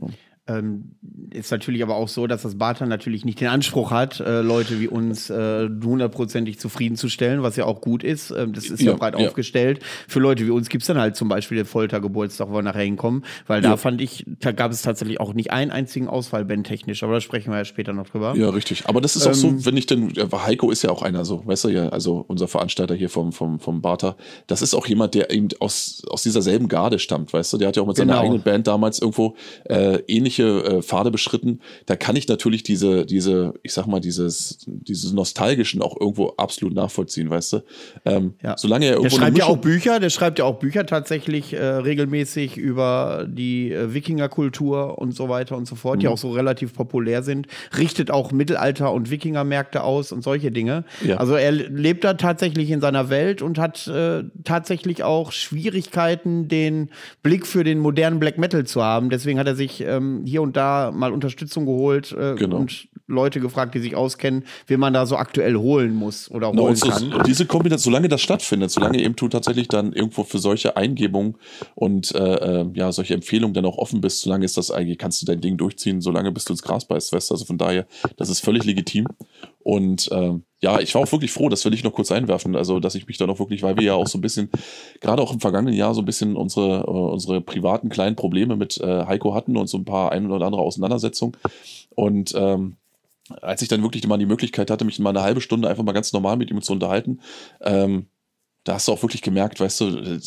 Ja. 0.00 0.08
Ähm, 0.48 0.92
ist 1.30 1.50
natürlich 1.50 1.82
aber 1.82 1.96
auch 1.96 2.06
so, 2.06 2.28
dass 2.28 2.42
das 2.42 2.56
Barter 2.56 2.86
natürlich 2.86 3.24
nicht 3.24 3.40
den 3.40 3.48
Anspruch 3.48 3.90
hat, 3.90 4.20
äh, 4.20 4.42
Leute 4.42 4.80
wie 4.80 4.86
uns 4.86 5.28
äh, 5.28 5.68
hundertprozentig 5.68 6.60
zufriedenzustellen, 6.60 7.42
was 7.42 7.56
ja 7.56 7.64
auch 7.64 7.80
gut 7.80 8.04
ist. 8.04 8.30
Ähm, 8.30 8.52
das 8.52 8.66
ist 8.66 8.80
ja, 8.80 8.92
ja 8.92 8.96
breit 8.96 9.18
ja. 9.18 9.26
aufgestellt. 9.26 9.80
Für 10.06 10.20
Leute 10.20 10.46
wie 10.46 10.50
uns 10.50 10.68
gibt's 10.68 10.86
dann 10.86 10.98
halt 10.98 11.16
zum 11.16 11.28
Beispiel 11.28 11.56
den 11.56 11.66
Foltergeburtstag, 11.66 12.48
wo 12.48 12.54
wir 12.54 12.62
nachher 12.62 12.84
hinkommen, 12.84 13.24
weil 13.48 13.62
ja. 13.62 13.70
da 13.70 13.76
fand 13.76 14.00
ich, 14.00 14.24
da 14.38 14.52
gab 14.52 14.70
es 14.70 14.82
tatsächlich 14.82 15.18
auch 15.18 15.34
nicht 15.34 15.50
einen 15.50 15.72
einzigen 15.72 16.06
Ausfall 16.06 16.44
bandtechnisch, 16.44 17.02
aber 17.02 17.14
da 17.14 17.20
sprechen 17.20 17.50
wir 17.50 17.58
ja 17.58 17.64
später 17.64 17.92
noch 17.92 18.08
drüber. 18.08 18.36
Ja, 18.36 18.50
richtig. 18.50 18.86
Aber 18.86 19.00
das 19.00 19.16
ist 19.16 19.26
ähm, 19.26 19.32
auch 19.32 19.34
so, 19.34 19.48
ähm, 19.48 19.66
wenn 19.66 19.76
ich 19.76 19.86
denn, 19.86 20.12
Heiko 20.32 20.70
ist 20.70 20.82
ja 20.82 20.90
auch 20.90 21.02
einer 21.02 21.24
so, 21.24 21.44
weißt 21.44 21.64
du 21.64 21.68
ja, 21.70 21.88
also 21.88 22.24
unser 22.28 22.46
Veranstalter 22.46 22.94
hier 22.94 23.10
vom, 23.10 23.32
vom, 23.32 23.58
vom 23.58 23.82
Barter, 23.82 24.16
das 24.46 24.62
ist 24.62 24.74
auch 24.74 24.86
jemand, 24.86 25.14
der 25.14 25.30
eben 25.32 25.48
aus, 25.58 26.02
aus 26.08 26.22
dieser 26.22 26.42
selben 26.42 26.68
Garde 26.68 27.00
stammt, 27.00 27.32
weißt 27.32 27.52
du, 27.52 27.58
der 27.58 27.68
hat 27.68 27.76
ja 27.76 27.82
auch 27.82 27.86
mit 27.88 27.96
seiner 27.96 28.12
genau. 28.12 28.24
eigenen 28.24 28.42
Band 28.42 28.68
damals 28.68 29.00
irgendwo 29.00 29.34
äh, 29.64 29.98
ähnlich 30.06 30.35
ähnliche 30.38 30.76
äh, 30.78 30.82
Pfade 30.82 31.10
beschritten, 31.10 31.60
da 31.86 31.96
kann 31.96 32.16
ich 32.16 32.28
natürlich 32.28 32.62
diese, 32.62 33.06
diese, 33.06 33.54
ich 33.62 33.72
sag 33.72 33.86
mal, 33.86 34.00
dieses, 34.00 34.58
dieses 34.66 35.12
Nostalgischen 35.12 35.82
auch 35.82 35.98
irgendwo 36.00 36.28
absolut 36.36 36.74
nachvollziehen, 36.74 37.30
weißt 37.30 37.54
du? 37.54 37.60
Ähm, 38.04 38.34
ja. 38.42 38.56
Solange 38.56 38.86
er 38.86 38.92
irgendwo. 38.92 39.16
Der 39.16 39.24
schreibt 39.24 39.38
ja 39.38 39.44
auch 39.46 39.56
Bücher, 39.58 40.00
der 40.00 40.10
schreibt 40.10 40.38
ja 40.38 40.44
auch 40.44 40.58
Bücher 40.58 40.86
tatsächlich 40.86 41.52
äh, 41.52 41.62
regelmäßig 41.62 42.56
über 42.56 43.26
die 43.28 43.72
äh, 43.72 43.92
Wikingerkultur 43.94 44.98
und 44.98 45.14
so 45.14 45.28
weiter 45.28 45.56
und 45.56 45.66
so 45.66 45.74
fort, 45.74 45.96
mhm. 45.96 46.00
die 46.00 46.08
auch 46.08 46.18
so 46.18 46.30
relativ 46.30 46.74
populär 46.74 47.22
sind, 47.22 47.46
richtet 47.76 48.10
auch 48.10 48.32
Mittelalter- 48.32 48.92
und 48.92 49.10
Wikingermärkte 49.10 49.82
aus 49.82 50.12
und 50.12 50.22
solche 50.22 50.50
Dinge. 50.50 50.84
Ja. 51.04 51.16
Also 51.16 51.34
er 51.34 51.52
lebt 51.52 52.04
da 52.04 52.14
tatsächlich 52.14 52.70
in 52.70 52.80
seiner 52.80 53.10
Welt 53.10 53.42
und 53.42 53.58
hat 53.58 53.86
äh, 53.88 54.24
tatsächlich 54.44 55.02
auch 55.02 55.32
Schwierigkeiten, 55.32 56.48
den 56.48 56.90
Blick 57.22 57.46
für 57.46 57.64
den 57.64 57.78
modernen 57.78 58.20
Black 58.20 58.38
Metal 58.38 58.64
zu 58.64 58.82
haben. 58.82 59.10
Deswegen 59.10 59.38
hat 59.38 59.46
er 59.46 59.54
sich 59.54 59.80
ähm, 59.80 60.25
hier 60.26 60.42
und 60.42 60.56
da 60.56 60.92
mal 60.92 61.12
Unterstützung 61.12 61.66
geholt 61.66 62.12
äh, 62.12 62.34
genau. 62.34 62.56
und 62.56 62.88
Leute 63.06 63.40
gefragt, 63.40 63.74
die 63.74 63.78
sich 63.78 63.94
auskennen, 63.94 64.44
wie 64.66 64.76
man 64.76 64.92
da 64.92 65.06
so 65.06 65.16
aktuell 65.16 65.54
holen 65.56 65.94
muss 65.94 66.30
oder 66.30 66.48
holen 66.48 66.56
no, 66.56 66.74
so, 66.74 66.88
kann. 66.88 67.12
Und 67.12 67.26
diese 67.26 67.46
Kombination, 67.46 67.92
solange 67.92 68.08
das 68.08 68.20
stattfindet, 68.20 68.70
solange 68.70 69.00
eben 69.00 69.14
du 69.14 69.28
tatsächlich 69.28 69.68
dann 69.68 69.92
irgendwo 69.92 70.24
für 70.24 70.38
solche 70.38 70.76
Eingebungen 70.76 71.36
und 71.74 72.14
äh, 72.14 72.18
äh, 72.62 72.66
ja, 72.74 72.90
solche 72.90 73.14
Empfehlungen 73.14 73.54
dann 73.54 73.64
auch 73.64 73.78
offen 73.78 74.00
bist, 74.00 74.22
solange 74.22 74.44
ist 74.44 74.56
das 74.56 74.70
eigentlich, 74.70 74.98
kannst 74.98 75.22
du 75.22 75.26
dein 75.26 75.40
Ding 75.40 75.56
durchziehen, 75.56 76.00
solange 76.00 76.32
bis 76.32 76.44
du 76.44 76.52
ins 76.52 76.62
Gras 76.62 76.84
beißt, 76.84 77.12
weißt 77.12 77.30
du? 77.30 77.34
Also 77.34 77.44
von 77.44 77.58
daher, 77.58 77.86
das 78.16 78.28
ist 78.28 78.40
völlig 78.40 78.64
legitim. 78.64 79.06
Und 79.66 80.12
äh, 80.12 80.32
ja, 80.60 80.78
ich 80.78 80.94
war 80.94 81.02
auch 81.02 81.10
wirklich 81.10 81.32
froh, 81.32 81.48
das 81.48 81.64
will 81.64 81.74
ich 81.74 81.82
noch 81.82 81.92
kurz 81.92 82.12
einwerfen, 82.12 82.54
also 82.54 82.78
dass 82.78 82.94
ich 82.94 83.08
mich 83.08 83.18
da 83.18 83.26
noch 83.26 83.40
wirklich, 83.40 83.64
weil 83.64 83.76
wir 83.76 83.82
ja 83.82 83.94
auch 83.94 84.06
so 84.06 84.16
ein 84.16 84.20
bisschen, 84.20 84.48
gerade 85.00 85.20
auch 85.20 85.32
im 85.32 85.40
vergangenen 85.40 85.74
Jahr 85.74 85.92
so 85.92 86.02
ein 86.02 86.04
bisschen 86.04 86.36
unsere, 86.36 86.84
äh, 86.84 86.88
unsere 86.88 87.40
privaten 87.40 87.88
kleinen 87.88 88.14
Probleme 88.14 88.54
mit 88.54 88.78
äh, 88.78 89.06
Heiko 89.06 89.34
hatten 89.34 89.56
und 89.56 89.66
so 89.66 89.76
ein 89.76 89.84
paar 89.84 90.12
ein 90.12 90.30
oder 90.30 90.46
andere 90.46 90.62
Auseinandersetzungen. 90.62 91.36
Und 91.96 92.32
ähm, 92.36 92.76
als 93.42 93.60
ich 93.60 93.66
dann 93.66 93.82
wirklich 93.82 94.06
mal 94.06 94.18
die 94.18 94.26
Möglichkeit 94.26 94.70
hatte, 94.70 94.84
mich 94.84 95.00
mal 95.00 95.10
eine 95.10 95.22
halbe 95.22 95.40
Stunde 95.40 95.68
einfach 95.68 95.82
mal 95.82 95.90
ganz 95.90 96.12
normal 96.12 96.36
mit 96.36 96.48
ihm 96.52 96.62
zu 96.62 96.72
unterhalten, 96.72 97.18
ähm, 97.60 98.06
da 98.62 98.74
hast 98.74 98.86
du 98.86 98.92
auch 98.92 99.02
wirklich 99.02 99.22
gemerkt, 99.22 99.58
weißt 99.58 99.80
du, 99.80 99.98
äh, 99.98 100.20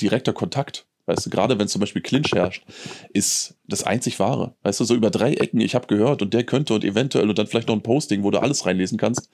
direkter 0.00 0.32
Kontakt. 0.32 0.86
Weißt 1.04 1.26
du, 1.26 1.28
gerade 1.28 1.58
wenn 1.58 1.68
zum 1.68 1.80
Beispiel 1.80 2.00
Clinch 2.00 2.32
herrscht, 2.32 2.64
ist 3.12 3.55
das 3.68 3.82
einzig 3.82 4.18
wahre. 4.18 4.54
Weißt 4.62 4.80
du, 4.80 4.84
so 4.84 4.94
über 4.94 5.10
drei 5.10 5.34
Ecken, 5.34 5.60
ich 5.60 5.74
habe 5.74 5.86
gehört 5.86 6.22
und 6.22 6.34
der 6.34 6.44
könnte 6.44 6.74
und 6.74 6.84
eventuell 6.84 7.28
und 7.28 7.38
dann 7.38 7.46
vielleicht 7.46 7.68
noch 7.68 7.74
ein 7.74 7.82
Posting, 7.82 8.22
wo 8.22 8.30
du 8.30 8.40
alles 8.40 8.66
reinlesen 8.66 8.98
kannst, 8.98 9.30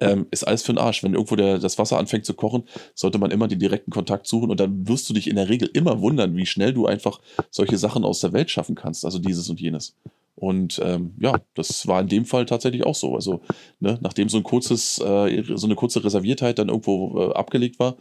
ähm, 0.00 0.26
ist 0.30 0.46
alles 0.46 0.62
für 0.62 0.72
den 0.72 0.78
Arsch. 0.78 1.02
Wenn 1.02 1.14
irgendwo 1.14 1.36
der, 1.36 1.58
das 1.58 1.78
Wasser 1.78 1.98
anfängt 1.98 2.24
zu 2.24 2.34
kochen, 2.34 2.64
sollte 2.94 3.18
man 3.18 3.30
immer 3.30 3.48
den 3.48 3.58
direkten 3.58 3.90
Kontakt 3.90 4.26
suchen 4.26 4.50
und 4.50 4.60
dann 4.60 4.88
wirst 4.88 5.08
du 5.08 5.14
dich 5.14 5.28
in 5.28 5.36
der 5.36 5.48
Regel 5.48 5.70
immer 5.72 6.00
wundern, 6.00 6.36
wie 6.36 6.46
schnell 6.46 6.72
du 6.72 6.86
einfach 6.86 7.20
solche 7.50 7.78
Sachen 7.78 8.04
aus 8.04 8.20
der 8.20 8.32
Welt 8.32 8.50
schaffen 8.50 8.74
kannst. 8.74 9.04
Also 9.04 9.18
dieses 9.18 9.48
und 9.48 9.60
jenes. 9.60 9.94
Und 10.34 10.80
ähm, 10.84 11.14
ja, 11.18 11.40
das 11.54 11.86
war 11.86 12.00
in 12.00 12.08
dem 12.08 12.26
Fall 12.26 12.44
tatsächlich 12.44 12.84
auch 12.84 12.94
so. 12.94 13.14
Also, 13.14 13.40
ne, 13.80 13.98
nachdem 14.02 14.28
so 14.28 14.36
ein 14.36 14.42
kurzes, 14.42 14.98
äh, 14.98 15.42
so 15.54 15.66
eine 15.66 15.74
kurze 15.74 16.04
Reserviertheit 16.04 16.58
dann 16.58 16.68
irgendwo 16.68 17.18
äh, 17.18 17.32
abgelegt 17.32 17.78
war, 17.78 17.96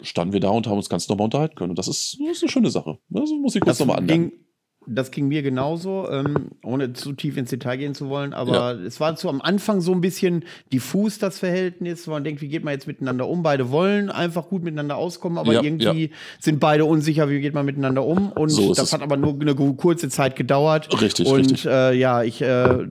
standen 0.00 0.32
wir 0.32 0.40
da 0.40 0.50
und 0.50 0.66
haben 0.66 0.76
uns 0.76 0.88
ganz 0.88 1.08
normal 1.08 1.26
unterhalten 1.26 1.54
können. 1.54 1.70
Und 1.70 1.78
das 1.78 1.86
ist, 1.86 2.18
das 2.20 2.36
ist 2.36 2.42
eine 2.42 2.50
schöne 2.50 2.70
Sache. 2.70 2.98
Das 3.08 3.30
muss 3.30 3.54
ich 3.54 3.60
kurz 3.60 3.78
nochmal 3.78 3.98
anmerken. 3.98 4.32
Das 4.86 5.10
ging 5.10 5.28
mir 5.28 5.42
genauso, 5.42 6.08
ähm, 6.10 6.50
ohne 6.62 6.92
zu 6.92 7.12
tief 7.12 7.36
ins 7.36 7.50
Detail 7.50 7.76
gehen 7.76 7.94
zu 7.94 8.08
wollen, 8.08 8.32
aber 8.32 8.52
ja. 8.52 8.72
es 8.72 9.00
war 9.00 9.16
so 9.16 9.28
am 9.28 9.40
Anfang 9.40 9.80
so 9.80 9.92
ein 9.92 10.00
bisschen 10.00 10.44
diffus 10.72 11.18
das 11.18 11.38
Verhältnis, 11.38 12.06
wo 12.06 12.12
man 12.12 12.24
denkt, 12.24 12.40
wie 12.40 12.48
geht 12.48 12.64
man 12.64 12.72
jetzt 12.72 12.86
miteinander 12.86 13.26
um? 13.26 13.42
Beide 13.42 13.70
wollen 13.70 14.10
einfach 14.10 14.48
gut 14.48 14.62
miteinander 14.62 14.96
auskommen, 14.96 15.38
aber 15.38 15.54
ja, 15.54 15.62
irgendwie 15.62 16.04
ja. 16.04 16.16
sind 16.38 16.60
beide 16.60 16.84
unsicher, 16.84 17.28
wie 17.28 17.40
geht 17.40 17.54
man 17.54 17.66
miteinander 17.66 18.04
um? 18.04 18.30
Und 18.32 18.50
so 18.50 18.74
das 18.74 18.86
es. 18.86 18.92
hat 18.92 19.02
aber 19.02 19.16
nur 19.16 19.34
eine 19.40 19.54
kurze 19.54 20.08
Zeit 20.08 20.36
gedauert. 20.36 20.88
Richtig, 21.00 21.26
und, 21.26 21.40
richtig. 21.40 21.66
Äh, 21.66 21.94
ja, 21.94 22.22
ich, 22.22 22.42
äh, 22.42 22.86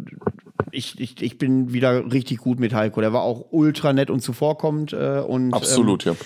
ich, 0.71 0.99
ich, 0.99 1.21
ich 1.21 1.37
bin 1.37 1.73
wieder 1.73 2.11
richtig 2.11 2.39
gut 2.39 2.59
mit 2.59 2.73
Heiko. 2.73 3.01
Der 3.01 3.13
war 3.13 3.21
auch 3.21 3.45
ultra 3.51 3.93
nett 3.93 4.09
und 4.09 4.21
zuvorkommend. 4.21 4.93
Äh, 4.93 5.19
und, 5.19 5.53
Absolut, 5.53 6.05
ähm, 6.05 6.13
ja. 6.13 6.25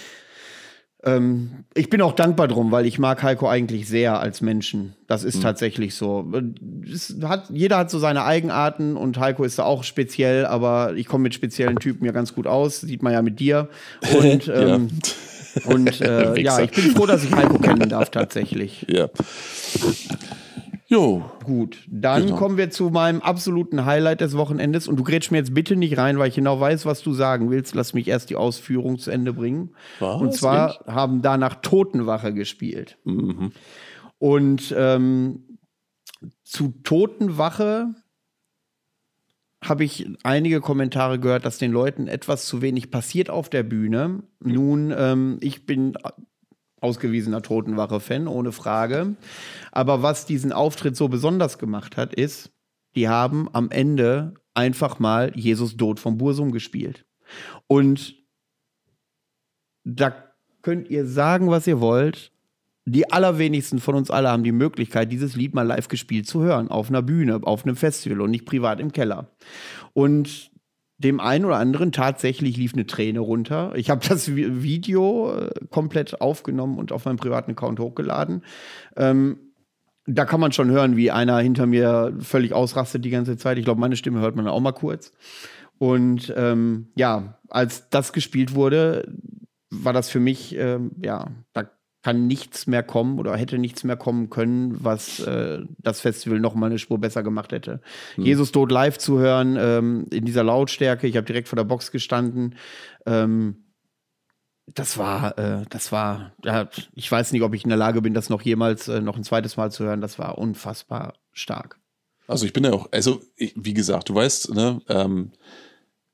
Ähm, 1.04 1.64
ich 1.76 1.90
bin 1.90 2.02
auch 2.02 2.14
dankbar 2.14 2.50
drum, 2.50 2.72
weil 2.72 2.86
ich 2.86 3.00
mag 3.00 3.24
Heiko 3.24 3.48
eigentlich 3.48 3.88
sehr 3.88 4.20
als 4.20 4.42
Menschen. 4.42 4.96
Das 5.08 5.24
ist 5.24 5.38
mhm. 5.38 5.42
tatsächlich 5.42 5.96
so. 5.96 6.30
Hat, 7.24 7.50
jeder 7.50 7.78
hat 7.78 7.90
so 7.90 8.00
seine 8.00 8.26
Eigenarten 8.26 8.98
und 8.98 9.18
Heiko 9.18 9.46
ist 9.46 9.60
da 9.60 9.64
auch 9.64 9.84
speziell, 9.84 10.46
aber 10.46 10.96
ich 10.96 11.08
komme 11.08 11.24
mit 11.24 11.34
speziellen 11.34 11.78
Typen 11.78 12.06
ja 12.06 12.12
ganz 12.12 12.36
gut 12.36 12.48
aus. 12.48 12.82
Sieht 12.82 13.02
man 13.02 13.14
ja 13.14 13.22
mit 13.22 13.40
dir. 13.40 13.70
Und, 14.20 14.48
ähm, 14.54 14.90
und 15.66 16.02
äh, 16.02 16.40
ja, 16.42 16.60
ich 16.60 16.72
bin 16.72 16.92
froh, 16.92 17.06
dass 17.06 17.24
ich 17.24 17.34
Heiko 17.34 17.60
kennen 17.60 17.88
darf 17.88 18.10
tatsächlich. 18.10 18.86
Ja. 18.90 19.08
Jo. 20.90 21.24
Gut, 21.44 21.86
dann 21.88 22.26
genau. 22.26 22.36
kommen 22.36 22.58
wir 22.58 22.72
zu 22.72 22.90
meinem 22.90 23.22
absoluten 23.22 23.86
Highlight 23.86 24.22
des 24.22 24.36
Wochenendes. 24.36 24.88
Und 24.88 24.98
du 24.98 25.04
grätsch 25.04 25.30
mir 25.30 25.38
jetzt 25.38 25.54
bitte 25.54 25.76
nicht 25.76 26.00
rein, 26.00 26.18
weil 26.18 26.30
ich 26.30 26.36
genau 26.36 26.60
weiß, 26.60 26.88
was 26.88 27.04
du 27.04 27.14
sagen 27.14 27.52
willst. 27.52 27.76
Lass 27.76 27.94
mich 27.94 28.08
erst 28.08 28.32
die 28.32 28.36
Ausführung 28.36 28.98
zu 28.98 29.12
Ende 29.12 29.34
bringen. 29.34 29.76
Was? 30.00 30.20
Und 30.20 30.34
zwar 30.34 30.72
ich? 30.82 30.88
haben 30.88 31.22
danach 31.22 31.62
Totenwache 31.62 32.34
gespielt. 32.34 32.98
Mhm. 33.04 33.52
Und 34.18 34.74
ähm, 34.76 35.60
zu 36.44 36.74
Totenwache 36.84 37.94
habe 39.64 39.84
ich 39.84 40.08
einige 40.24 40.60
Kommentare 40.60 41.20
gehört, 41.20 41.46
dass 41.46 41.60
den 41.60 41.72
Leuten 41.72 42.08
etwas 42.08 42.48
zu 42.48 42.64
wenig 42.64 42.90
passiert 42.90 43.30
auf 43.30 43.48
der 43.50 43.62
Bühne. 43.62 44.24
Nun, 44.40 44.92
ähm, 44.98 45.38
ich 45.42 45.68
bin 45.68 45.96
ausgewiesener 46.82 47.42
Totenwache-Fan, 47.42 48.28
ohne 48.28 48.52
Frage. 48.52 49.16
Aber 49.72 50.02
was 50.02 50.26
diesen 50.26 50.52
Auftritt 50.52 50.96
so 50.96 51.08
besonders 51.08 51.58
gemacht 51.58 51.98
hat, 51.98 52.14
ist, 52.14 52.52
die 52.96 53.08
haben 53.08 53.50
am 53.54 53.70
Ende 53.72 54.34
einfach 54.54 55.00
mal 55.00 55.32
Jesus 55.36 55.78
Tod 55.78 56.00
vom 56.00 56.18
Bursum 56.18 56.52
gespielt. 56.52 57.06
Und 57.68 58.16
da 59.84 60.14
könnt 60.62 60.90
ihr 60.90 61.06
sagen, 61.06 61.50
was 61.50 61.68
ihr 61.68 61.80
wollt. 61.80 62.32
Die 62.86 63.12
allerwenigsten 63.12 63.80
von 63.80 63.96
uns 63.96 64.10
alle 64.10 64.30
haben 64.30 64.44
die 64.44 64.52
Möglichkeit, 64.52 65.12
dieses 65.12 65.36
Lied 65.36 65.54
mal 65.54 65.68
live 65.68 65.90
gespielt 65.90 66.28
zu 66.28 66.42
hören, 66.42 66.70
auf 66.70 66.90
einer 66.90 67.04
Bühne, 67.04 67.40
auf 67.44 67.64
einem 67.64 67.76
Festival 67.76 68.22
und 68.22 68.32
nicht 68.32 68.46
privat 68.46 68.80
im 68.80 68.92
Keller. 68.92 69.30
Und 69.94 70.52
dem 71.00 71.20
einen 71.22 71.46
oder 71.46 71.58
anderen 71.58 71.92
tatsächlich 71.92 72.58
lief 72.58 72.74
eine 72.74 72.86
Träne 72.86 73.22
runter. 73.22 73.72
Ich 73.76 73.90
habe 73.90 74.06
das 74.08 74.36
Video 74.36 75.34
äh, 75.34 75.50
komplett 75.70 76.22
aufgenommen 76.22 76.78
und 76.78 76.92
auf 76.92 77.06
meinem 77.06 77.18
privaten 77.18 77.52
Account 77.52 77.80
hochgeladen. 77.80 78.44
Ähm, 78.96 79.40
da 80.06 80.26
kann 80.26 80.40
man 80.40 80.52
schon 80.52 80.70
hören, 80.70 80.98
wie 80.98 81.12
einer 81.12 81.40
hinter 81.40 81.68
mir 81.68 82.14
völlig 82.20 82.54
ausrastet 82.54 83.06
die 83.06 83.12
ganze 83.12 83.38
Zeit. 83.38 83.58
Ich 83.58 83.66
glaube, 83.66 83.80
meine 83.80 83.96
Stimme 83.96 84.20
hört 84.20 84.36
man 84.36 84.48
auch 84.48 84.60
mal 84.60 84.74
kurz. 84.74 85.14
Und 85.78 86.34
ähm, 86.36 86.90
ja, 86.96 87.40
als 87.48 87.90
das 87.90 88.12
gespielt 88.12 88.54
wurde, 88.54 89.10
war 89.70 89.94
das 89.94 90.10
für 90.10 90.20
mich, 90.20 90.56
ähm, 90.58 90.92
ja, 91.02 91.28
da 91.54 91.70
kann 92.02 92.28
nichts 92.28 92.66
mehr 92.66 92.84
kommen 92.84 93.20
oder 93.20 93.36
hätte 93.36 93.58
nichts 93.58 93.84
mehr 93.84 93.98
kommen 93.98 94.30
können, 94.30 94.78
was 94.84 95.20
äh, 95.20 95.60
das 95.80 96.00
Festival 96.00 96.40
noch 96.40 96.56
mal 96.56 96.68
eine 96.68 96.80
Spur 96.80 97.00
besser 97.00 97.24
gemacht 97.24 97.52
hätte. 97.52 97.82
Hm. 98.16 98.26
Jesus 98.26 98.52
Tod 98.52 98.72
live 98.72 98.98
zu 98.98 99.20
hören, 99.20 99.58
ähm, 99.60 100.06
in 100.12 100.26
dieser 100.26 100.44
Lautstärke, 100.44 101.08
ich 101.08 101.18
habe 101.18 101.26
direkt 101.26 101.50
vor 101.50 101.58
der 101.58 101.66
Box 101.66 101.92
gestanden. 101.92 102.56
Ähm, 103.06 103.66
das 104.76 104.98
war, 104.98 105.38
äh, 105.38 105.66
das 105.70 105.92
war, 105.92 106.34
ja, 106.44 106.70
ich 106.94 107.12
weiß 107.12 107.32
nicht, 107.32 107.42
ob 107.42 107.54
ich 107.54 107.64
in 107.64 107.70
der 107.70 107.78
Lage 107.78 108.02
bin, 108.02 108.14
das 108.14 108.30
noch 108.30 108.42
jemals 108.42 108.88
äh, 108.88 109.02
noch 109.02 109.18
ein 109.18 109.24
zweites 109.24 109.58
Mal 109.58 109.72
zu 109.72 109.84
hören. 109.84 110.02
Das 110.02 110.20
war 110.20 110.38
unfassbar 110.38 111.16
stark. 111.34 111.80
Also 112.28 112.46
ich 112.46 112.54
bin 112.54 112.64
ja 112.64 112.72
auch, 112.72 112.90
also 112.92 113.22
ich, 113.36 113.54
wie 113.56 113.74
gesagt, 113.74 114.10
du 114.10 114.16
weißt, 114.16 114.54
ne, 114.54 114.80
ähm, 114.88 115.32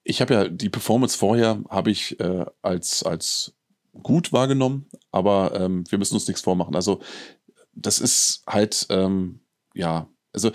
ich 0.03 0.21
habe 0.21 0.33
ja 0.33 0.47
die 0.47 0.69
Performance 0.69 1.17
vorher 1.17 1.61
habe 1.69 1.91
ich 1.91 2.19
äh, 2.19 2.45
als 2.61 3.03
als 3.03 3.54
gut 4.03 4.33
wahrgenommen, 4.33 4.87
aber 5.11 5.59
ähm, 5.59 5.83
wir 5.89 5.97
müssen 5.97 6.15
uns 6.15 6.27
nichts 6.27 6.41
vormachen. 6.41 6.75
Also 6.75 7.01
das 7.73 7.99
ist 7.99 8.43
halt, 8.47 8.87
ähm, 8.89 9.41
ja, 9.73 10.07
also 10.33 10.51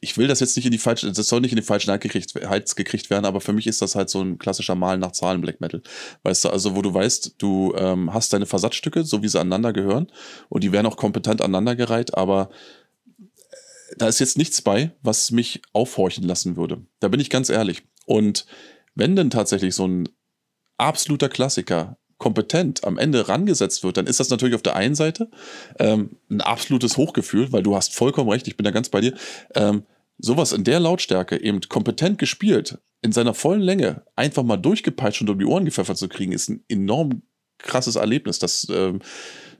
ich 0.00 0.18
will 0.18 0.28
das 0.28 0.40
jetzt 0.40 0.54
nicht 0.56 0.66
in 0.66 0.72
die 0.72 0.78
falsche, 0.78 1.10
das 1.10 1.26
soll 1.26 1.40
nicht 1.40 1.52
in 1.52 1.56
den 1.56 1.64
falschen 1.64 1.90
Hals 1.90 2.76
gekriegt 2.76 3.10
werden, 3.10 3.24
aber 3.24 3.40
für 3.40 3.52
mich 3.52 3.66
ist 3.66 3.80
das 3.80 3.94
halt 3.94 4.10
so 4.10 4.20
ein 4.20 4.38
klassischer 4.38 4.74
Malen 4.74 5.00
nach 5.00 5.12
Zahlen 5.12 5.40
Black 5.40 5.60
Metal. 5.60 5.82
Weißt 6.22 6.44
du, 6.44 6.50
also 6.50 6.76
wo 6.76 6.82
du 6.82 6.92
weißt, 6.92 7.36
du 7.38 7.74
ähm, 7.76 8.12
hast 8.12 8.32
deine 8.32 8.46
Versatzstücke, 8.46 9.04
so 9.04 9.22
wie 9.22 9.28
sie 9.28 9.40
aneinander 9.40 9.72
gehören 9.72 10.12
und 10.48 10.62
die 10.62 10.72
werden 10.72 10.86
auch 10.86 10.96
kompetent 10.96 11.40
aneinandergereiht, 11.40 12.14
aber 12.16 12.50
da 13.96 14.08
ist 14.08 14.18
jetzt 14.18 14.36
nichts 14.36 14.60
bei, 14.60 14.92
was 15.02 15.30
mich 15.30 15.62
aufhorchen 15.72 16.24
lassen 16.24 16.56
würde. 16.56 16.84
Da 17.00 17.08
bin 17.08 17.20
ich 17.20 17.30
ganz 17.30 17.48
ehrlich. 17.48 17.82
Und 18.04 18.46
wenn 18.94 19.16
denn 19.16 19.30
tatsächlich 19.30 19.74
so 19.74 19.86
ein 19.86 20.08
absoluter 20.76 21.28
Klassiker 21.28 21.98
kompetent 22.18 22.84
am 22.84 22.98
Ende 22.98 23.28
rangesetzt 23.28 23.84
wird, 23.84 23.96
dann 23.96 24.06
ist 24.06 24.20
das 24.20 24.30
natürlich 24.30 24.54
auf 24.54 24.62
der 24.62 24.76
einen 24.76 24.94
Seite 24.94 25.30
ähm, 25.78 26.16
ein 26.30 26.40
absolutes 26.40 26.96
Hochgefühl, 26.96 27.52
weil 27.52 27.62
du 27.62 27.76
hast 27.76 27.94
vollkommen 27.94 28.30
recht, 28.30 28.48
ich 28.48 28.56
bin 28.56 28.64
da 28.64 28.70
ganz 28.70 28.88
bei 28.88 29.00
dir. 29.00 29.14
Ähm, 29.54 29.82
sowas 30.18 30.52
in 30.52 30.64
der 30.64 30.80
Lautstärke 30.80 31.40
eben 31.40 31.60
kompetent 31.68 32.18
gespielt, 32.18 32.78
in 33.02 33.12
seiner 33.12 33.34
vollen 33.34 33.60
Länge, 33.60 34.02
einfach 34.16 34.42
mal 34.42 34.56
durchgepeitscht 34.56 35.20
und 35.20 35.30
um 35.30 35.38
die 35.38 35.44
Ohren 35.44 35.66
gepfeffert 35.66 35.98
zu 35.98 36.08
kriegen, 36.08 36.32
ist 36.32 36.48
ein 36.48 36.64
enorm 36.68 37.22
krasses 37.58 37.96
Erlebnis, 37.96 38.38
das 38.38 38.66
ähm, 38.70 39.00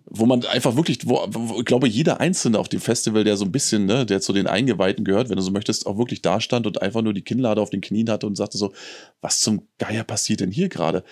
wo 0.08 0.24
man 0.24 0.44
einfach 0.46 0.76
wirklich, 0.76 1.00
wo, 1.06 1.26
wo, 1.28 1.58
ich 1.58 1.64
glaube, 1.64 1.88
jeder 1.88 2.20
Einzelne 2.20 2.58
auf 2.58 2.68
dem 2.68 2.80
Festival, 2.80 3.24
der 3.24 3.36
so 3.36 3.44
ein 3.44 3.50
bisschen, 3.50 3.86
ne, 3.86 4.06
der 4.06 4.20
zu 4.20 4.32
den 4.32 4.46
Eingeweihten 4.46 5.04
gehört, 5.04 5.28
wenn 5.28 5.36
du 5.36 5.42
so 5.42 5.50
möchtest, 5.50 5.86
auch 5.86 5.98
wirklich 5.98 6.22
da 6.22 6.40
stand 6.40 6.66
und 6.66 6.80
einfach 6.80 7.02
nur 7.02 7.12
die 7.12 7.22
Kinnlade 7.22 7.60
auf 7.60 7.70
den 7.70 7.80
Knien 7.80 8.08
hatte 8.08 8.26
und 8.26 8.36
sagte 8.36 8.56
so, 8.56 8.72
was 9.20 9.40
zum 9.40 9.66
Geier 9.78 10.04
passiert 10.04 10.40
denn 10.40 10.52
hier 10.52 10.68
gerade? 10.68 11.02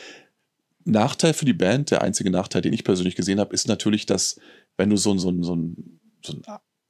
Nachteil 0.85 1.33
für 1.35 1.45
die 1.45 1.53
Band, 1.53 1.91
der 1.91 2.03
einzige 2.03 2.31
Nachteil, 2.31 2.63
den 2.63 2.73
ich 2.73 2.85
persönlich 2.85 3.17
gesehen 3.17 3.41
habe, 3.41 3.55
ist 3.55 3.69
natürlich, 3.69 4.07
dass 4.07 4.39
wenn 4.77 4.91
du 4.91 4.97
so, 4.97 5.17
so, 5.17 5.31
so, 5.43 5.55
so 6.23 6.33
einen 6.33 6.45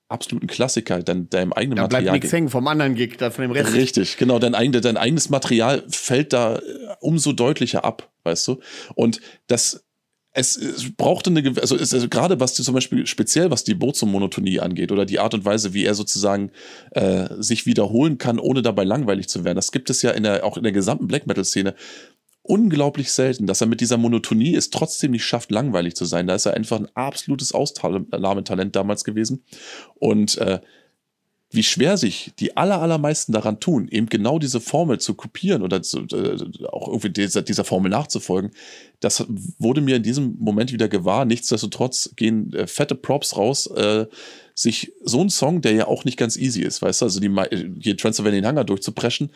absoluten 0.09 0.47
Klassiker 0.47 1.03
dein, 1.03 1.29
deinem 1.29 1.53
eigenen 1.53 1.77
da 1.77 1.83
Material. 1.83 2.05
Da 2.05 2.11
bleibt 2.11 2.23
nichts 2.23 2.33
hängen 2.33 2.49
vom 2.49 2.67
anderen 2.67 2.95
Gig, 2.95 3.17
da 3.19 3.31
von 3.31 3.43
dem 3.43 3.51
Rest. 3.51 3.75
Richtig, 3.75 4.17
genau. 4.17 4.39
Dein, 4.39 4.53
dein 4.73 4.97
eigenes 4.97 5.31
Material 5.31 5.85
fällt 5.89 6.33
da 6.33 6.57
äh, 6.57 6.61
umso 7.01 7.33
deutlicher 7.33 7.85
ab, 7.85 8.13
weißt 8.25 8.49
du? 8.49 8.61
Und 8.95 9.21
das, 9.47 9.85
es, 10.33 10.57
es 10.57 10.95
brauchte 10.97 11.31
eine, 11.31 11.55
also, 11.61 11.77
es, 11.77 11.95
also 11.95 12.09
gerade 12.09 12.41
was 12.41 12.55
zum 12.55 12.75
Beispiel 12.75 13.07
speziell 13.07 13.51
was 13.51 13.65
die 13.65 13.75
Bozo-Monotonie 13.75 14.61
angeht 14.61 14.93
oder 14.93 15.05
die 15.05 15.21
Art 15.21 15.35
und 15.35 15.45
Weise, 15.45 15.75
wie 15.75 15.85
er 15.85 15.95
sozusagen 15.95 16.51
äh, 16.91 17.29
sich 17.39 17.67
wiederholen 17.67 18.19
kann, 18.19 18.39
ohne 18.39 18.63
dabei 18.63 18.85
langweilig 18.85 19.29
zu 19.29 19.45
werden. 19.45 19.57
Das 19.57 19.73
gibt 19.73 19.91
es 19.91 20.03
ja 20.03 20.11
in 20.11 20.23
der, 20.25 20.45
auch 20.45 20.57
in 20.57 20.63
der 20.63 20.73
gesamten 20.73 21.07
Black 21.07 21.27
Metal-Szene 21.27 21.75
unglaublich 22.45 23.11
selten, 23.11 23.47
dass 23.47 23.63
er 23.63 23.67
mit 23.67 23.81
dieser 23.81 23.97
Monotonie 23.97 24.55
es 24.55 24.71
trotzdem 24.71 25.13
nicht 25.13 25.25
schafft, 25.25 25.51
langweilig 25.51 25.97
zu 25.97 26.05
sein. 26.05 26.27
Da 26.27 26.35
ist 26.35 26.47
er 26.47 26.55
einfach 26.55 26.79
ein 26.79 26.89
absolutes 26.95 27.53
Ausnahmetalent 27.53 28.77
damals 28.77 29.03
gewesen. 29.03 29.43
Und 29.95 30.37
äh, 30.39 30.61
wie 31.51 31.63
schwer 31.63 31.97
sich 31.97 32.33
die 32.39 32.57
aller, 32.57 32.83
allermeisten 32.83 33.33
daran 33.33 33.61
tun, 33.61 33.89
eben 33.89 34.09
genau 34.09 34.39
diese 34.39 34.61
Formel 34.61 34.99
zu 34.99 35.15
kopieren 35.15 35.63
oder 35.63 35.83
zu, 35.83 36.01
äh, 36.01 36.37
auch 36.67 36.89
irgendwie 36.89 37.11
dieser, 37.11 37.43
dieser, 37.43 37.65
Formel 37.65 37.91
nachzufolgen, 37.91 38.51
das 39.01 39.25
wurde 39.59 39.81
mir 39.81 39.97
in 39.97 40.03
diesem 40.03 40.37
Moment 40.39 40.73
wieder 40.73 40.89
gewahr. 40.89 41.25
Nichtsdestotrotz 41.25 42.11
gehen 42.17 42.53
äh, 42.53 42.67
fette 42.67 42.95
Props 42.95 43.37
raus, 43.37 43.67
äh, 43.69 44.07
sich 44.55 44.93
so 45.03 45.21
ein 45.21 45.31
Song, 45.31 45.63
der 45.63 45.73
ja 45.73 45.87
auch 45.87 46.05
nicht 46.05 46.19
ganz 46.19 46.37
easy 46.37 46.63
ist, 46.63 46.83
weißt 46.83 47.01
du, 47.01 47.07
also 47.07 47.21
die, 47.21 47.31
hier 47.81 47.97
Transylvanian 47.97 48.47
Hunger 48.47 48.65
durchzupreschen, 48.65 49.31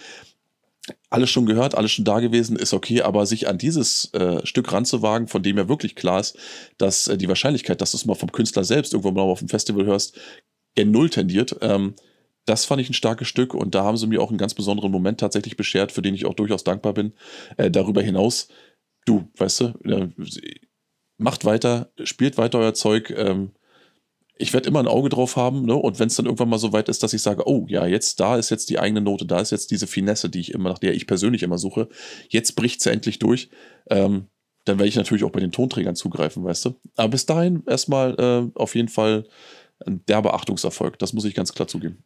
alles 1.10 1.30
schon 1.30 1.46
gehört, 1.46 1.76
alles 1.76 1.92
schon 1.92 2.04
da 2.04 2.20
gewesen, 2.20 2.56
ist 2.56 2.74
okay, 2.74 3.02
aber 3.02 3.26
sich 3.26 3.48
an 3.48 3.58
dieses 3.58 4.12
äh, 4.14 4.44
Stück 4.46 4.72
ranzuwagen, 4.72 5.28
von 5.28 5.42
dem 5.42 5.56
ja 5.58 5.68
wirklich 5.68 5.94
klar 5.94 6.20
ist, 6.20 6.38
dass 6.78 7.08
äh, 7.08 7.16
die 7.16 7.28
Wahrscheinlichkeit, 7.28 7.80
dass 7.80 7.92
du 7.92 7.96
es 7.96 8.06
mal 8.06 8.14
vom 8.14 8.32
Künstler 8.32 8.64
selbst 8.64 8.92
irgendwo 8.92 9.10
mal 9.10 9.22
auf 9.22 9.40
dem 9.40 9.48
Festival 9.48 9.86
hörst, 9.86 10.18
gen 10.74 10.90
Null 10.90 11.10
tendiert, 11.10 11.56
ähm, 11.60 11.94
das 12.48 12.64
fand 12.64 12.80
ich 12.80 12.88
ein 12.88 12.94
starkes 12.94 13.28
Stück 13.28 13.52
und 13.52 13.74
da 13.74 13.84
haben 13.84 13.98
sie 13.98 14.06
mir 14.06 14.22
auch 14.22 14.30
einen 14.30 14.38
ganz 14.38 14.54
besonderen 14.54 14.90
Moment 14.90 15.20
tatsächlich 15.20 15.56
beschert, 15.56 15.92
für 15.92 16.02
den 16.02 16.14
ich 16.14 16.24
auch 16.24 16.34
durchaus 16.34 16.64
dankbar 16.64 16.94
bin. 16.94 17.12
Äh, 17.58 17.70
darüber 17.70 18.00
hinaus, 18.00 18.48
du, 19.04 19.28
weißt 19.36 19.60
du, 19.60 19.64
äh, 19.84 20.08
macht 21.18 21.44
weiter, 21.44 21.92
spielt 22.04 22.38
weiter 22.38 22.58
euer 22.60 22.74
Zeug, 22.74 23.10
ähm, 23.10 23.50
ich 24.38 24.52
werde 24.52 24.68
immer 24.68 24.78
ein 24.78 24.86
Auge 24.86 25.08
drauf 25.08 25.36
haben, 25.36 25.64
ne? 25.64 25.74
Und 25.74 25.98
wenn 25.98 26.06
es 26.06 26.14
dann 26.14 26.26
irgendwann 26.26 26.48
mal 26.48 26.58
so 26.58 26.72
weit 26.72 26.88
ist, 26.88 27.02
dass 27.02 27.12
ich 27.12 27.22
sage, 27.22 27.46
oh 27.46 27.66
ja, 27.68 27.86
jetzt 27.86 28.20
da 28.20 28.36
ist 28.36 28.50
jetzt 28.50 28.70
die 28.70 28.78
eigene 28.78 29.00
Note, 29.00 29.26
da 29.26 29.40
ist 29.40 29.50
jetzt 29.50 29.70
diese 29.70 29.86
Finesse, 29.86 30.30
die 30.30 30.40
ich 30.40 30.54
immer, 30.54 30.70
nach 30.70 30.78
der 30.78 30.94
ich 30.94 31.06
persönlich 31.06 31.42
immer 31.42 31.58
suche, 31.58 31.88
jetzt 32.28 32.54
bricht 32.54 32.80
sie 32.80 32.90
endlich 32.90 33.18
durch, 33.18 33.50
ähm, 33.90 34.26
dann 34.64 34.78
werde 34.78 34.88
ich 34.88 34.96
natürlich 34.96 35.24
auch 35.24 35.30
bei 35.30 35.40
den 35.40 35.52
Tonträgern 35.52 35.96
zugreifen, 35.96 36.44
weißt 36.44 36.66
du. 36.66 36.74
Aber 36.96 37.08
bis 37.08 37.26
dahin 37.26 37.64
erstmal 37.66 38.14
äh, 38.18 38.58
auf 38.58 38.74
jeden 38.74 38.88
Fall 38.88 39.26
ein 39.84 40.04
derber 40.06 40.34
Achtungserfolg, 40.34 40.98
das 40.98 41.12
muss 41.12 41.24
ich 41.24 41.34
ganz 41.34 41.52
klar 41.52 41.68
zugeben. 41.68 42.04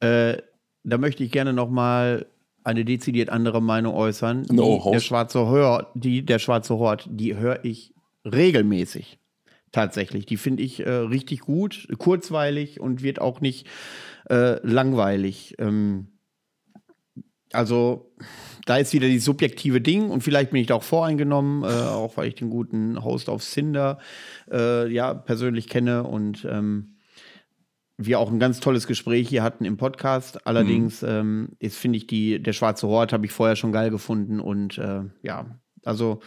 Äh, 0.00 0.38
da 0.82 0.98
möchte 0.98 1.22
ich 1.24 1.30
gerne 1.30 1.52
noch 1.52 1.68
mal 1.68 2.26
eine 2.64 2.84
dezidiert 2.84 3.28
andere 3.28 3.60
Meinung 3.60 3.94
äußern. 3.94 4.46
No, 4.50 4.80
die, 4.84 4.90
der 4.92 5.00
schwarze 5.00 5.40
Hort, 5.40 5.88
die 5.94 6.24
der 6.24 6.38
schwarze 6.38 6.78
Hort, 6.78 7.06
die 7.10 7.36
höre 7.36 7.64
ich 7.64 7.92
regelmäßig. 8.24 9.19
Tatsächlich, 9.72 10.26
die 10.26 10.36
finde 10.36 10.64
ich 10.64 10.80
äh, 10.80 10.90
richtig 10.90 11.40
gut, 11.40 11.86
kurzweilig 11.98 12.80
und 12.80 13.02
wird 13.02 13.20
auch 13.20 13.40
nicht 13.40 13.68
äh, 14.28 14.58
langweilig. 14.66 15.54
Ähm, 15.58 16.08
also 17.52 18.12
da 18.66 18.76
ist 18.76 18.92
wieder 18.92 19.08
die 19.08 19.18
subjektive 19.18 19.80
Ding 19.80 20.10
und 20.10 20.22
vielleicht 20.22 20.50
bin 20.50 20.60
ich 20.60 20.68
da 20.68 20.74
auch 20.74 20.82
voreingenommen, 20.82 21.64
äh, 21.64 21.66
auch 21.66 22.16
weil 22.16 22.28
ich 22.28 22.34
den 22.34 22.50
guten 22.50 23.02
Host 23.02 23.28
auf 23.28 23.42
Cinder 23.42 23.98
äh, 24.50 24.92
ja 24.92 25.14
persönlich 25.14 25.68
kenne 25.68 26.04
und 26.04 26.46
ähm, 26.48 26.96
wir 27.96 28.18
auch 28.18 28.30
ein 28.30 28.38
ganz 28.38 28.60
tolles 28.60 28.86
Gespräch 28.86 29.28
hier 29.28 29.42
hatten 29.42 29.64
im 29.64 29.76
Podcast. 29.76 30.46
Allerdings 30.46 31.02
mhm. 31.02 31.08
ähm, 31.08 31.48
ist 31.58 31.76
finde 31.76 31.98
ich 31.98 32.06
die 32.06 32.42
der 32.42 32.52
schwarze 32.52 32.88
Hort 32.88 33.12
habe 33.12 33.26
ich 33.26 33.32
vorher 33.32 33.56
schon 33.56 33.72
geil 33.72 33.90
gefunden 33.90 34.40
und 34.40 34.78
äh, 34.78 35.02
ja 35.22 35.46
also 35.84 36.20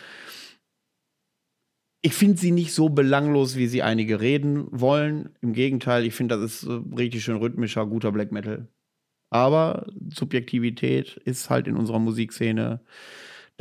ich 2.06 2.14
finde 2.14 2.38
sie 2.38 2.52
nicht 2.52 2.74
so 2.74 2.90
belanglos, 2.90 3.56
wie 3.56 3.68
sie 3.68 3.82
einige 3.82 4.20
reden 4.20 4.68
wollen. 4.72 5.30
Im 5.42 5.54
Gegenteil, 5.54 6.06
ich 6.06 6.14
finde, 6.14 6.38
das 6.38 6.64
ist 6.64 6.70
richtig 6.98 7.24
schön 7.24 7.38
rhythmischer, 7.38 7.86
guter 7.88 8.12
Black 8.12 8.34
Metal. 8.34 8.68
Aber 9.30 9.88
Subjektivität 10.14 11.16
ist 11.26 11.50
halt 11.50 11.68
in 11.68 11.78
unserer 11.78 12.00
Musikszene 12.00 12.82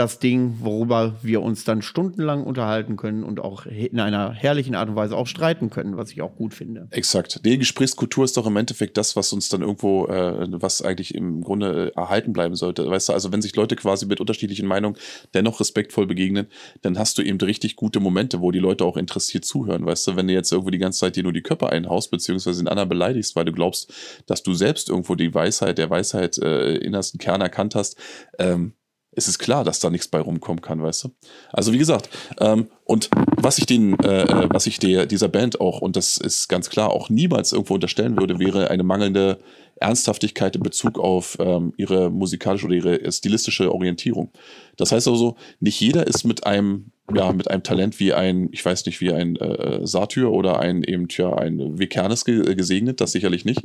das 0.03 0.19
Ding, 0.19 0.57
worüber 0.61 1.15
wir 1.23 1.43
uns 1.43 1.65
dann 1.65 1.81
stundenlang 1.81 2.43
unterhalten 2.45 2.97
können 2.97 3.23
und 3.23 3.41
auch 3.41 3.67
in 3.67 4.01
einer 4.01 4.33
herrlichen 4.33 4.75
Art 4.75 4.89
und 4.89 4.97
Weise 4.97 5.17
auch 5.17 5.29
streiten 5.29 5.71
können, 5.71 5.97
was 5.97 6.11
ich 6.11 6.23
auch 6.23 6.35
gut 6.35 6.55
finde. 6.55 6.89
Exakt. 6.91 7.45
Die 7.45 7.57
Gesprächskultur 7.57 8.25
ist 8.25 8.37
doch 8.37 8.47
im 8.47 8.57
Endeffekt 8.57 8.97
das, 8.97 9.15
was 9.15 9.33
uns 9.33 9.49
dann 9.49 9.63
irgendwo, 9.63 10.07
äh, 10.07 10.47
was 10.61 10.83
eigentlich 10.83 11.15
im 11.15 11.43
Grunde 11.43 11.93
äh, 11.95 11.99
erhalten 11.99 12.33
bleiben 12.33 12.57
sollte. 12.57 12.89
Weißt 12.89 13.09
du, 13.09 13.13
also 13.13 13.33
wenn 13.33 13.43
sich 13.43 13.55
Leute 13.55 13.77
quasi 13.77 14.07
mit 14.07 14.21
unterschiedlichen 14.21 14.67
Meinungen 14.67 14.97
dennoch 15.35 15.61
respektvoll 15.61 16.07
begegnen, 16.07 16.49
dann 16.83 16.99
hast 16.99 17.17
du 17.19 17.23
eben 17.23 17.39
richtig 17.39 17.77
gute 17.77 18.01
Momente, 18.01 18.41
wo 18.41 18.51
die 18.51 18.59
Leute 18.59 18.85
auch 18.85 18.97
interessiert 18.97 19.45
zuhören. 19.45 19.87
Weißt 19.87 20.07
du, 20.09 20.17
wenn 20.17 20.27
du 20.27 20.35
jetzt 20.35 20.51
irgendwo 20.51 20.71
die 20.71 20.79
ganze 20.79 21.01
Zeit 21.01 21.15
dir 21.15 21.23
nur 21.23 21.33
die 21.33 21.43
Köpfe 21.43 21.71
einhaust, 21.71 22.11
beziehungsweise 22.11 22.63
den 22.63 22.69
anderen 22.69 22.89
beleidigst, 22.89 23.37
weil 23.37 23.45
du 23.45 23.53
glaubst, 23.53 23.93
dass 24.27 24.43
du 24.43 24.53
selbst 24.53 24.89
irgendwo 24.89 25.15
die 25.15 25.33
Weisheit, 25.33 25.79
der 25.79 25.91
Weisheit 25.91 26.39
äh, 26.39 26.75
innersten 26.77 27.21
Kern 27.21 27.41
erkannt 27.41 27.77
hast, 27.77 27.97
ähm, 28.39 28.75
es 29.15 29.29
ist 29.29 29.39
klar, 29.39 29.65
dass 29.65 29.79
da 29.79 29.91
nichts 29.91 30.09
bei 30.09 30.21
rumkommen 30.21 30.63
kann, 30.63 30.83
weißt 30.83 31.05
du? 31.05 31.11
Also 31.53 31.73
wie 31.73 31.79
gesagt, 31.79 32.09
ähm, 32.41 32.69
und 32.85 33.11
was 33.37 33.59
ich 33.59 33.67
den, 33.67 33.99
äh, 34.01 34.23
äh, 34.23 34.49
was 34.51 34.67
ich 34.67 34.79
der, 34.79 35.07
dieser 35.07 35.29
Band 35.29 35.61
auch, 35.61 35.81
und 35.81 35.97
das 35.97 36.17
ist 36.17 36.49
ganz 36.49 36.71
klar, 36.71 36.91
auch 36.91 37.11
niemals 37.11 37.53
irgendwo 37.53 37.75
unterstellen 37.75 38.19
würde, 38.19 38.39
wäre 38.39 38.71
eine 38.71 38.83
mangelnde 38.83 39.39
Ernsthaftigkeit 39.83 40.57
in 40.57 40.63
Bezug 40.63 40.99
auf 40.99 41.37
ähm, 41.41 41.75
ihre 41.77 42.11
musikalische 42.11 42.67
oder 42.67 42.75
ihre 42.75 43.13
stilistische 43.13 43.73
Orientierung. 43.73 44.31
Das 44.77 44.93
heißt 44.93 45.09
also, 45.09 45.37
nicht 45.61 45.81
jeder 45.81 46.07
ist 46.07 46.25
mit 46.25 46.47
einem 46.47 46.93
ja, 47.15 47.33
mit 47.33 47.51
einem 47.51 47.63
Talent 47.63 47.99
wie 48.01 48.15
ein, 48.15 48.49
ich 48.53 48.65
weiß 48.65 48.87
nicht, 48.87 49.01
wie 49.01 49.13
ein 49.13 49.37
äh, 49.37 49.87
Satyr 49.87 50.31
oder 50.31 50.61
ein 50.61 50.83
eben, 50.85 51.09
tja, 51.09 51.35
ein 51.35 51.79
Vikernes 51.79 52.25
ge 52.25 52.55
gesegnet, 52.55 53.01
das 53.01 53.13
sicherlich 53.13 53.45
nicht. 53.45 53.63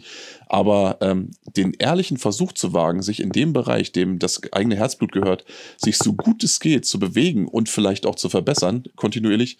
Aber 0.47 0.97
ähm, 1.01 1.32
den 1.55 1.74
ehrlichen 1.78 2.18
Versuch 2.18 2.53
zu 2.53 2.74
wagen, 2.74 3.01
sich 3.01 3.22
in 3.22 3.30
dem 3.30 3.53
Bereich, 3.53 3.91
dem 3.91 4.20
das 4.20 4.41
eigene 4.51 4.76
Herzblut 4.76 5.11
gehört, 5.11 5.45
sich 5.78 5.97
so 5.97 6.13
gut 6.13 6.43
es 6.43 6.59
geht 6.59 6.86
zu 6.86 6.99
bewegen 6.99 7.47
und 7.47 7.70
vielleicht 7.70 8.05
auch 8.05 8.15
zu 8.15 8.28
verbessern, 8.30 8.84
kontinuierlich, 8.95 9.59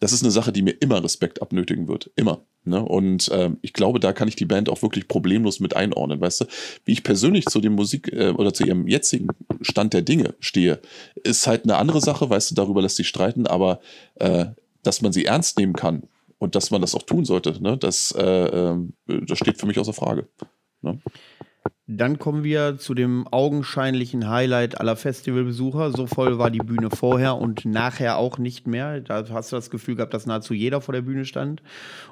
das 0.00 0.12
ist 0.12 0.22
eine 0.22 0.30
Sache, 0.30 0.50
die 0.50 0.62
mir 0.62 0.72
immer 0.80 1.02
Respekt 1.04 1.42
abnötigen 1.42 1.86
wird. 1.86 2.10
Immer. 2.16 2.40
Ne? 2.64 2.82
Und 2.82 3.30
ähm, 3.32 3.58
ich 3.60 3.74
glaube, 3.74 4.00
da 4.00 4.12
kann 4.12 4.28
ich 4.28 4.36
die 4.36 4.46
Band 4.46 4.68
auch 4.68 4.82
wirklich 4.82 5.08
problemlos 5.08 5.60
mit 5.60 5.76
einordnen. 5.76 6.20
Weißt 6.20 6.40
du, 6.40 6.44
wie 6.84 6.92
ich 6.92 7.02
persönlich 7.02 7.44
zu 7.46 7.60
dem 7.60 7.74
Musik 7.74 8.12
äh, 8.12 8.30
oder 8.30 8.52
zu 8.52 8.64
ihrem 8.64 8.88
jetzigen 8.88 9.28
Stand 9.60 9.92
der 9.92 10.02
Dinge 10.02 10.34
stehe, 10.40 10.80
ist 11.22 11.46
halt 11.46 11.64
eine 11.64 11.76
andere 11.76 12.00
Sache. 12.00 12.28
Weißt 12.28 12.50
du, 12.50 12.54
darüber 12.54 12.82
lässt 12.82 12.96
sich 12.96 13.08
streiten, 13.08 13.46
aber 13.46 13.80
äh, 14.16 14.46
dass 14.82 15.02
man 15.02 15.12
sie 15.12 15.26
ernst 15.26 15.58
nehmen 15.58 15.74
kann 15.74 16.04
und 16.38 16.54
dass 16.54 16.70
man 16.70 16.80
das 16.80 16.94
auch 16.94 17.02
tun 17.02 17.26
sollte, 17.26 17.62
ne? 17.62 17.76
das, 17.76 18.12
äh, 18.12 18.22
äh 18.24 18.78
das 19.06 19.38
steht 19.38 19.58
für 19.58 19.66
mich 19.66 19.78
außer 19.78 19.92
Frage. 19.92 20.26
Ne? 20.80 20.98
Dann 21.92 22.20
kommen 22.20 22.44
wir 22.44 22.78
zu 22.78 22.94
dem 22.94 23.26
augenscheinlichen 23.26 24.28
Highlight 24.28 24.80
aller 24.80 24.94
Festivalbesucher. 24.94 25.90
So 25.90 26.06
voll 26.06 26.38
war 26.38 26.48
die 26.48 26.58
Bühne 26.58 26.88
vorher 26.88 27.34
und 27.36 27.64
nachher 27.64 28.16
auch 28.16 28.38
nicht 28.38 28.68
mehr. 28.68 29.00
Da 29.00 29.24
hast 29.28 29.50
du 29.50 29.56
das 29.56 29.70
Gefühl 29.70 29.96
gehabt, 29.96 30.14
dass 30.14 30.24
nahezu 30.24 30.54
jeder 30.54 30.80
vor 30.80 30.94
der 30.94 31.02
Bühne 31.02 31.24
stand. 31.24 31.64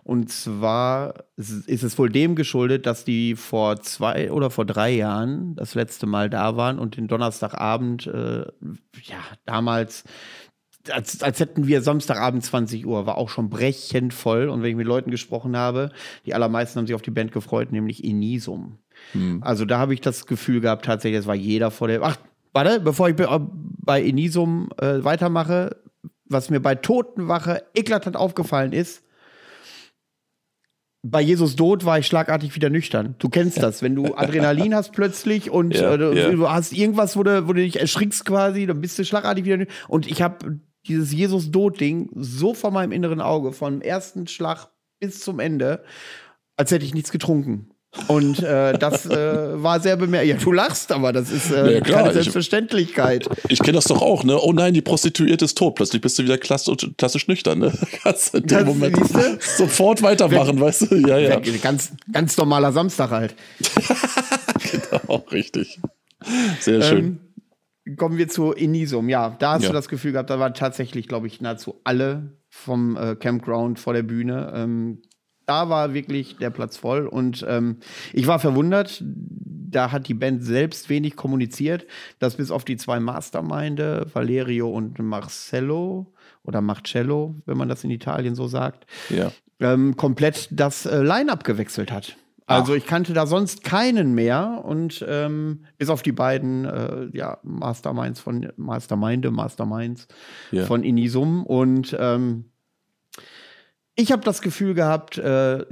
Und 0.02 0.32
zwar 0.32 1.14
ist 1.36 1.84
es 1.84 1.96
wohl 1.96 2.10
dem 2.10 2.34
geschuldet, 2.34 2.86
dass 2.86 3.04
die 3.04 3.36
vor 3.36 3.80
zwei 3.80 4.32
oder 4.32 4.50
vor 4.50 4.64
drei 4.66 4.90
Jahren 4.90 5.54
das 5.54 5.76
letzte 5.76 6.06
Mal 6.06 6.28
da 6.28 6.56
waren 6.56 6.80
und 6.80 6.96
den 6.96 7.06
Donnerstagabend, 7.06 8.08
äh, 8.08 8.46
ja, 9.04 9.22
damals 9.44 10.02
als, 10.90 11.22
als 11.22 11.38
hätten 11.38 11.66
wir 11.66 11.82
Samstagabend 11.82 12.44
20 12.44 12.86
Uhr, 12.86 13.06
war 13.06 13.18
auch 13.18 13.28
schon 13.28 13.50
brechend 13.50 14.14
voll. 14.14 14.48
Und 14.48 14.62
wenn 14.62 14.70
ich 14.70 14.76
mit 14.76 14.86
Leuten 14.86 15.10
gesprochen 15.10 15.56
habe, 15.56 15.90
die 16.26 16.34
allermeisten 16.34 16.78
haben 16.78 16.86
sich 16.86 16.96
auf 16.96 17.02
die 17.02 17.10
Band 17.10 17.30
gefreut, 17.30 17.72
nämlich 17.72 18.04
Inisum. 18.04 18.78
Hm. 19.12 19.42
Also 19.42 19.64
da 19.64 19.78
habe 19.78 19.94
ich 19.94 20.01
das 20.01 20.26
Gefühl 20.26 20.61
gehabt, 20.61 20.84
tatsächlich, 20.84 21.20
es 21.20 21.26
war 21.26 21.34
jeder 21.34 21.70
vor 21.70 21.88
der. 21.88 22.03
Ach, 22.03 22.16
warte, 22.53 22.80
bevor 22.80 23.09
ich 23.09 23.16
bei 23.16 24.03
Inisum 24.03 24.70
äh, 24.80 25.03
weitermache, 25.05 25.76
was 26.24 26.51
mir 26.51 26.61
bei 26.61 26.74
Totenwache 26.74 27.62
eklatant 27.74 28.16
aufgefallen 28.16 28.72
ist, 28.72 29.03
bei 31.03 31.20
Jesus 31.20 31.57
Tod 31.57 31.84
war 31.84 31.99
ich 31.99 32.07
schlagartig 32.07 32.55
wieder 32.55 32.70
nüchtern. 32.70 33.14
Du 33.18 33.28
kennst 33.28 33.62
das, 33.62 33.82
wenn 33.82 33.94
du 33.94 34.14
Adrenalin 34.16 34.74
hast 34.74 34.92
plötzlich 34.92 35.51
und 35.51 35.74
ja, 35.74 35.94
äh, 35.94 36.18
ja. 36.18 36.30
du 36.30 36.51
hast 36.51 36.72
irgendwas, 36.72 37.16
wo 37.16 37.22
du, 37.22 37.46
wo 37.46 37.53
du 37.53 37.62
dich 37.62 37.80
erschrickst 37.80 38.24
quasi, 38.24 38.66
dann 38.66 38.80
bist 38.80 38.99
du 38.99 39.05
schlagartig 39.05 39.44
wieder 39.44 39.59
nüchtern. 39.59 39.76
Und 39.88 40.11
ich 40.11 40.22
habe 40.22 40.59
dieses 40.86 41.12
Jesus 41.12 41.51
Tod-Ding 41.51 42.11
so 42.14 42.53
vor 42.55 42.70
meinem 42.70 42.92
inneren 42.92 43.20
Auge, 43.20 43.53
vom 43.53 43.80
ersten 43.80 44.26
Schlag 44.26 44.68
bis 44.99 45.20
zum 45.20 45.38
Ende, 45.38 45.84
als 46.57 46.72
hätte 46.72 46.84
ich 46.84 46.94
nichts 46.94 47.12
getrunken. 47.12 47.70
Und 48.07 48.43
äh, 48.43 48.78
das 48.78 49.07
äh, 49.07 49.62
war 49.62 49.80
sehr 49.80 49.97
bemerkenswert. 49.97 50.41
Ja, 50.41 50.45
du 50.45 50.53
lachst, 50.53 50.93
aber 50.93 51.12
das 51.12 51.30
ist 51.30 51.51
äh, 51.51 51.74
ja, 51.74 51.80
klar, 51.80 52.03
keine 52.03 52.12
Selbstverständlichkeit. 52.12 53.28
Ich, 53.45 53.53
ich 53.53 53.59
kenne 53.61 53.72
das 53.72 53.84
doch 53.84 54.03
auch, 54.03 54.24
ne? 54.24 54.39
Oh 54.41 54.53
nein, 54.53 54.74
die 54.74 54.82
Prostituierte 54.82 55.47
ist 55.47 55.57
tot. 55.57 55.74
Plötzlich 55.74 56.03
bist 56.03 56.18
du 56.18 56.22
wieder 56.22 56.36
klassisch, 56.36 56.76
klassisch 56.99 57.28
nüchtern, 57.28 57.61
ne? 57.61 57.72
Kannst 58.03 58.34
in 58.34 58.47
dem 58.47 58.66
Moment 58.66 58.99
sofort 59.41 60.03
weitermachen, 60.03 60.61
weißt 60.61 60.91
du? 60.91 60.97
Ja, 60.97 61.18
ja. 61.18 61.41
Ganz, 61.62 61.93
ganz 62.12 62.36
normaler 62.36 62.72
Samstag 62.72 63.11
halt. 63.11 63.34
genau, 64.70 65.24
richtig. 65.32 65.80
Sehr 66.61 66.82
schön. 66.82 67.20
Ähm, 67.86 67.97
kommen 67.97 68.18
wir 68.18 68.28
zu 68.28 68.53
Inisum. 68.53 69.09
Ja, 69.09 69.34
da 69.39 69.55
hast 69.55 69.62
ja. 69.62 69.68
du 69.68 69.74
das 69.74 69.89
Gefühl 69.89 70.12
gehabt, 70.12 70.28
da 70.28 70.39
waren 70.39 70.52
tatsächlich, 70.52 71.09
glaube 71.09 71.27
ich, 71.27 71.40
nahezu 71.40 71.81
alle 71.85 72.36
vom 72.51 72.97
äh, 72.97 73.16
Campground 73.16 73.78
vor 73.78 73.94
der 73.94 74.02
Bühne. 74.02 74.52
Ähm, 74.55 75.02
da 75.48 75.68
war 75.70 75.94
wirklich 75.94 76.36
der 76.36 76.50
Platz 76.50 76.76
voll 76.76 77.06
und 77.06 77.44
ähm, 77.48 77.78
ich 78.12 78.26
war 78.26 78.38
verwundert. 78.38 79.02
Da 79.70 79.92
hat 79.92 80.08
die 80.08 80.14
Band 80.14 80.42
selbst 80.42 80.88
wenig 80.88 81.16
kommuniziert, 81.16 81.86
dass 82.18 82.36
bis 82.36 82.50
auf 82.50 82.64
die 82.64 82.76
zwei 82.76 83.00
Masterminde, 83.00 84.06
Valerio 84.12 84.70
und 84.70 84.98
Marcello 84.98 86.12
oder 86.42 86.60
Marcello, 86.60 87.34
wenn 87.46 87.58
man 87.58 87.68
das 87.68 87.84
in 87.84 87.90
Italien 87.90 88.34
so 88.34 88.46
sagt, 88.46 88.86
ja. 89.10 89.30
ähm, 89.60 89.96
komplett 89.96 90.48
das 90.50 90.86
äh, 90.86 91.02
Line-up 91.02 91.44
gewechselt 91.44 91.92
hat. 91.92 92.16
Also 92.46 92.74
ich 92.74 92.86
kannte 92.86 93.12
da 93.12 93.26
sonst 93.26 93.62
keinen 93.62 94.14
mehr 94.14 94.62
und 94.64 95.04
ähm, 95.06 95.64
bis 95.76 95.90
auf 95.90 96.00
die 96.02 96.12
beiden 96.12 96.64
äh, 96.64 97.08
ja, 97.12 97.36
Masterminds 97.42 98.20
von 98.20 98.50
Masterminde, 98.56 99.30
Masterminds 99.30 100.08
Ja. 100.50 100.64
von 100.64 100.82
Inisum 100.82 101.44
und 101.44 101.94
ähm, 102.00 102.46
ich 104.00 104.12
habe 104.12 104.22
das 104.22 104.42
Gefühl 104.42 104.74
gehabt, 104.74 105.18
äh, 105.18 105.64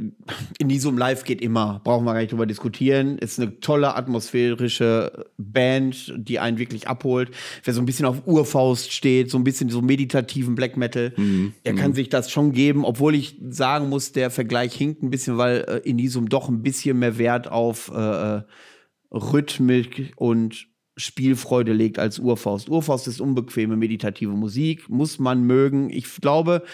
Inisum 0.58 0.98
Live 0.98 1.22
geht 1.22 1.40
immer, 1.40 1.80
brauchen 1.84 2.04
wir 2.04 2.12
gar 2.12 2.18
nicht 2.18 2.32
drüber 2.32 2.44
diskutieren. 2.44 3.18
Ist 3.18 3.38
eine 3.38 3.60
tolle 3.60 3.94
atmosphärische 3.94 5.26
Band, 5.38 6.12
die 6.16 6.40
einen 6.40 6.58
wirklich 6.58 6.88
abholt. 6.88 7.30
Wer 7.62 7.72
so 7.72 7.80
ein 7.80 7.86
bisschen 7.86 8.04
auf 8.04 8.26
Urfaust 8.26 8.92
steht, 8.92 9.30
so 9.30 9.38
ein 9.38 9.44
bisschen 9.44 9.70
so 9.70 9.80
meditativen 9.80 10.56
Black 10.56 10.76
Metal, 10.76 11.12
der 11.64 11.74
kann 11.76 11.92
sich 11.92 12.08
das 12.08 12.28
schon 12.28 12.50
geben, 12.50 12.84
obwohl 12.84 13.14
ich 13.14 13.36
sagen 13.48 13.88
muss, 13.88 14.10
der 14.10 14.30
Vergleich 14.30 14.74
hinkt 14.74 15.04
ein 15.04 15.10
bisschen, 15.10 15.38
weil 15.38 15.58
äh, 15.68 15.88
Inisum 15.88 16.28
doch 16.28 16.48
ein 16.48 16.62
bisschen 16.62 16.98
mehr 16.98 17.18
Wert 17.18 17.48
auf 17.48 17.92
äh, 17.94 18.42
Rhythmik 19.12 20.14
und 20.16 20.66
Spielfreude 20.96 21.72
legt 21.72 22.00
als 22.00 22.18
Urfaust. 22.18 22.70
Urfaust 22.70 23.06
ist 23.06 23.20
unbequeme 23.20 23.76
meditative 23.76 24.32
Musik, 24.32 24.88
muss 24.88 25.20
man 25.20 25.44
mögen. 25.44 25.90
Ich 25.90 26.20
glaube, 26.20 26.64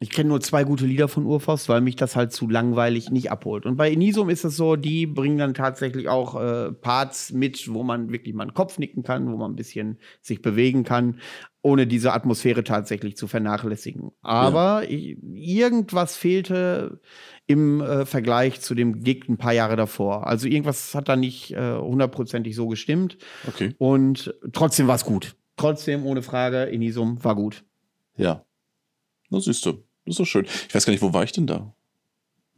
ich 0.00 0.10
kenne 0.10 0.28
nur 0.28 0.40
zwei 0.40 0.64
gute 0.64 0.86
Lieder 0.86 1.08
von 1.08 1.24
Urfaust, 1.24 1.68
weil 1.68 1.80
mich 1.80 1.96
das 1.96 2.16
halt 2.16 2.32
zu 2.32 2.48
langweilig 2.48 3.10
nicht 3.10 3.30
abholt. 3.30 3.64
Und 3.64 3.76
bei 3.76 3.90
Inisum 3.90 4.28
ist 4.28 4.44
es 4.44 4.56
so, 4.56 4.76
die 4.76 5.06
bringen 5.06 5.38
dann 5.38 5.54
tatsächlich 5.54 6.08
auch 6.08 6.40
äh, 6.40 6.72
Parts 6.72 7.32
mit, 7.32 7.72
wo 7.72 7.84
man 7.84 8.10
wirklich 8.10 8.34
mal 8.34 8.42
einen 8.42 8.54
Kopf 8.54 8.78
nicken 8.78 9.02
kann, 9.02 9.32
wo 9.32 9.36
man 9.36 9.52
ein 9.52 9.56
bisschen 9.56 9.98
sich 10.20 10.42
bewegen 10.42 10.84
kann, 10.84 11.20
ohne 11.62 11.86
diese 11.86 12.12
Atmosphäre 12.12 12.64
tatsächlich 12.64 13.16
zu 13.16 13.28
vernachlässigen. 13.28 14.10
Aber 14.20 14.82
ich, 14.90 15.16
irgendwas 15.32 16.16
fehlte 16.16 17.00
im 17.46 17.80
äh, 17.80 18.04
Vergleich 18.04 18.60
zu 18.60 18.74
dem 18.74 19.02
Gig 19.02 19.28
ein 19.28 19.38
paar 19.38 19.54
Jahre 19.54 19.76
davor. 19.76 20.26
Also 20.26 20.48
irgendwas 20.48 20.94
hat 20.94 21.08
da 21.08 21.16
nicht 21.16 21.52
äh, 21.52 21.78
hundertprozentig 21.78 22.56
so 22.56 22.66
gestimmt. 22.68 23.16
Okay. 23.46 23.74
Und 23.78 24.34
trotzdem 24.52 24.88
war 24.88 24.96
es 24.96 25.04
gut. 25.04 25.36
Trotzdem, 25.56 26.04
ohne 26.04 26.22
Frage, 26.22 26.64
Inisum 26.64 27.22
war 27.22 27.36
gut. 27.36 27.64
Ja. 28.16 28.44
Na, 29.34 29.40
siehst 29.40 29.66
du. 29.66 29.72
Das 29.72 30.12
ist 30.12 30.20
doch 30.20 30.26
schön. 30.26 30.44
Ich 30.44 30.74
weiß 30.74 30.86
gar 30.86 30.92
nicht, 30.92 31.02
wo 31.02 31.12
war 31.12 31.24
ich 31.24 31.32
denn 31.32 31.46
da? 31.46 31.74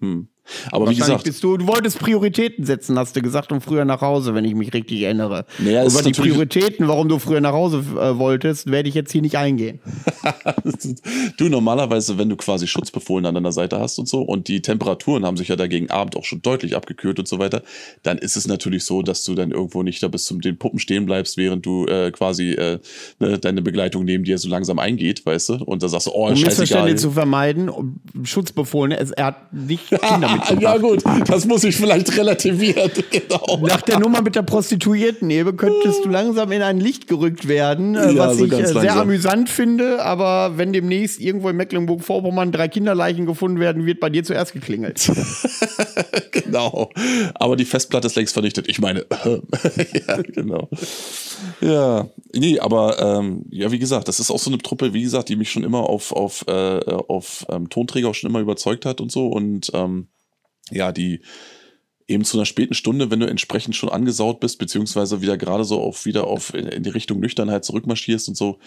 Hm. 0.00 0.28
Aber 0.70 0.90
wie 0.90 0.96
gesagt, 0.96 1.24
bist 1.24 1.42
du, 1.42 1.56
du 1.56 1.66
wolltest 1.66 1.98
Prioritäten 1.98 2.64
setzen, 2.64 2.98
hast 2.98 3.16
du 3.16 3.22
gesagt, 3.22 3.52
und 3.52 3.60
früher 3.60 3.84
nach 3.84 4.00
Hause, 4.00 4.34
wenn 4.34 4.44
ich 4.44 4.54
mich 4.54 4.72
richtig 4.72 5.02
erinnere. 5.02 5.44
Naja, 5.58 5.84
Über 5.84 6.02
die 6.02 6.12
Prioritäten, 6.12 6.88
warum 6.88 7.08
du 7.08 7.18
früher 7.18 7.40
nach 7.40 7.52
Hause 7.52 7.84
äh, 8.00 8.18
wolltest, 8.18 8.70
werde 8.70 8.88
ich 8.88 8.94
jetzt 8.94 9.12
hier 9.12 9.22
nicht 9.22 9.36
eingehen. 9.38 9.80
du 11.36 11.48
normalerweise, 11.48 12.18
wenn 12.18 12.28
du 12.28 12.36
quasi 12.36 12.66
Schutzbefohlen 12.66 13.26
an 13.26 13.34
deiner 13.34 13.52
Seite 13.52 13.80
hast 13.80 13.98
und 13.98 14.08
so 14.08 14.22
und 14.22 14.48
die 14.48 14.62
Temperaturen 14.62 15.24
haben 15.24 15.36
sich 15.36 15.48
ja 15.48 15.56
da 15.56 15.66
gegen 15.66 15.90
Abend 15.90 16.16
auch 16.16 16.24
schon 16.24 16.42
deutlich 16.42 16.76
abgekühlt 16.76 17.18
und 17.18 17.28
so 17.28 17.38
weiter, 17.38 17.62
dann 18.02 18.18
ist 18.18 18.36
es 18.36 18.46
natürlich 18.46 18.84
so, 18.84 19.02
dass 19.02 19.24
du 19.24 19.34
dann 19.34 19.50
irgendwo 19.50 19.82
nicht 19.82 20.02
da 20.02 20.08
bis 20.08 20.24
zum 20.24 20.40
den 20.40 20.58
Puppen 20.58 20.78
stehen 20.78 21.06
bleibst, 21.06 21.36
während 21.36 21.66
du 21.66 21.86
äh, 21.86 22.10
quasi 22.10 22.52
äh, 22.52 22.78
ne, 23.18 23.38
deine 23.38 23.62
Begleitung 23.62 24.04
neben 24.04 24.24
dir 24.24 24.38
so 24.38 24.48
langsam 24.48 24.78
eingeht, 24.78 25.24
weißt 25.24 25.48
du? 25.50 25.54
Und 25.64 25.82
da 25.82 25.88
sagst 25.88 26.06
du, 26.06 26.12
oh, 26.12 26.28
Um 26.28 26.36
scheißegal. 26.36 26.46
Missverständnisse 26.46 27.02
zu 27.08 27.10
vermeiden, 27.12 27.68
um 27.68 28.00
Schutzbefohlene, 28.24 28.98
es, 28.98 29.10
er 29.10 29.26
hat 29.26 29.52
nicht 29.52 29.88
Kinder 30.02 30.35
mitgebracht. 30.38 30.62
ja 30.62 30.76
gut, 30.78 31.02
das 31.28 31.46
muss 31.46 31.64
ich 31.64 31.76
vielleicht 31.76 32.16
relativieren, 32.16 32.90
genau. 33.10 33.58
Nach 33.62 33.82
der 33.82 33.98
Nummer 33.98 34.22
mit 34.22 34.34
der 34.34 34.42
Prostituierten-Ehe 34.42 35.44
könntest 35.54 36.04
du 36.04 36.08
langsam 36.08 36.52
in 36.52 36.62
ein 36.62 36.78
Licht 36.80 37.08
gerückt 37.08 37.48
werden, 37.48 37.94
äh, 37.94 38.12
Ja, 38.12 38.28
was 38.28 38.38
so 38.38 38.44
ich 38.44 38.52
äh, 38.52 38.66
sehr 38.66 38.74
langsam. 38.74 38.98
amüsant 38.98 39.48
finde. 39.48 40.02
Aber 40.02 40.56
wenn 40.56 40.72
demnächst 40.72 41.20
irgendwo 41.20 41.48
in 41.48 41.56
Mecklenburg-Vorpommern 41.56 42.52
drei 42.52 42.68
Kinderleichen 42.68 43.26
gefunden 43.26 43.60
werden, 43.60 43.86
wird 43.86 44.00
bei 44.00 44.10
dir 44.10 44.24
zuerst 44.24 44.52
geklingelt. 44.52 45.10
genau. 46.32 46.90
Aber 47.34 47.56
die 47.56 47.64
Festplatte 47.64 48.06
ist 48.06 48.16
längst 48.16 48.32
vernichtet. 48.32 48.68
Ich 48.68 48.80
meine, 48.80 49.06
ja, 50.08 50.22
genau. 50.22 50.68
Ja, 51.60 52.08
nee, 52.34 52.58
aber 52.58 52.98
ähm, 52.98 53.44
ja, 53.50 53.70
wie 53.72 53.78
gesagt, 53.78 54.08
das 54.08 54.20
ist 54.20 54.30
auch 54.30 54.38
so 54.38 54.50
eine 54.50 54.58
Truppe, 54.58 54.94
wie 54.94 55.02
gesagt, 55.02 55.28
die 55.28 55.36
mich 55.36 55.50
schon 55.50 55.64
immer 55.64 55.80
auf, 55.88 56.12
auf, 56.12 56.44
äh, 56.48 56.52
auf 56.52 57.46
ähm, 57.48 57.68
Tonträger 57.68 58.08
auch 58.08 58.14
schon 58.14 58.30
immer 58.30 58.40
überzeugt 58.40 58.84
hat 58.86 59.00
und 59.00 59.12
so. 59.12 59.26
Und 59.26 59.70
ähm, 59.74 60.08
ja, 60.70 60.92
die 60.92 61.20
eben 62.08 62.24
zu 62.24 62.36
einer 62.36 62.46
späten 62.46 62.74
Stunde, 62.74 63.10
wenn 63.10 63.20
du 63.20 63.26
entsprechend 63.26 63.74
schon 63.74 63.88
angesaut 63.88 64.38
bist, 64.38 64.58
beziehungsweise 64.58 65.22
wieder 65.22 65.36
gerade 65.36 65.64
so 65.64 65.80
auf 65.80 66.06
wieder 66.06 66.26
auf 66.26 66.54
in, 66.54 66.82
die 66.82 66.90
Richtung 66.90 67.18
Nüchternheit 67.18 67.64
zurückmarschierst 67.64 68.28
und 68.28 68.36
so, 68.36 68.58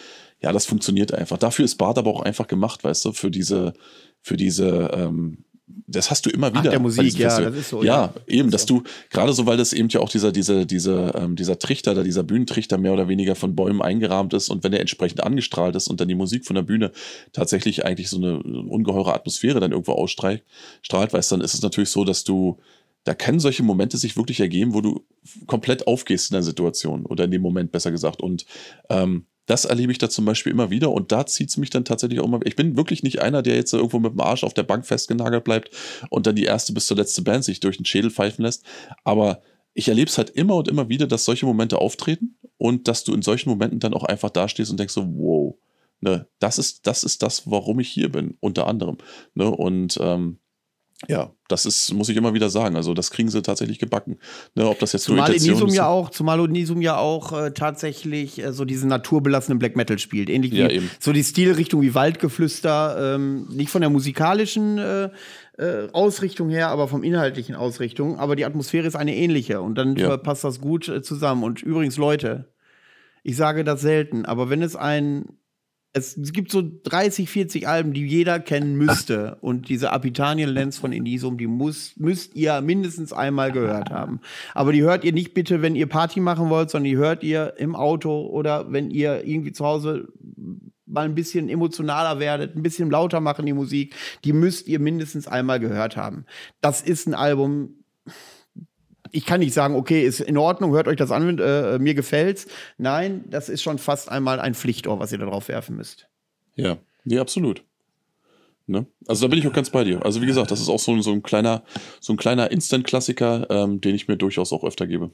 ja, 0.41 0.51
das 0.51 0.65
funktioniert 0.65 1.13
einfach. 1.13 1.38
Dafür 1.38 1.65
ist 1.65 1.77
Bart 1.77 1.97
aber 1.97 2.11
auch 2.11 2.21
einfach 2.21 2.47
gemacht, 2.47 2.84
weißt 2.84 3.05
du, 3.05 3.13
für 3.13 3.31
diese, 3.31 3.73
für 4.21 4.35
diese, 4.35 4.91
ähm, 4.93 5.45
das 5.88 6.12
hast 6.12 6.26
du 6.26 6.30
immer 6.30 6.52
wieder. 6.52 6.64
der 6.64 6.72
bei 6.72 6.80
Musik, 6.80 7.18
ja, 7.18 7.40
das 7.40 7.56
ist 7.56 7.70
so, 7.70 7.84
Ja, 7.84 8.06
ja. 8.06 8.14
eben, 8.28 8.52
dass 8.52 8.66
du, 8.66 8.84
gerade 9.10 9.34
so, 9.34 9.46
weil 9.46 9.58
das 9.58 9.74
eben 9.74 9.90
ja 9.90 10.00
auch 10.00 10.10
dieser, 10.10 10.32
dieser, 10.32 10.66
dieser, 10.66 11.16
ähm, 11.16 11.36
dieser 11.36 11.58
Trichter 11.58 11.96
da, 11.96 12.04
dieser 12.04 12.24
Bühnentrichter 12.24 12.78
mehr 12.78 12.94
oder 12.94 13.08
weniger 13.08 13.36
von 13.36 13.56
Bäumen 13.56 13.82
eingerahmt 13.82 14.34
ist 14.34 14.50
und 14.50 14.64
wenn 14.64 14.72
der 14.72 14.82
entsprechend 14.82 15.24
angestrahlt 15.24 15.76
ist 15.76 15.88
und 15.88 16.00
dann 16.00 16.08
die 16.08 16.16
Musik 16.16 16.46
von 16.46 16.56
der 16.56 16.64
Bühne 16.64 16.91
tatsächlich 17.34 17.86
eigentlich 17.86 18.10
so 18.10 18.18
eine 18.18 18.40
ungeheure 18.40 19.14
Atmosphäre 19.14 19.60
dann 19.60 19.72
irgendwo 19.72 19.94
ausstrahlt, 19.94 20.44
strahlt, 20.82 21.14
weißt, 21.14 21.32
dann 21.32 21.41
ist 21.41 21.54
es 21.54 21.62
natürlich 21.62 21.90
so, 21.90 22.04
dass 22.04 22.24
du, 22.24 22.60
da 23.04 23.14
können 23.14 23.40
solche 23.40 23.64
Momente 23.64 23.98
sich 23.98 24.18
wirklich 24.18 24.40
ergeben, 24.40 24.74
wo 24.74 24.82
du 24.82 25.06
komplett 25.48 25.88
aufgehst 25.88 26.32
in 26.32 26.36
der 26.36 26.44
Situation 26.44 27.06
oder 27.06 27.26
in 27.26 27.32
dem 27.32 27.41
Moment 27.41 27.72
besser 27.72 27.91
gesagt. 27.91 28.22
Und 28.22 28.46
ähm, 28.90 29.26
das 29.49 29.65
erlebe 29.65 29.91
ich 29.91 29.97
da 29.97 30.09
zum 30.09 30.26
Beispiel 30.26 30.51
immer 30.51 30.69
wieder 30.69 30.91
und 30.91 31.11
da 31.11 31.26
zieht 31.26 31.49
es 31.49 31.57
mich 31.57 31.71
dann 31.71 31.84
tatsächlich 31.84 32.19
auch 32.19 32.26
immer. 32.26 32.39
Ich 32.43 32.55
bin 32.55 32.77
wirklich 32.77 33.01
nicht 33.01 33.21
einer, 33.21 33.41
der 33.41 33.55
jetzt 33.55 33.73
irgendwo 33.73 33.97
mit 33.97 34.11
dem 34.11 34.21
Arsch 34.21 34.43
auf 34.43 34.53
der 34.53 34.63
Bank 34.63 34.85
festgenagelt 34.85 35.43
bleibt 35.43 35.71
und 36.11 36.27
dann 36.27 36.35
die 36.35 36.43
erste 36.43 36.71
bis 36.71 36.85
zur 36.85 36.97
letzte 36.97 37.23
Band 37.23 37.43
sich 37.43 37.59
durch 37.59 37.77
den 37.77 37.85
Schädel 37.85 38.11
pfeifen 38.11 38.45
lässt. 38.45 38.63
Aber 39.03 39.41
ich 39.73 39.88
erlebe 39.88 40.07
es 40.07 40.19
halt 40.19 40.30
immer 40.30 40.55
und 40.55 40.67
immer 40.67 40.88
wieder, 40.88 41.07
dass 41.07 41.26
solche 41.26 41.47
Momente 41.47 41.80
auftreten 41.80 42.38
und 42.57 42.88
dass 42.88 43.03
du 43.03 43.13
in 43.13 43.23
solchen 43.23 43.49
Momenten 43.49 43.80
dann 43.80 43.95
auch 43.95 44.03
einfach 44.03 44.30
dastehst 44.30 44.69
und 44.69 44.80
denkst 44.80 44.93
so, 44.93 45.07
wow, 45.07 45.55
ne, 45.99 46.27
das 46.38 46.59
ist, 46.59 46.85
das 46.85 47.03
ist 47.03 47.23
das, 47.23 47.49
warum 47.49 47.80
ich 47.80 47.89
hier 47.89 48.11
bin, 48.11 48.38
unter 48.41 48.67
anderem. 48.67 48.97
Ne, 49.34 49.49
und 49.49 49.97
ähm, 49.99 50.38
ja, 51.07 51.31
das 51.47 51.65
ist, 51.65 51.93
muss 51.93 52.09
ich 52.09 52.17
immer 52.17 52.34
wieder 52.34 52.49
sagen. 52.49 52.76
Also, 52.76 52.93
das 52.93 53.09
kriegen 53.11 53.30
sie 53.30 53.41
tatsächlich 53.41 53.80
gebacken. 53.80 54.19
Ne, 54.55 54.67
ob 54.67 54.80
das 54.80 54.91
jetzt 54.93 55.03
Zumal 55.05 55.34
ist- 55.34 55.45
ja 55.73 55.88
auch, 55.88 56.09
zumal 56.09 56.39
Inisum 56.43 56.81
ja 56.81 56.97
auch 56.97 57.31
äh, 57.31 57.51
tatsächlich 57.51 58.43
äh, 58.43 58.51
so 58.51 58.65
diesen 58.65 58.89
naturbelassenen 58.89 59.59
Black 59.59 59.76
Metal 59.77 59.97
spielt. 59.97 60.30
Ähnlich 60.30 60.51
Ja, 60.53 60.67
wie 60.69 60.73
eben. 60.73 60.91
so 60.99 61.13
die 61.13 61.23
Stilrichtung 61.23 61.81
wie 61.81 61.95
Waldgeflüster, 61.95 63.15
ähm, 63.15 63.47
nicht 63.49 63.69
von 63.69 63.81
der 63.81 63.89
musikalischen 63.89 64.77
äh, 64.77 65.09
äh, 65.57 65.89
Ausrichtung 65.93 66.49
her, 66.49 66.67
aber 66.69 66.88
vom 66.88 67.03
inhaltlichen 67.03 67.55
Ausrichtung. 67.55 68.19
Aber 68.19 68.35
die 68.35 68.45
Atmosphäre 68.45 68.88
ist 68.88 68.95
eine 68.95 69.15
ähnliche 69.15 69.61
und 69.61 69.76
dann 69.77 69.95
Ja. 69.95 70.17
passt 70.17 70.43
das 70.43 70.59
gut 70.59 70.88
äh, 70.89 71.01
zusammen. 71.01 71.43
Und 71.43 71.61
übrigens, 71.63 71.97
Leute, 71.97 72.51
ich 73.23 73.35
sage 73.38 73.63
das 73.63 73.81
selten, 73.81 74.26
aber 74.26 74.49
wenn 74.49 74.61
es 74.61 74.76
ein 74.76 75.26
es, 75.91 76.16
gibt 76.34 76.52
so 76.52 76.64
30, 76.84 77.30
40 77.30 77.68
Alben, 77.68 77.94
die 77.94 78.06
jeder 78.06 78.40
kennen 78.40 78.76
müsste. 78.76 79.38
Und 79.41 79.70
diese 79.70 79.91
Apitanien 79.91 80.49
Lens 80.49 80.78
von 80.78 80.91
Inisum, 80.91 81.38
die 81.38 81.48
muss, 81.48 81.94
müsst 81.98 82.36
ihr 82.36 82.61
mindestens 82.61 83.11
einmal 83.11 83.52
gehört 83.52 83.90
haben. 83.90 84.22
Aber 84.53 84.72
die 84.72 84.84
hört 84.84 85.03
ihr 85.03 85.14
nicht 85.14 85.34
bitte, 85.34 85.61
wenn 85.61 85.76
ihr 85.76 85.88
Party 85.88 86.20
machen 86.20 86.49
wollt, 86.49 86.70
sondern 86.70 86.91
die 86.91 86.98
hört 86.98 87.24
ihr 87.24 87.56
im 87.57 87.76
Auto 87.76 88.28
oder 88.28 88.72
wenn 88.72 88.91
ihr 88.91 89.26
irgendwie 89.26 89.52
zu 89.52 89.66
Hause 89.66 90.07
mal 90.86 91.06
ein 91.06 91.16
bisschen 91.16 91.49
emotionaler 91.49 92.20
werdet, 92.20 92.56
ein 92.56 92.64
bisschen 92.64 92.90
lauter 92.90 93.20
machen 93.20 93.45
die 93.45 93.53
Musik. 93.53 93.95
Die 94.24 94.34
müsst 94.34 94.68
ihr 94.68 94.80
mindestens 94.80 95.28
einmal 95.28 95.60
gehört 95.60 95.98
haben. 95.98 96.26
Das 96.61 96.82
ist 96.82 97.07
ein 97.07 97.14
Album, 97.14 97.78
ich 99.11 99.26
kann 99.26 99.40
nicht 99.40 99.53
sagen, 99.53 99.76
okay, 99.76 100.03
ist 100.06 100.19
in 100.19 100.38
Ordnung, 100.38 100.72
hört 100.73 100.88
euch 100.88 100.98
das 100.98 101.11
an, 101.11 101.38
äh, 101.40 101.80
mir 101.80 101.94
gefällt's. 101.94 102.48
Nein, 102.77 103.26
das 103.30 103.49
ist 103.49 103.61
schon 103.61 103.77
fast 103.77 104.10
einmal 104.10 104.40
ein 104.40 104.53
Pflichtohr, 104.56 104.99
was 104.99 105.11
ihr 105.11 105.18
da 105.18 105.26
drauf 105.26 105.48
werfen 105.48 105.76
müsst. 105.76 106.07
Ja, 106.56 106.77
nee, 107.03 107.19
absolut. 107.19 107.64
Ne? 108.68 108.86
Also 109.07 109.26
da 109.26 109.30
bin 109.31 109.40
ich 109.40 109.48
auch 109.48 109.53
ganz 109.53 109.69
bei 109.72 109.84
dir. 109.84 110.06
Also 110.06 110.22
wie 110.22 110.27
gesagt, 110.27 110.52
das 110.52 110.61
ist 110.61 110.69
auch 110.69 110.77
so, 110.80 110.91
ein- 110.91 111.02
so 111.02 111.11
ein 111.11 111.23
kleiner, 111.23 111.64
so 111.99 112.14
ein 112.14 112.18
kleiner 112.18 112.52
Instant-Klassiker, 112.52 113.48
ähm, 113.49 113.81
den 113.81 113.95
ich 113.95 114.07
mir 114.07 114.15
durchaus 114.18 114.53
auch 114.53 114.64
öfter 114.64 114.86
gebe. 114.86 115.11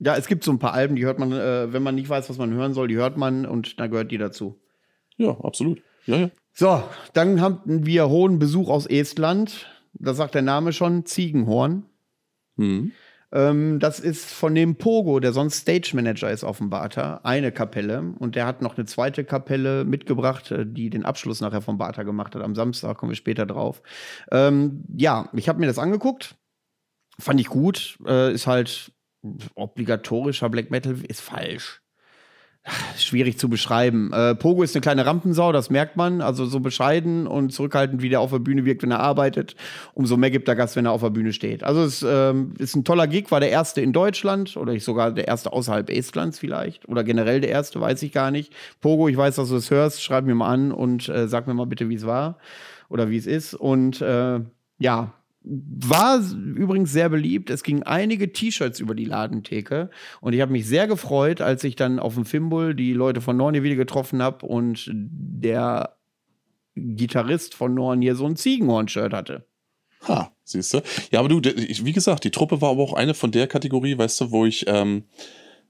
Ja, 0.00 0.16
es 0.16 0.28
gibt 0.28 0.44
so 0.44 0.52
ein 0.52 0.58
paar 0.60 0.72
Alben, 0.74 0.96
die 0.96 1.04
hört 1.04 1.18
man, 1.18 1.32
äh, 1.32 1.72
wenn 1.72 1.82
man 1.82 1.96
nicht 1.96 2.08
weiß, 2.08 2.30
was 2.30 2.38
man 2.38 2.52
hören 2.54 2.72
soll, 2.72 2.88
die 2.88 2.96
hört 2.96 3.16
man 3.16 3.44
und 3.46 3.80
da 3.80 3.86
gehört 3.88 4.12
die 4.12 4.18
dazu. 4.18 4.58
Ja, 5.16 5.30
absolut. 5.42 5.82
Ja, 6.06 6.16
ja. 6.16 6.30
So, 6.52 6.82
dann 7.12 7.40
haben 7.40 7.84
wir 7.86 8.08
hohen 8.08 8.38
Besuch 8.38 8.68
aus 8.68 8.86
Estland. 8.86 9.66
Das 9.92 10.16
sagt 10.16 10.34
der 10.34 10.42
Name 10.42 10.72
schon, 10.72 11.04
Ziegenhorn. 11.04 11.84
Mhm. 12.58 12.92
Ähm, 13.30 13.78
das 13.78 14.00
ist 14.00 14.30
von 14.30 14.54
dem 14.54 14.76
Pogo, 14.76 15.20
der 15.20 15.32
sonst 15.32 15.58
Stage 15.58 15.90
Manager 15.94 16.30
ist 16.30 16.44
auf 16.44 16.58
dem 16.58 16.70
Bata, 16.70 17.20
eine 17.24 17.52
Kapelle. 17.52 18.14
Und 18.18 18.36
der 18.36 18.46
hat 18.46 18.62
noch 18.62 18.76
eine 18.76 18.86
zweite 18.86 19.24
Kapelle 19.24 19.84
mitgebracht, 19.84 20.50
äh, 20.50 20.64
die 20.66 20.90
den 20.90 21.04
Abschluss 21.04 21.40
nachher 21.40 21.60
vom 21.60 21.78
Bata 21.78 22.02
gemacht 22.04 22.34
hat. 22.34 22.42
Am 22.42 22.54
Samstag 22.54 22.96
kommen 22.96 23.10
wir 23.10 23.16
später 23.16 23.46
drauf. 23.46 23.82
Ähm, 24.30 24.84
ja, 24.96 25.28
ich 25.34 25.48
habe 25.48 25.60
mir 25.60 25.66
das 25.66 25.78
angeguckt. 25.78 26.36
Fand 27.18 27.40
ich 27.40 27.48
gut. 27.48 27.98
Äh, 28.06 28.32
ist 28.32 28.46
halt 28.46 28.92
obligatorischer 29.54 30.48
Black 30.48 30.70
Metal, 30.70 30.96
ist 31.06 31.20
falsch. 31.20 31.82
Schwierig 32.96 33.38
zu 33.38 33.48
beschreiben. 33.48 34.12
Äh, 34.12 34.34
Pogo 34.34 34.62
ist 34.62 34.74
eine 34.74 34.80
kleine 34.80 35.06
Rampensau, 35.06 35.52
das 35.52 35.70
merkt 35.70 35.96
man. 35.96 36.20
Also 36.20 36.46
so 36.46 36.60
bescheiden 36.60 37.26
und 37.26 37.52
zurückhaltend, 37.52 38.02
wie 38.02 38.08
der 38.08 38.20
auf 38.20 38.30
der 38.30 38.38
Bühne 38.38 38.64
wirkt, 38.64 38.82
wenn 38.82 38.90
er 38.90 39.00
arbeitet, 39.00 39.56
umso 39.94 40.16
mehr 40.16 40.30
gibt 40.30 40.48
er 40.48 40.56
Gas, 40.56 40.76
wenn 40.76 40.86
er 40.86 40.92
auf 40.92 41.02
der 41.02 41.10
Bühne 41.10 41.32
steht. 41.32 41.64
Also 41.64 41.82
es 41.82 42.04
ähm, 42.06 42.54
ist 42.58 42.76
ein 42.76 42.84
toller 42.84 43.06
Gig, 43.06 43.30
war 43.30 43.40
der 43.40 43.50
erste 43.50 43.80
in 43.80 43.92
Deutschland 43.92 44.56
oder 44.56 44.72
ich 44.72 44.84
sogar 44.84 45.12
der 45.12 45.28
erste 45.28 45.52
außerhalb 45.52 45.90
Estlands 45.90 46.38
vielleicht 46.38 46.88
oder 46.88 47.04
generell 47.04 47.40
der 47.40 47.50
erste, 47.50 47.80
weiß 47.80 48.02
ich 48.02 48.12
gar 48.12 48.30
nicht. 48.30 48.52
Pogo, 48.80 49.08
ich 49.08 49.16
weiß, 49.16 49.36
dass 49.36 49.48
du 49.48 49.56
es 49.56 49.70
hörst, 49.70 50.02
schreib 50.02 50.24
mir 50.24 50.34
mal 50.34 50.48
an 50.48 50.72
und 50.72 51.08
äh, 51.08 51.28
sag 51.28 51.46
mir 51.46 51.54
mal 51.54 51.66
bitte, 51.66 51.88
wie 51.88 51.94
es 51.94 52.06
war 52.06 52.38
oder 52.88 53.10
wie 53.10 53.16
es 53.16 53.26
ist. 53.26 53.54
Und 53.54 54.00
äh, 54.00 54.40
ja, 54.78 55.12
war 55.42 56.18
übrigens 56.18 56.92
sehr 56.92 57.08
beliebt. 57.08 57.50
Es 57.50 57.62
gingen 57.62 57.82
einige 57.82 58.32
T-Shirts 58.32 58.80
über 58.80 58.94
die 58.94 59.04
Ladentheke 59.04 59.90
und 60.20 60.32
ich 60.32 60.40
habe 60.40 60.52
mich 60.52 60.66
sehr 60.66 60.86
gefreut, 60.86 61.40
als 61.40 61.64
ich 61.64 61.76
dann 61.76 61.98
auf 61.98 62.14
dem 62.14 62.24
Fimbul 62.24 62.74
die 62.74 62.92
Leute 62.92 63.20
von 63.20 63.36
Nornie 63.36 63.62
wieder 63.62 63.76
getroffen 63.76 64.22
habe 64.22 64.44
und 64.46 64.90
der 64.92 65.96
Gitarrist 66.74 67.54
von 67.54 67.74
Norn 67.74 68.02
hier 68.02 68.14
so 68.14 68.26
ein 68.26 68.36
Ziegenhorn-Shirt 68.36 69.12
hatte. 69.12 69.46
Ha, 70.06 70.32
siehst 70.44 70.74
du. 70.74 70.80
Ja, 71.10 71.20
aber 71.20 71.28
du, 71.28 71.42
wie 71.42 71.92
gesagt, 71.92 72.24
die 72.24 72.30
Truppe 72.30 72.60
war 72.60 72.70
aber 72.70 72.82
auch 72.82 72.92
eine 72.92 73.14
von 73.14 73.32
der 73.32 73.46
Kategorie, 73.46 73.98
weißt 73.98 74.20
du, 74.20 74.30
wo 74.30 74.46
ich, 74.46 74.64
ähm, 74.68 75.04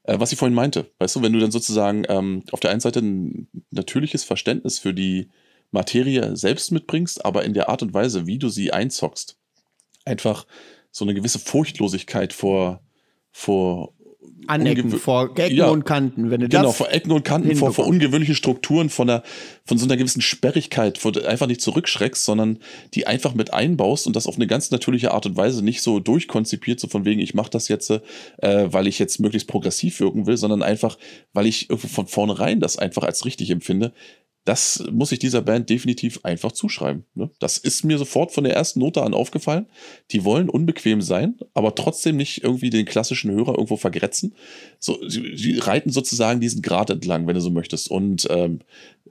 äh, 0.02 0.18
was 0.18 0.32
ich 0.32 0.38
vorhin 0.38 0.54
meinte, 0.54 0.90
weißt 0.98 1.16
du, 1.16 1.22
wenn 1.22 1.32
du 1.32 1.38
dann 1.38 1.50
sozusagen 1.50 2.04
ähm, 2.08 2.42
auf 2.52 2.60
der 2.60 2.70
einen 2.70 2.80
Seite 2.80 3.00
ein 3.00 3.48
natürliches 3.70 4.24
Verständnis 4.24 4.78
für 4.78 4.92
die 4.92 5.30
Materie 5.70 6.36
selbst 6.36 6.72
mitbringst, 6.72 7.24
aber 7.24 7.44
in 7.44 7.54
der 7.54 7.68
Art 7.68 7.82
und 7.82 7.94
Weise, 7.94 8.26
wie 8.26 8.38
du 8.38 8.48
sie 8.48 8.72
einzockst, 8.72 9.37
einfach 10.08 10.46
so 10.90 11.04
eine 11.04 11.14
gewisse 11.14 11.38
Furchtlosigkeit 11.38 12.32
vor, 12.32 12.80
vor 13.30 13.94
Anecken, 14.46 14.90
vor 14.90 15.30
Ecken 15.36 15.56
ja, 15.56 15.68
und 15.68 15.84
Kanten. 15.84 16.30
Wenn 16.30 16.40
du 16.40 16.48
genau, 16.48 16.72
vor 16.72 16.90
Ecken 16.90 17.12
und 17.12 17.24
Kanten, 17.24 17.54
vor, 17.56 17.72
vor 17.72 17.86
ungewöhnlichen 17.86 18.34
Strukturen, 18.34 18.88
von, 18.88 19.06
der, 19.06 19.22
von 19.64 19.76
so 19.78 19.84
einer 19.84 19.96
gewissen 19.96 20.22
Sperrigkeit, 20.22 21.04
wo 21.04 21.10
du 21.10 21.26
einfach 21.26 21.46
nicht 21.46 21.60
zurückschreckst, 21.60 22.24
sondern 22.24 22.58
die 22.94 23.06
einfach 23.06 23.34
mit 23.34 23.52
einbaust 23.52 24.06
und 24.06 24.16
das 24.16 24.26
auf 24.26 24.36
eine 24.36 24.46
ganz 24.46 24.70
natürliche 24.70 25.12
Art 25.12 25.26
und 25.26 25.36
Weise 25.36 25.62
nicht 25.62 25.82
so 25.82 26.00
durchkonzipiert, 26.00 26.80
so 26.80 26.88
von 26.88 27.04
wegen, 27.04 27.20
ich 27.20 27.34
mache 27.34 27.50
das 27.50 27.68
jetzt, 27.68 27.90
äh, 27.90 28.00
weil 28.40 28.86
ich 28.86 28.98
jetzt 28.98 29.20
möglichst 29.20 29.48
progressiv 29.48 30.00
wirken 30.00 30.26
will, 30.26 30.36
sondern 30.36 30.62
einfach, 30.62 30.98
weil 31.32 31.46
ich 31.46 31.68
irgendwo 31.68 31.88
von 31.88 32.06
vornherein 32.06 32.60
das 32.60 32.78
einfach 32.78 33.02
als 33.02 33.24
richtig 33.24 33.50
empfinde, 33.50 33.92
das 34.48 34.82
muss 34.90 35.12
ich 35.12 35.18
dieser 35.18 35.42
Band 35.42 35.68
definitiv 35.68 36.20
einfach 36.22 36.52
zuschreiben. 36.52 37.04
Ne? 37.14 37.28
Das 37.38 37.58
ist 37.58 37.84
mir 37.84 37.98
sofort 37.98 38.32
von 38.32 38.44
der 38.44 38.54
ersten 38.54 38.80
Note 38.80 39.02
an 39.02 39.12
aufgefallen. 39.12 39.66
Die 40.10 40.24
wollen 40.24 40.48
unbequem 40.48 41.02
sein, 41.02 41.38
aber 41.52 41.74
trotzdem 41.74 42.16
nicht 42.16 42.42
irgendwie 42.42 42.70
den 42.70 42.86
klassischen 42.86 43.30
Hörer 43.30 43.52
irgendwo 43.52 43.76
vergrätzen. 43.76 44.34
So, 44.78 45.06
sie, 45.06 45.36
sie 45.36 45.58
reiten 45.58 45.90
sozusagen 45.90 46.40
diesen 46.40 46.62
Grad 46.62 46.88
entlang, 46.88 47.26
wenn 47.26 47.34
du 47.34 47.42
so 47.42 47.50
möchtest. 47.50 47.90
Und 47.90 48.26
ähm, 48.30 48.60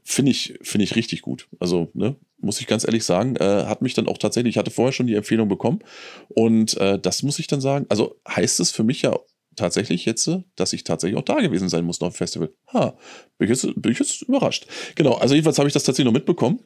finde 0.04 0.32
ich, 0.32 0.58
finde 0.64 0.86
ich 0.86 0.96
richtig 0.96 1.22
gut. 1.22 1.48
Also, 1.60 1.92
ne, 1.94 2.16
muss 2.40 2.60
ich 2.60 2.66
ganz 2.66 2.84
ehrlich 2.84 3.04
sagen, 3.04 3.36
äh, 3.36 3.66
hat 3.66 3.84
mich 3.84 3.94
dann 3.94 4.08
auch 4.08 4.18
tatsächlich, 4.18 4.56
ich 4.56 4.58
hatte 4.58 4.72
vorher 4.72 4.92
schon 4.92 5.06
die 5.06 5.14
Empfehlung 5.14 5.48
bekommen. 5.48 5.82
Und 6.30 6.78
äh, 6.78 6.98
das 6.98 7.22
muss 7.22 7.38
ich 7.38 7.46
dann 7.46 7.62
sagen, 7.62 7.86
also 7.90 8.16
heißt 8.28 8.60
es 8.60 8.72
für 8.72 8.84
mich 8.84 9.04
ja 9.04 9.16
tatsächlich 9.58 10.06
jetzt, 10.06 10.30
dass 10.56 10.72
ich 10.72 10.86
tatsächlich 10.86 11.20
auch 11.20 11.26
da 11.26 11.42
gewesen 11.42 11.68
sein 11.68 11.84
muss 11.84 12.00
noch 12.00 12.08
im 12.08 12.14
Festival. 12.14 12.54
Ha, 12.74 12.96
bin 13.38 13.52
ich 13.52 13.62
jetzt, 13.62 13.82
bin 13.82 13.92
ich 13.92 14.00
jetzt 14.00 14.22
überrascht. 14.22 14.68
Genau, 14.96 15.14
also 15.16 15.34
jedenfalls 15.34 15.60
habe 15.60 15.68
ich 15.68 15.74
das 15.74 15.84
tatsächlich 15.84 16.06
noch 16.06 16.18
mitbekommen. 16.18 16.60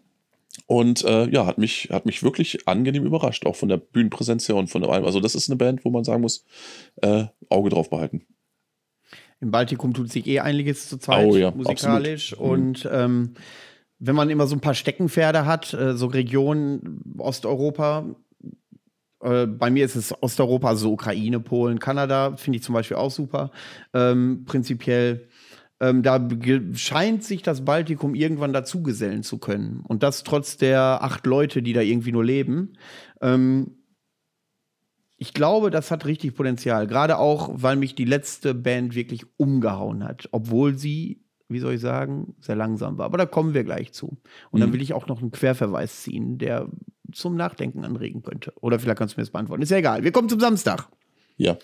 Und 0.68 1.04
äh, 1.06 1.30
ja, 1.30 1.46
hat 1.46 1.58
mich, 1.58 1.90
hat 1.92 2.06
mich 2.06 2.24
wirklich 2.24 2.68
angenehm 2.68 3.06
überrascht, 3.06 3.46
auch 3.46 3.56
von 3.56 3.70
der 3.70 3.78
Bühnenpräsenz 3.78 4.48
her 4.50 4.58
und 4.58 4.68
von 4.68 4.84
allem. 4.84 5.06
Also, 5.06 5.20
das 5.22 5.34
ist 5.34 5.50
eine 5.50 5.56
Band, 5.56 5.86
wo 5.86 5.92
man 5.92 6.04
sagen 6.04 6.22
muss, 6.22 6.46
äh, 7.02 7.26
Auge 7.50 7.70
drauf 7.70 7.90
behalten. 7.90 8.26
Im 9.40 9.50
Baltikum 9.52 9.94
tut 9.94 10.12
sich 10.12 10.28
eh 10.28 10.40
einiges 10.40 10.90
zurzeit 10.90 11.26
oh, 11.26 11.36
ja, 11.36 11.52
musikalisch. 11.52 12.34
Absolut. 12.34 12.60
Mhm. 12.60 12.68
Und 12.68 12.90
ähm, 12.92 13.34
wenn 14.00 14.16
man 14.16 14.30
immer 14.30 14.48
so 14.48 14.56
ein 14.56 14.62
paar 14.62 14.74
Steckenpferde 14.74 15.46
hat, 15.46 15.74
äh, 15.74 15.96
so 15.96 16.08
Regionen 16.08 17.02
Osteuropa, 17.18 18.06
äh, 19.22 19.46
bei 19.48 19.70
mir 19.70 19.86
ist 19.86 19.96
es 19.96 20.14
Osteuropa, 20.22 20.70
also 20.70 20.92
Ukraine, 20.92 21.40
Polen, 21.40 21.80
Kanada, 21.80 22.36
finde 22.38 22.58
ich 22.58 22.64
zum 22.64 22.74
Beispiel 22.74 22.98
auch 22.98 23.12
super. 23.12 23.52
Ähm, 23.94 24.44
prinzipiell. 24.46 25.28
Ähm, 25.80 26.04
da 26.04 26.28
scheint 26.74 27.24
sich 27.24 27.42
das 27.42 27.66
Baltikum 27.66 28.14
irgendwann 28.14 28.54
dazugesellen 28.54 29.24
zu 29.24 29.40
können. 29.40 29.84
Und 29.88 30.04
das 30.04 30.24
trotz 30.24 30.58
der 30.58 31.00
acht 31.02 31.26
Leute, 31.26 31.64
die 31.64 31.74
da 31.74 31.82
irgendwie 31.82 32.12
nur 32.12 32.24
leben. 32.24 32.74
Ähm, 33.20 33.78
ich 35.18 35.34
glaube, 35.34 35.70
das 35.70 35.92
hat 35.92 36.06
richtig 36.06 36.36
Potenzial. 36.36 36.88
Gerade 36.88 37.18
auch, 37.18 37.50
weil 37.54 37.76
mich 37.76 37.94
die 37.94 38.06
letzte 38.06 38.56
Band 38.56 38.96
wirklich 38.96 39.26
umgehauen 39.38 40.04
hat. 40.04 40.30
Obwohl 40.32 40.78
sie, 40.78 41.24
wie 41.52 41.60
soll 41.60 41.74
ich 41.74 41.82
sagen, 41.82 42.36
sehr 42.40 42.56
langsam 42.56 42.98
war. 42.98 43.06
Aber 43.06 43.18
da 43.18 43.26
kommen 43.26 43.54
wir 43.54 43.64
gleich 43.64 43.94
zu. 43.94 44.18
Und 44.52 44.60
mhm. 44.60 44.62
dann 44.62 44.74
will 44.74 44.82
ich 44.82 44.94
auch 44.94 45.08
noch 45.08 45.22
einen 45.22 45.32
Querverweis 45.32 46.02
ziehen, 46.02 46.38
der 46.38 46.68
zum 47.12 47.36
Nachdenken 47.36 47.84
anregen 47.84 48.22
könnte. 48.22 48.54
Oder 48.62 48.80
vielleicht 48.80 48.98
kannst 48.98 49.16
du 49.16 49.20
mir 49.20 49.24
das 49.24 49.32
beantworten. 49.32 49.62
Ist 49.64 49.72
ja 49.72 49.78
egal. 49.78 50.04
Wir 50.04 50.12
kommen 50.12 50.30
zum 50.30 50.40
Samstag. 50.40 50.88
Ja. 51.38 51.58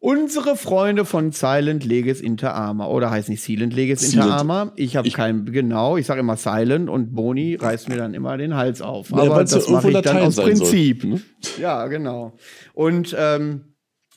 Unsere 0.00 0.54
Freunde 0.56 1.06
von 1.06 1.32
Silent 1.32 1.82
Leges 1.82 2.20
Inter 2.20 2.54
Arma. 2.54 2.88
Oder 2.88 3.10
heißt 3.10 3.30
nicht 3.30 3.42
Silent 3.42 3.72
Leges 3.72 4.12
Inter 4.12 4.30
Arma. 4.30 4.72
Ich 4.76 4.96
habe 4.96 5.08
kein, 5.10 5.46
genau, 5.46 5.96
ich 5.96 6.04
sage 6.04 6.20
immer 6.20 6.36
Silent 6.36 6.90
und 6.90 7.14
Boni 7.14 7.54
reißt 7.54 7.88
mir 7.88 7.96
dann 7.96 8.12
immer 8.12 8.36
den 8.36 8.54
Hals 8.54 8.82
auf. 8.82 9.10
Ja, 9.10 9.16
Aber 9.16 9.44
das 9.44 9.68
mache 9.70 9.90
ich 9.90 10.00
dann 10.02 10.18
aus 10.18 10.36
Prinzip. 10.36 11.02
Soll, 11.02 11.10
ne? 11.10 11.22
Ja, 11.58 11.86
genau. 11.86 12.36
Und 12.74 13.16
ähm, 13.18 13.73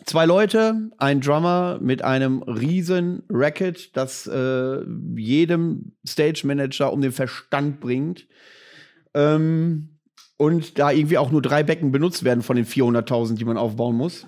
zwei 0.08 0.26
Leute, 0.26 0.90
ein 0.98 1.22
Drummer 1.22 1.78
mit 1.80 2.04
einem 2.04 2.42
riesen 2.42 3.24
Racket, 3.30 3.96
das 3.96 4.26
äh, 4.26 4.80
jedem 5.16 5.92
Stage 6.08 6.42
Manager 6.46 6.92
um 6.92 7.02
den 7.02 7.12
Verstand 7.12 7.80
bringt. 7.80 8.26
Ähm, 9.14 9.90
und 10.38 10.80
da 10.80 10.92
irgendwie 10.92 11.18
auch 11.18 11.32
nur 11.32 11.42
drei 11.42 11.64
Becken 11.64 11.92
benutzt 11.92 12.24
werden 12.24 12.42
von 12.42 12.56
den 12.56 12.66
400.000, 12.66 13.36
die 13.36 13.46
man 13.46 13.58
aufbauen 13.58 13.96
muss. 13.96 14.26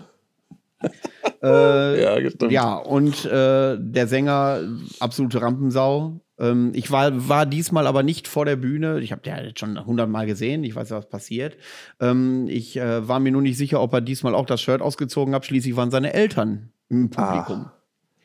äh, 1.43 2.03
ja. 2.03 2.30
Ja, 2.49 2.76
und 2.76 3.26
äh, 3.26 3.77
der 3.80 4.07
Sänger, 4.07 4.61
absolute 4.99 5.41
Rampensau. 5.41 6.19
Ähm, 6.39 6.71
ich 6.73 6.89
war, 6.91 7.27
war 7.27 7.45
diesmal 7.45 7.85
aber 7.85 8.03
nicht 8.03 8.27
vor 8.27 8.45
der 8.45 8.55
Bühne. 8.55 8.99
Ich 8.99 9.11
habe 9.11 9.21
den 9.21 9.35
jetzt 9.45 9.59
schon 9.59 9.85
hundertmal 9.85 10.25
gesehen. 10.25 10.63
Ich 10.63 10.75
weiß, 10.75 10.91
was 10.91 11.09
passiert. 11.09 11.57
Ähm, 11.99 12.47
ich 12.49 12.77
äh, 12.77 13.07
war 13.07 13.19
mir 13.19 13.31
nur 13.31 13.41
nicht 13.41 13.57
sicher, 13.57 13.81
ob 13.81 13.93
er 13.93 14.01
diesmal 14.01 14.33
auch 14.33 14.45
das 14.45 14.61
Shirt 14.61 14.81
ausgezogen 14.81 15.35
hat. 15.35 15.45
Schließlich 15.45 15.75
waren 15.75 15.91
seine 15.91 16.13
Eltern 16.13 16.71
im 16.87 17.09
Publikum. 17.09 17.65
Ah. 17.65 17.73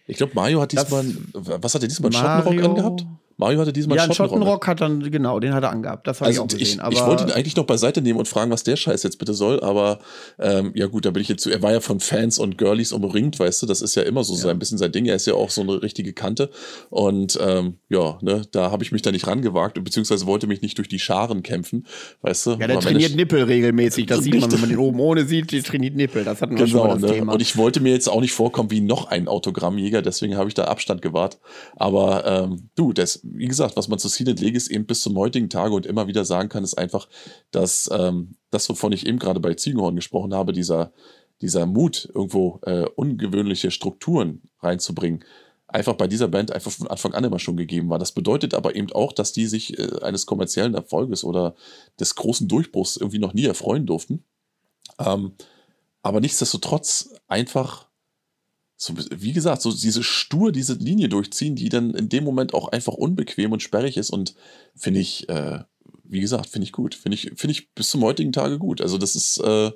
Ich 0.07 0.17
glaube, 0.17 0.33
Mario 0.35 0.61
hat 0.61 0.73
diesmal, 0.73 1.05
das, 1.33 1.63
was 1.63 1.75
hat 1.75 1.83
er 1.83 1.89
diesmal? 1.89 2.13
Einen 2.13 2.23
Schattenrock 2.23 2.65
angehabt? 2.65 3.07
Mario 3.37 3.61
hatte 3.61 3.73
diesmal 3.73 3.97
ja, 3.97 4.05
einen 4.05 4.15
Schottenrock. 4.15 4.67
hat 4.67 4.81
dann, 4.81 5.11
genau, 5.11 5.41
den 5.41 5.55
hat 5.55 5.65
er 5.65 5.71
angehabt. 5.71 6.07
Das 6.07 6.21
habe 6.21 6.29
also 6.29 6.43
ich 6.43 6.45
auch 6.45 6.59
gesehen. 6.59 6.81
Ich, 6.91 6.99
ich, 6.99 7.07
wollte 7.07 7.25
ihn 7.25 7.33
eigentlich 7.33 7.57
noch 7.57 7.67
beiseite 7.67 8.01
nehmen 8.01 8.19
und 8.19 8.29
fragen, 8.29 8.51
was 8.51 8.63
der 8.63 8.77
Scheiß 8.77 9.03
jetzt 9.03 9.19
bitte 9.19 9.35
soll, 9.35 9.61
aber 9.61 9.99
ähm, 10.39 10.73
ja 10.75 10.87
gut, 10.87 11.05
da 11.05 11.11
bin 11.11 11.23
ich 11.23 11.29
jetzt, 11.29 11.47
er 11.47 11.61
war 11.63 11.73
ja 11.73 11.81
von 11.81 11.99
Fans 12.01 12.39
und 12.39 12.59
Girlies 12.59 12.93
umringt, 12.93 13.39
weißt 13.41 13.63
du, 13.63 13.67
das 13.67 13.83
ist 13.83 13.97
ja 13.97 14.03
immer 14.03 14.23
so, 14.23 14.35
ja. 14.35 14.41
so 14.41 14.49
ein 14.49 14.59
bisschen 14.59 14.79
sein 14.79 14.93
Ding. 14.93 15.07
Er 15.07 15.17
ist 15.17 15.27
ja 15.27 15.35
auch 15.35 15.51
so 15.51 15.63
eine 15.63 15.83
richtige 15.83 16.13
Kante 16.13 16.51
und 16.91 17.39
ähm, 17.43 17.79
ja, 17.89 18.19
ne, 18.23 18.43
da 18.53 18.71
habe 18.71 18.85
ich 18.85 18.93
mich 18.93 19.03
da 19.03 19.11
nicht 19.11 19.27
rangewagt, 19.27 19.83
beziehungsweise 19.83 20.27
wollte 20.27 20.47
mich 20.47 20.63
nicht 20.63 20.79
durch 20.79 20.89
die 20.89 21.01
Scharen 21.01 21.43
kämpfen, 21.43 21.87
weißt 22.23 22.47
du. 22.47 22.51
Ja, 22.53 22.69
der 22.69 22.79
trainiert 22.79 23.17
Nippel 23.17 23.43
regelmäßig, 23.43 24.07
das 24.07 24.23
sieht 24.23 24.41
man, 24.41 24.53
wenn 24.53 24.61
man 24.61 24.69
den 24.69 24.79
oben 24.79 25.01
ohne 25.01 25.25
sieht, 25.25 25.51
der 25.51 25.63
trainiert 25.63 25.97
Nippel, 25.97 26.23
das 26.23 26.41
hatten 26.41 26.57
wir 26.57 26.67
genau, 26.67 26.91
schon 26.91 27.01
das 27.01 27.11
ne? 27.11 27.17
Thema. 27.17 27.33
Und 27.33 27.43
ich 27.43 27.57
wollte 27.57 27.81
mir 27.81 27.93
jetzt 27.93 28.09
auch 28.09 28.21
nicht 28.21 28.33
vorkommen 28.33 28.71
wie 28.71 28.81
noch 28.81 29.07
ein 29.07 29.27
Autogrammjäger, 29.27 30.03
deswegen 30.03 30.37
habe 30.37 30.49
ich 30.49 30.55
da 30.55 30.65
Abstand 30.65 31.03
gewahrt, 31.03 31.39
aber 31.75 32.25
ähm, 32.27 32.69
du, 32.77 32.93
das, 32.93 33.24
wie 33.25 33.49
gesagt, 33.49 33.77
was 33.77 33.89
man 33.89 33.99
zu 33.99 34.09
Seeded 34.09 34.41
Legis 34.41 34.69
eben 34.69 34.87
bis 34.87 35.01
zum 35.01 35.17
heutigen 35.17 35.49
Tage 35.49 35.75
und 35.75 35.87
immer 35.87 36.07
wieder 36.07 36.25
sagen 36.25 36.49
kann, 36.49 36.65
ist 36.65 36.77
einfach, 36.77 37.09
dass 37.51 37.89
ähm, 37.93 38.37
das, 38.51 38.69
wovon 38.69 38.93
ich 38.93 39.07
eben 39.07 39.19
gerade 39.19 39.41
bei 39.41 39.55
Ziegenhorn 39.55 39.97
gesprochen 39.97 40.35
habe, 40.35 40.53
dieser, 40.53 40.93
dieser 41.41 41.67
Mut, 41.67 42.11
irgendwo 42.15 42.61
äh, 42.63 42.85
ungewöhnliche 42.97 43.71
Strukturen 43.71 44.43
reinzubringen, 44.61 45.25
einfach 45.67 45.95
bei 45.95 46.07
dieser 46.07 46.29
Band 46.29 46.53
einfach 46.53 46.71
von 46.71 46.87
Anfang 46.87 47.15
an 47.15 47.25
immer 47.25 47.39
schon 47.39 47.57
gegeben 47.57 47.89
war. 47.89 47.99
Das 47.99 48.13
bedeutet 48.13 48.55
aber 48.55 48.77
eben 48.77 48.93
auch, 48.93 49.13
dass 49.13 49.33
die 49.33 49.47
sich 49.47 49.79
äh, 49.79 50.01
eines 50.03 50.27
kommerziellen 50.27 50.75
Erfolges 50.75 51.25
oder 51.25 51.55
des 51.99 52.15
großen 52.15 52.47
Durchbruchs 52.47 52.97
irgendwie 52.97 53.19
noch 53.19 53.35
nie 53.35 53.47
erfreuen 53.47 53.87
durften. 53.87 54.25
Ähm, 54.99 55.33
aber 56.03 56.21
nichtsdestotrotz 56.21 57.15
einfach 57.27 57.89
so, 58.77 58.95
wie 59.11 59.33
gesagt, 59.33 59.63
so 59.63 59.73
diese 59.73 60.03
stur 60.03 60.53
diese 60.53 60.75
Linie 60.75 61.09
durchziehen, 61.09 61.55
die 61.55 61.69
dann 61.69 61.95
in 61.95 62.09
dem 62.09 62.25
Moment 62.25 62.55
auch 62.55 62.69
einfach 62.69 62.95
unbequem 62.95 63.53
und 63.53 63.63
sperrig 63.63 63.97
ist 63.97 64.11
und 64.11 64.35
finde 64.75 65.01
ich, 65.01 65.29
äh, 65.29 65.61
wie 66.05 66.21
gesagt, 66.21 66.49
finde 66.49 66.65
ich 66.67 66.73
gut. 66.73 66.95
Finde 66.95 67.17
ich, 67.17 67.33
finde 67.35 67.53
ich 67.53 67.73
bis 67.75 67.91
zum 67.91 68.03
heutigen 68.03 68.33
Tage 68.33 68.59
gut. 68.59 68.81
Also 68.81 68.99
das 68.99 69.17
ist, 69.17 69.39
äh, 69.39 69.71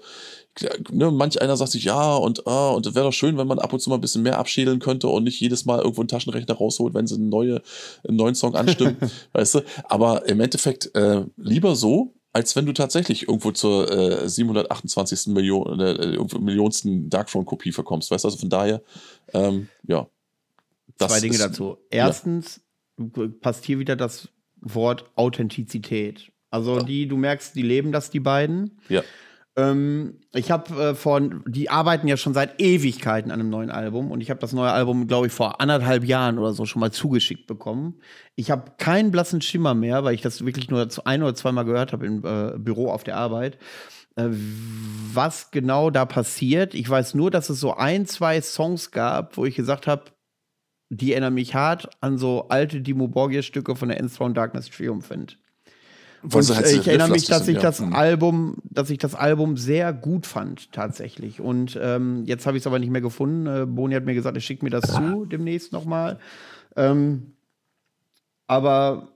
ne, 0.91 1.11
manch 1.11 1.41
einer 1.41 1.57
sagt 1.57 1.73
sich, 1.73 1.85
ja, 1.85 2.17
und, 2.17 2.47
ah, 2.47 2.71
und 2.71 2.95
wäre 2.95 3.07
doch 3.07 3.13
schön, 3.13 3.39
wenn 3.39 3.47
man 3.47 3.59
ab 3.59 3.73
und 3.73 3.81
zu 3.81 3.91
mal 3.91 3.97
ein 3.97 4.01
bisschen 4.01 4.23
mehr 4.23 4.39
abschädeln 4.39 4.79
könnte 4.79 5.09
und 5.09 5.25
nicht 5.25 5.41
jedes 5.41 5.65
Mal 5.65 5.79
irgendwo 5.79 6.03
einen 6.03 6.09
Taschenrechner 6.09 6.55
rausholt, 6.55 6.95
wenn 6.95 7.07
sie 7.07 7.17
eine 7.17 7.25
neue, 7.25 7.63
einen 8.07 8.17
neuen 8.17 8.35
Song 8.35 8.55
anstimmen, 8.55 8.97
weißt 9.33 9.57
du. 9.57 9.61
Aber 9.85 10.29
im 10.29 10.41
Endeffekt 10.41 10.95
äh, 10.95 11.25
lieber 11.37 11.75
so, 11.75 12.15
als 12.33 12.55
wenn 12.57 12.67
du 12.67 12.73
tatsächlich 12.73 13.29
irgendwo 13.29 13.53
zur 13.53 13.91
äh, 13.91 14.29
728. 14.29 15.29
Million, 15.29 15.81
äh, 15.81 16.19
Millionsten 16.39 17.09
Darkthrone-Kopie 17.11 17.73
verkommst. 17.73 18.11
Weißt 18.11 18.25
du, 18.25 18.29
also 18.29 18.39
von 18.39 18.51
daher, 18.51 18.83
ähm, 19.33 19.69
ja. 19.87 20.09
Zwei 20.99 21.21
Dinge 21.21 21.35
ist- 21.35 21.41
dazu. 21.43 21.79
Erstens 21.91 22.61
passt 23.41 23.65
hier 23.65 23.79
wieder 23.79 23.95
das 23.97 24.29
Wort 24.61 25.11
Authentizität. 25.15 26.33
Also 26.51 26.81
die, 26.81 27.07
du 27.07 27.17
merkst, 27.17 27.55
die 27.55 27.63
leben 27.63 27.93
das, 27.93 28.11
die 28.11 28.21
beiden. 28.21 28.81
Ja. 28.89 29.03
Ähm, 29.59 30.21
ich 30.33 30.53
habe 30.53 30.73
äh, 30.81 30.95
von, 30.95 31.43
die 31.49 31.69
arbeiten 31.69 32.07
ja 32.07 32.17
schon 32.17 32.33
seit 32.33 32.61
Ewigkeiten 32.61 33.33
an 33.33 33.41
einem 33.41 33.51
neuen 33.51 33.71
Album 33.71 34.13
und 34.13 34.21
ich 34.21 34.31
habe 34.31 34.39
das 34.39 34.53
neue 34.53 34.71
Album, 34.71 35.09
glaube 35.09 35.27
ich, 35.27 35.33
vor 35.33 35.61
anderthalb 35.61 36.05
Jahren 36.05 36.39
oder 36.39 36.53
so 36.53 36.65
schon 36.65 36.79
mal 36.79 36.93
zugeschickt 36.93 37.49
bekommen. 37.49 38.01
Ich 38.37 38.53
habe 38.53 38.75
keinen 38.79 39.11
blassen 39.11 39.41
Schimmer 39.43 39.75
mehr, 39.75 40.05
weil 40.05 40.15
ich 40.15 40.23
das 40.23 40.45
wirklich 40.47 40.71
nur 40.71 40.87
ein 41.05 41.23
oder 41.25 41.35
zweimal 41.35 41.65
gehört 41.65 41.93
habe 41.93 42.07
im 42.07 42.25
äh, 42.25 42.57
Büro 42.57 42.93
auf 42.93 43.03
der 43.03 43.17
Arbeit. 43.17 43.59
Äh, 44.15 44.29
was 45.13 45.51
genau 45.51 45.91
da 45.91 46.05
passiert, 46.07 46.75
ich 46.75 46.89
weiß 46.89 47.15
nur, 47.15 47.33
dass 47.33 47.51
es 47.51 47.59
so 47.59 47.75
ein, 47.75 48.07
zwei 48.07 48.41
Songs 48.41 48.93
gab, 48.93 49.37
wo 49.37 49.45
ich 49.45 49.57
gesagt 49.57 49.89
habe, 49.89 50.05
die 50.89 51.13
erinnern 51.13 51.35
mich 51.35 51.57
hart 51.57 51.91
an 52.01 52.17
so 52.17 52.49
alte 52.49 52.81
Dimo 52.81 53.09
Borgir-Stücke 53.09 53.75
von 53.75 53.89
der 53.89 53.99
Enthroned 53.99 54.37
Darkness 54.37 54.71
Triumphant. 54.71 55.37
Und 56.23 56.55
halt 56.57 56.67
äh, 56.67 56.73
ich 56.77 56.89
erinnere 56.89 57.11
mich, 57.11 57.27
dass 57.27 57.45
sind, 57.45 57.57
ich 57.57 57.63
ja. 57.63 57.69
das 57.69 57.81
Mhm. 57.81 57.93
Album, 57.95 58.57
dass 58.65 58.91
ich 58.91 58.99
das 58.99 59.15
Album 59.15 59.57
sehr 59.57 59.93
gut 59.93 60.27
fand, 60.27 60.73
tatsächlich. 60.73 61.41
Und 61.41 61.79
ähm, 61.81 62.25
jetzt 62.25 62.47
habe 62.47 62.57
ich 62.57 62.63
es 62.63 62.67
aber 62.67 62.79
nicht 62.79 62.91
mehr 62.91 63.01
gefunden. 63.01 63.47
Äh, 63.47 63.67
Boni 63.67 63.95
hat 63.95 64.05
mir 64.05 64.15
gesagt, 64.15 64.37
er 64.37 64.41
schickt 64.41 64.63
mir 64.63 64.71
das 64.71 64.93
zu 64.93 65.25
demnächst 65.31 65.73
nochmal. 65.73 66.19
Ähm, 66.77 67.35
aber 68.47 69.09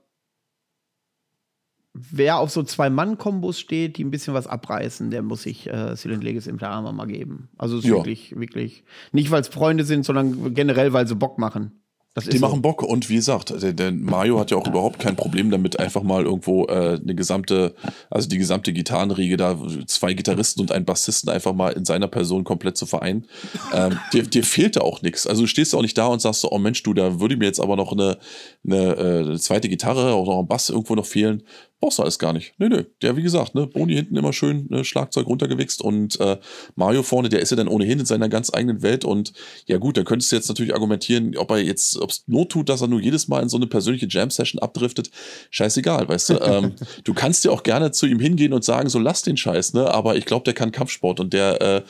wer 1.93 2.37
auf 2.39 2.49
so 2.49 2.63
zwei 2.63 2.89
Mann-Kombos 2.89 3.59
steht, 3.59 3.97
die 3.97 4.03
ein 4.03 4.11
bisschen 4.11 4.33
was 4.33 4.47
abreißen, 4.47 5.11
der 5.11 5.21
muss 5.21 5.43
sich 5.43 5.67
äh, 5.69 5.95
Silent 5.95 6.23
Legis 6.23 6.47
im 6.47 6.61
Arma 6.63 6.91
mal 6.91 7.05
geben. 7.07 7.49
Also 7.57 7.77
es 7.77 7.83
ist 7.83 7.89
Ja. 7.89 7.97
wirklich, 7.97 8.35
wirklich 8.37 8.83
nicht, 9.11 9.29
weil 9.29 9.41
es 9.41 9.47
Freunde 9.47 9.83
sind, 9.83 10.05
sondern 10.05 10.53
generell, 10.53 10.93
weil 10.93 11.07
sie 11.07 11.15
Bock 11.15 11.37
machen. 11.37 11.82
Das 12.13 12.25
Die 12.25 12.31
ist 12.31 12.39
so. 12.41 12.47
machen 12.47 12.61
Bock 12.61 12.83
und 12.83 13.09
wie 13.09 13.15
gesagt, 13.15 13.49
der, 13.61 13.73
der 13.73 13.91
Mario 13.91 14.39
hat 14.39 14.51
ja 14.51 14.57
auch 14.57 14.67
überhaupt 14.67 14.99
kein 14.99 15.15
Problem 15.15 15.49
damit, 15.49 15.79
einfach 15.79 16.03
mal 16.03 16.25
irgendwo 16.25 16.65
äh, 16.65 16.99
eine 17.01 17.15
gesamte, 17.15 17.73
also 18.11 18.29
die 18.29 18.37
gesamte 18.37 18.71
Gitarrenriege 18.71 19.35
da, 19.35 19.57
zwei 19.87 20.13
Gitarristen 20.13 20.61
und 20.61 20.71
einen 20.71 20.85
Bassisten 20.85 21.31
einfach 21.31 21.53
mal 21.53 21.71
in 21.73 21.85
seiner 21.85 22.07
Person 22.07 22.43
komplett 22.43 22.77
zu 22.77 22.85
vereinen. 22.85 23.25
Ähm, 23.73 23.97
dir, 24.13 24.23
dir 24.23 24.43
fehlt 24.43 24.75
da 24.75 24.81
auch 24.81 25.01
nichts. 25.01 25.25
Also 25.25 25.41
du 25.41 25.47
stehst 25.47 25.73
auch 25.73 25.81
nicht 25.81 25.97
da 25.97 26.05
und 26.05 26.21
sagst 26.21 26.41
so, 26.41 26.51
oh 26.51 26.59
Mensch, 26.59 26.83
du, 26.83 26.93
da 26.93 27.19
würde 27.19 27.35
mir 27.35 27.45
jetzt 27.45 27.59
aber 27.59 27.75
noch 27.75 27.91
eine, 27.91 28.19
eine, 28.63 28.95
äh, 28.95 29.19
eine 29.21 29.39
zweite 29.39 29.67
Gitarre, 29.67 30.13
auch 30.13 30.27
noch 30.27 30.39
ein 30.39 30.47
Bass 30.47 30.69
irgendwo 30.69 30.93
noch 30.93 31.07
fehlen. 31.07 31.41
Brauchst 31.83 31.99
du 31.99 32.03
alles 32.03 32.17
gar 32.17 32.31
nicht. 32.31 32.53
Nö, 32.59 32.69
nö. 32.69 32.85
Der, 33.01 33.17
wie 33.17 33.23
gesagt, 33.23 33.55
ne, 33.55 33.67
Boni 33.67 33.93
hinten 33.93 34.15
immer 34.15 34.31
schön 34.31 34.67
ne, 34.69 34.85
Schlagzeug 34.85 35.27
runtergewichst 35.27 35.81
und 35.81 36.17
äh, 36.21 36.37
Mario 36.75 37.03
vorne, 37.03 37.27
der 37.27 37.41
ist 37.41 37.49
ja 37.49 37.57
dann 37.57 37.67
ohnehin 37.67 37.99
in 37.99 38.05
seiner 38.05 38.29
ganz 38.29 38.53
eigenen 38.53 38.81
Welt 38.83 39.03
und 39.03 39.33
ja 39.65 39.79
gut, 39.79 39.97
da 39.97 40.03
könntest 40.03 40.31
du 40.31 40.37
jetzt 40.37 40.47
natürlich 40.47 40.73
argumentieren, 40.73 41.35
ob 41.35 41.51
er 41.51 41.57
jetzt, 41.57 41.97
ob 41.97 42.11
es 42.11 42.23
Not 42.25 42.53
tut, 42.53 42.69
dass 42.69 42.79
er 42.79 42.87
nur 42.87 43.01
jedes 43.01 43.27
Mal 43.27 43.43
in 43.43 43.49
so 43.49 43.57
eine 43.57 43.67
persönliche 43.67 44.07
Jam-Session 44.09 44.61
abdriftet. 44.61 45.11
Scheißegal, 45.49 46.07
weißt 46.07 46.29
du. 46.29 46.33
ähm, 46.41 46.71
du 47.03 47.13
kannst 47.13 47.43
ja 47.43 47.51
auch 47.51 47.63
gerne 47.63 47.91
zu 47.91 48.05
ihm 48.05 48.21
hingehen 48.21 48.53
und 48.53 48.63
sagen, 48.63 48.87
so 48.87 48.97
lass 48.97 49.21
den 49.21 49.35
Scheiß, 49.35 49.73
ne? 49.73 49.93
Aber 49.93 50.15
ich 50.15 50.23
glaube, 50.23 50.45
der 50.45 50.53
kann 50.53 50.71
Kampfsport 50.71 51.19
und 51.19 51.33
der 51.33 51.61
äh, 51.61 51.81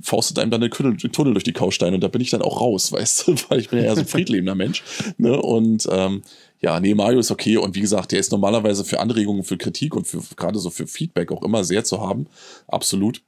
faustet 0.00 0.38
einem 0.38 0.50
dann 0.50 0.62
einen 0.62 0.70
Tunnel, 1.12 1.34
durch 1.34 1.44
die 1.44 1.52
Kausteine 1.52 1.96
und 1.96 2.00
da 2.00 2.08
bin 2.08 2.22
ich 2.22 2.30
dann 2.30 2.40
auch 2.40 2.62
raus, 2.62 2.90
weißt 2.92 3.28
du, 3.28 3.34
weil 3.50 3.60
ich 3.60 3.68
bin 3.68 3.80
ja 3.80 3.84
eher 3.84 3.96
so 3.96 4.00
ein 4.00 4.06
friedliebender 4.06 4.54
Mensch. 4.54 4.82
Ne? 5.18 5.38
Und 5.38 5.86
ähm, 5.92 6.22
ja, 6.62 6.78
nee, 6.78 6.94
Mario 6.94 7.18
ist 7.18 7.30
okay 7.30 7.56
und 7.56 7.74
wie 7.74 7.80
gesagt, 7.80 8.12
der 8.12 8.20
ist 8.20 8.30
normalerweise 8.30 8.84
für 8.84 9.00
Anregungen, 9.00 9.42
für 9.42 9.58
Kritik 9.58 9.96
und 9.96 10.06
für 10.06 10.22
gerade 10.36 10.58
so 10.58 10.70
für 10.70 10.86
Feedback 10.86 11.32
auch 11.32 11.42
immer 11.42 11.64
sehr 11.64 11.82
zu 11.84 12.00
haben. 12.00 12.28
Absolut. 12.68 13.22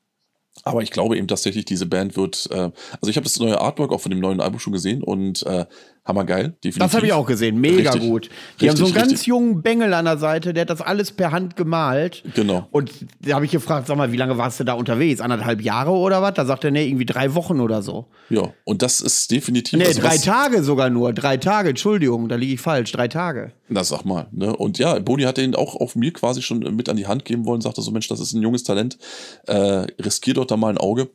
Aber 0.62 0.82
ich 0.82 0.92
glaube 0.92 1.16
eben 1.16 1.26
tatsächlich, 1.26 1.64
diese 1.64 1.86
Band 1.86 2.16
wird, 2.16 2.48
äh, 2.52 2.70
also 3.00 3.08
ich 3.08 3.16
habe 3.16 3.24
das 3.24 3.40
neue 3.40 3.60
Artwork 3.60 3.92
auch 3.92 4.00
von 4.00 4.10
dem 4.10 4.20
neuen 4.20 4.40
Album 4.40 4.60
schon 4.60 4.72
gesehen 4.72 5.02
und 5.02 5.44
äh, 5.46 5.66
hammergeil, 6.04 6.50
definitiv. 6.62 6.78
Das 6.78 6.94
habe 6.94 7.06
ich 7.06 7.12
auch 7.12 7.26
gesehen, 7.26 7.58
mega 7.60 7.90
Richtig. 7.90 8.10
gut. 8.10 8.28
Die 8.60 8.68
haben 8.68 8.76
so 8.76 8.84
einen 8.84 8.92
Richtig, 8.92 9.02
ganz 9.02 9.12
richtig. 9.12 9.26
jungen 9.26 9.62
Bengel 9.62 9.94
an 9.94 10.04
der 10.04 10.18
Seite, 10.18 10.52
der 10.52 10.62
hat 10.62 10.70
das 10.70 10.82
alles 10.82 11.12
per 11.12 11.32
Hand 11.32 11.56
gemalt. 11.56 12.22
Genau. 12.34 12.68
Und 12.70 12.92
da 13.20 13.36
habe 13.36 13.46
ich 13.46 13.50
gefragt, 13.50 13.86
sag 13.86 13.96
mal, 13.96 14.12
wie 14.12 14.16
lange 14.18 14.36
warst 14.36 14.60
du 14.60 14.64
da 14.64 14.74
unterwegs? 14.74 15.20
Anderthalb 15.20 15.62
Jahre 15.62 15.92
oder 15.92 16.20
was? 16.20 16.34
Da 16.34 16.44
sagt 16.44 16.64
er, 16.64 16.70
nee, 16.70 16.86
irgendwie 16.86 17.06
drei 17.06 17.34
Wochen 17.34 17.60
oder 17.60 17.82
so. 17.82 18.06
Ja, 18.28 18.52
und 18.64 18.82
das 18.82 19.00
ist 19.00 19.30
definitiv. 19.30 19.78
Nee, 19.78 19.86
also 19.86 20.02
drei 20.02 20.18
Tage 20.18 20.62
sogar 20.62 20.90
nur. 20.90 21.14
Drei 21.14 21.38
Tage, 21.38 21.70
Entschuldigung, 21.70 22.28
da 22.28 22.36
liege 22.36 22.54
ich 22.54 22.60
falsch. 22.60 22.92
Drei 22.92 23.08
Tage. 23.08 23.52
Na, 23.68 23.82
sag 23.82 24.04
mal, 24.04 24.28
ne? 24.30 24.54
Und 24.54 24.78
ja, 24.78 24.98
Boni 24.98 25.22
hat 25.22 25.38
den 25.38 25.54
auch 25.54 25.74
auf 25.74 25.96
mir 25.96 26.12
quasi 26.12 26.42
schon 26.42 26.58
mit 26.76 26.88
an 26.90 26.96
die 26.96 27.06
Hand 27.06 27.24
geben 27.24 27.46
wollen, 27.46 27.62
sagte 27.62 27.80
so, 27.80 27.90
Mensch, 27.90 28.08
das 28.08 28.20
ist 28.20 28.34
ein 28.34 28.42
junges 28.42 28.62
Talent, 28.62 28.98
äh, 29.46 29.86
riskier 30.02 30.34
doch 30.34 30.44
da 30.44 30.58
mal 30.58 30.68
ein 30.68 30.78
Auge. 30.78 31.08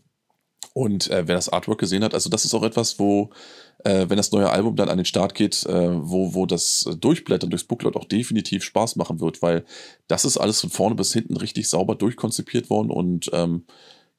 Und 0.74 1.10
äh, 1.10 1.28
wer 1.28 1.36
das 1.36 1.50
Artwork 1.50 1.80
gesehen 1.80 2.04
hat, 2.04 2.14
also 2.14 2.30
das 2.30 2.46
ist 2.46 2.54
auch 2.54 2.64
etwas, 2.64 3.00
wo, 3.00 3.32
äh, 3.84 4.06
wenn 4.10 4.18
das 4.18 4.32
neue 4.32 4.50
Album 4.50 4.76
dann 4.76 4.90
an 4.90 4.98
den 4.98 5.06
Start 5.06 5.36
geht, 5.36 5.66
äh, 5.66 5.90
wo, 6.02 6.34
wo 6.34 6.46
das 6.46 6.90
Durchblättern 7.00 7.50
durchs 7.50 7.66
Booklet 7.66 7.96
auch 7.96 8.06
definitiv 8.06 8.64
Spaß 8.64 8.96
machen 8.96 9.20
wird, 9.20 9.42
weil 9.42 9.64
das 10.08 10.26
ist 10.26 10.38
alles 10.38 10.62
von 10.62 10.70
vorne 10.70 10.96
bis 10.96 11.14
hinten 11.14 11.38
richtig 11.38 11.70
sauber 11.70 11.96
durchkonzipiert 11.96 12.70
worden 12.70 12.90
und 12.90 13.30
ähm, 13.34 13.64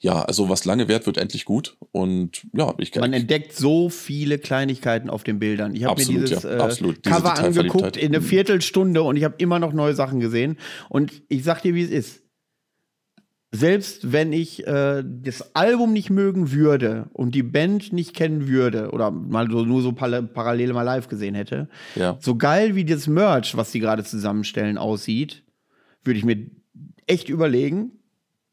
ja, 0.03 0.23
also 0.23 0.49
was 0.49 0.65
lange 0.65 0.89
währt, 0.89 1.05
wird 1.05 1.19
endlich 1.19 1.45
gut. 1.45 1.77
Und 1.93 2.47
ja, 2.55 2.75
ich 2.79 2.91
kann. 2.91 3.03
Man 3.03 3.13
entdeckt 3.13 3.53
so 3.53 3.91
viele 3.91 4.39
Kleinigkeiten 4.39 5.11
auf 5.11 5.25
den 5.25 5.39
Bildern. 5.39 5.75
Ich 5.75 5.85
habe 5.85 6.01
mir 6.01 6.07
dieses 6.07 6.43
ja, 6.43 6.69
äh, 6.69 6.95
Cover 7.03 7.39
angeguckt 7.39 7.99
in 7.99 8.15
eine 8.15 8.23
Viertelstunde 8.23 9.03
und 9.03 9.17
ich 9.17 9.25
habe 9.25 9.35
immer 9.37 9.59
noch 9.59 9.75
neue 9.75 9.95
Sachen 9.95 10.19
gesehen. 10.19 10.57
Und 10.89 11.23
ich 11.29 11.45
sag 11.45 11.61
dir, 11.61 11.75
wie 11.75 11.83
es 11.83 11.91
ist. 11.91 12.23
Selbst 13.53 14.13
wenn 14.13 14.33
ich 14.33 14.65
äh, 14.67 15.03
das 15.05 15.57
Album 15.57 15.93
nicht 15.93 16.09
mögen 16.09 16.53
würde 16.53 17.11
und 17.13 17.35
die 17.35 17.43
Band 17.43 17.93
nicht 17.93 18.15
kennen 18.15 18.47
würde 18.47 18.91
oder 18.93 19.11
mal 19.11 19.51
so, 19.51 19.65
nur 19.65 19.83
so 19.83 19.91
par 19.91 20.23
parallel 20.23 20.73
mal 20.73 20.83
live 20.83 21.09
gesehen 21.09 21.35
hätte, 21.35 21.69
ja. 21.97 22.17
so 22.21 22.37
geil 22.37 22.77
wie 22.77 22.85
das 22.85 23.09
Merch, 23.09 23.57
was 23.57 23.73
die 23.73 23.81
gerade 23.81 24.05
zusammenstellen, 24.05 24.79
aussieht, 24.79 25.43
würde 26.05 26.19
ich 26.19 26.25
mir 26.25 26.47
echt 27.09 27.29
überlegen. 27.29 27.93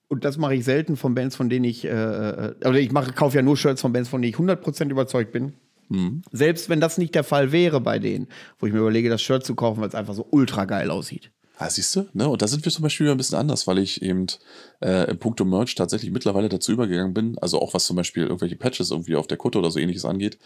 Und 0.08 0.26
das 0.26 0.38
mache 0.38 0.56
ich 0.56 0.64
selten 0.64 0.96
von 0.96 1.14
Bands, 1.14 1.36
von 1.36 1.50
denen 1.50 1.66
ich, 1.66 1.86
äh, 1.86 1.90
äh, 1.90 2.56
oder 2.62 2.80
ich 2.80 2.92
mache, 2.92 3.12
kaufe 3.12 3.36
ja 3.36 3.44
nur 3.44 3.58
Shirts 3.58 3.82
von 3.82 3.94
Bands, 3.94 4.10
von 4.10 4.22
denen 4.22 4.34
ich 4.34 4.40
100% 4.40 4.90
überzeugt 4.90 5.32
bin. 5.32 5.54
Mhm. 5.90 6.24
Selbst 6.32 6.70
wenn 6.70 6.80
das 6.80 6.98
nicht 6.98 7.14
der 7.14 7.24
Fall 7.24 7.52
wäre 7.52 7.82
bei 7.82 8.00
denen, 8.00 8.28
wo 8.58 8.66
ich 8.66 8.74
mir 8.74 8.80
überlege, 8.80 9.10
das 9.10 9.22
Shirt 9.22 9.46
zu 9.46 9.54
kaufen, 9.54 9.82
weil 9.82 9.90
es 9.90 9.96
einfach 9.96 10.14
so 10.16 10.28
ultra 10.32 10.66
geil 10.66 10.90
aussieht. 10.90 11.32
Ah, 11.60 11.72
siehst 11.72 11.96
du, 11.96 12.06
ne? 12.14 12.30
Und 12.30 12.44
da 12.44 12.48
sind 12.48 12.64
wir 12.66 12.72
zum 12.72 12.84
Beispiel 12.84 13.10
ein 13.10 13.18
bisschen 13.18 13.40
anders, 13.40 13.66
weil 13.66 13.80
ich 13.80 14.04
eben 14.04 14.28
äh, 14.80 15.10
im 15.10 15.18
Punkto 15.18 15.44
Merch 15.44 15.74
tatsächlich 15.74 16.12
mittlerweile 16.12 16.50
dazu 16.50 16.72
übergegangen 16.72 17.16
bin, 17.16 17.36
also 17.40 17.60
auch 17.60 17.74
was 17.74 17.86
zum 17.88 17.96
Beispiel 17.96 18.24
irgendwelche 18.24 18.56
Patches 18.56 18.92
irgendwie 18.92 19.16
auf 19.16 19.26
der 19.26 19.38
Kutte 19.38 19.58
oder 19.58 19.72
so 19.72 19.80
ähnliches 19.80 20.06
angeht, 20.06 20.38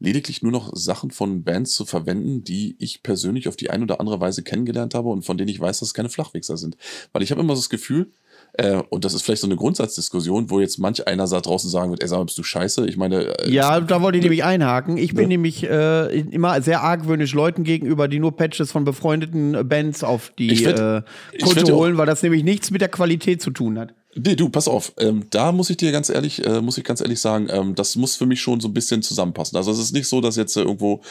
lediglich 0.00 0.42
nur 0.42 0.50
noch 0.50 0.74
Sachen 0.74 1.12
von 1.12 1.44
Bands 1.44 1.74
zu 1.74 1.84
verwenden, 1.84 2.42
die 2.42 2.74
ich 2.80 3.04
persönlich 3.04 3.46
auf 3.46 3.54
die 3.54 3.70
eine 3.70 3.84
oder 3.84 4.00
andere 4.00 4.20
Weise 4.20 4.42
kennengelernt 4.42 4.94
habe 4.94 5.08
und 5.10 5.22
von 5.22 5.38
denen 5.38 5.48
ich 5.48 5.60
weiß, 5.60 5.78
dass 5.78 5.90
es 5.90 5.94
keine 5.94 6.08
Flachwichser 6.08 6.56
sind. 6.56 6.76
Weil 7.12 7.22
ich 7.22 7.30
habe 7.30 7.40
immer 7.40 7.54
so 7.54 7.62
das 7.62 7.70
Gefühl, 7.70 8.10
äh, 8.58 8.82
und 8.90 9.04
das 9.04 9.14
ist 9.14 9.22
vielleicht 9.22 9.40
so 9.40 9.46
eine 9.46 9.56
Grundsatzdiskussion, 9.56 10.50
wo 10.50 10.60
jetzt 10.60 10.78
manch 10.78 11.06
einer 11.06 11.26
da 11.26 11.40
draußen 11.40 11.70
sagen 11.70 11.90
wird, 11.90 12.02
ey, 12.02 12.08
sag 12.08 12.18
mal, 12.18 12.24
bist 12.24 12.36
du 12.38 12.42
scheiße? 12.42 12.86
Ich 12.86 12.96
meine, 12.96 13.38
äh, 13.38 13.50
Ja, 13.50 13.80
da 13.80 14.02
wollte 14.02 14.18
ich 14.18 14.22
nämlich 14.24 14.44
einhaken. 14.44 14.96
Ich 14.98 15.14
bin 15.14 15.22
Ja. 15.22 15.28
nämlich 15.28 15.64
äh, 15.64 16.20
immer 16.20 16.60
sehr 16.60 16.82
argwöhnisch 16.82 17.32
Leuten 17.34 17.64
gegenüber, 17.64 18.08
die 18.08 18.18
nur 18.18 18.36
Patches 18.36 18.70
von 18.72 18.84
befreundeten 18.84 19.66
Bands 19.68 20.04
auf 20.04 20.32
die 20.38 20.64
werd- 20.64 21.04
äh, 21.40 21.44
auch- 21.44 21.70
holen, 21.72 21.96
weil 21.96 22.06
das 22.06 22.22
nämlich 22.22 22.44
nichts 22.44 22.70
mit 22.70 22.80
der 22.80 22.88
Qualität 22.88 23.40
zu 23.40 23.50
tun 23.50 23.78
hat. 23.78 23.94
Nee, 24.14 24.36
du, 24.36 24.48
pass 24.48 24.68
auf. 24.68 24.94
Ähm, 24.98 25.26
da 25.28 25.52
muss 25.52 25.68
ich 25.68 25.76
dir 25.76 25.92
ganz 25.92 26.08
ehrlich, 26.08 26.42
äh, 26.44 26.62
muss 26.62 26.78
ich 26.78 26.84
ganz 26.84 27.02
ehrlich 27.02 27.20
sagen, 27.20 27.48
ähm, 27.50 27.74
das 27.74 27.94
muss 27.94 28.16
für 28.16 28.24
mich 28.24 28.40
schon 28.40 28.58
so 28.58 28.68
ein 28.68 28.72
bisschen 28.72 29.02
zusammenpassen. 29.02 29.56
Also 29.58 29.70
es 29.70 29.78
ist 29.78 29.92
nicht 29.92 30.08
so, 30.08 30.22
dass 30.22 30.36
jetzt 30.36 30.56
äh, 30.56 30.62
irgendwo 30.62 31.02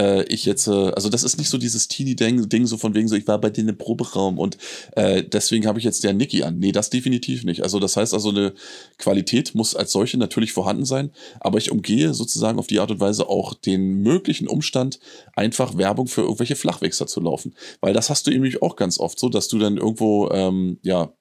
äh, 0.00 0.24
ich 0.24 0.46
jetzt, 0.46 0.66
äh, 0.66 0.70
also 0.70 1.10
das 1.10 1.22
ist 1.22 1.36
nicht 1.36 1.50
so 1.50 1.58
dieses 1.58 1.86
Teenie-Ding, 1.88 2.48
Ding 2.48 2.66
so 2.66 2.78
von 2.78 2.94
wegen 2.94 3.08
so, 3.08 3.14
ich 3.14 3.28
war 3.28 3.38
bei 3.38 3.50
denen 3.50 3.68
im 3.68 3.78
Proberaum 3.78 4.38
und 4.38 4.56
äh, 4.92 5.22
deswegen 5.22 5.66
habe 5.66 5.78
ich 5.78 5.84
jetzt 5.84 6.02
der 6.02 6.14
Niki 6.14 6.44
an. 6.44 6.58
Nee, 6.58 6.72
das 6.72 6.88
definitiv 6.88 7.44
nicht. 7.44 7.62
Also 7.62 7.78
das 7.78 7.96
heißt 7.98 8.14
also, 8.14 8.30
eine 8.30 8.54
Qualität 8.96 9.54
muss 9.54 9.76
als 9.76 9.92
solche 9.92 10.16
natürlich 10.16 10.54
vorhanden 10.54 10.86
sein, 10.86 11.10
aber 11.40 11.58
ich 11.58 11.70
umgehe 11.70 12.14
sozusagen 12.14 12.58
auf 12.58 12.66
die 12.66 12.80
Art 12.80 12.90
und 12.90 13.00
Weise 13.00 13.28
auch 13.28 13.52
den 13.52 14.00
möglichen 14.00 14.48
Umstand, 14.48 14.98
einfach 15.34 15.76
Werbung 15.76 16.06
für 16.06 16.22
irgendwelche 16.22 16.56
Flachwechsler 16.56 17.06
zu 17.06 17.20
laufen. 17.20 17.54
Weil 17.82 17.92
das 17.92 18.08
hast 18.08 18.26
du 18.26 18.30
nämlich 18.30 18.62
auch 18.62 18.76
ganz 18.76 18.98
oft 18.98 19.18
so, 19.18 19.28
dass 19.28 19.48
du 19.48 19.58
dann 19.58 19.76
irgendwo, 19.76 20.30
ähm, 20.30 20.78
ja, 20.82 21.12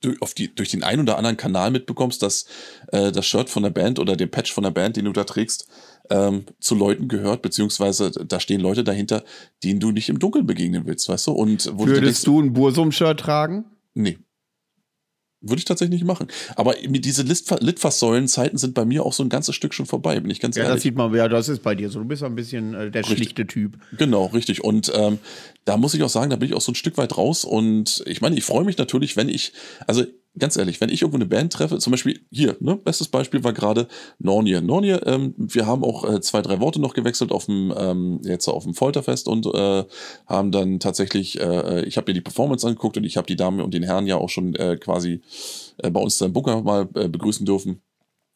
durch, 0.00 0.20
auf 0.22 0.34
die, 0.34 0.54
durch 0.54 0.70
den 0.70 0.82
einen 0.82 1.02
oder 1.02 1.18
anderen 1.18 1.36
Kanal 1.36 1.70
mitbekommst, 1.70 2.22
dass 2.22 2.46
äh, 2.92 3.12
das 3.12 3.26
Shirt 3.26 3.50
von 3.50 3.62
der 3.62 3.70
Band 3.70 3.98
oder 3.98 4.16
der 4.16 4.26
Patch 4.26 4.52
von 4.52 4.64
der 4.64 4.70
Band, 4.70 4.96
den 4.96 5.06
du 5.06 5.12
da 5.12 5.24
trägst, 5.24 5.68
ähm, 6.10 6.44
zu 6.60 6.74
Leuten 6.74 7.08
gehört, 7.08 7.42
beziehungsweise 7.42 8.10
da 8.10 8.40
stehen 8.40 8.60
Leute 8.60 8.84
dahinter, 8.84 9.24
denen 9.64 9.80
du 9.80 9.90
nicht 9.90 10.08
im 10.08 10.18
Dunkeln 10.18 10.46
begegnen 10.46 10.86
willst, 10.86 11.08
weißt 11.08 11.26
du? 11.28 11.32
Und 11.32 11.70
wo 11.74 11.86
du 11.86 11.94
dir 11.94 12.02
Würdest 12.02 12.26
du 12.26 12.40
ein 12.40 12.52
Bursum-Shirt 12.52 13.18
tragen? 13.18 13.64
Nee. 13.94 14.18
Würde 15.42 15.58
ich 15.58 15.64
tatsächlich 15.66 16.00
nicht 16.00 16.06
machen. 16.06 16.28
Aber 16.56 16.74
diese 16.74 17.22
Litfa- 17.22 17.62
Litfaßsäulen-Zeiten 17.62 18.56
sind 18.56 18.74
bei 18.74 18.84
mir 18.84 19.04
auch 19.04 19.12
so 19.12 19.22
ein 19.22 19.28
ganzes 19.28 19.54
Stück 19.54 19.74
schon 19.74 19.86
vorbei, 19.86 20.18
bin 20.18 20.30
ich 20.30 20.40
ganz 20.40 20.56
Ja, 20.56 20.62
das 20.62 20.68
ehrlich. 20.70 20.82
sieht 20.84 20.96
man, 20.96 21.14
ja, 21.14 21.28
das 21.28 21.48
ist 21.48 21.62
bei 21.62 21.74
dir 21.74 21.90
so. 21.90 21.98
Du 22.00 22.06
bist 22.06 22.22
ein 22.22 22.34
bisschen 22.34 22.74
äh, 22.74 22.90
der 22.90 23.02
Richtig. 23.02 23.16
schlichte 23.18 23.46
Typ. 23.46 23.78
Genau, 23.98 24.26
richtig. 24.26 24.64
Und 24.64 24.90
ähm, 24.94 25.18
da 25.66 25.76
muss 25.76 25.94
ich 25.94 26.02
auch 26.02 26.08
sagen, 26.08 26.30
da 26.30 26.36
bin 26.36 26.48
ich 26.48 26.54
auch 26.54 26.60
so 26.62 26.72
ein 26.72 26.74
Stück 26.74 26.96
weit 26.96 27.16
raus. 27.18 27.44
Und 27.44 28.02
ich 28.06 28.20
meine, 28.22 28.36
ich 28.36 28.44
freue 28.44 28.64
mich 28.64 28.78
natürlich, 28.78 29.16
wenn 29.16 29.28
ich, 29.28 29.52
also 29.86 30.04
ganz 30.38 30.56
ehrlich, 30.56 30.80
wenn 30.80 30.90
ich 30.90 31.02
irgendwo 31.02 31.16
eine 31.16 31.26
Band 31.26 31.52
treffe, 31.52 31.78
zum 31.78 31.90
Beispiel 31.90 32.20
hier, 32.30 32.56
ne, 32.60 32.76
bestes 32.76 33.08
Beispiel 33.08 33.44
war 33.44 33.52
gerade 33.52 33.88
Nornier. 34.18 34.60
Nornier, 34.60 35.06
ähm, 35.06 35.34
wir 35.36 35.66
haben 35.66 35.84
auch 35.84 36.08
äh, 36.08 36.20
zwei, 36.20 36.42
drei 36.42 36.60
Worte 36.60 36.80
noch 36.80 36.94
gewechselt 36.94 37.32
auf 37.32 37.46
dem, 37.46 37.72
ähm, 37.76 38.20
jetzt 38.24 38.48
auf 38.48 38.64
dem 38.64 38.74
Folterfest 38.74 39.28
und 39.28 39.46
äh, 39.46 39.84
haben 40.26 40.52
dann 40.52 40.80
tatsächlich, 40.80 41.40
äh, 41.40 41.84
ich 41.84 41.96
habe 41.96 42.10
mir 42.10 42.14
die 42.14 42.20
Performance 42.20 42.66
angeguckt 42.66 42.96
und 42.96 43.04
ich 43.04 43.16
habe 43.16 43.26
die 43.26 43.36
Damen 43.36 43.60
und 43.60 43.74
den 43.74 43.82
Herren 43.82 44.06
ja 44.06 44.16
auch 44.16 44.30
schon 44.30 44.54
äh, 44.54 44.76
quasi 44.76 45.22
äh, 45.78 45.90
bei 45.90 46.00
uns 46.00 46.20
im 46.20 46.32
Bunker 46.32 46.62
mal 46.62 46.88
äh, 46.94 47.08
begrüßen 47.08 47.46
dürfen. 47.46 47.82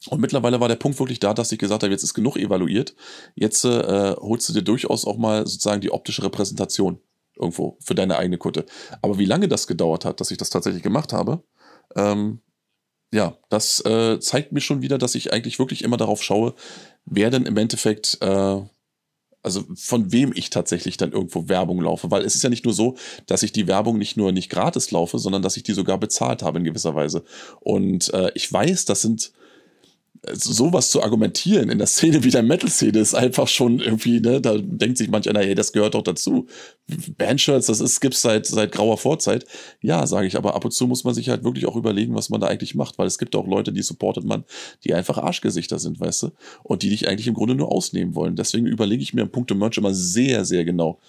Und 0.08 0.20
mittlerweile 0.20 0.60
war 0.60 0.68
der 0.68 0.76
Punkt 0.76 0.98
wirklich 0.98 1.20
da, 1.20 1.34
dass 1.34 1.52
ich 1.52 1.58
gesagt 1.58 1.82
habe, 1.82 1.92
jetzt 1.92 2.02
ist 2.02 2.14
genug 2.14 2.36
evaluiert. 2.36 2.94
Jetzt 3.34 3.64
äh, 3.66 4.14
holst 4.18 4.48
du 4.48 4.54
dir 4.54 4.62
durchaus 4.62 5.04
auch 5.04 5.18
mal 5.18 5.46
sozusagen 5.46 5.82
die 5.82 5.92
optische 5.92 6.22
Repräsentation 6.22 7.00
irgendwo 7.36 7.76
für 7.80 7.94
deine 7.94 8.16
eigene 8.16 8.38
Kutte. 8.38 8.64
Aber 9.02 9.18
wie 9.18 9.24
lange 9.26 9.48
das 9.48 9.66
gedauert 9.66 10.04
hat, 10.04 10.20
dass 10.20 10.30
ich 10.30 10.38
das 10.38 10.50
tatsächlich 10.50 10.82
gemacht 10.82 11.12
habe, 11.12 11.42
ähm, 11.96 12.40
ja, 13.12 13.36
das 13.48 13.84
äh, 13.84 14.20
zeigt 14.20 14.52
mir 14.52 14.60
schon 14.60 14.82
wieder, 14.82 14.98
dass 14.98 15.14
ich 15.14 15.32
eigentlich 15.32 15.58
wirklich 15.58 15.82
immer 15.82 15.96
darauf 15.96 16.22
schaue, 16.22 16.54
wer 17.04 17.30
denn 17.30 17.44
im 17.44 17.56
Endeffekt, 17.56 18.18
äh, 18.20 18.62
also 19.42 19.64
von 19.74 20.12
wem 20.12 20.32
ich 20.34 20.50
tatsächlich 20.50 20.96
dann 20.96 21.12
irgendwo 21.12 21.48
Werbung 21.48 21.80
laufe. 21.80 22.10
Weil 22.10 22.24
es 22.24 22.34
ist 22.34 22.42
ja 22.42 22.50
nicht 22.50 22.64
nur 22.64 22.74
so, 22.74 22.96
dass 23.26 23.42
ich 23.42 23.52
die 23.52 23.66
Werbung 23.66 23.98
nicht 23.98 24.16
nur 24.16 24.32
nicht 24.32 24.50
gratis 24.50 24.90
laufe, 24.90 25.18
sondern 25.18 25.42
dass 25.42 25.56
ich 25.56 25.62
die 25.62 25.72
sogar 25.72 25.98
bezahlt 25.98 26.42
habe 26.42 26.58
in 26.58 26.64
gewisser 26.64 26.94
Weise. 26.94 27.24
Und 27.60 28.12
äh, 28.14 28.30
ich 28.34 28.52
weiß, 28.52 28.84
das 28.84 29.02
sind 29.02 29.32
sowas 30.32 30.90
zu 30.90 31.02
argumentieren 31.02 31.70
in 31.70 31.78
der 31.78 31.86
Szene 31.86 32.22
wie 32.24 32.30
der 32.30 32.42
Metal-Szene 32.42 32.98
ist 32.98 33.14
einfach 33.14 33.48
schon 33.48 33.80
irgendwie, 33.80 34.20
ne, 34.20 34.40
da 34.40 34.58
denkt 34.58 34.98
sich 34.98 35.08
manch 35.08 35.28
einer, 35.28 35.40
hey, 35.40 35.54
das 35.54 35.72
gehört 35.72 35.94
doch 35.94 36.02
dazu. 36.02 36.46
Bandshirts, 37.16 37.66
das 37.66 37.80
ist, 37.80 38.00
gibt's 38.00 38.20
seit, 38.20 38.46
seit 38.46 38.72
grauer 38.72 38.98
Vorzeit. 38.98 39.46
Ja, 39.80 40.06
sage 40.06 40.26
ich, 40.26 40.36
aber 40.36 40.54
ab 40.54 40.64
und 40.64 40.72
zu 40.72 40.86
muss 40.86 41.04
man 41.04 41.14
sich 41.14 41.30
halt 41.30 41.44
wirklich 41.44 41.66
auch 41.66 41.76
überlegen, 41.76 42.14
was 42.14 42.28
man 42.28 42.40
da 42.40 42.48
eigentlich 42.48 42.74
macht, 42.74 42.98
weil 42.98 43.06
es 43.06 43.18
gibt 43.18 43.34
auch 43.34 43.46
Leute, 43.46 43.72
die 43.72 43.82
supportet 43.82 44.24
man, 44.24 44.44
die 44.84 44.92
einfach 44.92 45.16
Arschgesichter 45.18 45.78
sind, 45.78 46.00
weißt 46.00 46.24
du, 46.24 46.30
und 46.62 46.82
die 46.82 46.90
dich 46.90 47.08
eigentlich 47.08 47.26
im 47.26 47.34
Grunde 47.34 47.54
nur 47.54 47.72
ausnehmen 47.72 48.14
wollen. 48.14 48.36
Deswegen 48.36 48.66
überlege 48.66 49.02
ich 49.02 49.14
mir 49.14 49.22
im 49.22 49.30
Punkt 49.30 49.54
Merch 49.54 49.78
immer 49.78 49.94
sehr, 49.94 50.44
sehr 50.44 50.64
genau, 50.64 51.00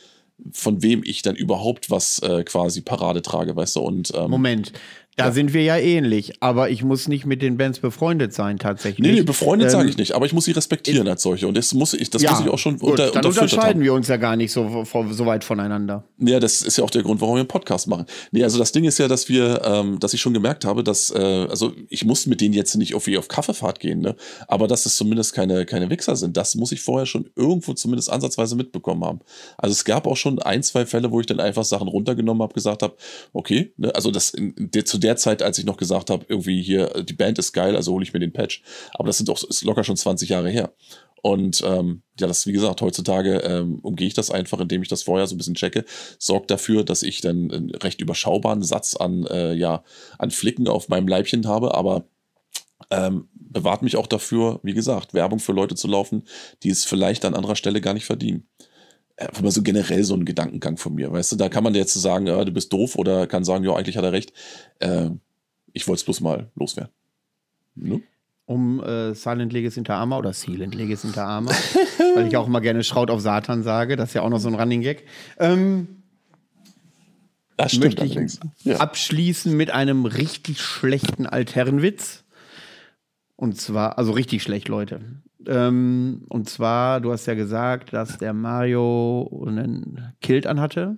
von 0.52 0.82
wem 0.82 1.04
ich 1.04 1.22
dann 1.22 1.36
überhaupt 1.36 1.92
was 1.92 2.20
äh, 2.20 2.44
quasi 2.44 2.82
Parade 2.82 3.22
trage, 3.22 3.56
weißt 3.56 3.76
du, 3.76 3.82
und 3.82 4.12
ähm, 4.16 4.32
Moment, 4.32 4.74
da 5.22 5.28
ja. 5.28 5.32
sind 5.34 5.54
wir 5.54 5.62
ja 5.62 5.78
ähnlich, 5.78 6.34
aber 6.40 6.72
ich 6.72 6.84
muss 6.84 7.08
nicht 7.08 7.28
mit 7.28 7.44
den 7.44 7.56
Bands 7.56 7.80
befreundet 7.80 8.34
sein 8.34 8.58
tatsächlich. 8.58 9.08
Nee, 9.08 9.14
nee 9.14 9.22
befreundet 9.22 9.68
ähm, 9.68 9.72
sage 9.72 9.90
ich 9.90 9.98
nicht, 9.98 10.14
aber 10.14 10.26
ich 10.26 10.34
muss 10.34 10.46
sie 10.46 10.52
respektieren 10.52 11.08
als 11.08 11.22
solche 11.22 11.48
und 11.48 11.56
das 11.56 11.76
muss 11.76 11.94
ich, 11.94 12.10
das 12.10 12.24
ja, 12.24 12.32
muss 12.32 12.40
ich 12.40 12.50
auch 12.50 12.58
schon 12.58 12.80
gut, 12.80 12.92
unter, 12.92 13.12
Dann 13.12 13.24
unterscheiden 13.24 13.68
haben. 13.68 13.82
wir 13.82 13.94
uns 13.94 14.08
ja 14.08 14.18
gar 14.18 14.36
nicht 14.36 14.52
so, 14.52 14.84
so 15.12 15.26
weit 15.28 15.44
voneinander. 15.44 16.06
Ja, 16.18 16.40
das 16.40 16.64
ist 16.64 16.78
ja 16.78 16.84
auch 16.84 16.90
der 16.90 17.04
Grund, 17.04 17.22
warum 17.22 17.36
wir 17.36 17.42
einen 17.42 17.48
Podcast 17.48 17.88
machen. 17.88 18.06
Nee, 18.32 18.44
also 18.44 18.58
das 18.58 18.72
Ding 18.72 18.84
ist 18.84 18.98
ja, 18.98 19.08
dass 19.08 19.30
wir, 19.30 19.62
ähm, 19.64 20.00
dass 20.00 20.16
ich 20.16 20.22
schon 20.22 20.34
gemerkt 20.34 20.66
habe, 20.66 20.84
dass, 20.84 21.12
äh, 21.12 21.20
also 21.20 21.72
ich 21.90 22.04
muss 22.04 22.26
mit 22.26 22.42
denen 22.42 22.56
jetzt 22.56 22.76
nicht 22.76 22.92
irgendwie 22.92 23.18
auf 23.20 23.28
Kaffeefahrt 23.28 23.80
gehen, 23.80 24.00
ne? 24.00 24.16
aber 24.48 24.68
dass 24.68 24.88
es 24.88 24.96
zumindest 24.96 25.34
keine, 25.34 25.68
keine 25.68 25.90
Wichser 25.92 26.16
sind, 26.16 26.36
das 26.36 26.56
muss 26.56 26.72
ich 26.72 26.82
vorher 26.82 27.06
schon 27.06 27.30
irgendwo 27.36 27.74
zumindest 27.74 28.10
ansatzweise 28.10 28.56
mitbekommen 28.56 29.06
haben. 29.06 29.20
Also 29.60 29.74
es 29.74 29.86
gab 29.86 30.08
auch 30.08 30.18
schon 30.18 30.40
ein, 30.40 30.64
zwei 30.64 30.88
Fälle, 30.88 31.12
wo 31.12 31.20
ich 31.20 31.28
dann 31.28 31.40
einfach 31.40 31.64
Sachen 31.64 31.88
runtergenommen 31.88 32.42
habe, 32.42 32.54
gesagt 32.54 32.82
habe, 32.82 32.96
okay, 33.34 33.72
ne? 33.78 33.94
also 33.94 34.10
das 34.10 34.32
in, 34.32 34.54
der, 34.58 34.86
zu 34.86 34.98
der 34.98 35.11
Zeit, 35.18 35.42
als 35.42 35.58
ich 35.58 35.66
noch 35.66 35.78
gesagt 35.78 36.10
habe, 36.10 36.26
irgendwie 36.28 36.62
hier, 36.62 37.04
die 37.04 37.14
Band 37.14 37.40
ist 37.40 37.54
geil, 37.54 37.76
also 37.76 37.94
hole 37.94 38.04
ich 38.04 38.14
mir 38.14 38.20
den 38.20 38.34
Patch. 38.34 38.64
Aber 38.94 39.08
das 39.08 39.18
sind 39.18 39.30
doch, 39.30 39.42
ist 39.44 39.64
locker 39.64 39.84
schon 39.84 39.98
20 39.98 40.30
Jahre 40.30 40.50
her. 40.50 40.74
Und 41.22 41.62
ähm, 41.66 42.02
ja, 42.20 42.28
das, 42.28 42.48
wie 42.48 42.52
gesagt, 42.52 42.82
heutzutage 42.82 43.38
ähm, 43.40 43.80
umgehe 43.84 44.08
ich 44.08 44.16
das 44.16 44.32
einfach, 44.32 44.60
indem 44.60 44.82
ich 44.82 44.88
das 44.88 45.04
vorher 45.04 45.28
so 45.28 45.36
ein 45.36 45.38
bisschen 45.38 45.56
checke, 45.56 45.86
sorgt 46.18 46.50
dafür, 46.50 46.84
dass 46.84 47.04
ich 47.04 47.22
dann 47.22 47.52
einen 47.52 47.76
recht 47.76 48.02
überschaubaren 48.02 48.64
Satz 48.64 48.96
an, 48.96 49.26
äh, 49.28 49.54
ja, 49.54 49.84
an 50.18 50.32
Flicken 50.32 50.68
auf 50.68 50.90
meinem 50.90 51.08
Leibchen 51.08 51.48
habe, 51.48 51.76
aber 51.76 52.06
ähm, 52.90 53.30
bewahrt 53.34 53.84
mich 53.84 53.98
auch 53.98 54.08
dafür, 54.08 54.60
wie 54.64 54.74
gesagt, 54.74 55.14
Werbung 55.14 55.40
für 55.40 55.52
Leute 55.52 55.76
zu 55.76 55.88
laufen, 55.88 56.24
die 56.64 56.70
es 56.70 56.86
vielleicht 56.86 57.24
an 57.24 57.36
anderer 57.36 57.56
Stelle 57.56 57.82
gar 57.82 57.94
nicht 57.94 58.06
verdienen 58.06 58.48
einfach 59.18 59.42
mal 59.42 59.52
so 59.52 59.62
generell 59.62 60.04
so 60.04 60.16
ein 60.16 60.26
Gedankengang 60.26 60.78
von 60.78 60.96
mir. 60.96 61.12
Weißt 61.12 61.32
du, 61.32 61.36
da 61.36 61.50
kann 61.50 61.64
man 61.64 61.76
jetzt 61.76 61.94
sagen, 61.94 62.28
ja, 62.28 62.44
du 62.44 62.52
bist 62.52 62.72
doof 62.74 62.96
oder 62.96 63.28
kann 63.28 63.44
sagen, 63.44 63.64
ja, 63.64 63.74
eigentlich 63.74 63.98
hat 63.98 64.04
er 64.04 64.14
recht. 64.14 64.34
Äh, 64.80 65.10
ich 65.74 65.88
wollte 65.88 66.00
es 66.00 66.06
bloß 66.06 66.22
mal 66.22 66.50
loswerden. 66.56 66.92
Ne? 67.76 68.02
Um 68.46 68.84
äh, 68.84 69.14
Silent 69.14 69.54
Leges 69.54 69.78
Inter 69.78 69.96
Arma 69.96 70.18
oder 70.18 70.34
Silent 70.34 70.76
Leges 70.76 71.04
Inter 71.04 71.26
Arma, 71.26 71.52
weil 72.16 72.28
ich 72.28 72.36
auch 72.36 72.48
immer 72.48 72.62
gerne 72.62 72.84
Schraut 72.84 73.10
auf 73.10 73.22
Satan 73.22 73.64
sage, 73.64 73.96
das 73.96 74.10
ist 74.10 74.16
ja 74.16 74.24
auch 74.24 74.30
noch 74.30 74.40
so 74.40 74.50
ein 74.50 74.56
Running 74.56 74.82
Gag. 74.82 75.06
Ähm, 75.40 76.02
das 77.56 77.74
stimmt 77.74 78.00
möchte 78.00 78.24
ich 78.24 78.40
ja. 78.64 78.78
abschließen 78.78 79.56
mit 79.56 79.72
einem 79.72 80.06
richtig 80.06 80.62
schlechten 80.62 81.26
Altherrenwitz. 81.26 82.24
Und 83.36 83.60
zwar, 83.60 83.98
also 83.98 84.12
richtig 84.12 84.44
schlecht, 84.44 84.68
Leute. 84.68 85.02
Ähm, 85.48 86.26
und 86.30 86.50
zwar, 86.50 87.02
du 87.02 87.12
hast 87.12 87.26
ja 87.26 87.34
gesagt, 87.34 87.94
dass 87.94 88.18
der 88.18 88.34
Mario 88.34 89.46
einen 89.48 90.14
Kilt 90.22 90.48
anhatte. 90.48 90.98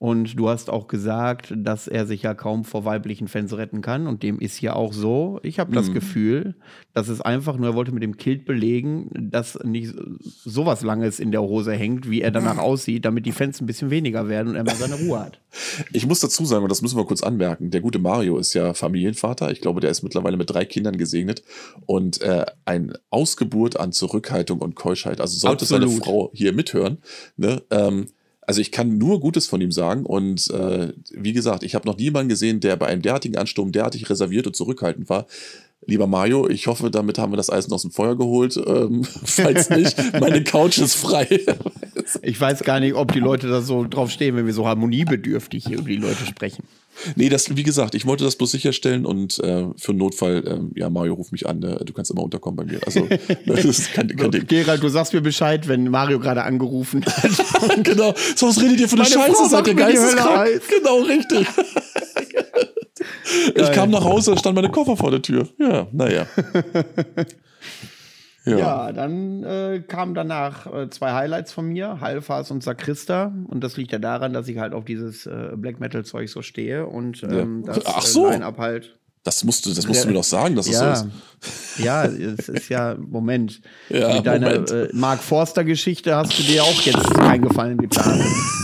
Und 0.00 0.38
du 0.38 0.48
hast 0.48 0.70
auch 0.70 0.86
gesagt, 0.86 1.52
dass 1.56 1.88
er 1.88 2.06
sich 2.06 2.22
ja 2.22 2.32
kaum 2.32 2.64
vor 2.64 2.84
weiblichen 2.84 3.26
Fans 3.26 3.56
retten 3.56 3.82
kann. 3.82 4.06
Und 4.06 4.22
dem 4.22 4.38
ist 4.38 4.60
ja 4.60 4.74
auch 4.74 4.92
so. 4.92 5.40
Ich 5.42 5.58
habe 5.58 5.72
das 5.72 5.88
mhm. 5.88 5.94
Gefühl, 5.94 6.54
dass 6.94 7.08
es 7.08 7.20
einfach 7.20 7.56
nur, 7.56 7.70
er 7.70 7.74
wollte 7.74 7.90
mit 7.90 8.04
dem 8.04 8.16
Kilt 8.16 8.44
belegen, 8.44 9.10
dass 9.12 9.58
nicht 9.64 9.94
sowas 10.22 10.82
Langes 10.82 11.18
in 11.18 11.32
der 11.32 11.42
Hose 11.42 11.72
hängt, 11.72 12.08
wie 12.08 12.22
er 12.22 12.30
danach 12.30 12.58
aussieht, 12.58 13.04
damit 13.04 13.26
die 13.26 13.32
Fans 13.32 13.60
ein 13.60 13.66
bisschen 13.66 13.90
weniger 13.90 14.28
werden 14.28 14.50
und 14.50 14.54
er 14.54 14.62
mal 14.62 14.76
seine 14.76 14.94
Ruhe 14.94 15.18
hat. 15.18 15.40
Ich 15.92 16.06
muss 16.06 16.20
dazu 16.20 16.44
sagen, 16.44 16.62
und 16.62 16.70
das 16.70 16.80
müssen 16.80 16.96
wir 16.96 17.04
kurz 17.04 17.24
anmerken, 17.24 17.72
der 17.72 17.80
gute 17.80 17.98
Mario 17.98 18.38
ist 18.38 18.54
ja 18.54 18.74
Familienvater. 18.74 19.50
Ich 19.50 19.60
glaube, 19.60 19.80
der 19.80 19.90
ist 19.90 20.04
mittlerweile 20.04 20.36
mit 20.36 20.48
drei 20.48 20.64
Kindern 20.64 20.96
gesegnet. 20.96 21.42
Und 21.86 22.20
äh, 22.20 22.46
ein 22.64 22.92
Ausgeburt 23.10 23.80
an 23.80 23.90
Zurückhaltung 23.90 24.60
und 24.60 24.76
Keuschheit. 24.76 25.20
Also 25.20 25.36
sollte 25.38 25.62
Absolut. 25.62 25.90
seine 25.90 26.00
Frau 26.00 26.30
hier 26.32 26.52
mithören, 26.52 26.98
ne, 27.36 27.62
ähm, 27.70 28.06
also 28.48 28.62
ich 28.62 28.72
kann 28.72 28.96
nur 28.96 29.20
Gutes 29.20 29.46
von 29.46 29.60
ihm 29.60 29.72
sagen 29.72 30.06
und 30.06 30.48
äh, 30.48 30.94
wie 31.12 31.34
gesagt, 31.34 31.62
ich 31.62 31.74
habe 31.74 31.86
noch 31.86 31.98
niemanden 31.98 32.30
gesehen, 32.30 32.60
der 32.60 32.76
bei 32.76 32.86
einem 32.86 33.02
derartigen 33.02 33.36
Ansturm 33.36 33.72
derartig 33.72 34.08
reserviert 34.08 34.46
und 34.46 34.56
zurückhaltend 34.56 35.10
war. 35.10 35.26
Lieber 35.88 36.06
Mario, 36.06 36.46
ich 36.50 36.66
hoffe, 36.66 36.90
damit 36.90 37.16
haben 37.16 37.32
wir 37.32 37.38
das 37.38 37.48
Eisen 37.48 37.72
aus 37.72 37.80
dem 37.80 37.90
Feuer 37.90 38.14
geholt. 38.14 38.58
Ähm, 38.58 39.04
falls 39.24 39.70
nicht, 39.70 39.96
meine 40.20 40.44
Couch 40.44 40.76
ist 40.76 40.96
frei. 40.96 41.40
ich 42.20 42.38
weiß 42.38 42.62
gar 42.62 42.78
nicht, 42.78 42.94
ob 42.94 43.12
die 43.12 43.20
Leute 43.20 43.48
da 43.48 43.62
so 43.62 43.86
drauf 43.88 44.10
stehen, 44.10 44.36
wenn 44.36 44.44
wir 44.44 44.52
so 44.52 44.66
harmoniebedürftig 44.66 45.64
hier 45.66 45.78
über 45.78 45.88
die 45.88 45.96
Leute 45.96 46.26
sprechen. 46.26 46.64
Nee, 47.16 47.30
das, 47.30 47.56
wie 47.56 47.62
gesagt, 47.62 47.94
ich 47.94 48.04
wollte 48.04 48.24
das 48.24 48.36
bloß 48.36 48.50
sicherstellen 48.50 49.06
und 49.06 49.38
äh, 49.38 49.64
für 49.76 49.92
einen 49.92 49.98
Notfall, 49.98 50.70
äh, 50.74 50.78
ja, 50.78 50.90
Mario, 50.90 51.14
ruf 51.14 51.32
mich 51.32 51.46
an, 51.46 51.62
äh, 51.62 51.82
du 51.82 51.94
kannst 51.94 52.10
immer 52.10 52.22
unterkommen 52.22 52.56
bei 52.56 52.64
mir. 52.70 52.80
Also, 52.84 53.08
das 53.46 53.64
ist 53.64 53.94
kein, 53.94 54.14
kein 54.14 54.30
Ding. 54.30 54.46
Gerald, 54.46 54.82
du 54.82 54.90
sagst 54.90 55.14
mir 55.14 55.22
Bescheid, 55.22 55.68
wenn 55.68 55.88
Mario 55.88 56.18
gerade 56.18 56.42
angerufen 56.42 57.02
hat. 57.06 57.82
genau. 57.82 58.12
So, 58.36 58.48
was 58.48 58.60
redet 58.60 58.80
ihr 58.80 58.88
für 58.88 58.96
eine 58.96 59.04
Meine 59.04 59.14
Scheiße? 59.14 59.48
Seid 59.48 59.68
ihr 59.68 59.74
geisteskrank? 59.74 60.60
Genau, 60.68 61.00
richtig. 61.00 61.46
Ich 63.54 63.72
kam 63.72 63.90
nach 63.90 64.04
Hause, 64.04 64.36
stand 64.38 64.54
meine 64.56 64.70
Koffer 64.70 64.96
vor 64.96 65.10
der 65.10 65.22
Tür. 65.22 65.48
Ja, 65.58 65.86
naja. 65.92 66.26
Ja, 68.44 68.58
ja 68.58 68.92
dann 68.92 69.44
äh, 69.44 69.82
kamen 69.86 70.14
danach 70.14 70.66
äh, 70.72 70.90
zwei 70.90 71.12
Highlights 71.12 71.52
von 71.52 71.68
mir, 71.68 72.00
Halfas 72.00 72.50
und 72.50 72.62
Sakrista. 72.62 73.32
Und 73.48 73.62
das 73.62 73.76
liegt 73.76 73.92
ja 73.92 73.98
daran, 73.98 74.32
dass 74.32 74.48
ich 74.48 74.58
halt 74.58 74.72
auf 74.72 74.84
dieses 74.84 75.26
äh, 75.26 75.50
Black 75.56 75.80
Metal-Zeug 75.80 76.28
so 76.28 76.42
stehe 76.42 76.86
und 76.86 77.22
ähm, 77.24 77.64
ja. 77.66 77.74
das 77.74 77.86
Ach 77.86 78.02
so. 78.02 78.26
Äh, 78.26 78.32
Line-Up 78.32 78.58
halt 78.58 78.98
das 79.28 79.44
musst 79.44 79.66
du, 79.66 79.74
das 79.74 79.86
musst 79.86 80.04
du 80.04 80.08
mir 80.08 80.14
doch 80.14 80.24
sagen, 80.24 80.56
dass 80.56 80.66
ja, 80.68 80.92
es 80.92 81.00
so 81.00 81.06
ist. 81.06 81.12
Ja, 81.84 82.04
es 82.04 82.48
ist 82.48 82.68
ja, 82.70 82.96
Moment. 82.98 83.60
Ja, 83.90 84.14
Mit 84.14 84.26
deiner 84.26 84.70
äh, 84.70 84.88
Mark 84.92 85.22
Forster-Geschichte 85.22 86.16
hast 86.16 86.36
du 86.38 86.42
dir 86.42 86.64
auch 86.64 86.80
jetzt 86.80 87.14
keinen 87.14 87.46
Gefallen 87.46 87.76
getan. 87.76 88.20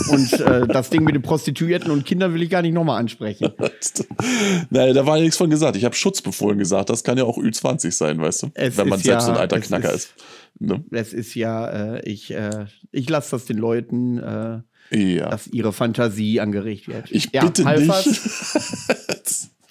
Und 0.09 0.33
äh, 0.33 0.67
das 0.67 0.89
Ding 0.89 1.03
mit 1.03 1.15
den 1.15 1.21
Prostituierten 1.21 1.91
und 1.91 2.03
Kindern 2.03 2.33
will 2.33 2.41
ich 2.41 2.49
gar 2.49 2.63
nicht 2.63 2.73
nochmal 2.73 2.99
ansprechen. 2.99 3.49
Nein, 4.69 4.93
da 4.93 5.05
war 5.05 5.17
ja 5.17 5.23
nichts 5.23 5.37
von 5.37 5.49
gesagt. 5.49 5.77
Ich 5.77 5.85
habe 5.85 5.95
Schutzbefohlen 5.95 6.57
gesagt. 6.57 6.89
Das 6.89 7.03
kann 7.03 7.17
ja 7.17 7.23
auch 7.23 7.37
Ü20 7.37 7.91
sein, 7.91 8.19
weißt 8.19 8.43
du? 8.43 8.51
Es 8.55 8.77
wenn 8.77 8.89
man 8.89 8.99
selbst 8.99 9.27
ja, 9.27 9.33
ein 9.33 9.39
alter 9.39 9.59
Knacker 9.59 9.93
ist. 9.93 10.05
ist. 10.05 10.13
Ne? 10.59 10.83
Es 10.91 11.13
ist 11.13 11.35
ja, 11.35 11.95
äh, 11.95 12.09
ich, 12.09 12.31
äh, 12.31 12.65
ich 12.91 13.07
lasse 13.07 13.31
das 13.31 13.45
den 13.45 13.57
Leuten. 13.57 14.17
Äh, 14.17 14.59
ja. 14.91 15.29
dass 15.29 15.47
ihre 15.47 15.73
Fantasie 15.73 16.39
angeregt 16.39 16.87
wird. 16.87 17.11
Ich 17.11 17.29
ja, 17.33 17.43
bitte 17.43 17.65
Halfers, 17.65 18.05
nicht. 18.05 18.21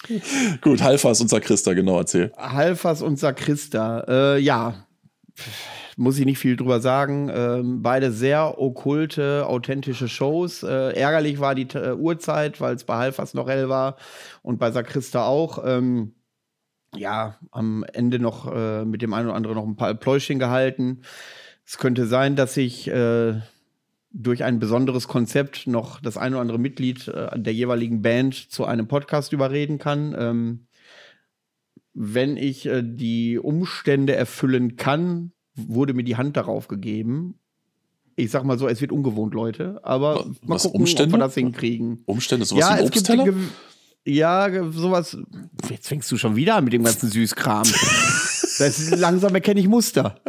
Gut, 0.61 0.81
Halfas 0.81 1.21
und 1.21 1.29
Sakrista, 1.29 1.73
genau, 1.73 1.97
erzähl. 1.97 2.31
Halfas 2.37 3.01
und 3.01 3.19
Sakrista, 3.19 4.05
äh, 4.07 4.39
ja, 4.39 4.85
muss 5.97 6.19
ich 6.19 6.25
nicht 6.25 6.39
viel 6.39 6.55
drüber 6.55 6.79
sagen. 6.79 7.31
Ähm, 7.33 7.81
beide 7.81 8.11
sehr 8.11 8.59
okkulte, 8.59 9.45
authentische 9.47 10.07
Shows. 10.07 10.63
Äh, 10.63 10.91
ärgerlich 10.93 11.39
war 11.39 11.55
die 11.55 11.67
äh, 11.75 11.93
Uhrzeit, 11.93 12.59
weil 12.59 12.75
es 12.75 12.83
bei 12.83 12.97
Halfas 12.97 13.33
noch 13.33 13.47
hell 13.47 13.69
war 13.69 13.95
und 14.41 14.59
bei 14.59 14.71
Sakrista 14.71 15.25
auch. 15.25 15.63
Ähm, 15.65 16.13
ja, 16.95 17.37
am 17.51 17.85
Ende 17.93 18.19
noch 18.19 18.53
äh, 18.53 18.85
mit 18.85 19.01
dem 19.01 19.13
einen 19.13 19.27
oder 19.27 19.35
anderen 19.35 19.55
noch 19.55 19.65
ein 19.65 19.75
paar 19.75 19.93
Pläuschen 19.93 20.39
gehalten. 20.39 21.01
Es 21.65 21.77
könnte 21.77 22.07
sein, 22.07 22.35
dass 22.35 22.57
ich 22.57 22.87
äh, 22.87 23.41
durch 24.17 24.43
ein 24.43 24.59
besonderes 24.59 25.07
Konzept 25.09 25.67
noch 25.67 25.99
das 25.99 26.15
ein 26.15 26.33
oder 26.33 26.41
andere 26.41 26.57
Mitglied 26.57 27.07
äh, 27.09 27.37
der 27.37 27.53
jeweiligen 27.53 28.01
Band 28.01 28.33
zu 28.33 28.65
einem 28.65 28.87
Podcast 28.87 29.33
überreden 29.33 29.77
kann. 29.77 30.15
Ähm, 30.17 30.67
wenn 31.93 32.37
ich 32.37 32.65
äh, 32.65 32.81
die 32.81 33.37
Umstände 33.37 34.15
erfüllen 34.15 34.77
kann, 34.77 35.33
wurde 35.55 35.93
mir 35.93 36.03
die 36.03 36.15
Hand 36.15 36.37
darauf 36.37 36.69
gegeben. 36.69 37.39
Ich 38.15 38.31
sag 38.31 38.45
mal 38.45 38.57
so, 38.57 38.69
es 38.69 38.79
wird 38.79 38.93
ungewohnt, 38.93 39.33
Leute, 39.33 39.81
aber 39.83 40.25
Was, 40.25 40.41
mal 40.43 40.57
gucken, 40.59 40.81
Umstände? 40.81 41.15
ob 41.15 41.19
wir 41.19 41.25
das 41.25 41.33
hinkriegen. 41.33 42.03
Umstände, 42.05 42.45
sowas 42.45 42.69
ja, 42.69 42.79
wie 42.79 42.83
Obstteller? 42.83 43.33
ja, 44.05 44.71
sowas. 44.71 45.17
Jetzt 45.69 45.89
fängst 45.89 46.09
du 46.09 46.17
schon 46.17 46.37
wieder 46.37 46.55
an 46.55 46.63
mit 46.63 46.71
dem 46.71 46.85
ganzen 46.85 47.09
Süßkram. 47.09 47.63
das 48.59 48.59
ist, 48.59 48.95
langsam 48.97 49.35
erkenne 49.35 49.59
ich 49.59 49.67
Muster. 49.67 50.21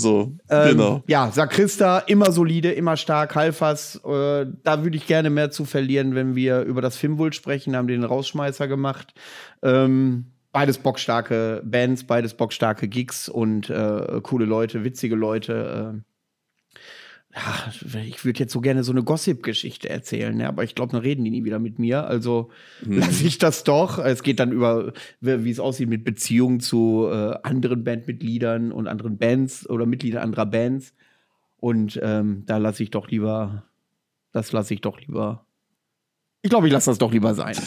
So, 0.00 0.32
Ähm, 0.48 0.70
genau. 0.70 1.02
Ja, 1.06 1.30
Sakrista, 1.30 1.98
immer 2.00 2.32
solide, 2.32 2.72
immer 2.72 2.96
stark, 2.96 3.34
Halfas. 3.34 3.96
Äh, 4.04 4.46
da 4.62 4.82
würde 4.82 4.96
ich 4.96 5.06
gerne 5.06 5.30
mehr 5.30 5.50
zu 5.50 5.64
verlieren, 5.64 6.14
wenn 6.14 6.34
wir 6.34 6.62
über 6.62 6.82
das 6.82 6.96
Filmvult 6.96 7.34
sprechen, 7.34 7.76
haben 7.76 7.88
den 7.88 8.04
Rausschmeißer 8.04 8.66
gemacht. 8.66 9.14
Ähm, 9.62 10.32
beides 10.52 10.78
bockstarke 10.78 11.62
Bands, 11.64 12.04
beides 12.04 12.34
bockstarke 12.34 12.88
Gigs 12.88 13.28
und 13.28 13.70
äh, 13.70 14.20
coole 14.22 14.44
Leute, 14.44 14.84
witzige 14.84 15.14
Leute. 15.14 16.02
Äh. 16.02 16.09
Ja, 17.32 17.72
ich 18.02 18.24
würde 18.24 18.40
jetzt 18.40 18.52
so 18.52 18.60
gerne 18.60 18.82
so 18.82 18.90
eine 18.90 19.04
Gossip-Geschichte 19.04 19.88
erzählen, 19.88 20.36
ne? 20.36 20.48
aber 20.48 20.64
ich 20.64 20.74
glaube, 20.74 20.90
dann 20.92 21.00
reden 21.00 21.22
die 21.24 21.30
nie 21.30 21.44
wieder 21.44 21.60
mit 21.60 21.78
mir. 21.78 22.04
Also 22.04 22.50
lasse 22.80 23.24
ich 23.24 23.38
das 23.38 23.62
doch. 23.62 23.98
Es 23.98 24.24
geht 24.24 24.40
dann 24.40 24.50
über, 24.50 24.92
wie 25.20 25.44
wie 25.44 25.50
es 25.50 25.60
aussieht 25.60 25.88
mit 25.88 26.02
Beziehungen 26.02 26.58
zu 26.58 27.08
äh, 27.08 27.36
anderen 27.44 27.84
Bandmitgliedern 27.84 28.72
und 28.72 28.88
anderen 28.88 29.16
Bands 29.16 29.68
oder 29.70 29.86
Mitgliedern 29.86 30.24
anderer 30.24 30.46
Bands. 30.46 30.92
Und 31.58 32.00
ähm, 32.02 32.42
da 32.46 32.56
lasse 32.56 32.82
ich 32.82 32.90
doch 32.90 33.08
lieber, 33.08 33.62
das 34.32 34.50
lasse 34.50 34.74
ich 34.74 34.80
doch 34.80 35.00
lieber. 35.00 35.46
Ich 36.42 36.50
glaube, 36.50 36.66
ich 36.66 36.72
lasse 36.72 36.90
das 36.90 36.98
doch 36.98 37.12
lieber 37.12 37.34
sein. 37.34 37.54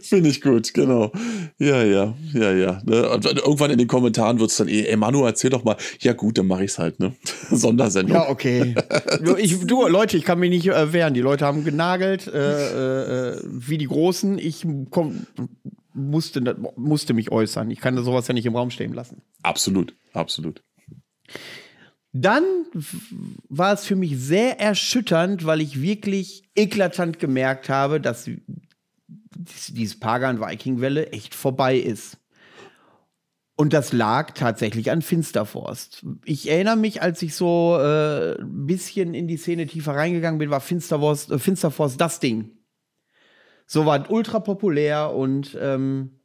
Finde 0.00 0.28
ich 0.28 0.42
gut, 0.42 0.74
genau. 0.74 1.10
Ja, 1.58 1.82
ja, 1.82 2.14
ja, 2.34 2.52
ja. 2.52 2.82
Ne? 2.84 3.08
Und 3.08 3.24
irgendwann 3.24 3.70
in 3.70 3.78
den 3.78 3.88
Kommentaren 3.88 4.38
wird 4.38 4.50
es 4.50 4.58
dann 4.58 4.68
eh, 4.68 4.82
ey 4.82 4.96
Manu, 4.96 5.24
erzähl 5.24 5.48
doch 5.48 5.64
mal. 5.64 5.76
Ja 6.00 6.12
gut, 6.12 6.36
dann 6.36 6.46
mache 6.46 6.64
ich's 6.64 6.78
halt, 6.78 7.00
ne? 7.00 7.14
Sondersendung. 7.50 8.14
Ja, 8.14 8.28
okay. 8.28 8.74
Du, 9.24 9.36
ich, 9.36 9.58
du, 9.66 9.86
Leute, 9.88 10.18
ich 10.18 10.24
kann 10.24 10.38
mich 10.38 10.50
nicht 10.50 10.66
äh, 10.66 10.92
wehren. 10.92 11.14
Die 11.14 11.20
Leute 11.20 11.46
haben 11.46 11.64
genagelt, 11.64 12.26
äh, 12.26 13.30
äh, 13.32 13.42
wie 13.44 13.78
die 13.78 13.86
Großen. 13.86 14.38
Ich 14.38 14.66
komm, 14.90 15.26
musste, 15.94 16.56
musste 16.76 17.14
mich 17.14 17.32
äußern. 17.32 17.70
Ich 17.70 17.80
kann 17.80 17.96
sowas 18.04 18.28
ja 18.28 18.34
nicht 18.34 18.46
im 18.46 18.54
Raum 18.54 18.70
stehen 18.70 18.92
lassen. 18.92 19.22
Absolut, 19.42 19.94
absolut. 20.12 20.62
Dann 22.12 22.44
war 23.48 23.72
es 23.72 23.84
für 23.84 23.96
mich 23.96 24.18
sehr 24.18 24.60
erschütternd, 24.60 25.46
weil 25.46 25.60
ich 25.60 25.80
wirklich 25.80 26.44
eklatant 26.54 27.18
gemerkt 27.18 27.68
habe, 27.68 28.00
dass 28.00 28.30
diese 29.36 29.98
Pagan-Viking-Welle 29.98 31.12
echt 31.12 31.34
vorbei 31.34 31.76
ist. 31.76 32.18
Und 33.58 33.72
das 33.72 33.94
lag 33.94 34.32
tatsächlich 34.32 34.90
an 34.90 35.00
Finsterforst. 35.00 36.04
Ich 36.26 36.48
erinnere 36.50 36.76
mich, 36.76 37.00
als 37.00 37.22
ich 37.22 37.34
so 37.34 37.78
äh, 37.80 38.38
ein 38.38 38.66
bisschen 38.66 39.14
in 39.14 39.28
die 39.28 39.38
Szene 39.38 39.66
tiefer 39.66 39.94
reingegangen 39.94 40.38
bin, 40.38 40.50
war 40.50 40.60
Finsterforst, 40.60 41.30
äh, 41.30 41.38
Finsterforst 41.38 41.98
das 41.98 42.20
Ding. 42.20 42.50
So 43.66 43.86
war 43.86 44.10
ultra 44.10 44.40
populär 44.40 45.14
und 45.14 45.56
ähm, 45.58 46.20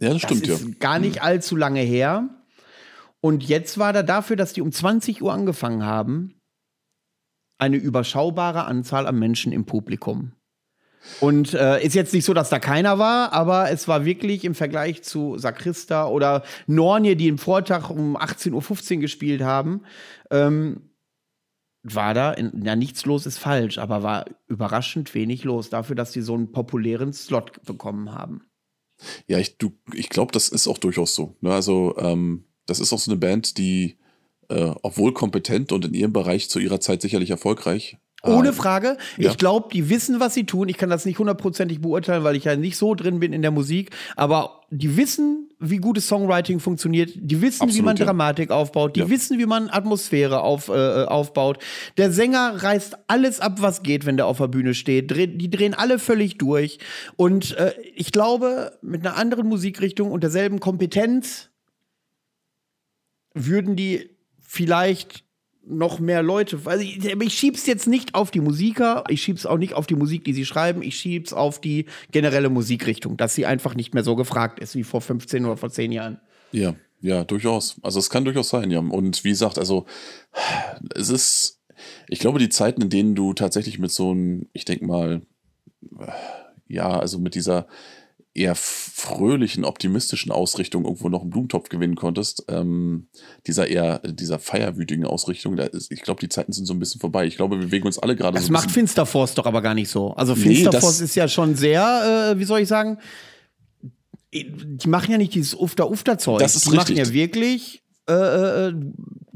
Ja, 0.00 0.10
das 0.10 0.22
das 0.22 0.30
stimmt, 0.30 0.46
ja. 0.46 0.54
ist 0.54 0.78
gar 0.78 1.00
nicht 1.00 1.22
allzu 1.22 1.56
lange 1.56 1.80
her. 1.80 2.28
Und 3.20 3.42
jetzt 3.42 3.78
war 3.78 3.92
da 3.92 4.04
dafür, 4.04 4.36
dass 4.36 4.52
die 4.52 4.62
um 4.62 4.70
20 4.70 5.22
Uhr 5.22 5.32
angefangen 5.32 5.84
haben, 5.84 6.40
eine 7.58 7.76
überschaubare 7.78 8.64
Anzahl 8.64 9.08
an 9.08 9.18
Menschen 9.18 9.50
im 9.50 9.64
Publikum. 9.64 10.35
Und 11.20 11.54
äh, 11.54 11.82
ist 11.84 11.94
jetzt 11.94 12.12
nicht 12.12 12.24
so, 12.24 12.34
dass 12.34 12.50
da 12.50 12.58
keiner 12.58 12.98
war, 12.98 13.32
aber 13.32 13.70
es 13.70 13.88
war 13.88 14.04
wirklich 14.04 14.44
im 14.44 14.54
Vergleich 14.54 15.02
zu 15.02 15.38
Sakrista 15.38 16.08
oder 16.08 16.42
Nornie, 16.66 17.16
die 17.16 17.28
im 17.28 17.38
Vortag 17.38 17.90
um 17.90 18.16
18.15 18.16 18.94
Uhr 18.94 19.00
gespielt 19.00 19.42
haben, 19.42 19.82
ähm, 20.30 20.90
war 21.82 22.14
da, 22.14 22.32
in, 22.32 22.64
ja, 22.64 22.74
nichts 22.76 23.04
los 23.06 23.26
ist 23.26 23.38
falsch, 23.38 23.78
aber 23.78 24.02
war 24.02 24.24
überraschend 24.48 25.14
wenig 25.14 25.44
los 25.44 25.70
dafür, 25.70 25.94
dass 25.94 26.12
sie 26.12 26.22
so 26.22 26.34
einen 26.34 26.52
populären 26.52 27.12
Slot 27.12 27.62
bekommen 27.64 28.12
haben. 28.12 28.42
Ja, 29.28 29.38
ich, 29.38 29.56
ich 29.92 30.08
glaube, 30.08 30.32
das 30.32 30.48
ist 30.48 30.66
auch 30.66 30.78
durchaus 30.78 31.14
so. 31.14 31.36
Ne? 31.40 31.52
Also, 31.52 31.96
ähm, 31.98 32.44
das 32.66 32.80
ist 32.80 32.92
auch 32.92 32.98
so 32.98 33.10
eine 33.10 33.20
Band, 33.20 33.58
die, 33.58 33.98
äh, 34.48 34.72
obwohl 34.82 35.12
kompetent 35.12 35.70
und 35.70 35.84
in 35.84 35.94
ihrem 35.94 36.12
Bereich 36.12 36.48
zu 36.50 36.58
ihrer 36.58 36.80
Zeit 36.80 37.02
sicherlich 37.02 37.30
erfolgreich. 37.30 37.98
Ohne 38.26 38.52
Frage. 38.52 38.96
ja. 39.16 39.30
Ich 39.30 39.38
glaube, 39.38 39.68
die 39.72 39.88
wissen, 39.88 40.20
was 40.20 40.34
sie 40.34 40.44
tun. 40.44 40.68
Ich 40.68 40.76
kann 40.76 40.90
das 40.90 41.04
nicht 41.04 41.18
hundertprozentig 41.18 41.80
beurteilen, 41.80 42.24
weil 42.24 42.36
ich 42.36 42.44
ja 42.44 42.56
nicht 42.56 42.76
so 42.76 42.94
drin 42.94 43.20
bin 43.20 43.32
in 43.32 43.42
der 43.42 43.50
Musik. 43.50 43.90
Aber 44.16 44.62
die 44.70 44.96
wissen, 44.96 45.48
wie 45.58 45.76
gutes 45.78 46.08
Songwriting 46.08 46.60
funktioniert. 46.60 47.12
Die 47.14 47.40
wissen, 47.40 47.60
wie 47.62 47.64
Absolut, 47.70 47.84
man 47.84 47.96
ja. 47.96 48.04
Dramatik 48.06 48.50
aufbaut. 48.50 48.96
Die 48.96 49.00
Ja. 49.00 49.08
wissen, 49.08 49.38
wie 49.38 49.46
man 49.46 49.70
Atmosphäre 49.70 50.40
auf, 50.42 50.68
äh, 50.68 51.04
aufbaut. 51.04 51.58
Der 51.96 52.10
Sänger 52.12 52.62
reißt 52.62 52.96
alles 53.06 53.40
ab, 53.40 53.62
was 53.62 53.82
geht, 53.82 54.06
wenn 54.06 54.16
der 54.16 54.26
auf 54.26 54.38
der 54.38 54.48
Bühne 54.48 54.74
steht. 54.74 55.10
Dreh, 55.10 55.26
die 55.28 55.48
drehen 55.50 55.74
alle 55.74 55.98
völlig 55.98 56.36
durch. 56.38 56.78
Und 57.16 57.56
äh, 57.56 57.72
ich 57.94 58.12
glaube, 58.12 58.76
mit 58.82 59.06
einer 59.06 59.16
anderen 59.16 59.46
Musikrichtung 59.48 60.10
und 60.10 60.22
derselben 60.22 60.60
Kompetenz 60.60 61.48
würden 63.34 63.76
die 63.76 64.10
vielleicht 64.40 65.25
noch 65.68 65.98
mehr 65.98 66.22
Leute. 66.22 66.60
Also 66.64 66.82
ich, 66.82 67.04
ich 67.04 67.34
schieb's 67.34 67.66
jetzt 67.66 67.86
nicht 67.86 68.14
auf 68.14 68.30
die 68.30 68.40
Musiker, 68.40 69.04
ich 69.08 69.22
schieb's 69.22 69.46
auch 69.46 69.58
nicht 69.58 69.74
auf 69.74 69.86
die 69.86 69.94
Musik, 69.94 70.24
die 70.24 70.32
sie 70.32 70.46
schreiben, 70.46 70.82
ich 70.82 70.96
schieb's 70.96 71.32
auf 71.32 71.60
die 71.60 71.86
generelle 72.12 72.50
Musikrichtung, 72.50 73.16
dass 73.16 73.34
sie 73.34 73.46
einfach 73.46 73.74
nicht 73.74 73.94
mehr 73.94 74.04
so 74.04 74.16
gefragt 74.16 74.60
ist 74.60 74.74
wie 74.74 74.84
vor 74.84 75.00
15 75.00 75.44
oder 75.44 75.56
vor 75.56 75.70
10 75.70 75.92
Jahren. 75.92 76.20
Ja, 76.52 76.74
ja, 77.00 77.24
durchaus. 77.24 77.76
Also 77.82 77.98
es 77.98 78.10
kann 78.10 78.24
durchaus 78.24 78.48
sein, 78.48 78.70
ja. 78.70 78.78
Und 78.78 79.24
wie 79.24 79.30
gesagt, 79.30 79.58
also 79.58 79.86
es 80.94 81.08
ist, 81.08 81.60
ich 82.08 82.20
glaube, 82.20 82.38
die 82.38 82.48
Zeiten, 82.48 82.82
in 82.82 82.90
denen 82.90 83.14
du 83.14 83.34
tatsächlich 83.34 83.78
mit 83.78 83.90
so 83.90 84.10
einem, 84.10 84.48
ich 84.52 84.64
denke 84.64 84.86
mal, 84.86 85.22
ja, 86.68 86.98
also 86.98 87.18
mit 87.18 87.34
dieser 87.34 87.66
eher 88.36 88.54
fröhlichen, 88.54 89.64
optimistischen 89.64 90.30
Ausrichtung 90.32 90.84
irgendwo 90.84 91.08
noch 91.08 91.22
einen 91.22 91.30
Blumentopf 91.30 91.68
gewinnen 91.68 91.94
konntest, 91.94 92.44
ähm, 92.48 93.08
dieser 93.46 93.68
eher, 93.68 93.98
dieser 94.00 94.38
feierwütigen 94.38 95.04
Ausrichtung, 95.06 95.56
da 95.56 95.64
ist, 95.64 95.90
ich 95.90 96.02
glaube, 96.02 96.20
die 96.20 96.28
Zeiten 96.28 96.52
sind 96.52 96.66
so 96.66 96.74
ein 96.74 96.78
bisschen 96.78 97.00
vorbei. 97.00 97.26
Ich 97.26 97.36
glaube, 97.36 97.58
wir 97.58 97.66
bewegen 97.66 97.86
uns 97.86 97.98
alle 97.98 98.14
gerade 98.16 98.34
Das 98.36 98.44
so 98.46 98.50
ein 98.50 98.52
macht. 98.54 98.70
Finsterforce 98.70 99.34
doch 99.34 99.46
aber 99.46 99.62
gar 99.62 99.74
nicht 99.74 99.88
so. 99.88 100.12
Also 100.14 100.34
Nee, 100.34 100.40
Finsterforce 100.42 100.82
das- 100.98 101.00
ist 101.00 101.14
ja 101.14 101.28
schon 101.28 101.54
sehr, 101.54 102.32
äh, 102.34 102.38
wie 102.38 102.44
soll 102.44 102.60
ich 102.60 102.68
sagen, 102.68 102.98
die 104.32 104.88
machen 104.88 105.10
ja 105.12 105.18
nicht 105.18 105.34
dieses 105.34 105.54
Ufter-Ufter-Zeug. 105.54 106.40
Das 106.40 106.56
ist 106.56 106.66
die 106.66 106.70
machen 106.76 106.88
richtig. 106.94 107.06
ja 107.08 107.12
wirklich 107.12 107.82
äh, 108.08 108.12
äh, 108.68 108.74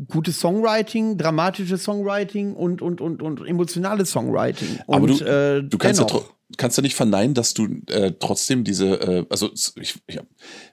gutes 0.08 0.38
Songwriting, 0.40 1.16
dramatisches 1.16 1.82
Songwriting 1.82 2.54
und, 2.54 2.82
und, 2.82 3.00
und, 3.00 3.22
und 3.22 3.44
emotionales 3.46 4.10
Songwriting. 4.10 4.78
Und, 4.86 4.94
Aber 4.96 5.06
du, 5.06 5.14
äh, 5.24 5.62
du 5.62 5.78
kannst 5.78 6.00
ja, 6.00 6.06
dennoch. 6.06 6.24
tro- 6.24 6.34
kannst 6.56 6.76
ja 6.76 6.82
nicht 6.82 6.94
verneinen, 6.94 7.34
dass 7.34 7.54
du 7.54 7.68
äh, 7.88 8.12
trotzdem 8.18 8.64
diese, 8.64 9.00
äh, 9.00 9.26
also 9.28 9.50
ich, 9.52 9.94
ich, 10.06 10.18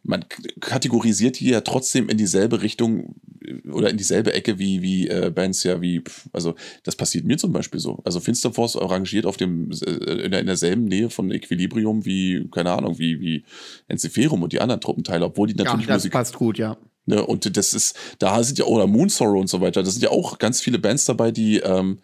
man 0.03 0.25
kategorisiert 0.59 1.39
die 1.39 1.49
ja 1.49 1.61
trotzdem 1.61 2.09
in 2.09 2.17
dieselbe 2.17 2.61
Richtung 2.61 3.15
äh, 3.43 3.69
oder 3.69 3.89
in 3.89 3.97
dieselbe 3.97 4.33
Ecke 4.33 4.59
wie, 4.59 4.81
wie 4.81 5.07
äh, 5.07 5.31
Bands 5.33 5.63
ja 5.63 5.81
wie, 5.81 6.03
also 6.33 6.55
das 6.83 6.95
passiert 6.95 7.25
mir 7.25 7.37
zum 7.37 7.51
Beispiel 7.51 7.79
so. 7.79 7.99
Also 8.05 8.19
Finsterforce 8.19 8.77
rangiert 8.77 9.25
auf 9.25 9.37
dem, 9.37 9.71
äh, 9.71 10.25
in, 10.25 10.31
der, 10.31 10.39
in 10.39 10.47
derselben 10.47 10.85
Nähe 10.85 11.09
von 11.09 11.31
Equilibrium 11.31 12.05
wie, 12.05 12.47
keine 12.51 12.71
Ahnung, 12.71 12.97
wie, 12.99 13.19
wie 13.19 13.43
Enziferum 13.87 14.43
und 14.43 14.53
die 14.53 14.61
anderen 14.61 14.81
Truppenteile, 14.81 15.25
obwohl 15.25 15.47
die 15.47 15.57
ja, 15.57 15.65
natürlich 15.65 15.87
das 15.87 15.97
Musik 15.97 16.11
passt 16.11 16.35
gut, 16.35 16.57
ja. 16.57 16.77
Ne, 17.09 17.25
und 17.25 17.55
das 17.55 17.73
ist, 17.73 17.95
da 18.19 18.43
sind 18.43 18.59
ja, 18.59 18.65
oder 18.65 18.85
Moon 18.85 19.07
Sorrow 19.07 19.39
und 19.39 19.47
so 19.47 19.61
weiter, 19.61 19.81
da 19.81 19.89
sind 19.89 20.03
ja 20.03 20.09
auch 20.09 20.39
ganz 20.39 20.59
viele 20.59 20.77
Bands 20.77 21.05
dabei, 21.05 21.31
die 21.31 21.59
ähm, 21.59 21.99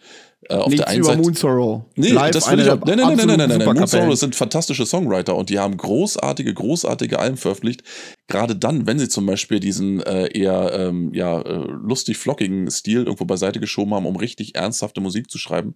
äh, 0.50 0.56
auf 0.56 0.66
der 0.66 0.70
Nichts 0.70 0.86
einen 0.88 1.00
über 1.00 1.08
Seite. 1.08 1.22
Moon 1.22 1.34
Sorrow. 1.34 1.82
Nee, 1.96 2.10
Live 2.10 2.32
das 2.32 2.52
will 2.52 2.60
ich 2.60 2.66
der 2.66 2.76
auch. 2.76 2.86
Nein, 2.86 2.98
nein, 2.98 3.16
nein, 3.16 3.28
nein, 3.28 3.28
nein, 3.28 3.50
nein, 3.50 3.58
nein. 3.60 3.76
Moon 3.76 3.88
Sorrow 3.88 4.16
sind 4.16 4.36
fantastische 4.36 4.86
Songwriter 4.86 5.36
und 5.36 5.50
die 5.50 5.60
haben 5.60 5.78
großartige, 5.78 6.54
großartige 6.54 7.20
Alben 7.20 7.38
veröffentlicht. 7.38 7.84
Gerade 8.28 8.56
dann, 8.56 8.88
wenn 8.88 9.00
sie 9.00 9.10
zum 9.10 9.26
Beispiel 9.26 9.60
diesen 9.60 10.02
äh, 10.02 10.28
eher 10.38 10.72
ähm, 10.74 11.14
ja, 11.14 11.42
äh, 11.42 11.66
lustig 11.68 12.18
flockigen 12.18 12.70
Stil 12.72 13.04
irgendwo 13.04 13.26
beiseite 13.26 13.60
geschoben 13.60 13.94
haben, 13.94 14.06
um 14.06 14.16
richtig 14.16 14.56
ernsthafte 14.56 15.02
Musik 15.02 15.30
zu 15.30 15.38
schreiben. 15.38 15.74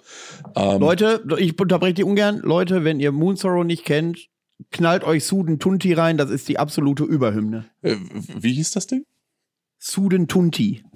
Ähm, 0.55 0.79
Leute, 0.79 1.23
ich 1.37 1.59
unterbreche 1.59 1.95
die 1.95 2.03
ungern. 2.03 2.39
Leute, 2.43 2.83
wenn 2.83 2.99
ihr 2.99 3.11
Moon 3.11 3.35
Sorrow 3.35 3.65
nicht 3.65 3.85
kennt, 3.85 4.27
knallt 4.71 5.03
euch 5.03 5.25
Suden 5.25 5.59
Tunti 5.59 5.93
rein. 5.93 6.17
Das 6.17 6.29
ist 6.29 6.47
die 6.47 6.59
absolute 6.59 7.03
Überhymne. 7.03 7.65
äh, 7.81 7.95
wie 8.39 8.53
hieß 8.53 8.71
das 8.71 8.87
Ding? 8.87 9.05
Suden 9.79 10.27
Tunti. 10.27 10.83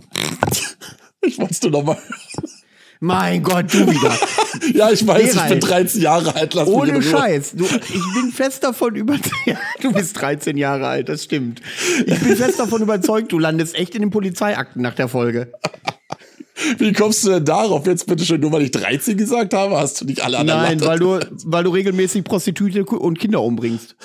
Ich 1.23 1.37
wollt's 1.37 1.61
nur 1.61 1.71
noch 1.71 1.83
mal. 1.83 1.97
Mein 3.03 3.41
Gott, 3.41 3.73
du 3.73 3.79
wieder. 3.79 4.15
ja, 4.75 4.91
ich 4.91 5.05
weiß, 5.05 5.31
Gerald. 5.31 5.51
ich 5.51 5.59
bin 5.59 5.59
13 5.59 6.01
Jahre 6.03 6.35
alt. 6.35 6.53
Lass 6.53 6.67
Ohne. 6.67 7.01
Scheiß. 7.01 7.53
Du, 7.55 7.65
ich 7.65 8.13
bin 8.13 8.31
fest 8.31 8.63
davon 8.63 8.95
überzeugt. 8.95 9.31
Du 9.81 9.91
bist 9.91 10.21
13 10.21 10.55
Jahre 10.55 10.85
alt, 10.85 11.09
das 11.09 11.23
stimmt. 11.23 11.61
Ich 12.05 12.19
bin 12.19 12.35
fest 12.37 12.59
davon 12.59 12.83
überzeugt, 12.83 13.31
du 13.31 13.39
landest 13.39 13.73
echt 13.73 13.95
in 13.95 14.01
den 14.01 14.11
Polizeiakten 14.11 14.83
nach 14.83 14.93
der 14.93 15.07
Folge. 15.07 15.51
Wie 16.77 16.93
kommst 16.93 17.25
du 17.25 17.31
denn 17.31 17.45
darauf 17.45 17.87
jetzt 17.87 18.05
bitte 18.05 18.23
schön? 18.23 18.39
Nur 18.39 18.51
weil 18.51 18.61
ich 18.61 18.71
13 18.71 19.17
gesagt 19.17 19.55
habe, 19.55 19.77
hast 19.77 19.99
du 19.99 20.05
nicht 20.05 20.23
alle 20.23 20.37
anderen 20.37 20.61
Nein, 20.61 20.81
weil 20.81 20.99
du, 20.99 21.19
weil 21.45 21.63
du 21.63 21.71
regelmäßig 21.71 22.23
Prostituierte 22.23 22.83
und 22.83 23.17
Kinder 23.17 23.41
umbringst. 23.41 23.95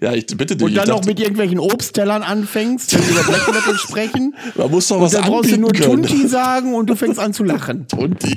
Ja, 0.00 0.12
ich 0.12 0.26
bitte 0.26 0.56
dich. 0.56 0.66
Und 0.66 0.74
dann 0.74 0.88
noch 0.88 1.04
mit 1.04 1.20
irgendwelchen 1.20 1.58
Obsttellern 1.58 2.22
anfängst, 2.22 2.94
wenn 2.94 3.02
wir 3.02 3.20
über 3.20 3.22
Black 3.24 3.46
Metal 3.48 3.74
sprechen. 3.78 4.34
man 4.54 4.70
muss 4.70 4.88
doch 4.88 4.96
Und 4.96 5.02
was 5.02 5.12
dann 5.12 5.24
brauchst 5.24 5.52
du 5.52 5.58
nur 5.58 5.70
können. 5.72 6.02
Tunti 6.02 6.28
sagen 6.28 6.74
und 6.74 6.88
du 6.90 6.94
fängst 6.96 7.18
an 7.18 7.32
zu 7.32 7.44
lachen. 7.44 7.86
Tunti. 7.88 8.36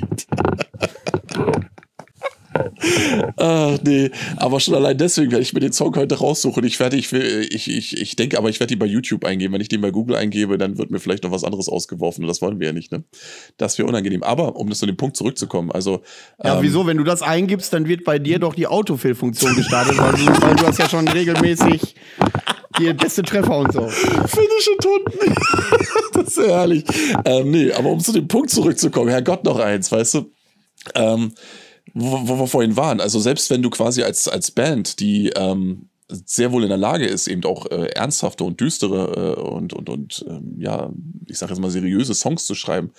Ach 3.36 3.78
nee, 3.84 4.10
aber 4.36 4.60
schon 4.60 4.74
allein 4.74 4.96
deswegen 4.96 5.30
werde 5.30 5.42
ich 5.42 5.52
mir 5.52 5.60
den 5.60 5.72
Song 5.72 5.94
heute 5.96 6.16
raussuchen. 6.16 6.64
Ich 6.64 6.78
werde, 6.80 6.96
ich, 6.96 7.12
will, 7.12 7.46
ich, 7.50 7.70
ich, 7.70 7.96
ich 7.96 8.16
denke, 8.16 8.38
aber 8.38 8.48
ich 8.48 8.60
werde 8.60 8.74
ihn 8.74 8.78
bei 8.78 8.86
YouTube 8.86 9.24
eingeben. 9.24 9.54
Wenn 9.54 9.60
ich 9.60 9.68
den 9.68 9.80
bei 9.80 9.90
Google 9.90 10.16
eingebe, 10.16 10.58
dann 10.58 10.78
wird 10.78 10.90
mir 10.90 10.98
vielleicht 10.98 11.24
noch 11.24 11.30
was 11.30 11.44
anderes 11.44 11.68
ausgeworfen. 11.68 12.24
Und 12.24 12.28
das 12.28 12.42
wollen 12.42 12.60
wir 12.60 12.68
ja 12.68 12.72
nicht, 12.72 12.92
ne? 12.92 13.04
Das 13.56 13.78
wäre 13.78 13.88
unangenehm. 13.88 14.22
Aber 14.22 14.56
um 14.56 14.68
das 14.68 14.78
zu 14.78 14.86
dem 14.86 14.96
Punkt 14.96 15.16
zurückzukommen, 15.16 15.70
also 15.70 16.02
Ja, 16.42 16.56
ähm, 16.56 16.62
wieso? 16.62 16.86
Wenn 16.86 16.96
du 16.96 17.04
das 17.04 17.22
eingibst, 17.22 17.72
dann 17.72 17.88
wird 17.88 18.04
bei 18.04 18.18
dir 18.18 18.38
doch 18.38 18.54
die 18.54 18.66
Autofill-Funktion 18.66 19.56
gestartet, 19.56 19.98
weil 19.98 20.12
du, 20.12 20.26
weil 20.42 20.56
du 20.56 20.66
hast 20.66 20.78
ja 20.78 20.88
schon 20.88 21.08
regelmäßig 21.08 21.94
die 22.78 22.92
beste 22.92 23.22
Treffer 23.22 23.58
und 23.58 23.72
so. 23.72 23.88
Finnische 23.88 24.76
Tunden. 24.80 25.34
das 26.12 26.28
ist 26.28 26.38
ja 26.38 26.44
herrlich. 26.44 26.84
Ähm, 27.24 27.50
nee, 27.50 27.72
aber 27.72 27.90
um 27.90 28.00
zu 28.00 28.12
dem 28.12 28.28
Punkt 28.28 28.50
zurückzukommen, 28.50 29.08
Herrgott, 29.08 29.44
noch 29.44 29.58
eins, 29.58 29.90
weißt 29.90 30.14
du? 30.14 30.32
Ähm, 30.94 31.32
wo, 31.98 32.28
wo 32.28 32.38
wir 32.38 32.46
vorhin 32.46 32.76
waren, 32.76 33.00
also 33.00 33.18
selbst 33.18 33.48
wenn 33.48 33.62
du 33.62 33.70
quasi 33.70 34.02
als, 34.02 34.28
als 34.28 34.50
Band, 34.50 35.00
die 35.00 35.30
ähm, 35.30 35.88
sehr 36.08 36.52
wohl 36.52 36.62
in 36.62 36.68
der 36.68 36.78
Lage 36.78 37.06
ist, 37.06 37.26
eben 37.26 37.42
auch 37.44 37.66
äh, 37.70 37.86
ernsthafte 37.86 38.44
und 38.44 38.60
düstere 38.60 39.36
äh, 39.36 39.40
und, 39.40 39.72
und, 39.72 39.88
und 39.88 40.24
ähm, 40.28 40.56
ja, 40.58 40.92
ich 41.26 41.38
sag 41.38 41.48
jetzt 41.48 41.58
mal 41.58 41.70
seriöse 41.70 42.14
Songs 42.14 42.44
zu 42.44 42.54
schreiben, 42.54 42.90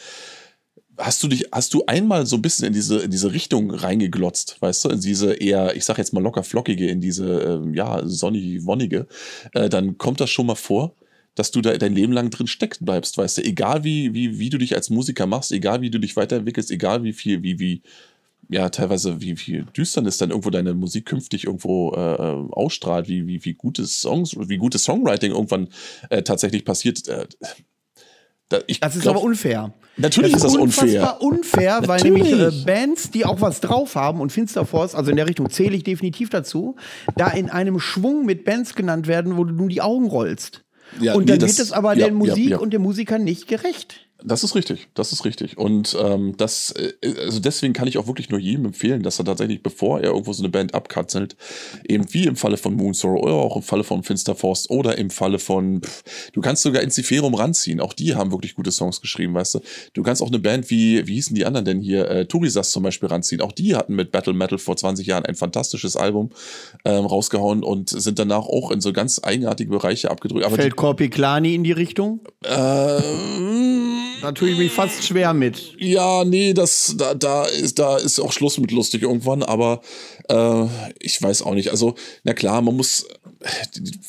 hast 0.97 1.21
du 1.21 1.27
dich, 1.27 1.45
hast 1.51 1.75
du 1.75 1.83
einmal 1.85 2.25
so 2.25 2.37
ein 2.37 2.41
bisschen 2.41 2.65
in 2.65 2.73
diese, 2.73 2.97
in 2.97 3.11
diese 3.11 3.31
Richtung 3.31 3.69
reingeglotzt, 3.69 4.57
weißt 4.61 4.85
du, 4.85 4.89
in 4.89 4.99
diese 4.99 5.33
eher, 5.33 5.75
ich 5.75 5.85
sag 5.85 5.99
jetzt 5.99 6.11
mal 6.11 6.23
locker 6.23 6.43
flockige, 6.43 6.87
in 6.89 6.99
diese, 6.99 7.39
ähm, 7.41 7.75
ja, 7.75 8.01
sonnig 8.03 8.65
wonnige, 8.65 9.07
äh, 9.53 9.69
dann 9.69 9.99
kommt 9.99 10.19
das 10.21 10.31
schon 10.31 10.47
mal 10.47 10.55
vor, 10.55 10.95
dass 11.35 11.51
du 11.51 11.61
da 11.61 11.77
dein 11.77 11.93
Leben 11.93 12.13
lang 12.13 12.31
drin 12.31 12.47
stecken 12.47 12.83
bleibst, 12.83 13.15
weißt 13.15 13.37
du, 13.37 13.43
egal 13.43 13.83
wie, 13.83 14.15
wie, 14.15 14.39
wie 14.39 14.49
du 14.49 14.57
dich 14.57 14.75
als 14.75 14.89
Musiker 14.89 15.27
machst, 15.27 15.51
egal 15.51 15.81
wie 15.81 15.91
du 15.91 15.99
dich 15.99 16.15
weiterentwickelst, 16.15 16.71
egal 16.71 17.03
wie 17.03 17.13
viel, 17.13 17.43
wie, 17.43 17.59
wie, 17.59 17.83
ja, 18.49 18.69
teilweise 18.69 19.19
wie 19.21 19.35
viel 19.35 19.65
Düsternis 19.75 20.17
dann 20.17 20.29
irgendwo 20.29 20.49
deine 20.49 20.73
Musik 20.73 21.05
künftig 21.05 21.45
irgendwo 21.45 21.91
äh, 21.93 21.97
ausstrahlt, 21.97 23.07
wie, 23.07 23.27
wie, 23.27 23.43
wie 23.43 23.53
gutes 23.53 24.01
Songs, 24.01 24.35
wie 24.37 24.57
gutes 24.57 24.83
Songwriting 24.83 25.31
irgendwann 25.31 25.67
äh, 26.09 26.21
tatsächlich 26.23 26.63
passiert. 26.65 27.07
Äh, 27.07 27.27
da, 28.49 28.59
Das 28.79 28.95
ist 28.95 29.01
glaub, 29.01 29.17
aber 29.17 29.25
unfair. 29.25 29.73
Natürlich 29.97 30.33
ist 30.33 30.43
das 30.45 30.55
unfair. 30.55 30.83
unfassbar 30.85 31.21
unfair, 31.21 31.81
weil 31.87 31.97
Natürlich. 31.97 32.31
nämlich 32.31 32.61
äh, 32.61 32.65
Bands, 32.65 33.11
die 33.11 33.25
auch 33.25 33.41
was 33.41 33.59
drauf 33.59 33.95
haben 33.95 34.21
und 34.21 34.31
Finsterforce, 34.31 34.95
also 34.95 35.09
in 35.09 35.17
der 35.17 35.27
Richtung 35.27 35.49
zähle 35.49 35.75
ich 35.75 35.83
definitiv 35.83 36.29
dazu, 36.29 36.77
da 37.17 37.27
in 37.27 37.49
einem 37.49 37.79
Schwung 37.79 38.25
mit 38.25 38.45
Bands 38.45 38.75
genannt 38.75 39.07
werden, 39.07 39.35
wo 39.35 39.43
du 39.43 39.53
nur 39.53 39.67
die 39.67 39.81
Augen 39.81 40.05
rollst. 40.07 40.63
Ja, 41.01 41.15
und 41.15 41.25
nee, 41.25 41.31
dann 41.31 41.39
das- 41.39 41.57
wird 41.57 41.67
es 41.67 41.73
aber 41.73 41.93
ja, 41.95 42.05
der 42.05 42.13
Musik 42.13 42.51
ja, 42.51 42.57
und 42.59 42.71
dem 42.73 42.83
Musiker 42.83 43.19
nicht 43.19 43.47
gerecht. 43.49 44.06
Das 44.23 44.43
ist 44.43 44.55
richtig, 44.55 44.87
das 44.95 45.11
ist 45.11 45.25
richtig. 45.25 45.57
Und 45.57 45.95
ähm, 46.01 46.35
das, 46.37 46.71
äh, 46.71 46.93
also 47.25 47.39
deswegen 47.39 47.73
kann 47.73 47.87
ich 47.87 47.99
auch 47.99 48.07
wirklich 48.07 48.29
nur 48.29 48.39
jedem 48.39 48.65
empfehlen, 48.65 49.03
dass 49.03 49.19
er 49.19 49.25
tatsächlich, 49.25 49.61
bevor 49.61 49.99
er 49.99 50.05
irgendwo 50.05 50.33
so 50.33 50.41
eine 50.41 50.49
Band 50.49 50.73
abkatzelt, 50.73 51.35
eben 51.87 52.11
wie 52.13 52.25
im 52.25 52.35
Falle 52.35 52.57
von 52.57 52.73
Moonsorrow 52.75 53.21
oder 53.21 53.33
auch 53.33 53.55
im 53.57 53.61
Falle 53.61 53.83
von 53.83 54.01
Finsterforce 54.01 54.69
oder 54.71 54.97
im 54.97 55.11
Falle 55.11 55.37
von, 55.37 55.81
pff, 55.81 56.31
du 56.33 56.41
kannst 56.41 56.63
sogar 56.63 56.81
Inciferum 56.81 57.35
ranziehen, 57.35 57.79
auch 57.79 57.93
die 57.93 58.15
haben 58.15 58.31
wirklich 58.31 58.55
gute 58.55 58.71
Songs 58.71 59.01
geschrieben, 59.01 59.35
weißt 59.35 59.55
du. 59.55 59.59
Du 59.93 60.01
kannst 60.01 60.23
auch 60.23 60.29
eine 60.29 60.39
Band 60.39 60.71
wie, 60.71 61.05
wie 61.05 61.13
hießen 61.15 61.35
die 61.35 61.45
anderen 61.45 61.65
denn 61.65 61.79
hier, 61.79 62.09
äh, 62.09 62.25
Turisas 62.25 62.71
zum 62.71 62.83
Beispiel 62.83 63.09
ranziehen, 63.09 63.41
auch 63.41 63.51
die 63.51 63.75
hatten 63.75 63.93
mit 63.93 64.11
Battle 64.11 64.33
Metal 64.33 64.57
vor 64.57 64.77
20 64.77 65.05
Jahren 65.05 65.25
ein 65.25 65.35
fantastisches 65.35 65.95
Album 65.95 66.31
ähm, 66.85 67.05
rausgehauen 67.05 67.63
und 67.63 67.89
sind 67.89 68.17
danach 68.17 68.45
auch 68.45 68.71
in 68.71 68.81
so 68.81 68.93
ganz 68.93 69.21
eigenartige 69.23 69.69
Bereiche 69.69 70.09
abgedrückt. 70.09 70.45
Aber 70.45 70.55
Fällt 70.55 70.75
Corpi 70.75 71.09
Klani 71.09 71.53
in 71.53 71.63
die 71.63 71.71
Richtung? 71.71 72.21
die, 72.43 72.49
äh, 72.49 74.06
Da 74.21 74.31
tue 74.31 74.49
ich 74.49 74.57
mich 74.57 74.71
fast 74.71 75.03
schwer 75.03 75.33
mit. 75.33 75.75
Ja, 75.77 76.23
nee, 76.23 76.53
das, 76.53 76.95
da, 76.97 77.13
da 77.13 77.45
ist, 77.45 77.77
da 77.77 77.97
ist 77.97 78.19
auch 78.19 78.31
Schluss 78.31 78.57
mit 78.57 78.71
lustig 78.71 79.03
irgendwann, 79.03 79.43
aber 79.43 79.81
äh, 80.29 80.65
ich 80.99 81.21
weiß 81.21 81.43
auch 81.43 81.53
nicht. 81.53 81.69
Also, 81.69 81.95
na 82.23 82.33
klar, 82.33 82.61
man 82.61 82.75
muss, 82.75 83.05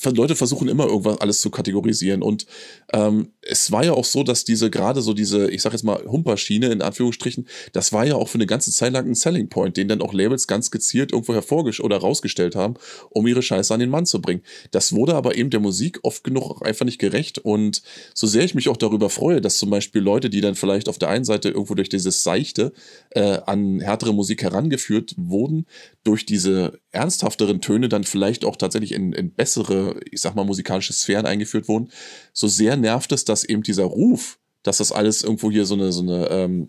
Leute 0.04 0.36
versuchen 0.36 0.68
immer 0.68 0.86
irgendwas 0.86 1.20
alles 1.20 1.40
zu 1.40 1.50
kategorisieren 1.50 2.22
und 2.22 2.46
ähm, 2.92 3.32
es 3.42 3.72
war 3.72 3.84
ja 3.84 3.92
auch 3.92 4.04
so, 4.04 4.22
dass 4.22 4.44
diese, 4.44 4.70
gerade 4.70 5.00
so 5.00 5.14
diese, 5.14 5.50
ich 5.50 5.62
sag 5.62 5.72
jetzt 5.72 5.84
mal, 5.84 6.02
Humperschiene 6.04 6.66
in 6.68 6.82
Anführungsstrichen, 6.82 7.46
das 7.72 7.92
war 7.92 8.04
ja 8.06 8.14
auch 8.14 8.28
für 8.28 8.36
eine 8.36 8.46
ganze 8.46 8.72
Zeit 8.72 8.92
lang 8.92 9.06
ein 9.06 9.14
Selling 9.14 9.48
Point, 9.48 9.76
den 9.76 9.88
dann 9.88 10.02
auch 10.02 10.12
Labels 10.12 10.46
ganz 10.46 10.70
gezielt 10.70 11.12
irgendwo 11.12 11.34
hervorgestellt 11.34 11.84
oder 11.84 11.98
rausgestellt 11.98 12.56
haben, 12.56 12.74
um 13.10 13.26
ihre 13.26 13.42
Scheiße 13.42 13.72
an 13.72 13.80
den 13.80 13.90
Mann 13.90 14.06
zu 14.06 14.20
bringen. 14.20 14.42
Das 14.70 14.92
wurde 14.92 15.14
aber 15.14 15.36
eben 15.36 15.50
der 15.50 15.60
Musik 15.60 16.00
oft 16.02 16.24
genug 16.24 16.62
einfach 16.62 16.84
nicht 16.84 16.98
gerecht 16.98 17.38
und 17.38 17.82
so 18.14 18.26
sehr 18.26 18.44
ich 18.44 18.54
mich 18.54 18.68
auch 18.68 18.76
darüber 18.76 19.10
freue, 19.10 19.40
dass 19.40 19.58
zum 19.58 19.70
Beispiel 19.70 20.02
Leute, 20.02 20.30
die 20.30 20.40
dann 20.40 20.54
vielleicht 20.54 20.88
auf 20.88 20.98
der 20.98 21.08
einen 21.08 21.24
Seite 21.24 21.48
irgendwo 21.48 21.74
durch 21.74 21.88
dieses 21.88 22.22
Seichte 22.22 22.72
äh, 23.10 23.38
an 23.46 23.80
härtere 23.80 24.12
Musik 24.12 24.42
herangeführt 24.42 25.14
wurden, 25.16 25.66
durch 26.04 26.26
diese 26.26 26.80
ernsthafteren 26.90 27.60
Töne 27.60 27.88
dann 27.88 28.04
vielleicht 28.04 28.44
auch 28.44 28.56
tatsächlich 28.56 28.92
in, 28.92 29.12
in 29.18 29.32
bessere, 29.32 30.00
ich 30.10 30.20
sag 30.20 30.34
mal, 30.34 30.44
musikalische 30.44 30.92
Sphären 30.92 31.26
eingeführt 31.26 31.68
wurden, 31.68 31.90
so 32.32 32.48
sehr 32.48 32.76
nervt 32.76 33.12
es, 33.12 33.24
dass 33.24 33.44
eben 33.44 33.62
dieser 33.62 33.84
Ruf, 33.84 34.38
dass 34.62 34.78
das 34.78 34.92
alles 34.92 35.22
irgendwo 35.22 35.50
hier 35.50 35.64
so 35.66 35.74
eine, 35.74 35.92
so 35.92 36.02
eine, 36.02 36.28
ähm, 36.30 36.68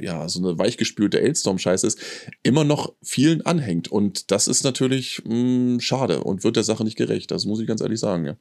ja, 0.00 0.28
so 0.28 0.40
eine 0.40 0.58
weichgespülte 0.58 1.18
Ailstorm-Scheiße 1.18 1.86
ist, 1.86 2.00
immer 2.42 2.64
noch 2.64 2.94
vielen 3.02 3.44
anhängt. 3.44 3.88
Und 3.88 4.30
das 4.30 4.48
ist 4.48 4.64
natürlich 4.64 5.22
mh, 5.24 5.80
schade 5.80 6.24
und 6.24 6.44
wird 6.44 6.56
der 6.56 6.64
Sache 6.64 6.84
nicht 6.84 6.96
gerecht. 6.96 7.30
Das 7.30 7.44
muss 7.44 7.60
ich 7.60 7.66
ganz 7.66 7.80
ehrlich 7.80 8.00
sagen, 8.00 8.24
ja. 8.24 8.36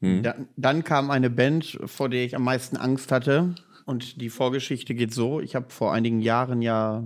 Hm. 0.00 0.22
Dann, 0.22 0.48
dann 0.56 0.84
kam 0.84 1.10
eine 1.10 1.30
Band, 1.30 1.78
vor 1.86 2.08
der 2.08 2.24
ich 2.24 2.36
am 2.36 2.44
meisten 2.44 2.76
Angst 2.76 3.10
hatte. 3.12 3.54
Und 3.84 4.20
die 4.20 4.30
Vorgeschichte 4.30 4.94
geht 4.94 5.12
so: 5.12 5.40
Ich 5.40 5.54
habe 5.54 5.70
vor 5.70 5.92
einigen 5.92 6.20
Jahren 6.20 6.62
ja 6.62 7.04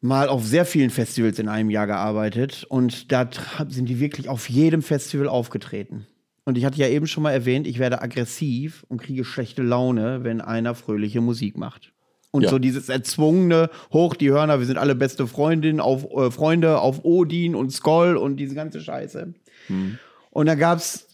mal 0.00 0.28
auf 0.28 0.44
sehr 0.46 0.64
vielen 0.64 0.90
Festivals 0.90 1.38
in 1.38 1.48
einem 1.48 1.70
Jahr 1.70 1.86
gearbeitet. 1.86 2.64
Und 2.68 3.10
da 3.12 3.28
sind 3.68 3.88
die 3.88 4.00
wirklich 4.00 4.28
auf 4.28 4.48
jedem 4.48 4.82
Festival 4.82 5.28
aufgetreten. 5.28 6.06
Und 6.44 6.56
ich 6.56 6.64
hatte 6.64 6.78
ja 6.78 6.88
eben 6.88 7.06
schon 7.06 7.22
mal 7.22 7.32
erwähnt, 7.32 7.66
ich 7.66 7.78
werde 7.78 8.00
aggressiv 8.00 8.84
und 8.88 9.02
kriege 9.02 9.24
schlechte 9.24 9.62
Laune, 9.62 10.24
wenn 10.24 10.40
einer 10.40 10.74
fröhliche 10.74 11.20
Musik 11.20 11.58
macht. 11.58 11.92
Und 12.30 12.42
Ja. 12.42 12.50
so 12.50 12.58
dieses 12.58 12.88
erzwungene, 12.88 13.70
hoch 13.92 14.14
die 14.14 14.30
Hörner, 14.30 14.58
wir 14.58 14.66
sind 14.66 14.78
alle 14.78 14.94
beste 14.94 15.26
Freundinnen, 15.26 15.80
auf, 15.80 16.04
äh, 16.10 16.30
Freunde 16.30 16.80
auf 16.80 17.04
Odin 17.04 17.54
und 17.54 17.70
Skoll 17.72 18.16
und 18.16 18.36
diese 18.36 18.54
ganze 18.54 18.80
Scheiße. 18.80 19.34
Und 20.30 20.46
da 20.46 20.54
gab's 20.54 21.07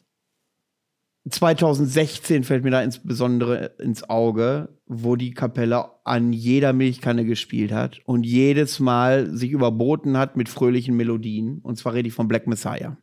2016 1.29 2.45
fällt 2.45 2.65
mir 2.65 2.71
da 2.71 2.83
insbesondere 2.83 3.73
ins 3.79 4.09
Auge, 4.09 4.69
wo 4.87 5.17
die 5.17 5.33
Kapelle 5.33 5.87
an 6.05 6.35
jeder 6.35 6.75
Milchkanne 6.75 7.25
gespielt 7.25 7.73
hat 7.73 8.01
und 8.05 8.27
jedes 8.27 8.79
Mal 8.79 9.35
sich 9.35 9.51
überboten 9.51 10.19
hat 10.19 10.37
mit 10.37 10.51
fröhlichen 10.51 10.97
Melodien. 10.97 11.61
Und 11.63 11.77
zwar 11.77 11.95
rede 11.95 12.09
ich 12.09 12.15
von 12.15 12.29
Black 12.29 12.47
Messiah. 12.47 12.99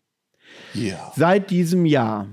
Ja. 0.76 1.11
Seit 1.15 1.49
diesem 1.49 1.85
Jahr 1.88 2.27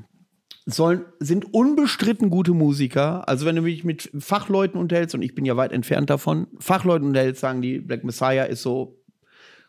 sollen, 0.66 1.06
sind 1.20 1.54
unbestritten 1.54 2.28
gute 2.28 2.52
Musiker. 2.52 3.26
Also 3.26 3.46
wenn 3.46 3.56
du 3.56 3.62
mich 3.62 3.82
mit 3.84 4.10
Fachleuten 4.18 4.78
unterhältst, 4.78 5.14
und 5.14 5.22
ich 5.22 5.34
bin 5.34 5.46
ja 5.46 5.56
weit 5.56 5.72
entfernt 5.72 6.10
davon, 6.10 6.48
Fachleuten 6.58 7.08
unterhältst, 7.08 7.40
sagen 7.40 7.62
die, 7.62 7.78
Black 7.78 8.04
Messiah 8.04 8.44
ist 8.44 8.62
so, 8.62 9.00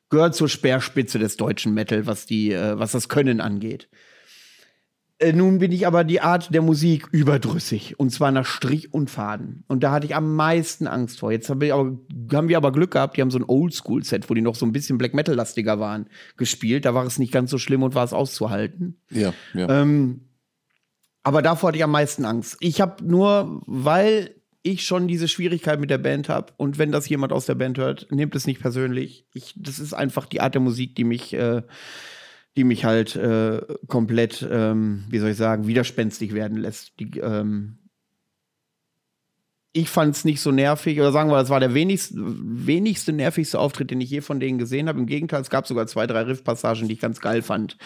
gehört 0.09 0.35
zur 0.35 0.49
Speerspitze 0.49 1.17
des 1.17 1.37
deutschen 1.37 1.73
Metal, 1.73 2.05
was 2.07 2.25
die, 2.25 2.51
äh, 2.51 2.77
was 2.77 2.91
das 2.91 3.07
Können 3.07 3.39
angeht. 3.39 3.87
Äh, 5.19 5.33
nun 5.33 5.59
bin 5.59 5.71
ich 5.73 5.85
aber 5.85 6.05
die 6.05 6.21
Art 6.21 6.53
der 6.53 6.61
Musik 6.61 7.07
überdrüssig. 7.11 7.99
Und 7.99 8.09
zwar 8.11 8.31
nach 8.31 8.45
Strich 8.45 8.93
und 8.93 9.09
Faden. 9.09 9.63
Und 9.67 9.83
da 9.83 9.91
hatte 9.91 10.05
ich 10.05 10.15
am 10.15 10.35
meisten 10.35 10.87
Angst 10.87 11.19
vor. 11.19 11.31
Jetzt 11.31 11.49
haben 11.49 11.61
wir 11.61 11.75
aber, 11.75 11.97
haben 12.33 12.47
wir 12.47 12.57
aber 12.57 12.71
Glück 12.71 12.91
gehabt, 12.91 13.17
die 13.17 13.21
haben 13.21 13.31
so 13.31 13.37
ein 13.37 13.45
Oldschool-Set, 13.45 14.29
wo 14.29 14.33
die 14.33 14.41
noch 14.41 14.55
so 14.55 14.65
ein 14.65 14.71
bisschen 14.71 14.97
Black 14.97 15.13
Metal-lastiger 15.13 15.79
waren, 15.79 16.07
gespielt. 16.37 16.85
Da 16.85 16.93
war 16.93 17.05
es 17.05 17.19
nicht 17.19 17.33
ganz 17.33 17.51
so 17.51 17.57
schlimm 17.57 17.83
und 17.83 17.95
war 17.95 18.05
es 18.05 18.13
auszuhalten. 18.13 19.01
Ja, 19.11 19.33
ja. 19.53 19.81
Ähm, 19.81 20.21
aber 21.23 21.41
davor 21.41 21.67
hatte 21.67 21.77
ich 21.77 21.83
am 21.83 21.91
meisten 21.91 22.23
Angst. 22.23 22.57
Ich 22.61 22.79
habe 22.79 23.03
nur, 23.03 23.61
weil 23.65 24.35
ich 24.63 24.85
schon 24.85 25.07
diese 25.07 25.27
Schwierigkeit 25.27 25.79
mit 25.79 25.89
der 25.89 25.97
Band 25.97 26.29
habe 26.29 26.53
und 26.57 26.77
wenn 26.77 26.91
das 26.91 27.07
jemand 27.09 27.33
aus 27.33 27.45
der 27.45 27.55
Band 27.55 27.77
hört, 27.77 28.07
nehmt 28.11 28.35
es 28.35 28.47
nicht 28.47 28.61
persönlich. 28.61 29.25
Ich, 29.33 29.53
das 29.57 29.79
ist 29.79 29.93
einfach 29.93 30.25
die 30.25 30.41
Art 30.41 30.53
der 30.53 30.61
Musik, 30.61 30.95
die 30.95 31.03
mich, 31.03 31.33
äh, 31.33 31.61
die 32.59 32.65
mich 32.65 32.83
halt 32.83 33.15
äh, 33.15 33.61
komplett, 33.87 34.45
ähm, 34.51 35.05
wie 35.07 35.19
soll 35.19 35.29
ich 35.29 35.37
sagen, 35.37 35.65
widerspenstig 35.65 36.33
werden 36.33 36.57
lässt. 36.57 36.99
Die, 36.99 37.17
ähm, 37.19 37.77
ich 39.71 39.89
fand 39.89 40.13
es 40.13 40.25
nicht 40.25 40.41
so 40.41 40.51
nervig, 40.51 40.99
oder 40.99 41.13
sagen 41.13 41.29
wir, 41.29 41.37
das 41.37 41.47
war 41.47 41.61
der 41.61 41.73
wenigste, 41.73 42.15
wenigste 42.17 43.13
nervigste 43.13 43.57
Auftritt, 43.57 43.91
den 43.91 44.01
ich 44.01 44.09
je 44.09 44.19
von 44.19 44.41
denen 44.41 44.57
gesehen 44.57 44.89
habe. 44.89 44.99
Im 44.99 45.05
Gegenteil, 45.05 45.39
es 45.39 45.49
gab 45.49 45.67
sogar 45.67 45.87
zwei, 45.87 46.05
drei 46.05 46.23
Riff-Passagen, 46.23 46.89
die 46.89 46.95
ich 46.95 46.99
ganz 46.99 47.21
geil 47.21 47.43
fand. 47.43 47.77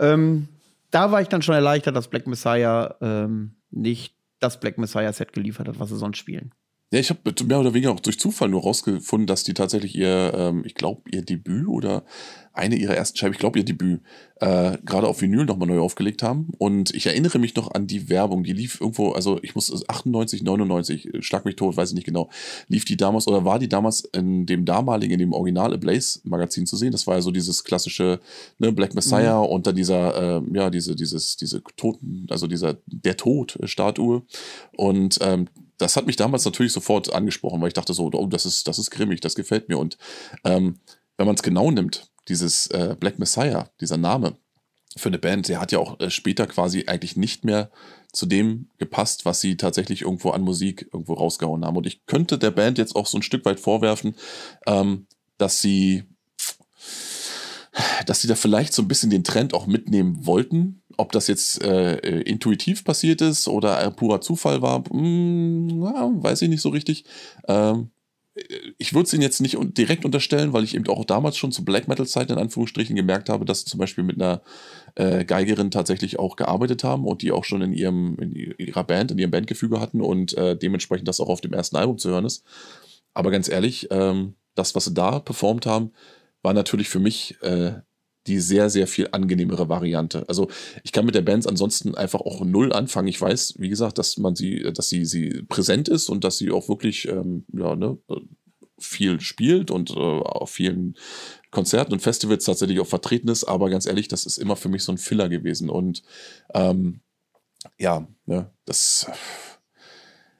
Ähm, 0.00 0.48
da 0.90 1.12
war 1.12 1.22
ich 1.22 1.28
dann 1.28 1.42
schon 1.42 1.54
erleichtert, 1.54 1.94
dass 1.94 2.08
Black 2.08 2.26
Messiah 2.26 2.96
ähm, 3.00 3.54
nicht 3.70 4.16
das 4.40 4.58
Black 4.58 4.76
Messiah-Set 4.76 5.32
geliefert 5.32 5.68
hat, 5.68 5.78
was 5.78 5.90
sie 5.90 5.96
sonst 5.96 6.18
spielen. 6.18 6.52
Ja, 6.92 7.00
ich 7.00 7.10
habe 7.10 7.20
mehr 7.44 7.58
oder 7.58 7.74
weniger 7.74 7.90
auch 7.90 7.98
durch 7.98 8.20
Zufall 8.20 8.48
nur 8.48 8.62
rausgefunden, 8.62 9.26
dass 9.26 9.42
die 9.42 9.54
tatsächlich 9.54 9.96
ihr, 9.96 10.32
ähm, 10.36 10.62
ich 10.64 10.74
glaube, 10.74 11.02
ihr 11.10 11.22
Debüt 11.22 11.66
oder 11.66 12.04
eine 12.52 12.76
ihrer 12.76 12.94
ersten 12.94 13.18
Scheiben, 13.18 13.32
ich 13.34 13.40
glaube, 13.40 13.58
ihr 13.58 13.64
Debüt, 13.64 14.02
äh, 14.36 14.78
gerade 14.84 15.08
auf 15.08 15.20
Vinyl 15.20 15.46
nochmal 15.46 15.66
neu 15.66 15.80
aufgelegt 15.80 16.22
haben. 16.22 16.52
Und 16.58 16.94
ich 16.94 17.06
erinnere 17.06 17.40
mich 17.40 17.56
noch 17.56 17.74
an 17.74 17.88
die 17.88 18.08
Werbung, 18.08 18.44
die 18.44 18.52
lief 18.52 18.80
irgendwo, 18.80 19.10
also 19.10 19.40
ich 19.42 19.56
muss 19.56 19.88
98, 19.88 20.44
99, 20.44 21.08
schlag 21.20 21.44
mich 21.44 21.56
tot, 21.56 21.76
weiß 21.76 21.88
ich 21.90 21.96
nicht 21.96 22.06
genau, 22.06 22.30
lief 22.68 22.84
die 22.84 22.96
damals 22.96 23.26
oder 23.26 23.44
war 23.44 23.58
die 23.58 23.68
damals 23.68 24.08
in 24.14 24.46
dem 24.46 24.64
damaligen, 24.64 25.12
in 25.12 25.18
dem 25.18 25.32
Original 25.32 25.74
Ablaze 25.74 26.20
Magazin 26.22 26.66
zu 26.66 26.76
sehen. 26.76 26.92
Das 26.92 27.08
war 27.08 27.16
ja 27.16 27.20
so 27.20 27.32
dieses 27.32 27.64
klassische 27.64 28.20
ne, 28.58 28.70
Black 28.70 28.94
Messiah 28.94 29.40
mhm. 29.40 29.48
und 29.48 29.66
dann 29.66 29.74
dieser, 29.74 30.38
äh, 30.38 30.42
ja, 30.52 30.70
diese, 30.70 30.94
dieses, 30.94 31.36
diese 31.36 31.64
Toten, 31.76 32.26
also 32.30 32.46
dieser, 32.46 32.76
der 32.86 33.16
Tod-Statue. 33.16 34.22
Und 34.76 35.18
ähm, 35.20 35.48
das 35.78 35.96
hat 35.96 36.06
mich 36.06 36.16
damals 36.16 36.44
natürlich 36.44 36.72
sofort 36.72 37.12
angesprochen, 37.12 37.60
weil 37.60 37.68
ich 37.68 37.74
dachte 37.74 37.94
so, 37.94 38.10
oh, 38.12 38.26
das 38.26 38.46
ist, 38.46 38.66
das 38.68 38.78
ist 38.78 38.90
grimmig, 38.90 39.20
das 39.20 39.34
gefällt 39.34 39.68
mir. 39.68 39.78
Und 39.78 39.98
ähm, 40.44 40.80
wenn 41.16 41.26
man 41.26 41.34
es 41.36 41.42
genau 41.42 41.70
nimmt, 41.70 42.10
dieses 42.28 42.66
äh, 42.68 42.96
Black 42.98 43.18
Messiah, 43.18 43.70
dieser 43.80 43.96
Name 43.96 44.36
für 44.96 45.08
eine 45.08 45.18
Band, 45.18 45.48
der 45.48 45.60
hat 45.60 45.72
ja 45.72 45.78
auch 45.78 46.00
äh, 46.00 46.10
später 46.10 46.46
quasi 46.46 46.84
eigentlich 46.86 47.16
nicht 47.16 47.44
mehr 47.44 47.70
zu 48.12 48.26
dem 48.26 48.70
gepasst, 48.78 49.26
was 49.26 49.40
sie 49.40 49.56
tatsächlich 49.56 50.02
irgendwo 50.02 50.30
an 50.30 50.42
Musik 50.42 50.88
irgendwo 50.92 51.14
rausgehauen 51.14 51.64
haben. 51.64 51.76
Und 51.76 51.86
ich 51.86 52.06
könnte 52.06 52.38
der 52.38 52.50
Band 52.50 52.78
jetzt 52.78 52.96
auch 52.96 53.06
so 53.06 53.18
ein 53.18 53.22
Stück 53.22 53.44
weit 53.44 53.60
vorwerfen, 53.60 54.16
ähm, 54.66 55.06
dass 55.36 55.60
sie 55.60 56.04
dass 58.06 58.22
sie 58.22 58.28
da 58.28 58.34
vielleicht 58.34 58.72
so 58.72 58.82
ein 58.82 58.88
bisschen 58.88 59.10
den 59.10 59.24
Trend 59.24 59.52
auch 59.52 59.66
mitnehmen 59.66 60.24
wollten. 60.24 60.82
Ob 60.96 61.12
das 61.12 61.26
jetzt 61.26 61.62
äh, 61.62 61.96
äh 61.96 62.22
intuitiv 62.22 62.84
passiert 62.84 63.20
ist 63.20 63.48
oder 63.48 63.90
purer 63.90 64.20
Zufall 64.20 64.62
war, 64.62 64.80
mh, 64.80 64.90
hm, 64.92 65.82
ja, 65.82 66.10
weiß 66.14 66.42
ich 66.42 66.48
nicht 66.48 66.62
so 66.62 66.70
richtig. 66.70 67.04
Ähm, 67.48 67.90
ich 68.78 68.92
würde 68.92 69.06
es 69.06 69.12
ihnen 69.14 69.22
jetzt 69.22 69.40
nicht 69.40 69.56
direkt 69.78 70.04
unterstellen, 70.04 70.52
weil 70.52 70.64
ich 70.64 70.74
eben 70.74 70.86
auch 70.88 71.04
damals 71.04 71.36
schon 71.38 71.52
zu 71.52 71.64
Black 71.64 71.88
Metal-Zeiten 71.88 72.32
in 72.32 72.38
Anführungsstrichen 72.38 72.94
gemerkt 72.94 73.28
habe, 73.28 73.46
dass 73.46 73.60
sie 73.60 73.66
zum 73.66 73.80
Beispiel 73.80 74.04
mit 74.04 74.20
einer 74.20 74.42
äh, 74.94 75.24
Geigerin 75.24 75.70
tatsächlich 75.70 76.18
auch 76.18 76.36
gearbeitet 76.36 76.84
haben 76.84 77.06
und 77.06 77.22
die 77.22 77.32
auch 77.32 77.44
schon 77.44 77.62
in 77.62 77.72
ihrem 77.72 78.16
in 78.18 78.32
ihrer 78.34 78.84
Band, 78.84 79.10
in 79.10 79.18
ihrem 79.18 79.30
Bandgefüge 79.30 79.80
hatten 79.80 80.02
und 80.02 80.36
äh, 80.36 80.56
dementsprechend 80.56 81.08
das 81.08 81.20
auch 81.20 81.28
auf 81.28 81.40
dem 81.40 81.54
ersten 81.54 81.76
Album 81.76 81.96
zu 81.98 82.10
hören 82.10 82.26
ist. 82.26 82.44
Aber 83.14 83.30
ganz 83.30 83.48
ehrlich, 83.48 83.88
ähm, 83.90 84.34
das, 84.54 84.74
was 84.74 84.84
sie 84.84 84.94
da 84.94 85.20
performt 85.20 85.64
haben, 85.64 85.92
war 86.42 86.52
natürlich 86.52 86.88
für 86.88 87.00
mich 87.00 87.36
äh, 87.42 87.72
die 88.26 88.40
sehr, 88.40 88.70
sehr 88.70 88.86
viel 88.86 89.08
angenehmere 89.12 89.68
Variante. 89.68 90.28
Also 90.28 90.48
ich 90.82 90.92
kann 90.92 91.06
mit 91.06 91.14
der 91.14 91.22
Band 91.22 91.46
ansonsten 91.46 91.94
einfach 91.94 92.20
auch 92.20 92.44
null 92.44 92.72
anfangen. 92.72 93.08
Ich 93.08 93.20
weiß, 93.20 93.54
wie 93.58 93.68
gesagt, 93.68 93.98
dass 93.98 94.16
man 94.16 94.34
sie, 94.34 94.70
dass 94.72 94.88
sie, 94.88 95.04
sie 95.04 95.42
präsent 95.48 95.88
ist 95.88 96.08
und 96.08 96.24
dass 96.24 96.38
sie 96.38 96.50
auch 96.50 96.68
wirklich 96.68 97.08
ähm, 97.08 97.44
ja, 97.52 97.76
ne, 97.76 97.98
viel 98.78 99.20
spielt 99.20 99.70
und 99.70 99.90
äh, 99.90 99.94
auf 99.94 100.50
vielen 100.50 100.96
Konzerten 101.50 101.92
und 101.92 102.00
Festivals 102.00 102.44
tatsächlich 102.44 102.80
auch 102.80 102.86
vertreten 102.86 103.28
ist. 103.28 103.44
Aber 103.44 103.70
ganz 103.70 103.86
ehrlich, 103.86 104.08
das 104.08 104.26
ist 104.26 104.38
immer 104.38 104.56
für 104.56 104.68
mich 104.68 104.84
so 104.84 104.92
ein 104.92 104.98
Filler 104.98 105.28
gewesen. 105.28 105.70
Und 105.70 106.02
ähm, 106.54 107.00
ja, 107.78 108.06
ne, 108.26 108.50
das 108.64 109.06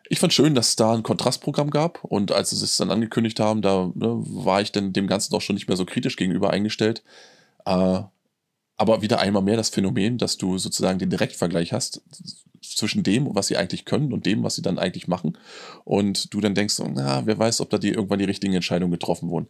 ich 0.08 0.20
fand 0.20 0.32
schön, 0.32 0.54
dass 0.54 0.68
es 0.68 0.76
da 0.76 0.94
ein 0.94 1.02
Kontrastprogramm 1.02 1.70
gab 1.70 2.04
und 2.04 2.32
als 2.32 2.50
sie 2.50 2.64
es 2.64 2.76
dann 2.76 2.90
angekündigt 2.90 3.40
haben, 3.40 3.62
da 3.62 3.90
ne, 3.94 4.22
war 4.24 4.60
ich 4.60 4.72
dann 4.72 4.92
dem 4.92 5.06
Ganzen 5.06 5.34
auch 5.34 5.40
schon 5.40 5.54
nicht 5.54 5.68
mehr 5.68 5.76
so 5.76 5.84
kritisch 5.84 6.16
gegenüber 6.16 6.50
eingestellt. 6.50 7.02
Äh, 7.66 8.00
aber 8.78 9.02
wieder 9.02 9.20
einmal 9.20 9.42
mehr 9.42 9.56
das 9.56 9.70
Phänomen, 9.70 10.18
dass 10.18 10.36
du 10.36 10.58
sozusagen 10.58 10.98
den 10.98 11.10
Direktvergleich 11.10 11.72
hast 11.72 12.02
zwischen 12.62 13.02
dem, 13.02 13.34
was 13.34 13.46
sie 13.46 13.56
eigentlich 13.56 13.84
können 13.84 14.12
und 14.12 14.26
dem, 14.26 14.42
was 14.42 14.54
sie 14.54 14.62
dann 14.62 14.78
eigentlich 14.78 15.08
machen. 15.08 15.38
Und 15.84 16.32
du 16.34 16.40
dann 16.40 16.54
denkst, 16.54 16.80
na, 16.94 17.24
wer 17.26 17.38
weiß, 17.38 17.60
ob 17.60 17.70
da 17.70 17.78
die 17.78 17.90
irgendwann 17.90 18.18
die 18.18 18.24
richtigen 18.24 18.52
Entscheidungen 18.52 18.92
getroffen 18.92 19.30
wurden. 19.30 19.48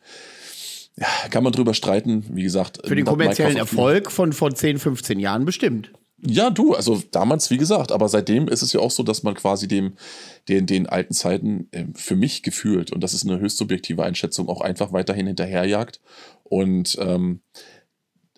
Ja, 0.96 1.08
kann 1.30 1.44
man 1.44 1.52
drüber 1.52 1.74
streiten, 1.74 2.24
wie 2.30 2.42
gesagt. 2.42 2.80
Für 2.86 2.94
den 2.94 3.04
kommerziellen 3.04 3.56
Erfolg 3.56 4.10
von 4.10 4.32
vor 4.32 4.54
10, 4.54 4.78
15 4.78 5.18
Jahren 5.18 5.44
bestimmt. 5.44 5.90
Ja, 6.24 6.48
du, 6.48 6.74
also 6.74 7.02
damals, 7.10 7.50
wie 7.50 7.58
gesagt, 7.58 7.92
aber 7.92 8.08
seitdem 8.08 8.48
ist 8.48 8.62
es 8.62 8.72
ja 8.72 8.80
auch 8.80 8.90
so, 8.90 9.02
dass 9.02 9.22
man 9.22 9.34
quasi 9.34 9.68
dem, 9.68 9.92
den, 10.48 10.64
den 10.64 10.86
alten 10.86 11.12
Zeiten 11.12 11.68
äh, 11.72 11.84
für 11.94 12.16
mich 12.16 12.42
gefühlt, 12.42 12.90
und 12.90 13.02
das 13.02 13.12
ist 13.12 13.26
eine 13.26 13.38
höchst 13.38 13.58
subjektive 13.58 14.02
Einschätzung, 14.02 14.48
auch 14.48 14.62
einfach 14.62 14.92
weiterhin 14.94 15.26
hinterherjagt. 15.26 16.00
Und 16.44 16.96
ähm, 17.00 17.40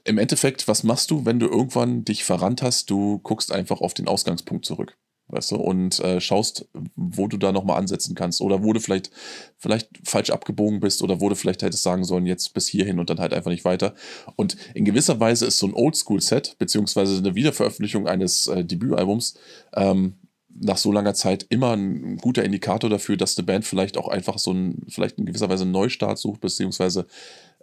im 0.08 0.18
Endeffekt, 0.18 0.68
was 0.68 0.82
machst 0.82 1.10
du, 1.10 1.24
wenn 1.24 1.38
du 1.38 1.46
irgendwann 1.46 2.04
dich 2.04 2.24
verrannt 2.24 2.62
hast? 2.62 2.90
Du 2.90 3.18
guckst 3.18 3.52
einfach 3.52 3.80
auf 3.80 3.94
den 3.94 4.08
Ausgangspunkt 4.08 4.64
zurück 4.64 4.96
weißt 5.28 5.52
du, 5.52 5.56
und 5.56 6.00
äh, 6.00 6.20
schaust, 6.20 6.68
wo 6.96 7.28
du 7.28 7.36
da 7.36 7.52
nochmal 7.52 7.78
ansetzen 7.78 8.14
kannst 8.14 8.40
oder 8.40 8.64
wo 8.64 8.72
du 8.72 8.80
vielleicht, 8.80 9.10
vielleicht 9.58 9.88
falsch 10.04 10.30
abgebogen 10.30 10.80
bist 10.80 11.02
oder 11.02 11.20
wo 11.20 11.28
du 11.28 11.34
vielleicht 11.34 11.62
hättest 11.62 11.82
sagen 11.82 12.04
sollen, 12.04 12.26
jetzt 12.26 12.54
bis 12.54 12.66
hierhin 12.66 12.98
und 12.98 13.10
dann 13.10 13.20
halt 13.20 13.34
einfach 13.34 13.50
nicht 13.50 13.64
weiter. 13.64 13.94
Und 14.36 14.56
in 14.74 14.84
gewisser 14.84 15.20
Weise 15.20 15.46
ist 15.46 15.58
so 15.58 15.66
ein 15.66 15.74
Oldschool-Set, 15.74 16.56
beziehungsweise 16.58 17.18
eine 17.18 17.34
Wiederveröffentlichung 17.34 18.08
eines 18.08 18.46
äh, 18.46 18.64
Debütalbums, 18.64 19.34
ähm, 19.74 20.14
nach 20.60 20.78
so 20.78 20.90
langer 20.90 21.14
Zeit 21.14 21.46
immer 21.50 21.76
ein 21.76 22.16
guter 22.16 22.42
Indikator 22.42 22.90
dafür, 22.90 23.16
dass 23.16 23.38
eine 23.38 23.46
Band 23.46 23.64
vielleicht 23.64 23.96
auch 23.96 24.08
einfach 24.08 24.38
so 24.38 24.52
ein, 24.52 24.86
vielleicht 24.88 25.18
in 25.18 25.26
gewisser 25.26 25.48
Weise 25.48 25.62
einen 25.62 25.72
Neustart 25.72 26.18
sucht, 26.18 26.40
beziehungsweise 26.40 27.06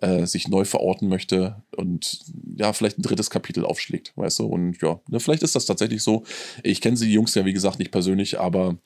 äh, 0.01 0.25
sich 0.25 0.47
neu 0.47 0.65
verorten 0.65 1.07
möchte 1.07 1.63
und 1.75 2.19
ja, 2.57 2.73
vielleicht 2.73 2.99
ein 2.99 3.03
drittes 3.03 3.29
Kapitel 3.29 3.65
aufschlägt, 3.65 4.13
weißt 4.15 4.39
du? 4.39 4.45
Und 4.45 4.81
ja, 4.81 4.99
ne, 5.07 5.19
vielleicht 5.19 5.43
ist 5.43 5.55
das 5.55 5.65
tatsächlich 5.65 6.03
so. 6.03 6.23
Ich 6.63 6.81
kenne 6.81 6.97
sie 6.97 7.11
Jungs 7.11 7.33
ja, 7.35 7.45
wie 7.45 7.53
gesagt, 7.53 7.79
nicht 7.79 7.91
persönlich, 7.91 8.39
aber 8.39 8.77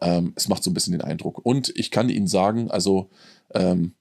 ähm, 0.00 0.32
es 0.36 0.48
macht 0.48 0.62
so 0.64 0.70
ein 0.70 0.74
bisschen 0.74 0.92
den 0.92 1.02
Eindruck. 1.02 1.44
Und 1.44 1.72
ich 1.76 1.90
kann 1.90 2.08
Ihnen 2.08 2.26
sagen, 2.26 2.70
also 2.70 3.10
ähm, 3.54 3.92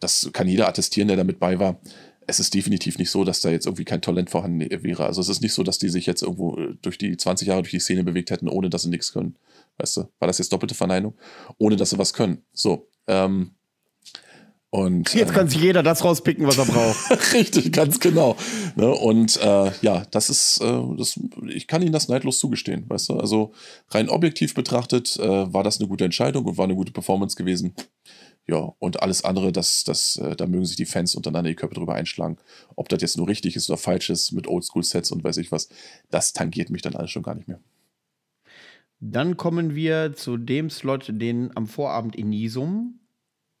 das 0.00 0.30
kann 0.32 0.48
jeder 0.48 0.68
attestieren, 0.68 1.08
der 1.08 1.16
damit 1.16 1.38
bei 1.38 1.58
war. 1.58 1.80
Es 2.26 2.38
ist 2.38 2.54
definitiv 2.54 2.98
nicht 2.98 3.10
so, 3.10 3.24
dass 3.24 3.40
da 3.40 3.50
jetzt 3.50 3.66
irgendwie 3.66 3.84
kein 3.84 4.00
Talent 4.00 4.30
vorhanden 4.30 4.60
wäre. 4.84 5.04
Also 5.04 5.20
es 5.20 5.28
ist 5.28 5.42
nicht 5.42 5.52
so, 5.52 5.64
dass 5.64 5.78
die 5.78 5.88
sich 5.88 6.06
jetzt 6.06 6.22
irgendwo 6.22 6.56
äh, 6.56 6.76
durch 6.82 6.98
die 6.98 7.16
20 7.16 7.48
Jahre 7.48 7.62
durch 7.62 7.72
die 7.72 7.80
Szene 7.80 8.04
bewegt 8.04 8.30
hätten, 8.30 8.48
ohne 8.48 8.70
dass 8.70 8.82
sie 8.82 8.90
nichts 8.90 9.12
können. 9.12 9.36
Weißt 9.78 9.96
du, 9.96 10.00
war 10.18 10.28
das 10.28 10.38
jetzt 10.38 10.52
doppelte 10.52 10.74
Verneinung? 10.74 11.14
Ohne 11.58 11.76
dass 11.76 11.90
sie 11.90 11.98
was 11.98 12.12
können. 12.12 12.42
So, 12.52 12.88
ähm, 13.08 13.52
und, 14.74 15.12
Jetzt 15.12 15.34
kann 15.34 15.48
sich 15.48 15.60
jeder 15.60 15.82
das 15.82 16.02
rauspicken, 16.02 16.46
was 16.46 16.56
er 16.56 16.64
braucht. 16.72 17.34
Richtig, 17.34 17.74
ganz 17.74 18.00
genau. 18.00 18.38
Ne? 18.74 18.90
Und 18.90 19.38
äh, 19.42 19.70
ja, 19.82 20.06
das 20.10 20.30
ist, 20.30 20.62
äh, 20.62 20.82
das, 20.96 21.20
ich 21.46 21.66
kann 21.66 21.82
Ihnen 21.82 21.92
das 21.92 22.08
neidlos 22.08 22.38
zugestehen, 22.38 22.88
weißt 22.88 23.10
du? 23.10 23.18
Also 23.18 23.52
rein 23.90 24.08
objektiv 24.08 24.54
betrachtet 24.54 25.18
äh, 25.18 25.52
war 25.52 25.62
das 25.62 25.78
eine 25.78 25.88
gute 25.88 26.06
Entscheidung 26.06 26.46
und 26.46 26.56
war 26.56 26.64
eine 26.64 26.74
gute 26.74 26.90
Performance 26.90 27.36
gewesen. 27.36 27.74
Ja, 28.46 28.72
und 28.78 29.02
alles 29.02 29.24
andere, 29.24 29.52
das, 29.52 29.84
das, 29.84 30.16
äh, 30.16 30.36
da 30.36 30.46
mögen 30.46 30.64
sich 30.64 30.76
die 30.76 30.86
Fans 30.86 31.14
untereinander 31.14 31.50
die 31.50 31.56
Köpfe 31.56 31.74
drüber 31.74 31.94
einschlagen. 31.94 32.38
Ob 32.74 32.88
das 32.88 33.02
jetzt 33.02 33.18
nur 33.18 33.28
richtig 33.28 33.56
ist 33.56 33.68
oder 33.68 33.76
falsch 33.76 34.08
ist 34.08 34.32
mit 34.32 34.46
Oldschool-Sets 34.46 35.12
und 35.12 35.22
weiß 35.22 35.36
ich 35.36 35.52
was, 35.52 35.68
das 36.08 36.32
tangiert 36.32 36.70
mich 36.70 36.80
dann 36.80 36.96
alles 36.96 37.10
schon 37.10 37.22
gar 37.22 37.34
nicht 37.34 37.46
mehr. 37.46 37.60
Dann 39.00 39.36
kommen 39.36 39.74
wir 39.74 40.14
zu 40.14 40.38
dem 40.38 40.70
Slot, 40.70 41.10
den 41.10 41.54
am 41.54 41.66
Vorabend 41.66 42.16
Inisum 42.16 43.00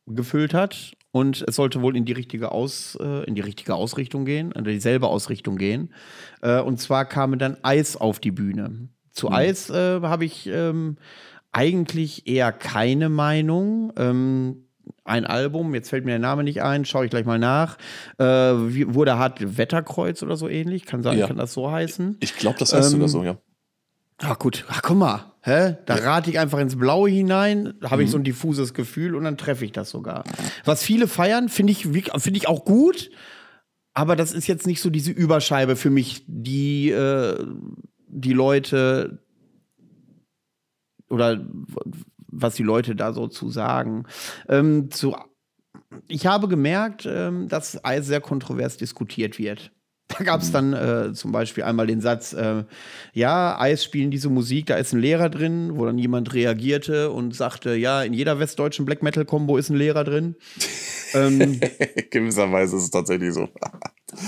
gefüllt 0.06 0.54
hat 0.54 0.96
und 1.12 1.44
es 1.46 1.56
sollte 1.56 1.82
wohl 1.82 1.96
in 1.96 2.04
die 2.04 2.12
richtige 2.12 2.52
Aus, 2.52 2.98
äh, 3.00 3.24
in 3.24 3.34
die 3.34 3.42
richtige 3.42 3.74
Ausrichtung 3.74 4.24
gehen, 4.24 4.50
in 4.52 4.64
dieselbe 4.64 5.06
Ausrichtung 5.06 5.56
gehen. 5.56 5.92
Äh, 6.40 6.60
und 6.60 6.78
zwar 6.80 7.04
kam 7.04 7.38
dann 7.38 7.58
Eis 7.62 7.96
auf 7.96 8.18
die 8.18 8.30
Bühne. 8.30 8.88
Zu 9.12 9.28
mhm. 9.28 9.34
Eis 9.34 9.70
äh, 9.70 10.00
habe 10.00 10.24
ich 10.24 10.46
ähm, 10.48 10.96
eigentlich 11.52 12.26
eher 12.26 12.50
keine 12.50 13.10
Meinung. 13.10 13.92
Ähm, 13.96 14.64
ein 15.04 15.26
Album, 15.26 15.74
jetzt 15.74 15.90
fällt 15.90 16.04
mir 16.04 16.12
der 16.12 16.18
Name 16.18 16.44
nicht 16.44 16.62
ein, 16.62 16.84
schaue 16.84 17.04
ich 17.04 17.10
gleich 17.10 17.26
mal 17.26 17.38
nach. 17.38 17.76
Äh, 18.18 18.24
wurde 18.24 19.18
hart 19.18 19.58
Wetterkreuz 19.58 20.22
oder 20.22 20.36
so 20.36 20.48
ähnlich? 20.48 20.86
Kann 20.86 21.02
sein, 21.02 21.18
ja. 21.18 21.26
kann 21.26 21.36
das 21.36 21.52
so 21.52 21.70
heißen? 21.70 22.16
Ich 22.20 22.36
glaube, 22.36 22.58
das 22.58 22.72
heißt 22.72 22.86
ähm, 22.86 22.92
sogar 22.92 23.08
so, 23.08 23.22
ja. 23.22 23.36
Ach 24.18 24.38
gut, 24.38 24.64
ach 24.68 24.82
guck 24.82 24.96
mal, 24.96 25.32
hä? 25.42 25.76
Da 25.86 25.94
rate 25.96 26.30
ich 26.30 26.38
einfach 26.38 26.58
ins 26.58 26.76
Blaue 26.76 27.10
hinein, 27.10 27.74
da 27.80 27.90
habe 27.90 28.02
ich 28.02 28.08
mhm. 28.08 28.12
so 28.12 28.18
ein 28.18 28.24
diffuses 28.24 28.74
Gefühl 28.74 29.14
und 29.14 29.24
dann 29.24 29.36
treffe 29.36 29.64
ich 29.64 29.72
das 29.72 29.90
sogar. 29.90 30.24
Was 30.64 30.82
viele 30.82 31.08
feiern, 31.08 31.48
finde 31.48 31.72
ich, 31.72 31.82
finde 31.82 32.36
ich 32.36 32.48
auch 32.48 32.64
gut, 32.64 33.10
aber 33.94 34.16
das 34.16 34.32
ist 34.32 34.46
jetzt 34.46 34.66
nicht 34.66 34.80
so 34.80 34.90
diese 34.90 35.10
Überscheibe 35.10 35.76
für 35.76 35.90
mich, 35.90 36.24
die 36.26 36.90
äh, 36.90 37.44
die 38.12 38.32
Leute 38.32 39.24
oder 41.08 41.44
was 42.28 42.54
die 42.54 42.62
Leute 42.62 42.94
da 42.94 43.12
so 43.12 43.26
zu 43.26 43.50
sagen. 43.50 44.04
Ähm, 44.48 44.90
zu, 44.90 45.16
ich 46.08 46.26
habe 46.26 46.48
gemerkt, 46.48 47.06
ähm, 47.06 47.48
dass 47.48 47.72
sehr 48.00 48.20
kontrovers 48.20 48.76
diskutiert 48.76 49.38
wird. 49.38 49.72
Da 50.18 50.24
gab 50.24 50.42
es 50.42 50.48
mhm. 50.48 50.52
dann 50.52 50.72
äh, 50.72 51.12
zum 51.12 51.32
Beispiel 51.32 51.64
einmal 51.64 51.86
den 51.86 52.00
Satz, 52.00 52.32
äh, 52.32 52.64
ja, 53.12 53.58
Eis 53.58 53.84
spielen 53.84 54.10
diese 54.10 54.28
Musik, 54.28 54.66
da 54.66 54.76
ist 54.76 54.92
ein 54.92 55.00
Lehrer 55.00 55.28
drin, 55.28 55.72
wo 55.74 55.86
dann 55.86 55.98
jemand 55.98 56.34
reagierte 56.34 57.10
und 57.10 57.34
sagte, 57.34 57.74
ja, 57.74 58.02
in 58.02 58.12
jeder 58.12 58.38
westdeutschen 58.38 58.84
Black 58.84 59.02
Metal 59.02 59.24
Combo 59.24 59.56
ist 59.56 59.70
ein 59.70 59.76
Lehrer 59.76 60.04
drin. 60.04 60.36
ähm, 61.14 61.60
Gewisserweise 62.10 62.76
ist 62.76 62.84
es 62.84 62.90
tatsächlich 62.90 63.32
so. 63.32 63.48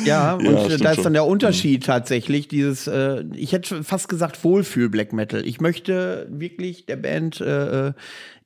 ja, 0.04 0.34
und 0.34 0.44
ja, 0.44 0.76
da 0.78 0.92
ist 0.92 1.04
dann 1.04 1.12
der 1.12 1.26
Unterschied 1.26 1.80
mhm. 1.80 1.86
tatsächlich, 1.86 2.48
dieses, 2.48 2.86
äh, 2.86 3.24
ich 3.34 3.52
hätte 3.52 3.84
fast 3.84 4.08
gesagt, 4.08 4.44
Wohlfühl 4.44 4.88
Black 4.88 5.12
Metal. 5.12 5.46
Ich 5.46 5.60
möchte 5.60 6.26
wirklich 6.30 6.86
der 6.86 6.96
Band 6.96 7.40
äh, 7.40 7.88
äh 7.88 7.92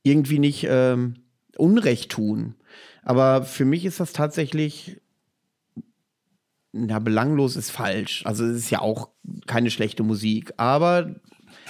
irgendwie 0.03 0.39
nicht 0.39 0.65
ähm, 0.69 1.15
Unrecht 1.57 2.09
tun. 2.09 2.55
Aber 3.03 3.43
für 3.43 3.65
mich 3.65 3.85
ist 3.85 3.99
das 3.99 4.13
tatsächlich 4.13 5.01
na, 6.71 6.99
belanglos 6.99 7.55
ist 7.55 7.71
falsch. 7.71 8.23
Also 8.25 8.45
es 8.45 8.57
ist 8.57 8.69
ja 8.69 8.81
auch 8.81 9.09
keine 9.47 9.71
schlechte 9.71 10.03
Musik. 10.03 10.53
Aber 10.57 11.15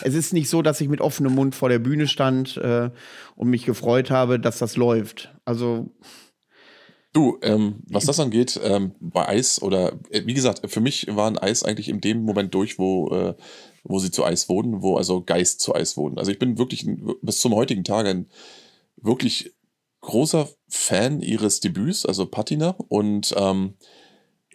es 0.02 0.14
ist 0.14 0.34
nicht 0.34 0.50
so, 0.50 0.62
dass 0.62 0.82
ich 0.82 0.90
mit 0.90 1.02
offenem 1.02 1.34
Mund 1.34 1.56
vor 1.56 1.70
der 1.70 1.80
Bühne 1.80 2.08
stand 2.08 2.58
äh, 2.58 2.90
und 3.36 3.50
mich 3.50 3.66
gefreut 3.66 4.12
habe, 4.12 4.40
dass 4.40 4.60
das 4.60 4.76
läuft. 4.76 5.34
Also. 5.46 5.90
Du, 7.12 7.40
ähm, 7.42 7.82
was 7.90 8.06
das 8.06 8.20
angeht, 8.20 8.60
ähm, 8.64 8.94
bei 9.00 9.28
Eis 9.28 9.62
oder 9.62 9.94
äh, 10.12 10.26
wie 10.26 10.36
gesagt, 10.36 10.70
für 10.70 10.80
mich 10.80 11.08
waren 11.10 11.40
Eis 11.40 11.64
eigentlich 11.64 11.90
in 11.90 12.02
dem 12.02 12.22
Moment 12.22 12.54
durch, 12.54 12.78
wo, 12.78 13.10
äh, 13.10 13.36
wo 13.84 13.98
sie 13.98 14.12
zu 14.12 14.24
Eis 14.24 14.48
wurden, 14.48 14.84
wo 14.84 14.96
also 14.96 15.24
Geist 15.24 15.60
zu 15.62 15.74
Eis 15.74 15.98
wurden. 15.98 16.20
Also 16.20 16.32
ich 16.32 16.38
bin 16.38 16.60
wirklich 16.60 16.86
bis 17.22 17.40
zum 17.40 17.56
heutigen 17.56 17.84
Tag 17.84 18.06
ein 18.06 18.28
wirklich 18.98 19.56
großer 20.02 20.48
Fan 20.68 21.22
ihres 21.22 21.62
Debüts, 21.62 22.06
also 22.06 22.26
Patina. 22.28 22.76
Und 22.90 23.34
ähm, 23.38 23.74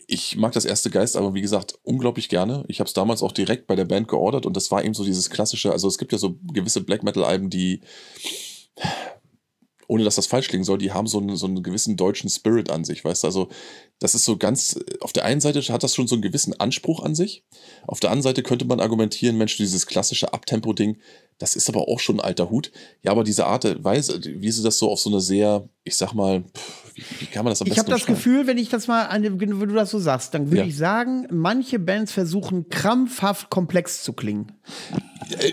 ich 0.07 0.37
mag 0.37 0.53
das 0.53 0.65
erste 0.65 0.91
Geist 0.91 1.17
aber 1.17 1.35
wie 1.35 1.41
gesagt 1.41 1.79
unglaublich 1.83 2.29
gerne. 2.29 2.65
Ich 2.69 2.81
habe 2.81 2.89
es 2.89 2.95
damals 2.95 3.23
auch 3.23 3.33
direkt 3.33 3.67
bei 3.67 3.77
der 3.77 3.85
Band 3.85 4.09
geordert 4.09 4.47
und 4.47 4.57
das 4.57 4.71
war 4.71 4.85
eben 4.85 4.95
so 4.95 5.05
dieses 5.05 5.31
klassische, 5.31 5.73
also 5.73 5.89
es 5.89 5.99
gibt 5.99 6.13
ja 6.13 6.19
so 6.19 6.37
gewisse 6.53 6.81
Black 6.81 7.03
Metal 7.03 7.25
Alben, 7.25 7.51
die 7.51 7.81
ohne 9.87 10.05
dass 10.05 10.17
das 10.17 10.27
falsch 10.27 10.49
klingen 10.49 10.65
soll, 10.65 10.79
die 10.79 10.93
haben 10.93 11.07
so 11.07 11.19
einen, 11.19 11.37
so 11.37 11.47
einen 11.47 11.63
gewissen 11.63 11.97
deutschen 11.97 12.31
Spirit 12.31 12.71
an 12.71 12.85
sich, 12.85 13.05
weißt 13.05 13.23
du? 13.23 13.27
Also, 13.27 13.49
das 13.99 14.15
ist 14.15 14.25
so 14.25 14.37
ganz, 14.37 14.79
auf 15.01 15.13
der 15.13 15.25
einen 15.25 15.41
Seite 15.41 15.61
hat 15.61 15.83
das 15.83 15.95
schon 15.95 16.07
so 16.07 16.15
einen 16.15 16.23
gewissen 16.23 16.59
Anspruch 16.59 17.03
an 17.03 17.15
sich. 17.15 17.45
Auf 17.87 18.01
der 18.01 18.11
anderen 18.11 18.23
Seite 18.23 18.43
könnte 18.43 18.65
man 18.65 18.81
argumentieren, 18.81 19.37
Mensch, 19.37 19.57
dieses 19.57 19.87
klassische 19.87 20.33
Abtempo-Ding, 20.33 20.99
das 21.39 21.57
ist 21.57 21.69
aber 21.69 21.89
auch 21.89 22.01
schon 22.01 22.17
ein 22.17 22.25
alter 22.25 22.51
Hut. 22.51 22.73
Ja, 23.03 23.11
aber 23.11 23.25
diese 23.25 23.47
Art 23.47 23.85
Weise, 23.85 24.21
wie 24.25 24.51
sie 24.51 24.63
das 24.63 24.79
so 24.79 24.91
auf 24.91 25.01
so 25.01 25.11
eine 25.11 25.21
sehr, 25.21 25.69
ich 25.85 25.97
sag 25.97 26.15
mal, 26.15 26.45
wie, 26.45 26.84
wie 26.95 27.27
kann 27.27 27.45
man 27.45 27.53
das 27.53 27.61
am 27.61 27.69
Ich 27.69 27.79
habe 27.79 27.91
das 27.91 28.07
Gefühl, 28.07 28.47
wenn 28.47 28.59
ich 28.59 28.69
das 28.69 28.87
mal, 28.87 29.09
wenn 29.11 29.51
du 29.51 29.67
das 29.75 29.91
so 29.91 29.99
sagst, 29.99 30.35
dann 30.35 30.51
würde 30.51 30.63
ja. 30.63 30.67
ich 30.67 30.77
sagen, 30.77 31.27
manche 31.31 31.79
Bands 31.79 32.13
versuchen 32.13 32.69
krampfhaft 32.69 33.51
komplex 33.51 34.03
zu 34.03 34.13
klingen. 34.13 34.53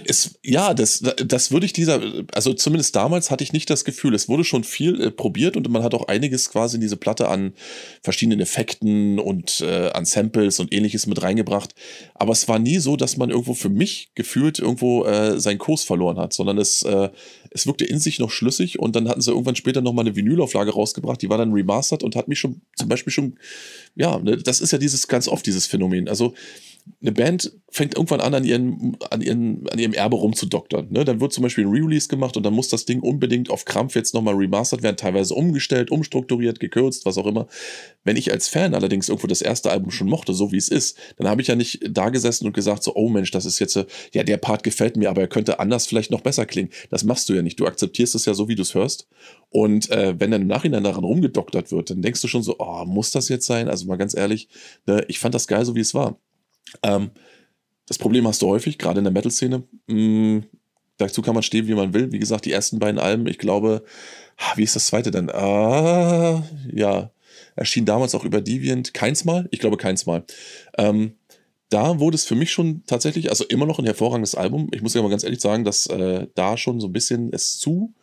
Es, 0.05 0.39
ja, 0.43 0.73
das, 0.73 1.01
das 1.25 1.51
würde 1.51 1.65
ich 1.65 1.73
dieser, 1.73 2.01
also 2.33 2.53
zumindest 2.53 2.95
damals 2.95 3.31
hatte 3.31 3.43
ich 3.43 3.53
nicht 3.53 3.69
das 3.69 3.85
Gefühl. 3.85 4.13
Es 4.13 4.27
wurde 4.27 4.43
schon 4.43 4.63
viel 4.63 5.01
äh, 5.01 5.11
probiert 5.11 5.55
und 5.55 5.69
man 5.69 5.83
hat 5.83 5.93
auch 5.93 6.07
einiges 6.07 6.49
quasi 6.49 6.75
in 6.75 6.81
diese 6.81 6.97
Platte 6.97 7.29
an 7.29 7.53
verschiedenen 8.01 8.41
Effekten 8.41 9.19
und 9.19 9.61
äh, 9.61 9.89
an 9.91 10.05
Samples 10.05 10.59
und 10.59 10.73
ähnliches 10.73 11.07
mit 11.07 11.21
reingebracht. 11.21 11.73
Aber 12.15 12.33
es 12.33 12.47
war 12.47 12.59
nie 12.59 12.79
so, 12.79 12.97
dass 12.97 13.17
man 13.17 13.29
irgendwo 13.29 13.53
für 13.53 13.69
mich 13.69 14.11
gefühlt 14.15 14.59
irgendwo 14.59 15.05
äh, 15.05 15.39
seinen 15.39 15.57
Kurs 15.57 15.83
verloren 15.83 16.17
hat, 16.17 16.33
sondern 16.33 16.57
es, 16.57 16.81
äh, 16.83 17.09
es 17.51 17.67
wirkte 17.67 17.85
in 17.85 17.99
sich 17.99 18.17
noch 18.19 18.31
schlüssig 18.31 18.79
und 18.79 18.95
dann 18.95 19.09
hatten 19.09 19.21
sie 19.21 19.31
irgendwann 19.31 19.55
später 19.55 19.81
nochmal 19.81 20.05
eine 20.05 20.15
Vinylauflage 20.15 20.71
rausgebracht, 20.71 21.21
die 21.21 21.29
war 21.29 21.37
dann 21.37 21.51
remastered 21.51 22.01
und 22.01 22.15
hat 22.15 22.27
mich 22.27 22.39
schon 22.39 22.61
zum 22.75 22.87
Beispiel 22.87 23.11
schon, 23.11 23.37
ja, 23.95 24.17
ne, 24.19 24.37
das 24.37 24.61
ist 24.61 24.71
ja 24.71 24.77
dieses 24.77 25.07
ganz 25.07 25.27
oft 25.27 25.45
dieses 25.45 25.67
Phänomen. 25.67 26.07
Also 26.07 26.33
eine 27.01 27.11
Band 27.11 27.51
fängt 27.69 27.95
irgendwann 27.95 28.19
an, 28.19 28.33
an, 28.33 28.43
ihren, 28.43 28.97
an, 29.09 29.21
ihren, 29.21 29.67
an 29.69 29.79
ihrem 29.79 29.93
Erbe 29.93 30.17
rumzudoktern. 30.17 30.87
Ne? 30.91 31.05
Dann 31.05 31.21
wird 31.21 31.31
zum 31.31 31.43
Beispiel 31.43 31.65
ein 31.65 31.71
Re-Release 31.71 32.09
gemacht 32.09 32.35
und 32.35 32.43
dann 32.43 32.53
muss 32.53 32.67
das 32.67 32.85
Ding 32.85 32.99
unbedingt 32.99 33.49
auf 33.49 33.63
Krampf 33.63 33.95
jetzt 33.95 34.13
nochmal 34.13 34.35
remastert 34.35 34.83
werden, 34.83 34.97
teilweise 34.97 35.33
umgestellt, 35.33 35.89
umstrukturiert, 35.89 36.59
gekürzt, 36.59 37.05
was 37.05 37.17
auch 37.17 37.25
immer. 37.25 37.47
Wenn 38.03 38.17
ich 38.17 38.31
als 38.31 38.49
Fan 38.49 38.75
allerdings 38.75 39.07
irgendwo 39.07 39.27
das 39.27 39.41
erste 39.41 39.71
Album 39.71 39.89
schon 39.89 40.09
mochte, 40.09 40.33
so 40.33 40.51
wie 40.51 40.57
es 40.57 40.67
ist, 40.67 40.97
dann 41.17 41.29
habe 41.29 41.41
ich 41.41 41.47
ja 41.47 41.55
nicht 41.55 41.79
da 41.89 42.09
gesessen 42.09 42.45
und 42.45 42.53
gesagt, 42.53 42.83
so, 42.83 42.93
oh 42.95 43.09
Mensch, 43.09 43.31
das 43.31 43.45
ist 43.45 43.59
jetzt, 43.59 43.79
ja, 44.13 44.23
der 44.23 44.37
Part 44.37 44.63
gefällt 44.63 44.97
mir, 44.97 45.09
aber 45.09 45.21
er 45.21 45.27
könnte 45.27 45.59
anders 45.59 45.87
vielleicht 45.87 46.11
noch 46.11 46.21
besser 46.21 46.45
klingen. 46.45 46.71
Das 46.89 47.05
machst 47.05 47.29
du 47.29 47.33
ja 47.33 47.41
nicht. 47.41 47.59
Du 47.59 47.65
akzeptierst 47.65 48.15
es 48.15 48.25
ja 48.25 48.33
so, 48.33 48.49
wie 48.49 48.55
du 48.55 48.63
es 48.63 48.75
hörst. 48.75 49.07
Und 49.49 49.89
äh, 49.91 50.19
wenn 50.19 50.31
dann 50.31 50.41
im 50.41 50.47
Nachhinein 50.47 50.83
daran 50.83 51.05
rumgedoktert 51.05 51.71
wird, 51.71 51.89
dann 51.89 52.01
denkst 52.01 52.21
du 52.21 52.27
schon 52.27 52.43
so, 52.43 52.55
oh, 52.59 52.83
muss 52.85 53.11
das 53.11 53.29
jetzt 53.29 53.45
sein? 53.45 53.69
Also 53.69 53.85
mal 53.85 53.97
ganz 53.97 54.13
ehrlich, 54.13 54.49
ne, 54.87 55.05
ich 55.07 55.19
fand 55.19 55.33
das 55.35 55.47
geil, 55.47 55.63
so 55.63 55.75
wie 55.75 55.81
es 55.81 55.93
war. 55.93 56.19
Ähm, 56.83 57.11
das 57.87 57.97
Problem 57.97 58.27
hast 58.27 58.41
du 58.41 58.47
häufig, 58.47 58.77
gerade 58.77 58.99
in 58.99 59.03
der 59.03 59.13
Metal-Szene. 59.13 59.63
Mm, 59.87 60.39
dazu 60.97 61.21
kann 61.21 61.33
man 61.33 61.43
stehen, 61.43 61.67
wie 61.67 61.73
man 61.73 61.93
will. 61.93 62.11
Wie 62.11 62.19
gesagt, 62.19 62.45
die 62.45 62.51
ersten 62.51 62.79
beiden 62.79 62.99
Alben, 62.99 63.27
ich 63.27 63.37
glaube, 63.37 63.83
wie 64.55 64.63
ist 64.63 64.75
das 64.75 64.87
zweite 64.87 65.11
denn? 65.11 65.29
Ah, 65.29 66.43
ja, 66.73 67.11
erschien 67.55 67.85
damals 67.85 68.15
auch 68.15 68.23
über 68.23 68.41
Deviant. 68.41 68.93
Keins 68.93 69.25
Mal? 69.25 69.47
Ich 69.51 69.59
glaube, 69.59 69.77
keins 69.77 70.05
Mal. 70.05 70.23
Ähm, 70.77 71.13
da 71.69 71.99
wurde 71.99 72.15
es 72.15 72.25
für 72.25 72.35
mich 72.35 72.51
schon 72.51 72.83
tatsächlich, 72.85 73.29
also 73.29 73.45
immer 73.45 73.65
noch 73.65 73.79
ein 73.79 73.85
hervorragendes 73.85 74.35
Album. 74.35 74.69
Ich 74.73 74.81
muss 74.81 74.93
ja 74.93 75.01
mal 75.01 75.09
ganz 75.09 75.23
ehrlich 75.23 75.39
sagen, 75.39 75.63
dass 75.63 75.87
äh, 75.87 76.27
da 76.35 76.57
schon 76.57 76.79
so 76.81 76.87
ein 76.87 76.93
bisschen 76.93 77.31
es 77.31 77.59
zu, 77.59 77.93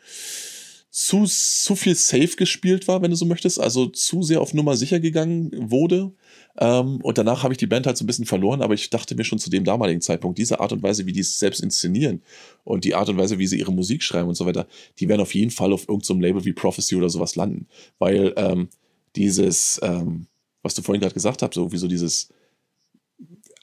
zu, 0.90 1.24
zu 1.26 1.76
viel 1.76 1.94
safe 1.94 2.36
gespielt 2.36 2.88
war, 2.88 3.02
wenn 3.02 3.10
du 3.10 3.16
so 3.16 3.26
möchtest. 3.26 3.60
Also 3.60 3.86
zu 3.86 4.22
sehr 4.22 4.40
auf 4.40 4.54
Nummer 4.54 4.76
sicher 4.76 5.00
gegangen 5.00 5.50
wurde. 5.70 6.12
Ähm, 6.60 7.00
und 7.02 7.18
danach 7.18 7.44
habe 7.44 7.54
ich 7.54 7.58
die 7.58 7.66
Band 7.66 7.86
halt 7.86 7.96
so 7.96 8.04
ein 8.04 8.06
bisschen 8.06 8.26
verloren, 8.26 8.62
aber 8.62 8.74
ich 8.74 8.90
dachte 8.90 9.14
mir 9.14 9.24
schon 9.24 9.38
zu 9.38 9.48
dem 9.48 9.64
damaligen 9.64 10.00
Zeitpunkt, 10.00 10.38
diese 10.38 10.58
Art 10.58 10.72
und 10.72 10.82
Weise, 10.82 11.06
wie 11.06 11.12
die 11.12 11.20
es 11.20 11.38
selbst 11.38 11.60
inszenieren 11.60 12.20
und 12.64 12.84
die 12.84 12.94
Art 12.94 13.08
und 13.08 13.16
Weise, 13.16 13.38
wie 13.38 13.46
sie 13.46 13.58
ihre 13.58 13.72
Musik 13.72 14.02
schreiben 14.02 14.28
und 14.28 14.34
so 14.34 14.44
weiter, 14.44 14.66
die 14.98 15.08
werden 15.08 15.20
auf 15.20 15.34
jeden 15.34 15.52
Fall 15.52 15.72
auf 15.72 15.82
irgendeinem 15.82 16.02
so 16.02 16.14
Label 16.14 16.44
wie 16.44 16.52
Prophecy 16.52 16.96
oder 16.96 17.10
sowas 17.10 17.36
landen. 17.36 17.68
Weil 18.00 18.32
ähm, 18.36 18.68
dieses, 19.14 19.78
ähm, 19.82 20.26
was 20.62 20.74
du 20.74 20.82
vorhin 20.82 21.00
gerade 21.00 21.14
gesagt 21.14 21.42
hast, 21.42 21.54
so 21.54 21.70
wie 21.70 21.78
so 21.78 21.86
dieses 21.86 22.28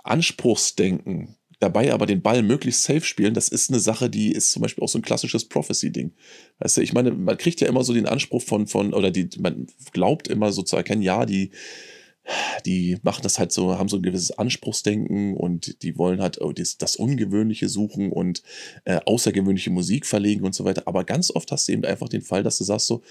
Anspruchsdenken, 0.03 1.35
dabei 1.59 1.93
aber 1.93 2.05
den 2.05 2.21
Ball 2.21 2.43
möglichst 2.43 2.83
safe 2.83 3.01
spielen, 3.01 3.33
das 3.33 3.49
ist 3.49 3.69
eine 3.69 3.79
Sache, 3.79 4.09
die 4.09 4.31
ist 4.31 4.51
zum 4.51 4.61
Beispiel 4.61 4.83
auch 4.83 4.89
so 4.89 4.99
ein 4.99 5.01
klassisches 5.01 5.45
Prophecy-Ding. 5.45 6.13
Weißt 6.59 6.77
du, 6.77 6.81
ich 6.81 6.93
meine, 6.93 7.11
man 7.11 7.37
kriegt 7.37 7.59
ja 7.59 7.67
immer 7.67 7.83
so 7.83 7.93
den 7.93 8.05
Anspruch 8.05 8.41
von, 8.41 8.67
von, 8.67 8.93
oder 8.93 9.11
die, 9.11 9.29
man 9.39 9.67
glaubt 9.91 10.29
immer 10.29 10.53
so 10.53 10.63
zu 10.63 10.77
erkennen, 10.77 11.01
ja, 11.01 11.25
die, 11.25 11.51
die 12.65 12.97
machen 13.03 13.21
das 13.23 13.39
halt 13.39 13.51
so, 13.51 13.77
haben 13.77 13.89
so 13.89 13.97
ein 13.97 14.03
gewisses 14.03 14.31
Anspruchsdenken 14.31 15.35
und 15.35 15.81
die 15.83 15.97
wollen 15.97 16.21
halt 16.21 16.41
oh, 16.41 16.51
das, 16.51 16.95
Ungewöhnliche 16.95 17.69
suchen 17.69 18.11
und 18.11 18.41
äh, 18.85 18.99
außergewöhnliche 19.05 19.69
Musik 19.69 20.05
verlegen 20.05 20.45
und 20.45 20.55
so 20.55 20.65
weiter. 20.65 20.83
Aber 20.85 21.03
ganz 21.03 21.31
oft 21.31 21.51
hast 21.51 21.67
du 21.67 21.73
eben 21.73 21.85
einfach 21.85 22.09
den 22.09 22.21
Fall, 22.21 22.43
dass 22.43 22.57
du 22.57 22.63
sagst 22.63 22.87
so, 22.87 23.03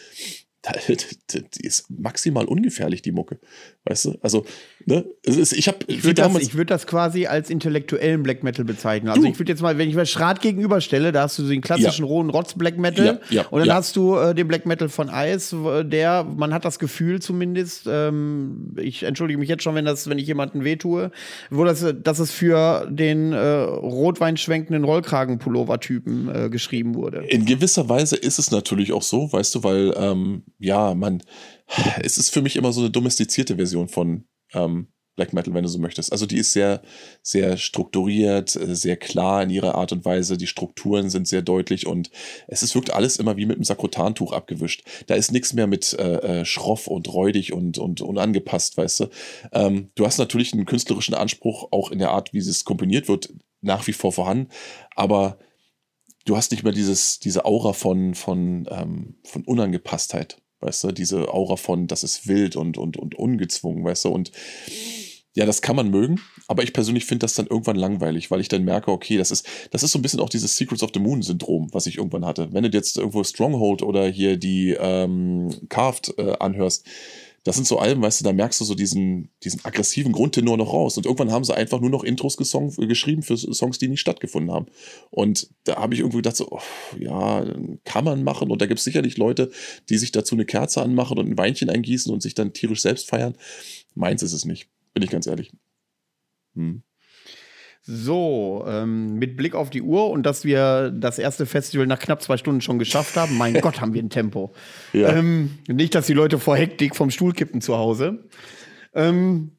die 1.32 1.66
ist 1.66 1.90
maximal 1.90 2.46
ungefährlich, 2.46 3.02
die 3.02 3.12
Mucke. 3.12 3.38
Weißt 3.84 4.06
du? 4.06 4.18
Also, 4.22 4.46
ne? 4.86 5.04
Ich. 5.22 5.66
Ich 5.86 6.04
würde 6.04 6.22
das, 6.22 6.54
würd 6.54 6.70
das 6.70 6.86
quasi 6.86 7.26
als 7.26 7.50
intellektuellen 7.50 8.22
Black 8.22 8.42
Metal 8.42 8.64
bezeichnen. 8.64 9.10
Also, 9.10 9.22
du. 9.22 9.28
ich 9.28 9.38
würde 9.38 9.52
jetzt 9.52 9.60
mal, 9.60 9.76
wenn 9.76 9.88
ich 9.88 9.94
mal 9.94 10.06
Schrat 10.06 10.40
gegenüberstelle, 10.40 11.12
da 11.12 11.22
hast 11.22 11.38
du 11.38 11.42
den 11.42 11.60
klassischen 11.60 12.04
ja. 12.04 12.08
rohen 12.08 12.30
Rotz-Black 12.30 12.78
Metal. 12.78 13.20
Ja, 13.30 13.42
ja, 13.42 13.46
und 13.48 13.60
dann 13.60 13.74
hast 13.74 13.96
du 13.96 14.16
äh, 14.16 14.34
den 14.34 14.48
Black 14.48 14.64
Metal 14.64 14.88
von 14.88 15.10
Ice, 15.12 15.84
der, 15.84 16.24
man 16.24 16.54
hat 16.54 16.64
das 16.64 16.78
Gefühl 16.78 17.20
zumindest, 17.20 17.86
ähm, 17.86 18.74
ich 18.80 19.02
entschuldige 19.02 19.38
mich 19.38 19.48
jetzt 19.48 19.62
schon, 19.62 19.74
wenn, 19.74 19.84
das, 19.84 20.08
wenn 20.08 20.18
ich 20.18 20.26
jemanden 20.26 20.64
wehtue, 20.64 21.10
wo 21.50 21.64
das, 21.64 21.84
dass 22.02 22.18
es 22.18 22.30
für 22.30 22.86
den 22.90 23.32
äh, 23.32 23.38
Rotwein 23.38 24.36
schwenkenden 24.36 24.84
Rollkragen-Pullover-Typen 24.84 26.34
äh, 26.34 26.48
geschrieben 26.48 26.94
wurde. 26.94 27.24
In 27.28 27.44
gewisser 27.44 27.88
Weise 27.88 28.16
ist 28.16 28.38
es 28.38 28.50
natürlich 28.50 28.92
auch 28.92 29.02
so, 29.02 29.30
weißt 29.30 29.54
du, 29.56 29.62
weil. 29.62 29.94
Ähm 29.98 30.42
ja, 30.64 30.94
man, 30.94 31.22
es 32.02 32.18
ist 32.18 32.30
für 32.30 32.42
mich 32.42 32.56
immer 32.56 32.72
so 32.72 32.80
eine 32.80 32.90
domestizierte 32.90 33.56
Version 33.56 33.88
von 33.88 34.24
ähm, 34.52 34.88
Black 35.16 35.32
Metal, 35.32 35.54
wenn 35.54 35.62
du 35.62 35.68
so 35.68 35.78
möchtest. 35.78 36.10
Also 36.10 36.26
die 36.26 36.38
ist 36.38 36.52
sehr, 36.52 36.82
sehr 37.22 37.56
strukturiert, 37.56 38.56
äh, 38.56 38.74
sehr 38.74 38.96
klar 38.96 39.42
in 39.42 39.50
ihrer 39.50 39.76
Art 39.76 39.92
und 39.92 40.04
Weise. 40.04 40.36
Die 40.36 40.46
Strukturen 40.46 41.08
sind 41.08 41.28
sehr 41.28 41.42
deutlich 41.42 41.86
und 41.86 42.10
es 42.48 42.62
ist, 42.62 42.74
wirkt 42.74 42.92
alles 42.92 43.18
immer 43.18 43.36
wie 43.36 43.46
mit 43.46 43.56
einem 43.56 43.64
Sakrotantuch 43.64 44.32
abgewischt. 44.32 44.82
Da 45.06 45.14
ist 45.14 45.32
nichts 45.32 45.52
mehr 45.52 45.66
mit 45.66 45.92
äh, 45.94 46.40
äh, 46.40 46.44
schroff 46.44 46.88
und 46.88 47.12
räudig 47.12 47.52
und, 47.52 47.78
und 47.78 48.00
unangepasst, 48.00 48.76
weißt 48.76 49.00
du. 49.00 49.06
Ähm, 49.52 49.90
du 49.94 50.04
hast 50.04 50.18
natürlich 50.18 50.52
einen 50.52 50.66
künstlerischen 50.66 51.14
Anspruch, 51.14 51.68
auch 51.70 51.90
in 51.90 52.00
der 52.00 52.10
Art, 52.10 52.32
wie 52.32 52.38
es 52.38 52.64
komponiert 52.64 53.08
wird, 53.08 53.32
nach 53.60 53.86
wie 53.86 53.92
vor 53.92 54.12
vorhanden, 54.12 54.50
aber 54.94 55.38
du 56.26 56.36
hast 56.36 56.50
nicht 56.50 56.64
mehr 56.64 56.72
dieses, 56.72 57.18
diese 57.18 57.44
Aura 57.44 57.72
von, 57.72 58.14
von, 58.14 58.68
ähm, 58.70 59.14
von 59.24 59.42
Unangepasstheit 59.44 60.38
weißt 60.64 60.84
du, 60.84 60.92
diese 60.92 61.32
Aura 61.32 61.56
von, 61.56 61.86
das 61.86 62.02
ist 62.02 62.26
wild 62.26 62.56
und, 62.56 62.78
und, 62.78 62.96
und 62.96 63.14
ungezwungen, 63.14 63.84
weißt 63.84 64.06
du, 64.06 64.08
und 64.08 64.32
ja, 65.36 65.46
das 65.46 65.62
kann 65.62 65.74
man 65.74 65.90
mögen, 65.90 66.20
aber 66.46 66.62
ich 66.62 66.72
persönlich 66.72 67.06
finde 67.06 67.24
das 67.24 67.34
dann 67.34 67.48
irgendwann 67.48 67.76
langweilig, 67.76 68.30
weil 68.30 68.40
ich 68.40 68.48
dann 68.48 68.62
merke, 68.62 68.92
okay, 68.92 69.16
das 69.16 69.32
ist, 69.32 69.46
das 69.72 69.82
ist 69.82 69.90
so 69.90 69.98
ein 69.98 70.02
bisschen 70.02 70.20
auch 70.20 70.28
dieses 70.28 70.56
Secrets 70.56 70.84
of 70.84 70.90
the 70.94 71.00
Moon-Syndrom, 71.00 71.70
was 71.72 71.86
ich 71.86 71.98
irgendwann 71.98 72.24
hatte. 72.24 72.52
Wenn 72.52 72.62
du 72.62 72.70
jetzt 72.70 72.96
irgendwo 72.96 73.24
Stronghold 73.24 73.82
oder 73.82 74.06
hier 74.06 74.36
die 74.36 74.76
ähm, 74.78 75.52
Carved 75.68 76.14
äh, 76.18 76.36
anhörst, 76.38 76.86
das 77.44 77.56
sind 77.56 77.66
so 77.66 77.78
Alben, 77.78 78.00
weißt 78.00 78.20
du, 78.20 78.24
da 78.24 78.32
merkst 78.32 78.58
du 78.60 78.64
so 78.64 78.74
diesen, 78.74 79.30
diesen 79.42 79.62
aggressiven 79.64 80.12
Grundtenor 80.12 80.56
noch 80.56 80.72
raus. 80.72 80.96
Und 80.96 81.04
irgendwann 81.04 81.30
haben 81.30 81.44
sie 81.44 81.54
einfach 81.54 81.78
nur 81.78 81.90
noch 81.90 82.02
Intros 82.02 82.38
gesong, 82.38 82.74
geschrieben 82.88 83.22
für 83.22 83.36
Songs, 83.36 83.78
die 83.78 83.88
nicht 83.88 84.00
stattgefunden 84.00 84.50
haben. 84.50 84.66
Und 85.10 85.50
da 85.64 85.76
habe 85.76 85.92
ich 85.92 86.00
irgendwie 86.00 86.18
gedacht, 86.18 86.36
so, 86.36 86.48
oh, 86.50 86.60
ja, 86.98 87.44
kann 87.84 88.04
man 88.04 88.24
machen. 88.24 88.50
Und 88.50 88.62
da 88.62 88.66
gibt 88.66 88.78
es 88.78 88.84
sicherlich 88.84 89.18
Leute, 89.18 89.50
die 89.90 89.98
sich 89.98 90.10
dazu 90.10 90.34
eine 90.34 90.46
Kerze 90.46 90.80
anmachen 90.80 91.18
und 91.18 91.28
ein 91.28 91.38
Weinchen 91.38 91.68
eingießen 91.68 92.12
und 92.12 92.22
sich 92.22 92.34
dann 92.34 92.54
tierisch 92.54 92.80
selbst 92.80 93.08
feiern. 93.08 93.36
Meins 93.94 94.22
ist 94.22 94.32
es 94.32 94.46
nicht, 94.46 94.68
bin 94.94 95.02
ich 95.02 95.10
ganz 95.10 95.26
ehrlich. 95.26 95.52
Hm. 96.54 96.82
So, 97.86 98.65
ähm, 98.66 99.16
mit 99.16 99.36
Blick 99.36 99.55
auf 99.55 99.69
die 99.69 99.82
Uhr 99.82 100.09
und 100.09 100.24
dass 100.24 100.47
wir 100.47 100.90
das 100.90 101.19
erste 101.19 101.44
Festival 101.44 101.86
nach 101.86 101.98
knapp 101.98 102.23
zwei 102.23 102.39
Stunden 102.39 102.62
schon 102.62 102.78
geschafft 102.78 103.16
haben, 103.16 103.36
mein 103.36 103.52
Gott, 103.61 103.82
haben 103.82 103.93
wir 103.93 104.02
ein 104.02 104.09
Tempo. 104.09 104.55
Ja. 104.94 105.11
Ähm, 105.11 105.59
nicht, 105.69 105.94
dass 105.94 106.06
die 106.06 106.15
Leute 106.15 106.39
vor 106.39 106.56
Hektik 106.56 106.97
vom 106.97 107.11
Stuhl 107.11 107.35
kippen 107.35 107.61
zu 107.61 107.77
Hause. 107.77 108.24
Ähm, 108.94 109.52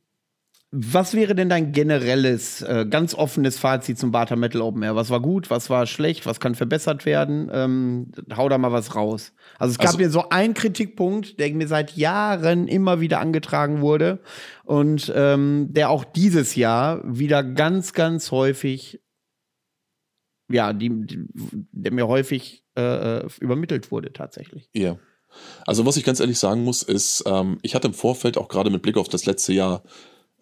was 0.78 1.14
wäre 1.14 1.36
denn 1.36 1.48
dein 1.48 1.72
generelles, 1.72 2.62
äh, 2.62 2.86
ganz 2.90 3.14
offenes 3.14 3.58
Fazit 3.58 3.98
zum 3.98 4.12
Barter 4.12 4.36
Metal 4.36 4.62
Open 4.62 4.84
Air? 4.84 4.98
Was 4.98 5.10
war 5.10 5.22
gut, 5.22 5.50
was 5.50 5.70
war 5.70 5.86
schlecht, 5.86 6.26
was 6.26 6.42
kann 6.42 6.54
verbessert 6.54 7.06
werden? 7.06 7.50
Ähm, 7.50 8.12
hau 8.36 8.50
da 8.50 8.58
mal 8.58 8.74
was 8.74 8.94
raus. 8.94 9.32
Also 9.58 9.72
es 9.72 9.78
gab 9.78 9.88
also, 9.88 10.00
mir 10.00 10.10
so 10.10 10.28
einen 10.30 10.54
Kritikpunkt, 10.54 11.40
der 11.40 11.54
mir 11.54 11.70
seit 11.70 11.96
Jahren 11.96 12.68
immer 12.68 13.00
wieder 13.00 13.22
angetragen 13.22 13.80
wurde 13.80 14.20
und 14.66 15.12
ähm, 15.16 15.68
der 15.70 15.90
auch 15.90 16.04
dieses 16.04 16.56
Jahr 16.56 17.02
wieder 17.06 17.42
ganz, 17.42 17.94
ganz 17.94 18.32
häufig, 18.32 19.02
ja, 20.52 20.74
die, 20.74 20.90
die 20.90 21.26
der 21.72 21.94
mir 21.94 22.10
häufig 22.10 22.66
äh, 22.78 23.20
äh 23.20 23.28
übermittelt 23.40 23.92
wurde 23.92 24.12
tatsächlich. 24.12 24.70
Ja. 24.74 24.98
Also 25.66 25.86
was 25.86 25.96
ich 25.96 26.04
ganz 26.04 26.20
ehrlich 26.20 26.38
sagen 26.38 26.64
muss, 26.64 26.84
ist, 26.84 27.24
ähm, 27.26 27.60
ich 27.62 27.76
hatte 27.76 27.88
im 27.88 27.94
Vorfeld 27.94 28.38
auch 28.38 28.50
gerade 28.50 28.70
mit 28.70 28.82
Blick 28.82 28.98
auf 28.98 29.08
das 29.08 29.26
letzte 29.26 29.54
Jahr 29.54 29.82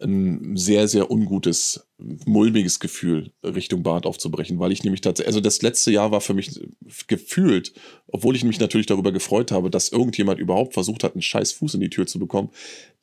ein 0.00 0.56
sehr, 0.56 0.88
sehr 0.88 1.10
ungutes, 1.10 1.86
mulmiges 1.98 2.80
Gefühl, 2.80 3.32
Richtung 3.42 3.82
Bad 3.82 4.06
aufzubrechen, 4.06 4.58
weil 4.58 4.72
ich 4.72 4.82
nämlich 4.82 5.00
tatsächlich, 5.00 5.28
also 5.28 5.40
das 5.40 5.62
letzte 5.62 5.92
Jahr 5.92 6.10
war 6.10 6.20
für 6.20 6.34
mich 6.34 6.60
gefühlt, 7.06 7.72
obwohl 8.08 8.34
ich 8.34 8.44
mich 8.44 8.58
natürlich 8.58 8.86
darüber 8.86 9.12
gefreut 9.12 9.52
habe, 9.52 9.70
dass 9.70 9.90
irgendjemand 9.90 10.40
überhaupt 10.40 10.74
versucht 10.74 11.04
hat, 11.04 11.14
einen 11.14 11.22
scheiß 11.22 11.52
Fuß 11.52 11.74
in 11.74 11.80
die 11.80 11.90
Tür 11.90 12.06
zu 12.06 12.18
bekommen, 12.18 12.50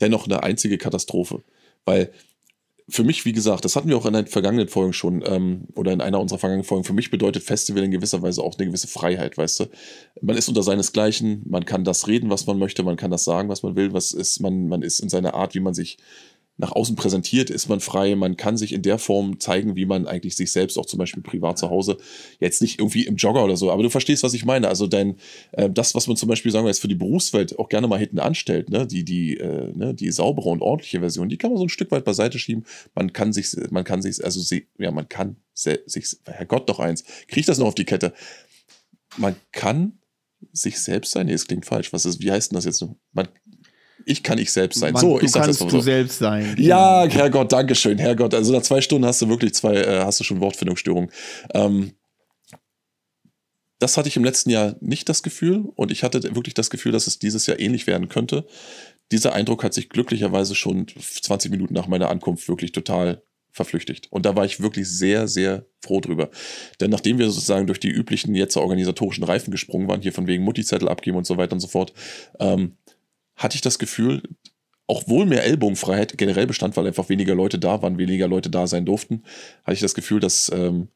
dennoch 0.02 0.26
eine 0.26 0.44
einzige 0.44 0.78
Katastrophe. 0.78 1.42
Weil 1.86 2.12
für 2.92 3.04
mich, 3.04 3.26
wie 3.26 3.32
gesagt, 3.32 3.64
das 3.64 3.76
hatten 3.76 3.88
wir 3.88 3.98
auch 3.98 4.06
in 4.06 4.14
den 4.14 4.28
vergangenen 4.28 4.68
Folgen 4.68 4.92
schon, 4.92 5.24
ähm, 5.26 5.68
oder 5.76 5.94
in 5.94 6.02
einer 6.02 6.20
unserer 6.20 6.40
vergangenen 6.40 6.66
Folgen, 6.66 6.84
für 6.84 6.94
mich 6.94 7.10
bedeutet 7.10 7.44
Festival 7.44 7.84
in 7.84 7.92
gewisser 7.92 8.22
Weise 8.22 8.44
auch 8.44 8.58
eine 8.58 8.68
gewisse 8.68 8.88
Freiheit, 8.88 9.38
weißt 9.38 9.62
du. 9.62 9.66
Man 10.22 10.36
ist 10.36 10.50
unter 10.50 10.62
seinesgleichen, 10.62 11.44
man 11.48 11.66
kann 11.66 11.84
das 11.86 12.08
reden, 12.08 12.30
was 12.30 12.48
man 12.48 12.60
möchte, 12.60 12.84
man 12.84 12.98
kann 12.98 13.12
das 13.12 13.24
sagen, 13.24 13.50
was 13.50 13.64
man 13.64 13.76
will, 13.76 13.94
was 13.94 14.12
ist, 14.12 14.42
man, 14.42 14.68
man 14.68 14.82
ist 14.82 15.00
in 15.00 15.10
seiner 15.10 15.34
Art, 15.34 15.56
wie 15.56 15.62
man 15.62 15.74
sich 15.74 15.98
nach 16.62 16.72
außen 16.72 16.96
präsentiert, 16.96 17.50
ist 17.50 17.68
man 17.68 17.80
frei. 17.80 18.16
Man 18.16 18.38
kann 18.38 18.56
sich 18.56 18.72
in 18.72 18.84
der 18.84 19.00
Form 19.00 19.40
zeigen, 19.40 19.76
wie 19.76 19.86
man 19.86 20.08
eigentlich 20.08 20.36
sich 20.36 20.52
selbst 20.52 20.78
auch 20.78 20.86
zum 20.86 21.00
Beispiel 21.00 21.24
privat 21.24 21.58
zu 21.58 21.70
Hause, 21.70 21.98
jetzt 22.40 22.62
nicht 22.62 22.80
irgendwie 22.80 23.06
im 23.06 23.16
Jogger 23.16 23.44
oder 23.44 23.58
so, 23.58 23.72
aber 23.72 23.84
du 23.84 23.90
verstehst, 23.90 24.24
was 24.24 24.34
ich 24.34 24.46
meine. 24.46 24.68
Also 24.68 24.88
dein, 24.88 25.18
äh, 25.54 25.70
das, 25.70 25.96
was 25.96 26.08
man 26.08 26.16
zum 26.16 26.30
Beispiel 26.30 26.52
sagen 26.52 26.66
wir 26.66 26.70
jetzt 26.70 26.80
für 26.80 26.88
die 26.88 26.96
Berufswelt 26.96 27.58
auch 27.60 27.68
gerne 27.68 27.88
mal 27.88 28.00
hinten 28.00 28.20
anstellt, 28.20 28.70
ne, 28.70 28.86
die, 28.86 29.04
die, 29.04 29.38
äh, 29.38 29.74
ne, 29.76 29.94
die 29.94 30.12
saubere 30.12 30.50
und 30.50 30.62
ordentliche 30.62 31.00
Version, 31.00 31.30
die 31.30 31.38
kann 31.38 31.50
man 31.52 31.58
so 31.58 31.66
ein 31.66 31.70
Stück 31.70 31.92
weit 31.92 32.06
beiseite 32.06 32.38
schieben. 32.38 32.64
Man 32.94 33.12
kann 33.12 33.34
sich, 33.34 33.56
man 33.72 33.84
kann 33.84 34.02
sich, 34.02 34.24
also 34.24 34.56
ja, 34.78 34.92
man 34.92 35.10
kann 35.10 35.38
sich, 35.54 36.18
Herrgott 36.26 36.70
doch 36.70 36.80
eins, 36.80 37.04
krieg 37.28 37.40
ich 37.40 37.46
das 37.48 37.58
noch 37.58 37.68
auf 37.68 37.76
die 37.76 37.86
Kette? 37.86 38.14
Man 39.18 39.36
kann 39.52 39.98
sich 40.52 40.80
selbst 40.80 41.12
sein. 41.12 41.28
Nee, 41.28 41.34
es 41.34 41.48
klingt 41.48 41.66
falsch. 41.66 41.94
Was 41.94 42.06
ist, 42.06 42.22
wie 42.22 42.32
heißt 42.32 42.52
denn 42.52 42.56
das 42.56 42.66
jetzt? 42.66 42.86
Man, 43.14 43.28
ich 44.06 44.24
kann 44.24 44.38
ich 44.38 44.52
selbst 44.52 44.80
sein. 44.80 44.94
Man, 44.94 45.02
so, 45.02 45.20
ich 45.20 45.32
sag 45.32 45.46
das 45.46 45.60
mal 45.60 45.70
so. 45.70 45.78
du 45.78 45.82
selbst 45.82 46.20
sein. 46.20 46.56
Ja, 46.58 47.06
Herrgott, 47.08 47.52
Dankeschön, 47.52 47.98
Herrgott. 47.98 48.34
Also 48.34 48.54
nach 48.54 48.62
zwei 48.62 48.82
Stunden 48.82 49.06
hast 49.06 49.22
du 49.22 49.30
wirklich 49.30 49.54
zwei, 49.54 49.76
äh, 49.76 50.04
hast 50.04 50.20
du 50.20 50.24
schon 50.24 50.40
Wortfindungsstörungen. 50.40 51.12
Ähm, 51.54 51.94
das 53.80 53.98
hatte 53.98 54.08
ich 54.08 54.16
im 54.16 54.24
letzten 54.24 54.52
Jahr 54.52 54.76
nicht 54.80 55.10
das 55.10 55.24
Gefühl 55.24 55.66
und 55.76 55.92
ich 55.92 56.04
hatte 56.04 56.22
wirklich 56.36 56.54
das 56.54 56.70
Gefühl, 56.70 56.92
dass 56.92 57.08
es 57.08 57.18
dieses 57.18 57.48
Jahr 57.48 57.60
ähnlich 57.60 57.88
werden 57.88 58.10
könnte. 58.10 58.46
Dieser 59.12 59.34
Eindruck 59.34 59.64
hat 59.64 59.74
sich 59.74 59.90
glücklicherweise 59.90 60.54
schon 60.54 60.86
20 60.88 61.50
Minuten 61.50 61.74
nach 61.74 61.88
meiner 61.88 62.10
Ankunft 62.10 62.48
wirklich 62.48 62.74
total 62.74 63.24
verflüchtigt. 63.52 64.08
Und 64.12 64.26
da 64.26 64.36
war 64.36 64.46
ich 64.46 64.62
wirklich 64.62 64.88
sehr, 64.88 65.28
sehr 65.28 65.66
froh 65.84 66.00
drüber. 66.00 66.30
Denn 66.80 66.90
nachdem 66.90 67.18
wir 67.18 67.30
sozusagen 67.30 67.68
durch 67.68 67.80
die 67.80 67.90
üblichen 67.90 68.34
jetzt 68.36 68.56
organisatorischen 68.56 69.24
Reifen 69.24 69.52
gesprungen 69.52 69.88
waren, 69.88 70.02
hier 70.02 70.14
von 70.14 70.28
wegen 70.28 70.44
Multizettel 70.44 70.88
abgeben 70.88 71.18
und 71.18 71.26
so 71.26 71.38
weiter 71.38 71.54
und 71.54 71.60
so 71.60 71.68
fort, 71.68 71.94
ähm, 72.40 72.78
hatte 73.42 73.56
ich 73.56 73.62
das 73.62 73.80
Gefühl, 73.80 74.22
auch 74.88 75.08
wohl 75.08 75.26
mehr 75.26 75.46
Ellbogenfreiheit 75.46 76.18
generell 76.18 76.48
bestand, 76.48 76.76
weil 76.76 76.86
einfach 76.86 77.10
weniger 77.10 77.34
Leute 77.34 77.58
da 77.58 77.82
waren, 77.82 77.98
weniger 77.98 78.28
Leute 78.28 78.50
da 78.50 78.68
sein 78.68 78.86
durften, 78.86 79.24
hatte 79.64 79.76
ich 79.76 79.80
das 79.80 79.94
Gefühl, 79.94 80.20
dass 80.20 80.52
ähm, 80.54 80.90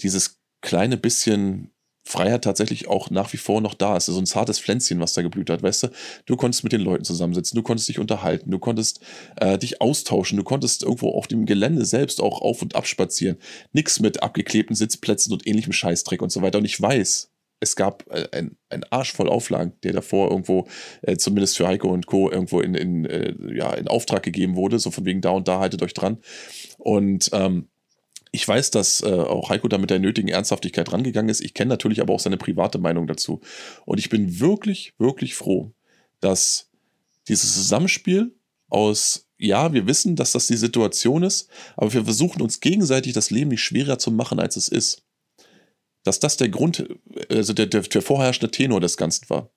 dieses 0.00 0.38
kleine 0.60 0.96
bisschen 0.96 1.70
Freiheit 2.04 2.44
tatsächlich 2.44 2.88
auch 2.88 3.10
nach 3.10 3.32
wie 3.32 3.36
vor 3.38 3.60
noch 3.60 3.74
da 3.74 3.96
ist. 3.96 4.06
So 4.06 4.18
ein 4.18 4.26
zartes 4.26 4.58
Pflänzchen, 4.58 5.00
was 5.00 5.14
da 5.14 5.22
geblüht 5.22 5.50
hat, 5.50 5.62
weißt 5.62 5.84
du? 5.84 5.88
Du 6.26 6.36
konntest 6.36 6.64
mit 6.64 6.72
den 6.72 6.80
Leuten 6.80 7.04
zusammensitzen, 7.04 7.56
du 7.56 7.62
konntest 7.62 7.88
dich 7.88 7.98
unterhalten, 7.98 8.50
du 8.50 8.58
konntest 8.58 9.00
äh, 9.36 9.56
dich 9.56 9.80
austauschen, 9.80 10.36
du 10.36 10.44
konntest 10.44 10.82
irgendwo 10.82 11.10
auf 11.10 11.26
dem 11.26 11.46
Gelände 11.46 11.84
selbst 11.84 12.20
auch 12.20 12.42
auf 12.42 12.60
und 12.60 12.74
ab 12.74 12.86
spazieren. 12.86 13.38
Nix 13.72 14.00
mit 14.00 14.22
abgeklebten 14.22 14.74
Sitzplätzen 14.74 15.32
und 15.32 15.46
ähnlichem 15.46 15.72
Scheißdreck 15.72 16.20
und 16.22 16.32
so 16.32 16.42
weiter. 16.42 16.58
Und 16.58 16.64
ich 16.64 16.80
weiß, 16.80 17.31
es 17.62 17.76
gab 17.76 18.04
äh, 18.10 18.28
ein, 18.32 18.56
ein 18.68 18.84
Arsch 18.90 19.12
voll 19.12 19.28
Auflagen, 19.28 19.72
der 19.84 19.92
davor 19.92 20.30
irgendwo, 20.30 20.66
äh, 21.02 21.16
zumindest 21.16 21.56
für 21.56 21.66
Heiko 21.66 21.88
und 21.88 22.06
Co., 22.06 22.30
irgendwo 22.30 22.60
in, 22.60 22.74
in, 22.74 23.06
äh, 23.06 23.34
ja, 23.54 23.72
in 23.72 23.88
Auftrag 23.88 24.24
gegeben 24.24 24.56
wurde, 24.56 24.78
so 24.78 24.90
von 24.90 25.04
wegen 25.04 25.20
da 25.20 25.30
und 25.30 25.48
da 25.48 25.60
haltet 25.60 25.82
euch 25.82 25.94
dran. 25.94 26.18
Und 26.78 27.30
ähm, 27.32 27.68
ich 28.32 28.46
weiß, 28.46 28.72
dass 28.72 29.02
äh, 29.02 29.06
auch 29.06 29.50
Heiko 29.50 29.68
da 29.68 29.78
mit 29.78 29.90
der 29.90 30.00
nötigen 30.00 30.28
Ernsthaftigkeit 30.28 30.92
rangegangen 30.92 31.28
ist. 31.28 31.40
Ich 31.40 31.54
kenne 31.54 31.68
natürlich 31.68 32.00
aber 32.00 32.14
auch 32.14 32.20
seine 32.20 32.36
private 32.36 32.78
Meinung 32.78 33.06
dazu. 33.06 33.40
Und 33.84 33.98
ich 33.98 34.10
bin 34.10 34.40
wirklich, 34.40 34.94
wirklich 34.98 35.34
froh, 35.34 35.72
dass 36.20 36.68
dieses 37.28 37.54
Zusammenspiel 37.54 38.34
aus, 38.68 39.28
ja, 39.38 39.72
wir 39.72 39.86
wissen, 39.86 40.16
dass 40.16 40.32
das 40.32 40.46
die 40.48 40.56
Situation 40.56 41.22
ist, 41.22 41.48
aber 41.76 41.92
wir 41.92 42.04
versuchen 42.04 42.42
uns 42.42 42.60
gegenseitig 42.60 43.12
das 43.12 43.30
Leben 43.30 43.50
nicht 43.50 43.62
schwerer 43.62 43.98
zu 43.98 44.10
machen, 44.10 44.40
als 44.40 44.56
es 44.56 44.68
ist 44.68 45.01
dass 46.04 46.20
das 46.20 46.36
der 46.36 46.48
Grund, 46.48 46.86
also 47.30 47.52
der, 47.52 47.66
der, 47.66 47.82
der 47.82 48.02
vorherrschende 48.02 48.50
Tenor 48.50 48.80
des 48.80 48.96
Ganzen 48.96 49.28
war. 49.30 49.50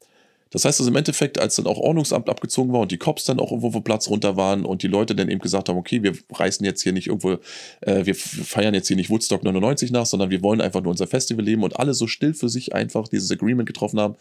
Das 0.51 0.63
heißt 0.63 0.80
also 0.80 0.89
im 0.89 0.95
Endeffekt, 0.95 1.39
als 1.39 1.55
dann 1.55 1.65
auch 1.65 1.77
Ordnungsamt 1.77 2.30
abgezogen 2.30 2.72
war 2.72 2.80
und 2.80 2.91
die 2.91 2.97
Cops 2.97 3.26
dann 3.26 3.39
auch 3.39 3.51
irgendwo 3.51 3.72
vom 3.72 3.84
Platz 3.84 4.07
runter 4.09 4.38
waren 4.38 4.63
und 4.63 4.84
die 4.84 4.88
Leute 4.88 5.15
dann 5.15 5.27
eben 5.27 5.41
gesagt 5.41 5.67
haben, 5.67 5.77
okay, 5.77 6.03
wir 6.03 6.13
reißen 6.31 6.65
jetzt 6.65 6.81
hier 6.81 6.93
nicht 6.93 7.07
irgendwo, 7.07 7.39
äh, 7.81 8.05
wir 8.05 8.15
feiern 8.15 8.73
jetzt 8.73 8.88
hier 8.88 8.95
nicht 8.95 9.09
Woodstock 9.09 9.43
99 9.43 9.91
nach, 9.91 10.05
sondern 10.05 10.30
wir 10.30 10.43
wollen 10.43 10.61
einfach 10.61 10.81
nur 10.81 10.91
unser 10.91 11.07
Festival 11.07 11.43
leben 11.43 11.63
und 11.63 11.77
alle 11.80 11.93
so 11.93 12.07
still 12.07 12.34
für 12.34 12.47
sich 12.47 12.73
einfach 12.73 13.07
dieses 13.07 13.31
Agreement 13.31 13.67
getroffen 13.67 13.99
haben. 13.99 14.15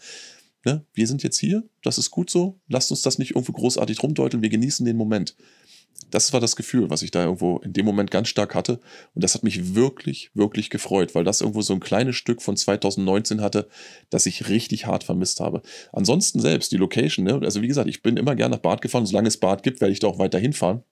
Ne? 0.65 0.83
Wir 0.93 1.07
sind 1.07 1.23
jetzt 1.23 1.39
hier, 1.39 1.63
das 1.83 1.97
ist 1.97 2.09
gut 2.09 2.29
so, 2.29 2.59
lasst 2.67 2.89
uns 2.89 3.03
das 3.03 3.19
nicht 3.19 3.31
irgendwo 3.31 3.53
großartig 3.53 4.01
rumdeuteln, 4.01 4.41
wir 4.41 4.49
genießen 4.49 4.85
den 4.85 4.97
Moment 4.97 5.35
das 6.11 6.33
war 6.33 6.39
das 6.39 6.55
Gefühl, 6.55 6.89
was 6.89 7.01
ich 7.01 7.11
da 7.11 7.23
irgendwo 7.23 7.57
in 7.57 7.73
dem 7.73 7.85
Moment 7.85 8.11
ganz 8.11 8.29
stark 8.29 8.55
hatte. 8.55 8.79
Und 9.13 9.23
das 9.23 9.33
hat 9.33 9.43
mich 9.43 9.75
wirklich, 9.75 10.31
wirklich 10.33 10.69
gefreut, 10.69 11.15
weil 11.15 11.23
das 11.23 11.41
irgendwo 11.41 11.61
so 11.61 11.73
ein 11.73 11.79
kleines 11.79 12.15
Stück 12.15 12.41
von 12.41 12.55
2019 12.55 13.41
hatte, 13.41 13.67
das 14.09 14.25
ich 14.25 14.47
richtig 14.47 14.85
hart 14.85 15.03
vermisst 15.03 15.39
habe. 15.39 15.61
Ansonsten 15.91 16.39
selbst, 16.39 16.71
die 16.71 16.77
Location, 16.77 17.25
ne? 17.25 17.39
also 17.43 17.61
wie 17.61 17.67
gesagt, 17.67 17.89
ich 17.89 18.01
bin 18.01 18.17
immer 18.17 18.35
gerne 18.35 18.55
nach 18.55 18.61
Bad 18.61 18.81
gefahren. 18.81 19.05
Solange 19.05 19.27
es 19.27 19.37
Bad 19.37 19.63
gibt, 19.63 19.81
werde 19.81 19.91
ich 19.91 19.99
da 19.99 20.07
auch 20.07 20.19
weiter 20.19 20.39
hinfahren. 20.39 20.83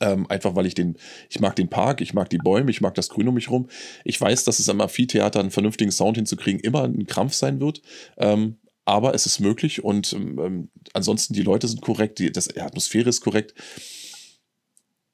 Ähm, 0.00 0.28
einfach 0.28 0.56
weil 0.56 0.66
ich 0.66 0.74
den, 0.74 0.96
ich 1.30 1.38
mag 1.38 1.54
den 1.54 1.68
Park, 1.68 2.00
ich 2.00 2.12
mag 2.12 2.28
die 2.28 2.38
Bäume, 2.38 2.72
ich 2.72 2.80
mag 2.80 2.94
das 2.94 3.08
Grün 3.08 3.28
um 3.28 3.34
mich 3.34 3.50
rum. 3.50 3.68
Ich 4.04 4.20
weiß, 4.20 4.42
dass 4.42 4.58
es 4.58 4.68
am 4.68 4.80
Amphitheater 4.80 5.38
einen 5.38 5.52
vernünftigen 5.52 5.92
Sound 5.92 6.16
hinzukriegen 6.16 6.60
immer 6.60 6.82
ein 6.82 7.06
Krampf 7.06 7.34
sein 7.34 7.60
wird. 7.60 7.82
Ähm, 8.16 8.56
aber 8.84 9.14
es 9.14 9.26
ist 9.26 9.40
möglich 9.40 9.82
und 9.84 10.12
ähm, 10.12 10.70
ansonsten 10.92 11.34
die 11.34 11.42
Leute 11.42 11.66
sind 11.66 11.82
korrekt, 11.82 12.20
die, 12.20 12.30
das, 12.32 12.46
die 12.46 12.60
Atmosphäre 12.60 13.08
ist 13.08 13.20
korrekt 13.20 13.54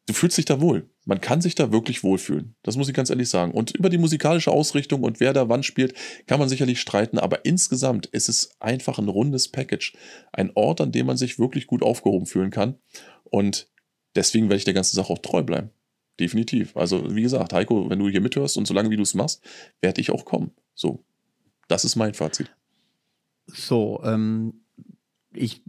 du 0.07 0.15
fühlst 0.15 0.39
dich 0.39 0.45
da 0.45 0.61
wohl. 0.61 0.89
Man 1.05 1.21
kann 1.21 1.41
sich 1.41 1.55
da 1.55 1.73
wirklich 1.73 2.03
wohlfühlen. 2.03 2.55
Das 2.63 2.77
muss 2.77 2.89
ich 2.89 2.95
ganz 2.95 3.11
ehrlich 3.11 3.29
sagen. 3.29 3.53
Und 3.53 3.73
über 3.73 3.89
die 3.89 3.99
musikalische 3.99 4.51
Ausrichtung 4.51 5.03
und 5.03 5.21
wer 5.21 5.33
da 5.33 5.49
wann 5.49 5.63
spielt, 5.63 5.95
kann 6.27 6.39
man 6.39 6.49
sicherlich 6.49 6.81
streiten. 6.81 7.19
Aber 7.19 7.45
insgesamt 7.45 8.07
ist 8.07 8.29
es 8.29 8.61
einfach 8.61 8.99
ein 8.99 9.09
rundes 9.09 9.49
Package. 9.49 9.95
Ein 10.33 10.53
Ort, 10.55 10.81
an 10.81 10.93
dem 10.93 11.07
man 11.07 11.17
sich 11.17 11.39
wirklich 11.39 11.67
gut 11.67 11.83
aufgehoben 11.83 12.27
fühlen 12.27 12.51
kann. 12.51 12.79
Und 13.25 13.69
deswegen 14.15 14.49
werde 14.49 14.59
ich 14.59 14.65
der 14.65 14.75
ganzen 14.75 14.97
Sache 14.97 15.13
auch 15.13 15.19
treu 15.19 15.43
bleiben. 15.43 15.71
Definitiv. 16.21 16.77
Also, 16.77 17.15
wie 17.15 17.23
gesagt, 17.23 17.53
Heiko, 17.53 17.89
wenn 17.89 17.99
du 17.99 18.09
hier 18.09 18.21
mithörst 18.21 18.57
und 18.57 18.67
solange 18.67 18.91
wie 18.91 18.97
du 18.97 19.03
es 19.03 19.15
machst, 19.15 19.43
werde 19.81 20.01
ich 20.01 20.11
auch 20.11 20.25
kommen. 20.25 20.53
So. 20.75 21.05
Das 21.69 21.85
ist 21.85 21.97
mein 21.97 22.15
Fazit. 22.15 22.55
So, 23.47 24.01
ähm, 24.05 24.65
ich 25.35 25.63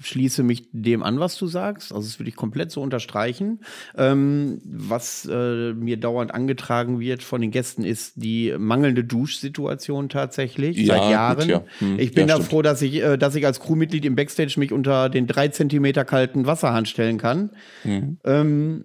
schließe 0.00 0.42
mich 0.42 0.68
dem 0.72 1.02
an, 1.02 1.20
was 1.20 1.36
du 1.36 1.46
sagst. 1.46 1.92
Also 1.92 2.06
das 2.06 2.18
würde 2.18 2.28
ich 2.28 2.36
komplett 2.36 2.70
so 2.70 2.82
unterstreichen. 2.82 3.60
Ähm, 3.96 4.60
was 4.64 5.26
äh, 5.30 5.72
mir 5.72 5.96
dauernd 5.96 6.34
angetragen 6.34 7.00
wird 7.00 7.22
von 7.22 7.40
den 7.40 7.50
Gästen 7.50 7.84
ist 7.84 8.14
die 8.16 8.54
mangelnde 8.58 9.04
Duschsituation 9.04 10.08
tatsächlich 10.08 10.76
ja, 10.76 10.94
seit 10.94 11.10
Jahren. 11.10 11.38
Gut, 11.38 11.48
ja. 11.48 11.64
hm, 11.78 11.98
ich 11.98 12.12
bin 12.12 12.22
ja, 12.22 12.26
da 12.26 12.34
stimmt. 12.34 12.50
froh, 12.50 12.62
dass 12.62 12.82
ich, 12.82 13.02
äh, 13.02 13.16
dass 13.16 13.34
ich 13.34 13.46
als 13.46 13.60
Crewmitglied 13.60 14.04
im 14.04 14.16
Backstage 14.16 14.54
mich 14.58 14.72
unter 14.72 15.08
den 15.08 15.26
drei 15.26 15.48
Zentimeter 15.48 16.04
kalten 16.04 16.46
Wasserhahn 16.46 16.86
stellen 16.86 17.18
kann. 17.18 17.50
Mhm. 17.84 18.18
Ähm, 18.24 18.84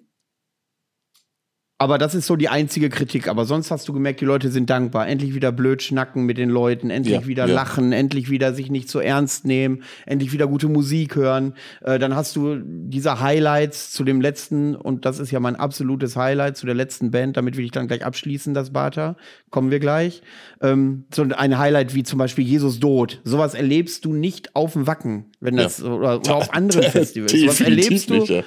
aber 1.82 1.98
das 1.98 2.14
ist 2.14 2.28
so 2.28 2.36
die 2.36 2.48
einzige 2.48 2.90
Kritik. 2.90 3.28
Aber 3.28 3.46
sonst 3.46 3.72
hast 3.72 3.88
du 3.88 3.94
gemerkt, 3.94 4.22
die 4.22 4.26
Leute 4.26 4.52
sind 4.52 4.70
dankbar. 4.70 5.08
Endlich 5.08 5.34
wieder 5.34 5.52
blöd 5.52 5.82
schnacken 5.82 6.28
mit 6.28 6.38
den 6.38 6.52
Leuten, 6.52 6.92
endlich 6.92 7.16
ja, 7.16 7.26
wieder 7.26 7.48
ja. 7.48 7.56
lachen, 7.56 7.92
endlich 7.92 8.30
wieder 8.30 8.54
sich 8.54 8.70
nicht 8.70 8.88
zu 8.88 9.00
so 9.00 9.04
ernst 9.04 9.46
nehmen, 9.46 9.82
endlich 10.06 10.32
wieder 10.32 10.46
gute 10.46 10.68
Musik 10.68 11.16
hören. 11.16 11.56
Äh, 11.84 11.98
dann 11.98 12.16
hast 12.16 12.36
du 12.36 12.62
diese 12.64 13.20
Highlights 13.20 13.94
zu 13.94 14.04
dem 14.04 14.22
letzten, 14.22 14.76
und 14.76 15.06
das 15.06 15.18
ist 15.18 15.32
ja 15.32 15.40
mein 15.40 15.56
absolutes 15.56 16.16
Highlight 16.16 16.56
zu 16.56 16.68
der 16.68 16.76
letzten 16.76 17.10
Band, 17.10 17.36
damit 17.36 17.58
will 17.58 17.66
ich 17.66 17.72
dann 17.72 17.88
gleich 17.88 18.06
abschließen, 18.06 18.54
das 18.54 18.70
Bata. 18.70 19.16
Kommen 19.50 19.72
wir 19.72 19.80
gleich. 19.80 20.22
Ähm, 20.62 21.06
so 21.12 21.24
ein 21.24 21.58
Highlight 21.58 21.96
wie 21.96 22.04
zum 22.04 22.20
Beispiel 22.20 22.46
Jesus 22.46 22.80
Tod. 22.80 23.22
Sowas 23.24 23.56
erlebst 23.56 24.06
du 24.06 24.14
nicht 24.14 24.56
auf 24.56 24.74
dem 24.74 24.86
Wacken, 24.86 25.31
wenn 25.42 25.58
das, 25.58 25.80
ja. 25.80 25.88
oder, 25.88 26.20
oder, 26.20 26.36
auf 26.36 26.54
anderen 26.54 26.84
Festivals. 26.92 27.32
Sowas 27.32 27.62
erlebst 27.62 28.10
du. 28.10 28.14
Nicht, 28.14 28.46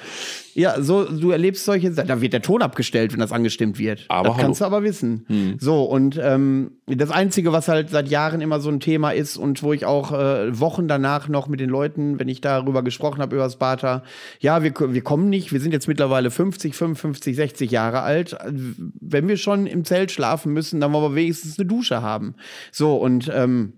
ja, 0.55 0.81
so, 0.81 1.03
du 1.03 1.31
erlebst 1.31 1.65
solche, 1.65 1.91
da 1.91 2.21
wird 2.21 2.31
der 2.31 2.41
Ton 2.41 2.61
abgestellt, 2.61 3.11
wenn 3.11 3.19
das 3.19 3.33
angestimmt 3.33 3.77
wird. 3.77 4.05
Aber 4.07 4.29
das 4.29 4.37
hallo. 4.37 4.45
kannst 4.45 4.61
du 4.61 4.65
aber 4.65 4.83
wissen. 4.83 5.25
Hm. 5.27 5.57
So, 5.59 5.83
und 5.83 6.17
ähm, 6.23 6.71
das 6.87 7.11
Einzige, 7.11 7.51
was 7.51 7.67
halt 7.67 7.89
seit 7.89 8.07
Jahren 8.07 8.39
immer 8.39 8.61
so 8.61 8.69
ein 8.69 8.79
Thema 8.79 9.11
ist 9.11 9.35
und 9.35 9.61
wo 9.63 9.73
ich 9.73 9.85
auch 9.85 10.13
äh, 10.13 10.57
Wochen 10.57 10.87
danach 10.87 11.27
noch 11.27 11.49
mit 11.49 11.59
den 11.59 11.69
Leuten, 11.69 12.19
wenn 12.19 12.29
ich 12.29 12.39
darüber 12.39 12.83
gesprochen 12.83 13.21
habe, 13.21 13.35
über 13.35 13.49
Bata, 13.49 14.03
ja, 14.39 14.63
wir, 14.63 14.73
wir 14.79 15.01
kommen 15.01 15.29
nicht, 15.29 15.51
wir 15.51 15.59
sind 15.59 15.73
jetzt 15.73 15.89
mittlerweile 15.89 16.31
50, 16.31 16.73
55, 16.73 17.35
60 17.35 17.71
Jahre 17.71 18.01
alt. 18.01 18.37
Wenn 18.45 19.27
wir 19.27 19.35
schon 19.35 19.67
im 19.67 19.83
Zelt 19.83 20.11
schlafen 20.11 20.53
müssen, 20.53 20.79
dann 20.79 20.93
wollen 20.93 21.11
wir 21.11 21.15
wenigstens 21.15 21.59
eine 21.59 21.67
Dusche 21.67 22.01
haben. 22.01 22.35
So, 22.71 22.95
und 22.95 23.29
ähm, 23.33 23.73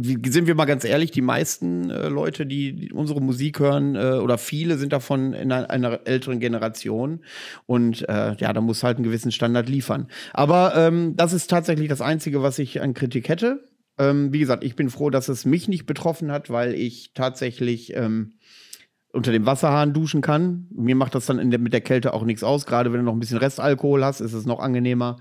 sind 0.00 0.46
wir 0.46 0.54
mal 0.54 0.64
ganz 0.64 0.84
ehrlich, 0.84 1.10
die 1.10 1.22
meisten 1.22 1.90
äh, 1.90 2.08
Leute, 2.08 2.46
die, 2.46 2.92
unsere 2.92 3.20
Musik 3.20 3.58
hören, 3.58 3.94
äh, 3.96 4.18
oder 4.22 4.38
viele 4.38 4.78
sind 4.78 4.92
davon 4.92 5.32
in 5.32 5.52
einer, 5.52 5.70
einer 5.70 6.00
älteren 6.04 6.40
Generation. 6.40 7.24
Und 7.66 8.08
äh, 8.08 8.34
ja, 8.36 8.52
da 8.52 8.60
muss 8.60 8.82
halt 8.82 8.98
einen 8.98 9.04
gewissen 9.04 9.32
Standard 9.32 9.68
liefern. 9.68 10.08
Aber 10.32 10.74
ähm, 10.76 11.16
das 11.16 11.32
ist 11.32 11.48
tatsächlich 11.48 11.88
das 11.88 12.00
Einzige, 12.00 12.42
was 12.42 12.58
ich 12.58 12.80
an 12.80 12.94
Kritik 12.94 13.28
hätte. 13.28 13.64
Ähm, 13.98 14.32
wie 14.32 14.38
gesagt, 14.38 14.64
ich 14.64 14.76
bin 14.76 14.90
froh, 14.90 15.10
dass 15.10 15.28
es 15.28 15.44
mich 15.44 15.68
nicht 15.68 15.86
betroffen 15.86 16.30
hat, 16.30 16.50
weil 16.50 16.74
ich 16.74 17.12
tatsächlich 17.14 17.94
ähm, 17.96 18.34
unter 19.12 19.32
dem 19.32 19.46
Wasserhahn 19.46 19.92
duschen 19.92 20.20
kann. 20.20 20.68
Mir 20.70 20.94
macht 20.94 21.14
das 21.14 21.26
dann 21.26 21.50
der, 21.50 21.58
mit 21.58 21.72
der 21.72 21.80
Kälte 21.80 22.12
auch 22.12 22.24
nichts 22.24 22.44
aus. 22.44 22.66
Gerade 22.66 22.92
wenn 22.92 23.00
du 23.00 23.06
noch 23.06 23.14
ein 23.14 23.20
bisschen 23.20 23.38
Restalkohol 23.38 24.04
hast, 24.04 24.20
ist 24.20 24.34
es 24.34 24.46
noch 24.46 24.60
angenehmer. 24.60 25.16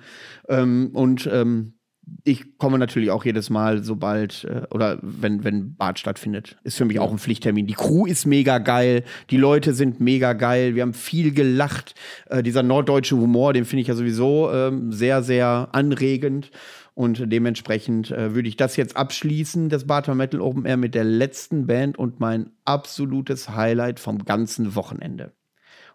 Ähm, 0.47 0.91
und 0.93 1.27
ähm, 1.31 1.76
ich 2.23 2.57
komme 2.57 2.77
natürlich 2.77 3.11
auch 3.11 3.25
jedes 3.25 3.49
Mal, 3.49 3.84
sobald 3.84 4.43
äh, 4.45 4.63
oder 4.71 4.99
wenn, 5.01 5.43
wenn 5.43 5.75
Bad 5.75 5.99
stattfindet. 5.99 6.57
Ist 6.63 6.77
für 6.77 6.85
mich 6.85 6.99
auch 6.99 7.11
ein 7.11 7.19
Pflichttermin. 7.19 7.67
Die 7.67 7.73
Crew 7.73 8.05
ist 8.05 8.25
mega 8.25 8.57
geil, 8.57 9.03
die 9.29 9.38
Leute 9.38 9.73
sind 9.73 9.99
mega 9.99 10.34
geil, 10.34 10.75
wir 10.75 10.81
haben 10.81 10.93
viel 10.93 11.34
gelacht. 11.34 11.95
Äh, 12.29 12.43
dieser 12.43 12.63
norddeutsche 12.63 13.17
Humor, 13.17 13.53
den 13.53 13.65
finde 13.65 13.81
ich 13.81 13.88
ja 13.88 13.95
sowieso 13.95 14.51
ähm, 14.51 14.91
sehr, 14.91 15.23
sehr 15.23 15.69
anregend. 15.71 16.51
Und 16.93 17.31
dementsprechend 17.31 18.09
äh, 18.09 18.34
würde 18.34 18.49
ich 18.49 18.57
das 18.57 18.75
jetzt 18.75 18.97
abschließen, 18.97 19.69
das 19.69 19.85
Barter 19.85 20.15
Metal 20.15 20.41
Open 20.41 20.65
Air 20.65 20.77
mit 20.77 20.95
der 20.95 21.03
letzten 21.03 21.67
Band 21.67 21.97
und 21.97 22.19
mein 22.19 22.49
absolutes 22.65 23.49
Highlight 23.49 23.99
vom 23.99 24.25
ganzen 24.25 24.73
Wochenende. 24.73 25.31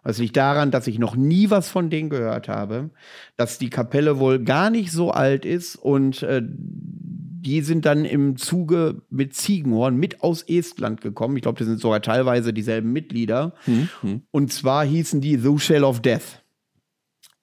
Das 0.03 0.17
liegt 0.17 0.35
daran, 0.35 0.71
dass 0.71 0.87
ich 0.87 0.99
noch 0.99 1.15
nie 1.15 1.49
was 1.49 1.69
von 1.69 1.89
denen 1.89 2.09
gehört 2.09 2.49
habe, 2.49 2.89
dass 3.37 3.57
die 3.57 3.69
Kapelle 3.69 4.19
wohl 4.19 4.43
gar 4.43 4.69
nicht 4.69 4.91
so 4.91 5.11
alt 5.11 5.45
ist 5.45 5.75
und 5.75 6.23
äh, 6.23 6.41
die 6.45 7.61
sind 7.61 7.85
dann 7.85 8.05
im 8.05 8.37
Zuge 8.37 9.01
mit 9.09 9.35
Ziegenhorn 9.35 9.97
mit 9.97 10.21
aus 10.21 10.43
Estland 10.43 11.01
gekommen. 11.01 11.35
Ich 11.35 11.43
glaube, 11.43 11.59
das 11.59 11.67
sind 11.67 11.79
sogar 11.79 12.01
teilweise 12.01 12.53
dieselben 12.53 12.93
Mitglieder. 12.93 13.53
Mhm. 13.65 14.21
Und 14.31 14.53
zwar 14.53 14.85
hießen 14.85 15.19
die 15.19 15.37
The 15.37 15.59
Shell 15.59 15.83
of 15.83 16.01
Death. 16.01 16.41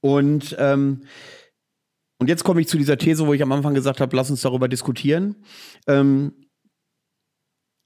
Und, 0.00 0.56
ähm, 0.58 1.02
und 2.18 2.28
jetzt 2.28 2.44
komme 2.44 2.62
ich 2.62 2.68
zu 2.68 2.78
dieser 2.78 2.96
These, 2.96 3.26
wo 3.26 3.34
ich 3.34 3.42
am 3.42 3.52
Anfang 3.52 3.74
gesagt 3.74 4.00
habe, 4.00 4.16
lass 4.16 4.30
uns 4.30 4.40
darüber 4.40 4.68
diskutieren. 4.68 5.36
Ähm, 5.86 6.32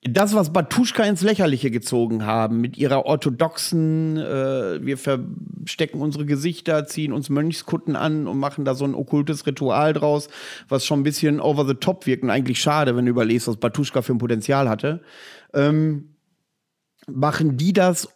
das, 0.07 0.35
was 0.35 0.53
Batuschka 0.53 1.03
ins 1.05 1.23
Lächerliche 1.23 1.71
gezogen 1.71 2.27
haben, 2.27 2.61
mit 2.61 2.77
ihrer 2.77 3.07
orthodoxen, 3.07 4.19
äh, 4.19 4.85
wir 4.85 4.99
verstecken 4.99 6.01
unsere 6.01 6.27
Gesichter, 6.27 6.87
ziehen 6.87 7.13
uns 7.13 7.31
Mönchskutten 7.31 7.97
an 7.97 8.27
und 8.27 8.39
machen 8.39 8.67
da 8.67 8.75
so 8.75 8.85
ein 8.85 8.95
okkultes 8.95 9.47
Ritual 9.47 9.95
draus, 9.95 10.29
was 10.69 10.85
schon 10.85 11.01
ein 11.01 11.05
bisschen 11.05 11.41
over 11.41 11.67
the 11.67 11.75
top 11.75 12.07
wirkt 12.07 12.23
und 12.23 12.31
eigentlich 12.31 12.61
schade, 12.61 12.97
wenn 12.97 13.07
du 13.07 13.11
überlegst, 13.11 13.49
was 13.49 13.57
Batuschka 13.57 14.03
für 14.03 14.13
ein 14.13 14.19
Potenzial 14.19 14.69
hatte. 14.69 15.01
Ähm, 15.55 16.17
machen 17.07 17.57
die 17.57 17.73
das 17.73 18.09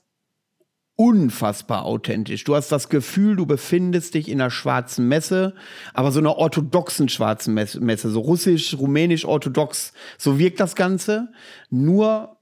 unfassbar 1.01 1.85
authentisch. 1.85 2.43
Du 2.43 2.57
hast 2.57 2.73
das 2.73 2.89
Gefühl, 2.89 3.37
du 3.37 3.47
befindest 3.47 4.15
dich 4.15 4.29
in 4.29 4.41
einer 4.41 4.51
schwarzen 4.51 5.07
Messe, 5.07 5.55
aber 5.95 6.11
so 6.11 6.19
einer 6.19 6.37
orthodoxen 6.37 7.09
schwarzen 7.09 7.55
Messe, 7.55 8.11
so 8.11 8.19
russisch, 8.19 8.77
rumänisch, 8.77 9.25
orthodox. 9.25 9.93
So 10.19 10.41
wirkt 10.41 10.59
das 10.59 10.75
Ganze, 10.75 11.29
nur 11.71 12.41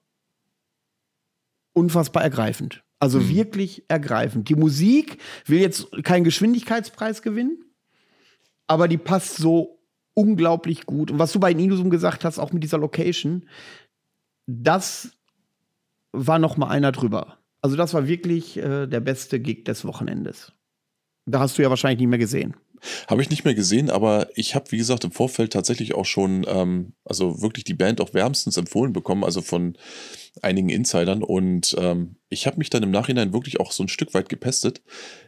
unfassbar 1.75 2.23
ergreifend. 2.23 2.83
Also 2.99 3.21
mhm. 3.21 3.29
wirklich 3.29 3.85
ergreifend. 3.89 4.49
Die 4.49 4.55
Musik 4.55 5.19
will 5.45 5.61
jetzt 5.61 5.89
keinen 6.03 6.25
Geschwindigkeitspreis 6.25 7.21
gewinnen, 7.21 7.63
aber 8.67 8.89
die 8.89 8.97
passt 8.97 9.37
so 9.37 9.83
unglaublich 10.15 10.87
gut. 10.87 11.11
Und 11.11 11.19
was 11.19 11.33
du 11.33 11.41
bei 11.41 11.53
Inusum 11.53 11.91
gesagt 11.91 12.25
hast, 12.25 12.39
auch 12.39 12.55
mit 12.55 12.63
dieser 12.63 12.79
Location, 12.79 13.47
das 14.47 15.11
war 16.13 16.39
noch 16.39 16.57
mal 16.57 16.69
einer 16.69 16.91
drüber. 16.91 17.36
Also 17.63 17.77
das 17.77 17.95
war 17.95 18.07
wirklich 18.07 18.57
äh, 18.59 18.87
der 18.87 19.01
beste 19.01 19.41
Gig 19.41 19.65
des 19.65 19.85
Wochenendes. 19.85 20.53
Da 21.27 21.41
hast 21.41 21.59
du 21.59 21.63
ja 21.63 21.71
wahrscheinlich 21.71 22.01
nicht 22.01 22.09
mehr 22.09 22.19
gesehen. 22.19 22.55
Habe 23.09 23.23
ich 23.23 23.31
nicht 23.31 23.45
mehr 23.45 23.55
gesehen, 23.55 23.91
aber 23.91 24.29
ich 24.35 24.55
habe, 24.55 24.71
wie 24.71 24.77
gesagt, 24.77 25.05
im 25.05 25.11
Vorfeld 25.11 25.53
tatsächlich 25.53 25.95
auch 25.95 26.05
schon, 26.05 26.47
ähm, 26.49 26.93
also 27.05 27.43
wirklich 27.43 27.65
die 27.65 27.75
Band 27.75 28.01
auch 28.01 28.15
wärmstens 28.15 28.57
empfohlen 28.57 28.93
bekommen, 28.93 29.25
also 29.25 29.43
von 29.43 29.77
einigen 30.43 30.69
Insidern. 30.69 31.23
Und 31.23 31.75
ähm, 31.79 32.17
ich 32.29 32.47
habe 32.47 32.59
mich 32.59 32.71
dann 32.71 32.83
im 32.83 32.91
Nachhinein 32.91 33.33
wirklich 33.33 33.61
auch 33.61 33.73
so 33.73 33.83
ein 33.83 33.89
Stück 33.89 34.15
weit 34.15 34.29
gepestet. 34.29 34.83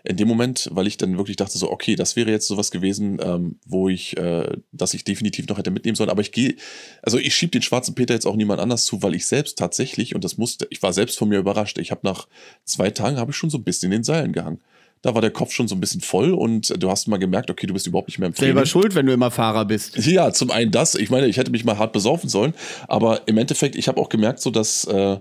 In 0.04 0.16
dem 0.16 0.28
Moment, 0.28 0.68
weil 0.72 0.86
ich 0.86 0.96
dann 0.96 1.16
wirklich 1.16 1.36
dachte, 1.36 1.56
so, 1.58 1.70
okay, 1.70 1.94
das 1.94 2.16
wäre 2.16 2.30
jetzt 2.30 2.48
sowas 2.48 2.70
gewesen, 2.70 3.18
ähm, 3.22 3.58
wo 3.64 3.88
ich, 3.88 4.16
äh, 4.16 4.56
dass 4.72 4.94
ich 4.94 5.04
definitiv 5.04 5.46
noch 5.48 5.58
hätte 5.58 5.70
mitnehmen 5.70 5.96
sollen. 5.96 6.10
Aber 6.10 6.22
ich 6.22 6.32
gehe, 6.32 6.56
also 7.02 7.18
ich 7.18 7.34
schiebe 7.34 7.52
den 7.52 7.62
schwarzen 7.62 7.94
Peter 7.94 8.14
jetzt 8.14 8.26
auch 8.26 8.36
niemand 8.36 8.60
anders 8.60 8.84
zu, 8.84 9.02
weil 9.02 9.14
ich 9.14 9.26
selbst 9.26 9.58
tatsächlich, 9.58 10.14
und 10.14 10.24
das 10.24 10.38
musste, 10.38 10.66
ich 10.70 10.82
war 10.82 10.92
selbst 10.92 11.18
von 11.18 11.28
mir 11.28 11.38
überrascht, 11.38 11.78
ich 11.78 11.90
habe 11.90 12.00
nach 12.04 12.28
zwei 12.64 12.90
Tagen 12.90 13.16
habe 13.16 13.30
ich 13.30 13.36
schon 13.36 13.50
so 13.50 13.58
ein 13.58 13.64
bisschen 13.64 13.92
in 13.92 13.98
den 13.98 14.04
Seilen 14.04 14.32
gehangen 14.32 14.60
da 15.02 15.14
war 15.14 15.20
der 15.20 15.30
Kopf 15.30 15.52
schon 15.52 15.68
so 15.68 15.74
ein 15.74 15.80
bisschen 15.80 16.00
voll 16.00 16.32
und 16.32 16.82
du 16.82 16.90
hast 16.90 17.08
mal 17.08 17.18
gemerkt, 17.18 17.50
okay, 17.50 17.66
du 17.66 17.74
bist 17.74 17.86
überhaupt 17.86 18.08
nicht 18.08 18.18
mehr 18.18 18.28
im 18.28 18.34
Training. 18.34 18.54
Selber 18.54 18.66
schuld, 18.66 18.94
wenn 18.94 19.06
du 19.06 19.12
immer 19.12 19.30
Fahrer 19.30 19.64
bist. 19.64 19.96
Ja, 19.98 20.32
zum 20.32 20.50
einen 20.50 20.70
das. 20.70 20.94
Ich 20.94 21.10
meine, 21.10 21.26
ich 21.26 21.36
hätte 21.36 21.50
mich 21.50 21.64
mal 21.64 21.78
hart 21.78 21.92
besaufen 21.92 22.28
sollen, 22.28 22.54
aber 22.88 23.22
im 23.26 23.38
Endeffekt, 23.38 23.76
ich 23.76 23.88
habe 23.88 24.00
auch 24.00 24.08
gemerkt, 24.08 24.40
so 24.40 24.50
dass, 24.50 24.84
äh, 24.84 25.18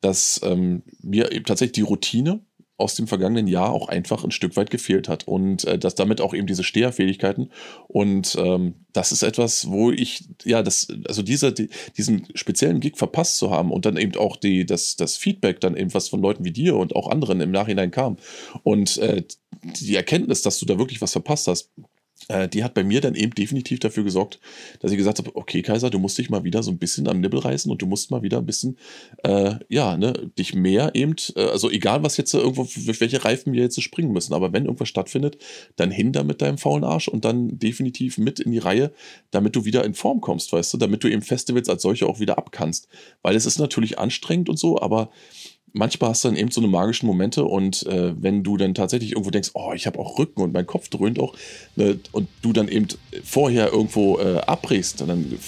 dass 0.00 0.40
ähm, 0.44 0.82
mir 1.02 1.32
eben 1.32 1.44
tatsächlich 1.44 1.72
die 1.72 1.82
Routine 1.82 2.40
aus 2.76 2.94
dem 2.94 3.06
vergangenen 3.06 3.46
Jahr 3.46 3.72
auch 3.72 3.88
einfach 3.88 4.24
ein 4.24 4.30
Stück 4.30 4.56
weit 4.56 4.70
gefehlt 4.70 5.08
hat 5.08 5.28
und 5.28 5.64
äh, 5.64 5.78
dass 5.78 5.94
damit 5.94 6.20
auch 6.20 6.34
eben 6.34 6.46
diese 6.46 6.64
Steherfähigkeiten 6.64 7.50
und 7.86 8.36
ähm, 8.38 8.74
das 8.92 9.12
ist 9.12 9.22
etwas, 9.22 9.70
wo 9.70 9.90
ich 9.90 10.28
ja 10.44 10.62
das 10.62 10.88
also 11.06 11.22
dieser 11.22 11.52
die, 11.52 11.68
diesen 11.96 12.26
speziellen 12.34 12.80
Gig 12.80 12.96
verpasst 12.96 13.36
zu 13.38 13.50
haben 13.50 13.70
und 13.70 13.86
dann 13.86 13.96
eben 13.96 14.16
auch 14.16 14.36
die 14.36 14.66
das 14.66 14.96
das 14.96 15.16
Feedback 15.16 15.60
dann 15.60 15.76
eben 15.76 15.94
was 15.94 16.08
von 16.08 16.20
Leuten 16.20 16.44
wie 16.44 16.52
dir 16.52 16.76
und 16.76 16.96
auch 16.96 17.08
anderen 17.08 17.40
im 17.40 17.52
Nachhinein 17.52 17.90
kam 17.90 18.16
und 18.64 18.98
äh, 18.98 19.22
die 19.62 19.94
Erkenntnis, 19.94 20.42
dass 20.42 20.58
du 20.58 20.66
da 20.66 20.78
wirklich 20.78 21.00
was 21.00 21.12
verpasst 21.12 21.48
hast, 21.48 21.70
die 22.52 22.64
hat 22.64 22.74
bei 22.74 22.84
mir 22.84 23.00
dann 23.00 23.14
eben 23.14 23.34
definitiv 23.34 23.80
dafür 23.80 24.04
gesorgt, 24.04 24.40
dass 24.80 24.90
ich 24.90 24.96
gesagt 24.96 25.18
habe, 25.18 25.34
okay, 25.34 25.62
Kaiser, 25.62 25.90
du 25.90 25.98
musst 25.98 26.16
dich 26.16 26.30
mal 26.30 26.44
wieder 26.44 26.62
so 26.62 26.70
ein 26.70 26.78
bisschen 26.78 27.06
am 27.08 27.20
Nibbel 27.20 27.40
reißen 27.40 27.70
und 27.70 27.82
du 27.82 27.86
musst 27.86 28.10
mal 28.10 28.22
wieder 28.22 28.38
ein 28.38 28.46
bisschen, 28.46 28.78
äh, 29.22 29.56
ja, 29.68 29.96
ne, 29.96 30.30
dich 30.38 30.54
mehr 30.54 30.94
eben, 30.94 31.16
äh, 31.36 31.42
also 31.42 31.70
egal 31.70 32.02
was 32.02 32.16
jetzt 32.16 32.32
irgendwo, 32.32 32.66
welche 32.66 33.24
Reifen 33.24 33.52
wir 33.52 33.62
jetzt 33.62 33.80
springen 33.82 34.12
müssen, 34.12 34.32
aber 34.32 34.52
wenn 34.52 34.64
irgendwas 34.64 34.88
stattfindet, 34.88 35.38
dann 35.76 35.90
hin 35.90 36.12
da 36.12 36.22
mit 36.22 36.40
deinem 36.40 36.58
faulen 36.58 36.84
Arsch 36.84 37.08
und 37.08 37.24
dann 37.24 37.58
definitiv 37.58 38.18
mit 38.18 38.40
in 38.40 38.52
die 38.52 38.58
Reihe, 38.58 38.92
damit 39.30 39.54
du 39.56 39.64
wieder 39.64 39.84
in 39.84 39.94
Form 39.94 40.20
kommst, 40.20 40.52
weißt 40.52 40.72
du, 40.74 40.78
damit 40.78 41.04
du 41.04 41.08
eben 41.08 41.22
Festivals 41.22 41.68
als 41.68 41.82
solche 41.82 42.06
auch 42.06 42.20
wieder 42.20 42.38
abkannst. 42.38 42.88
Weil 43.22 43.36
es 43.36 43.46
ist 43.46 43.58
natürlich 43.58 43.98
anstrengend 43.98 44.48
und 44.48 44.58
so, 44.58 44.80
aber 44.80 45.10
manchmal 45.74 46.10
hast 46.10 46.24
du 46.24 46.28
dann 46.28 46.36
eben 46.36 46.50
so 46.50 46.60
eine 46.60 46.68
magischen 46.68 47.06
Momente 47.06 47.44
und 47.44 47.84
äh, 47.86 48.14
wenn 48.20 48.42
du 48.42 48.56
dann 48.56 48.74
tatsächlich 48.74 49.12
irgendwo 49.12 49.30
denkst, 49.30 49.50
oh, 49.52 49.72
ich 49.74 49.86
habe 49.86 49.98
auch 49.98 50.18
Rücken 50.18 50.40
und 50.40 50.54
mein 50.54 50.66
Kopf 50.66 50.88
dröhnt 50.88 51.18
auch 51.18 51.34
ne, 51.76 51.98
und 52.12 52.28
du 52.40 52.52
dann 52.52 52.68
eben 52.68 52.88
vorher 53.22 53.72
irgendwo 53.72 54.18
äh, 54.18 54.38
abbrichst, 54.38 55.02
dann 55.02 55.38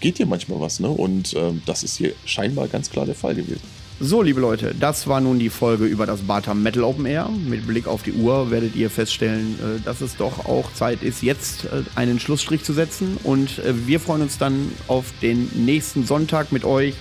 geht 0.00 0.18
dir 0.18 0.26
manchmal 0.26 0.60
was. 0.60 0.80
Ne? 0.80 0.88
Und 0.88 1.32
äh, 1.34 1.52
das 1.64 1.84
ist 1.84 1.96
hier 1.96 2.12
scheinbar 2.26 2.68
ganz 2.68 2.90
klar 2.90 3.06
der 3.06 3.14
Fall 3.14 3.34
gewesen. 3.34 3.62
So, 3.98 4.20
liebe 4.20 4.42
Leute, 4.42 4.74
das 4.78 5.06
war 5.06 5.22
nun 5.22 5.38
die 5.38 5.48
Folge 5.48 5.86
über 5.86 6.04
das 6.04 6.20
Bata 6.20 6.52
Metal 6.52 6.84
Open 6.84 7.06
Air. 7.06 7.30
Mit 7.30 7.66
Blick 7.66 7.86
auf 7.86 8.02
die 8.02 8.12
Uhr 8.12 8.50
werdet 8.50 8.76
ihr 8.76 8.90
feststellen, 8.90 9.58
äh, 9.58 9.80
dass 9.84 10.00
es 10.00 10.16
doch 10.16 10.44
auch 10.46 10.70
Zeit 10.74 11.02
ist, 11.02 11.22
jetzt 11.22 11.64
äh, 11.64 11.82
einen 11.94 12.20
Schlussstrich 12.20 12.62
zu 12.64 12.74
setzen. 12.74 13.16
Und 13.22 13.60
äh, 13.60 13.86
wir 13.86 14.00
freuen 14.00 14.22
uns 14.22 14.36
dann 14.36 14.72
auf 14.88 15.12
den 15.22 15.48
nächsten 15.64 16.04
Sonntag 16.04 16.52
mit 16.52 16.64
euch 16.64 16.94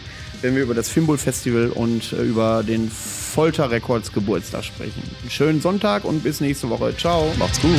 wenn 0.45 0.55
wir 0.55 0.61
über 0.61 0.75
das 0.75 0.89
Fimbul 0.89 1.17
Festival 1.17 1.69
und 1.69 2.13
äh, 2.13 2.21
über 2.21 2.61
den 2.61 2.89
Folter 2.89 3.71
Records 3.71 4.13
Geburtstag 4.13 4.63
sprechen. 4.63 5.01
Einen 5.21 5.31
schönen 5.31 5.61
Sonntag 5.61 6.05
und 6.05 6.23
bis 6.23 6.39
nächste 6.39 6.69
Woche. 6.69 6.95
Ciao. 6.95 7.33
Macht's 7.39 7.59
gut. 7.59 7.71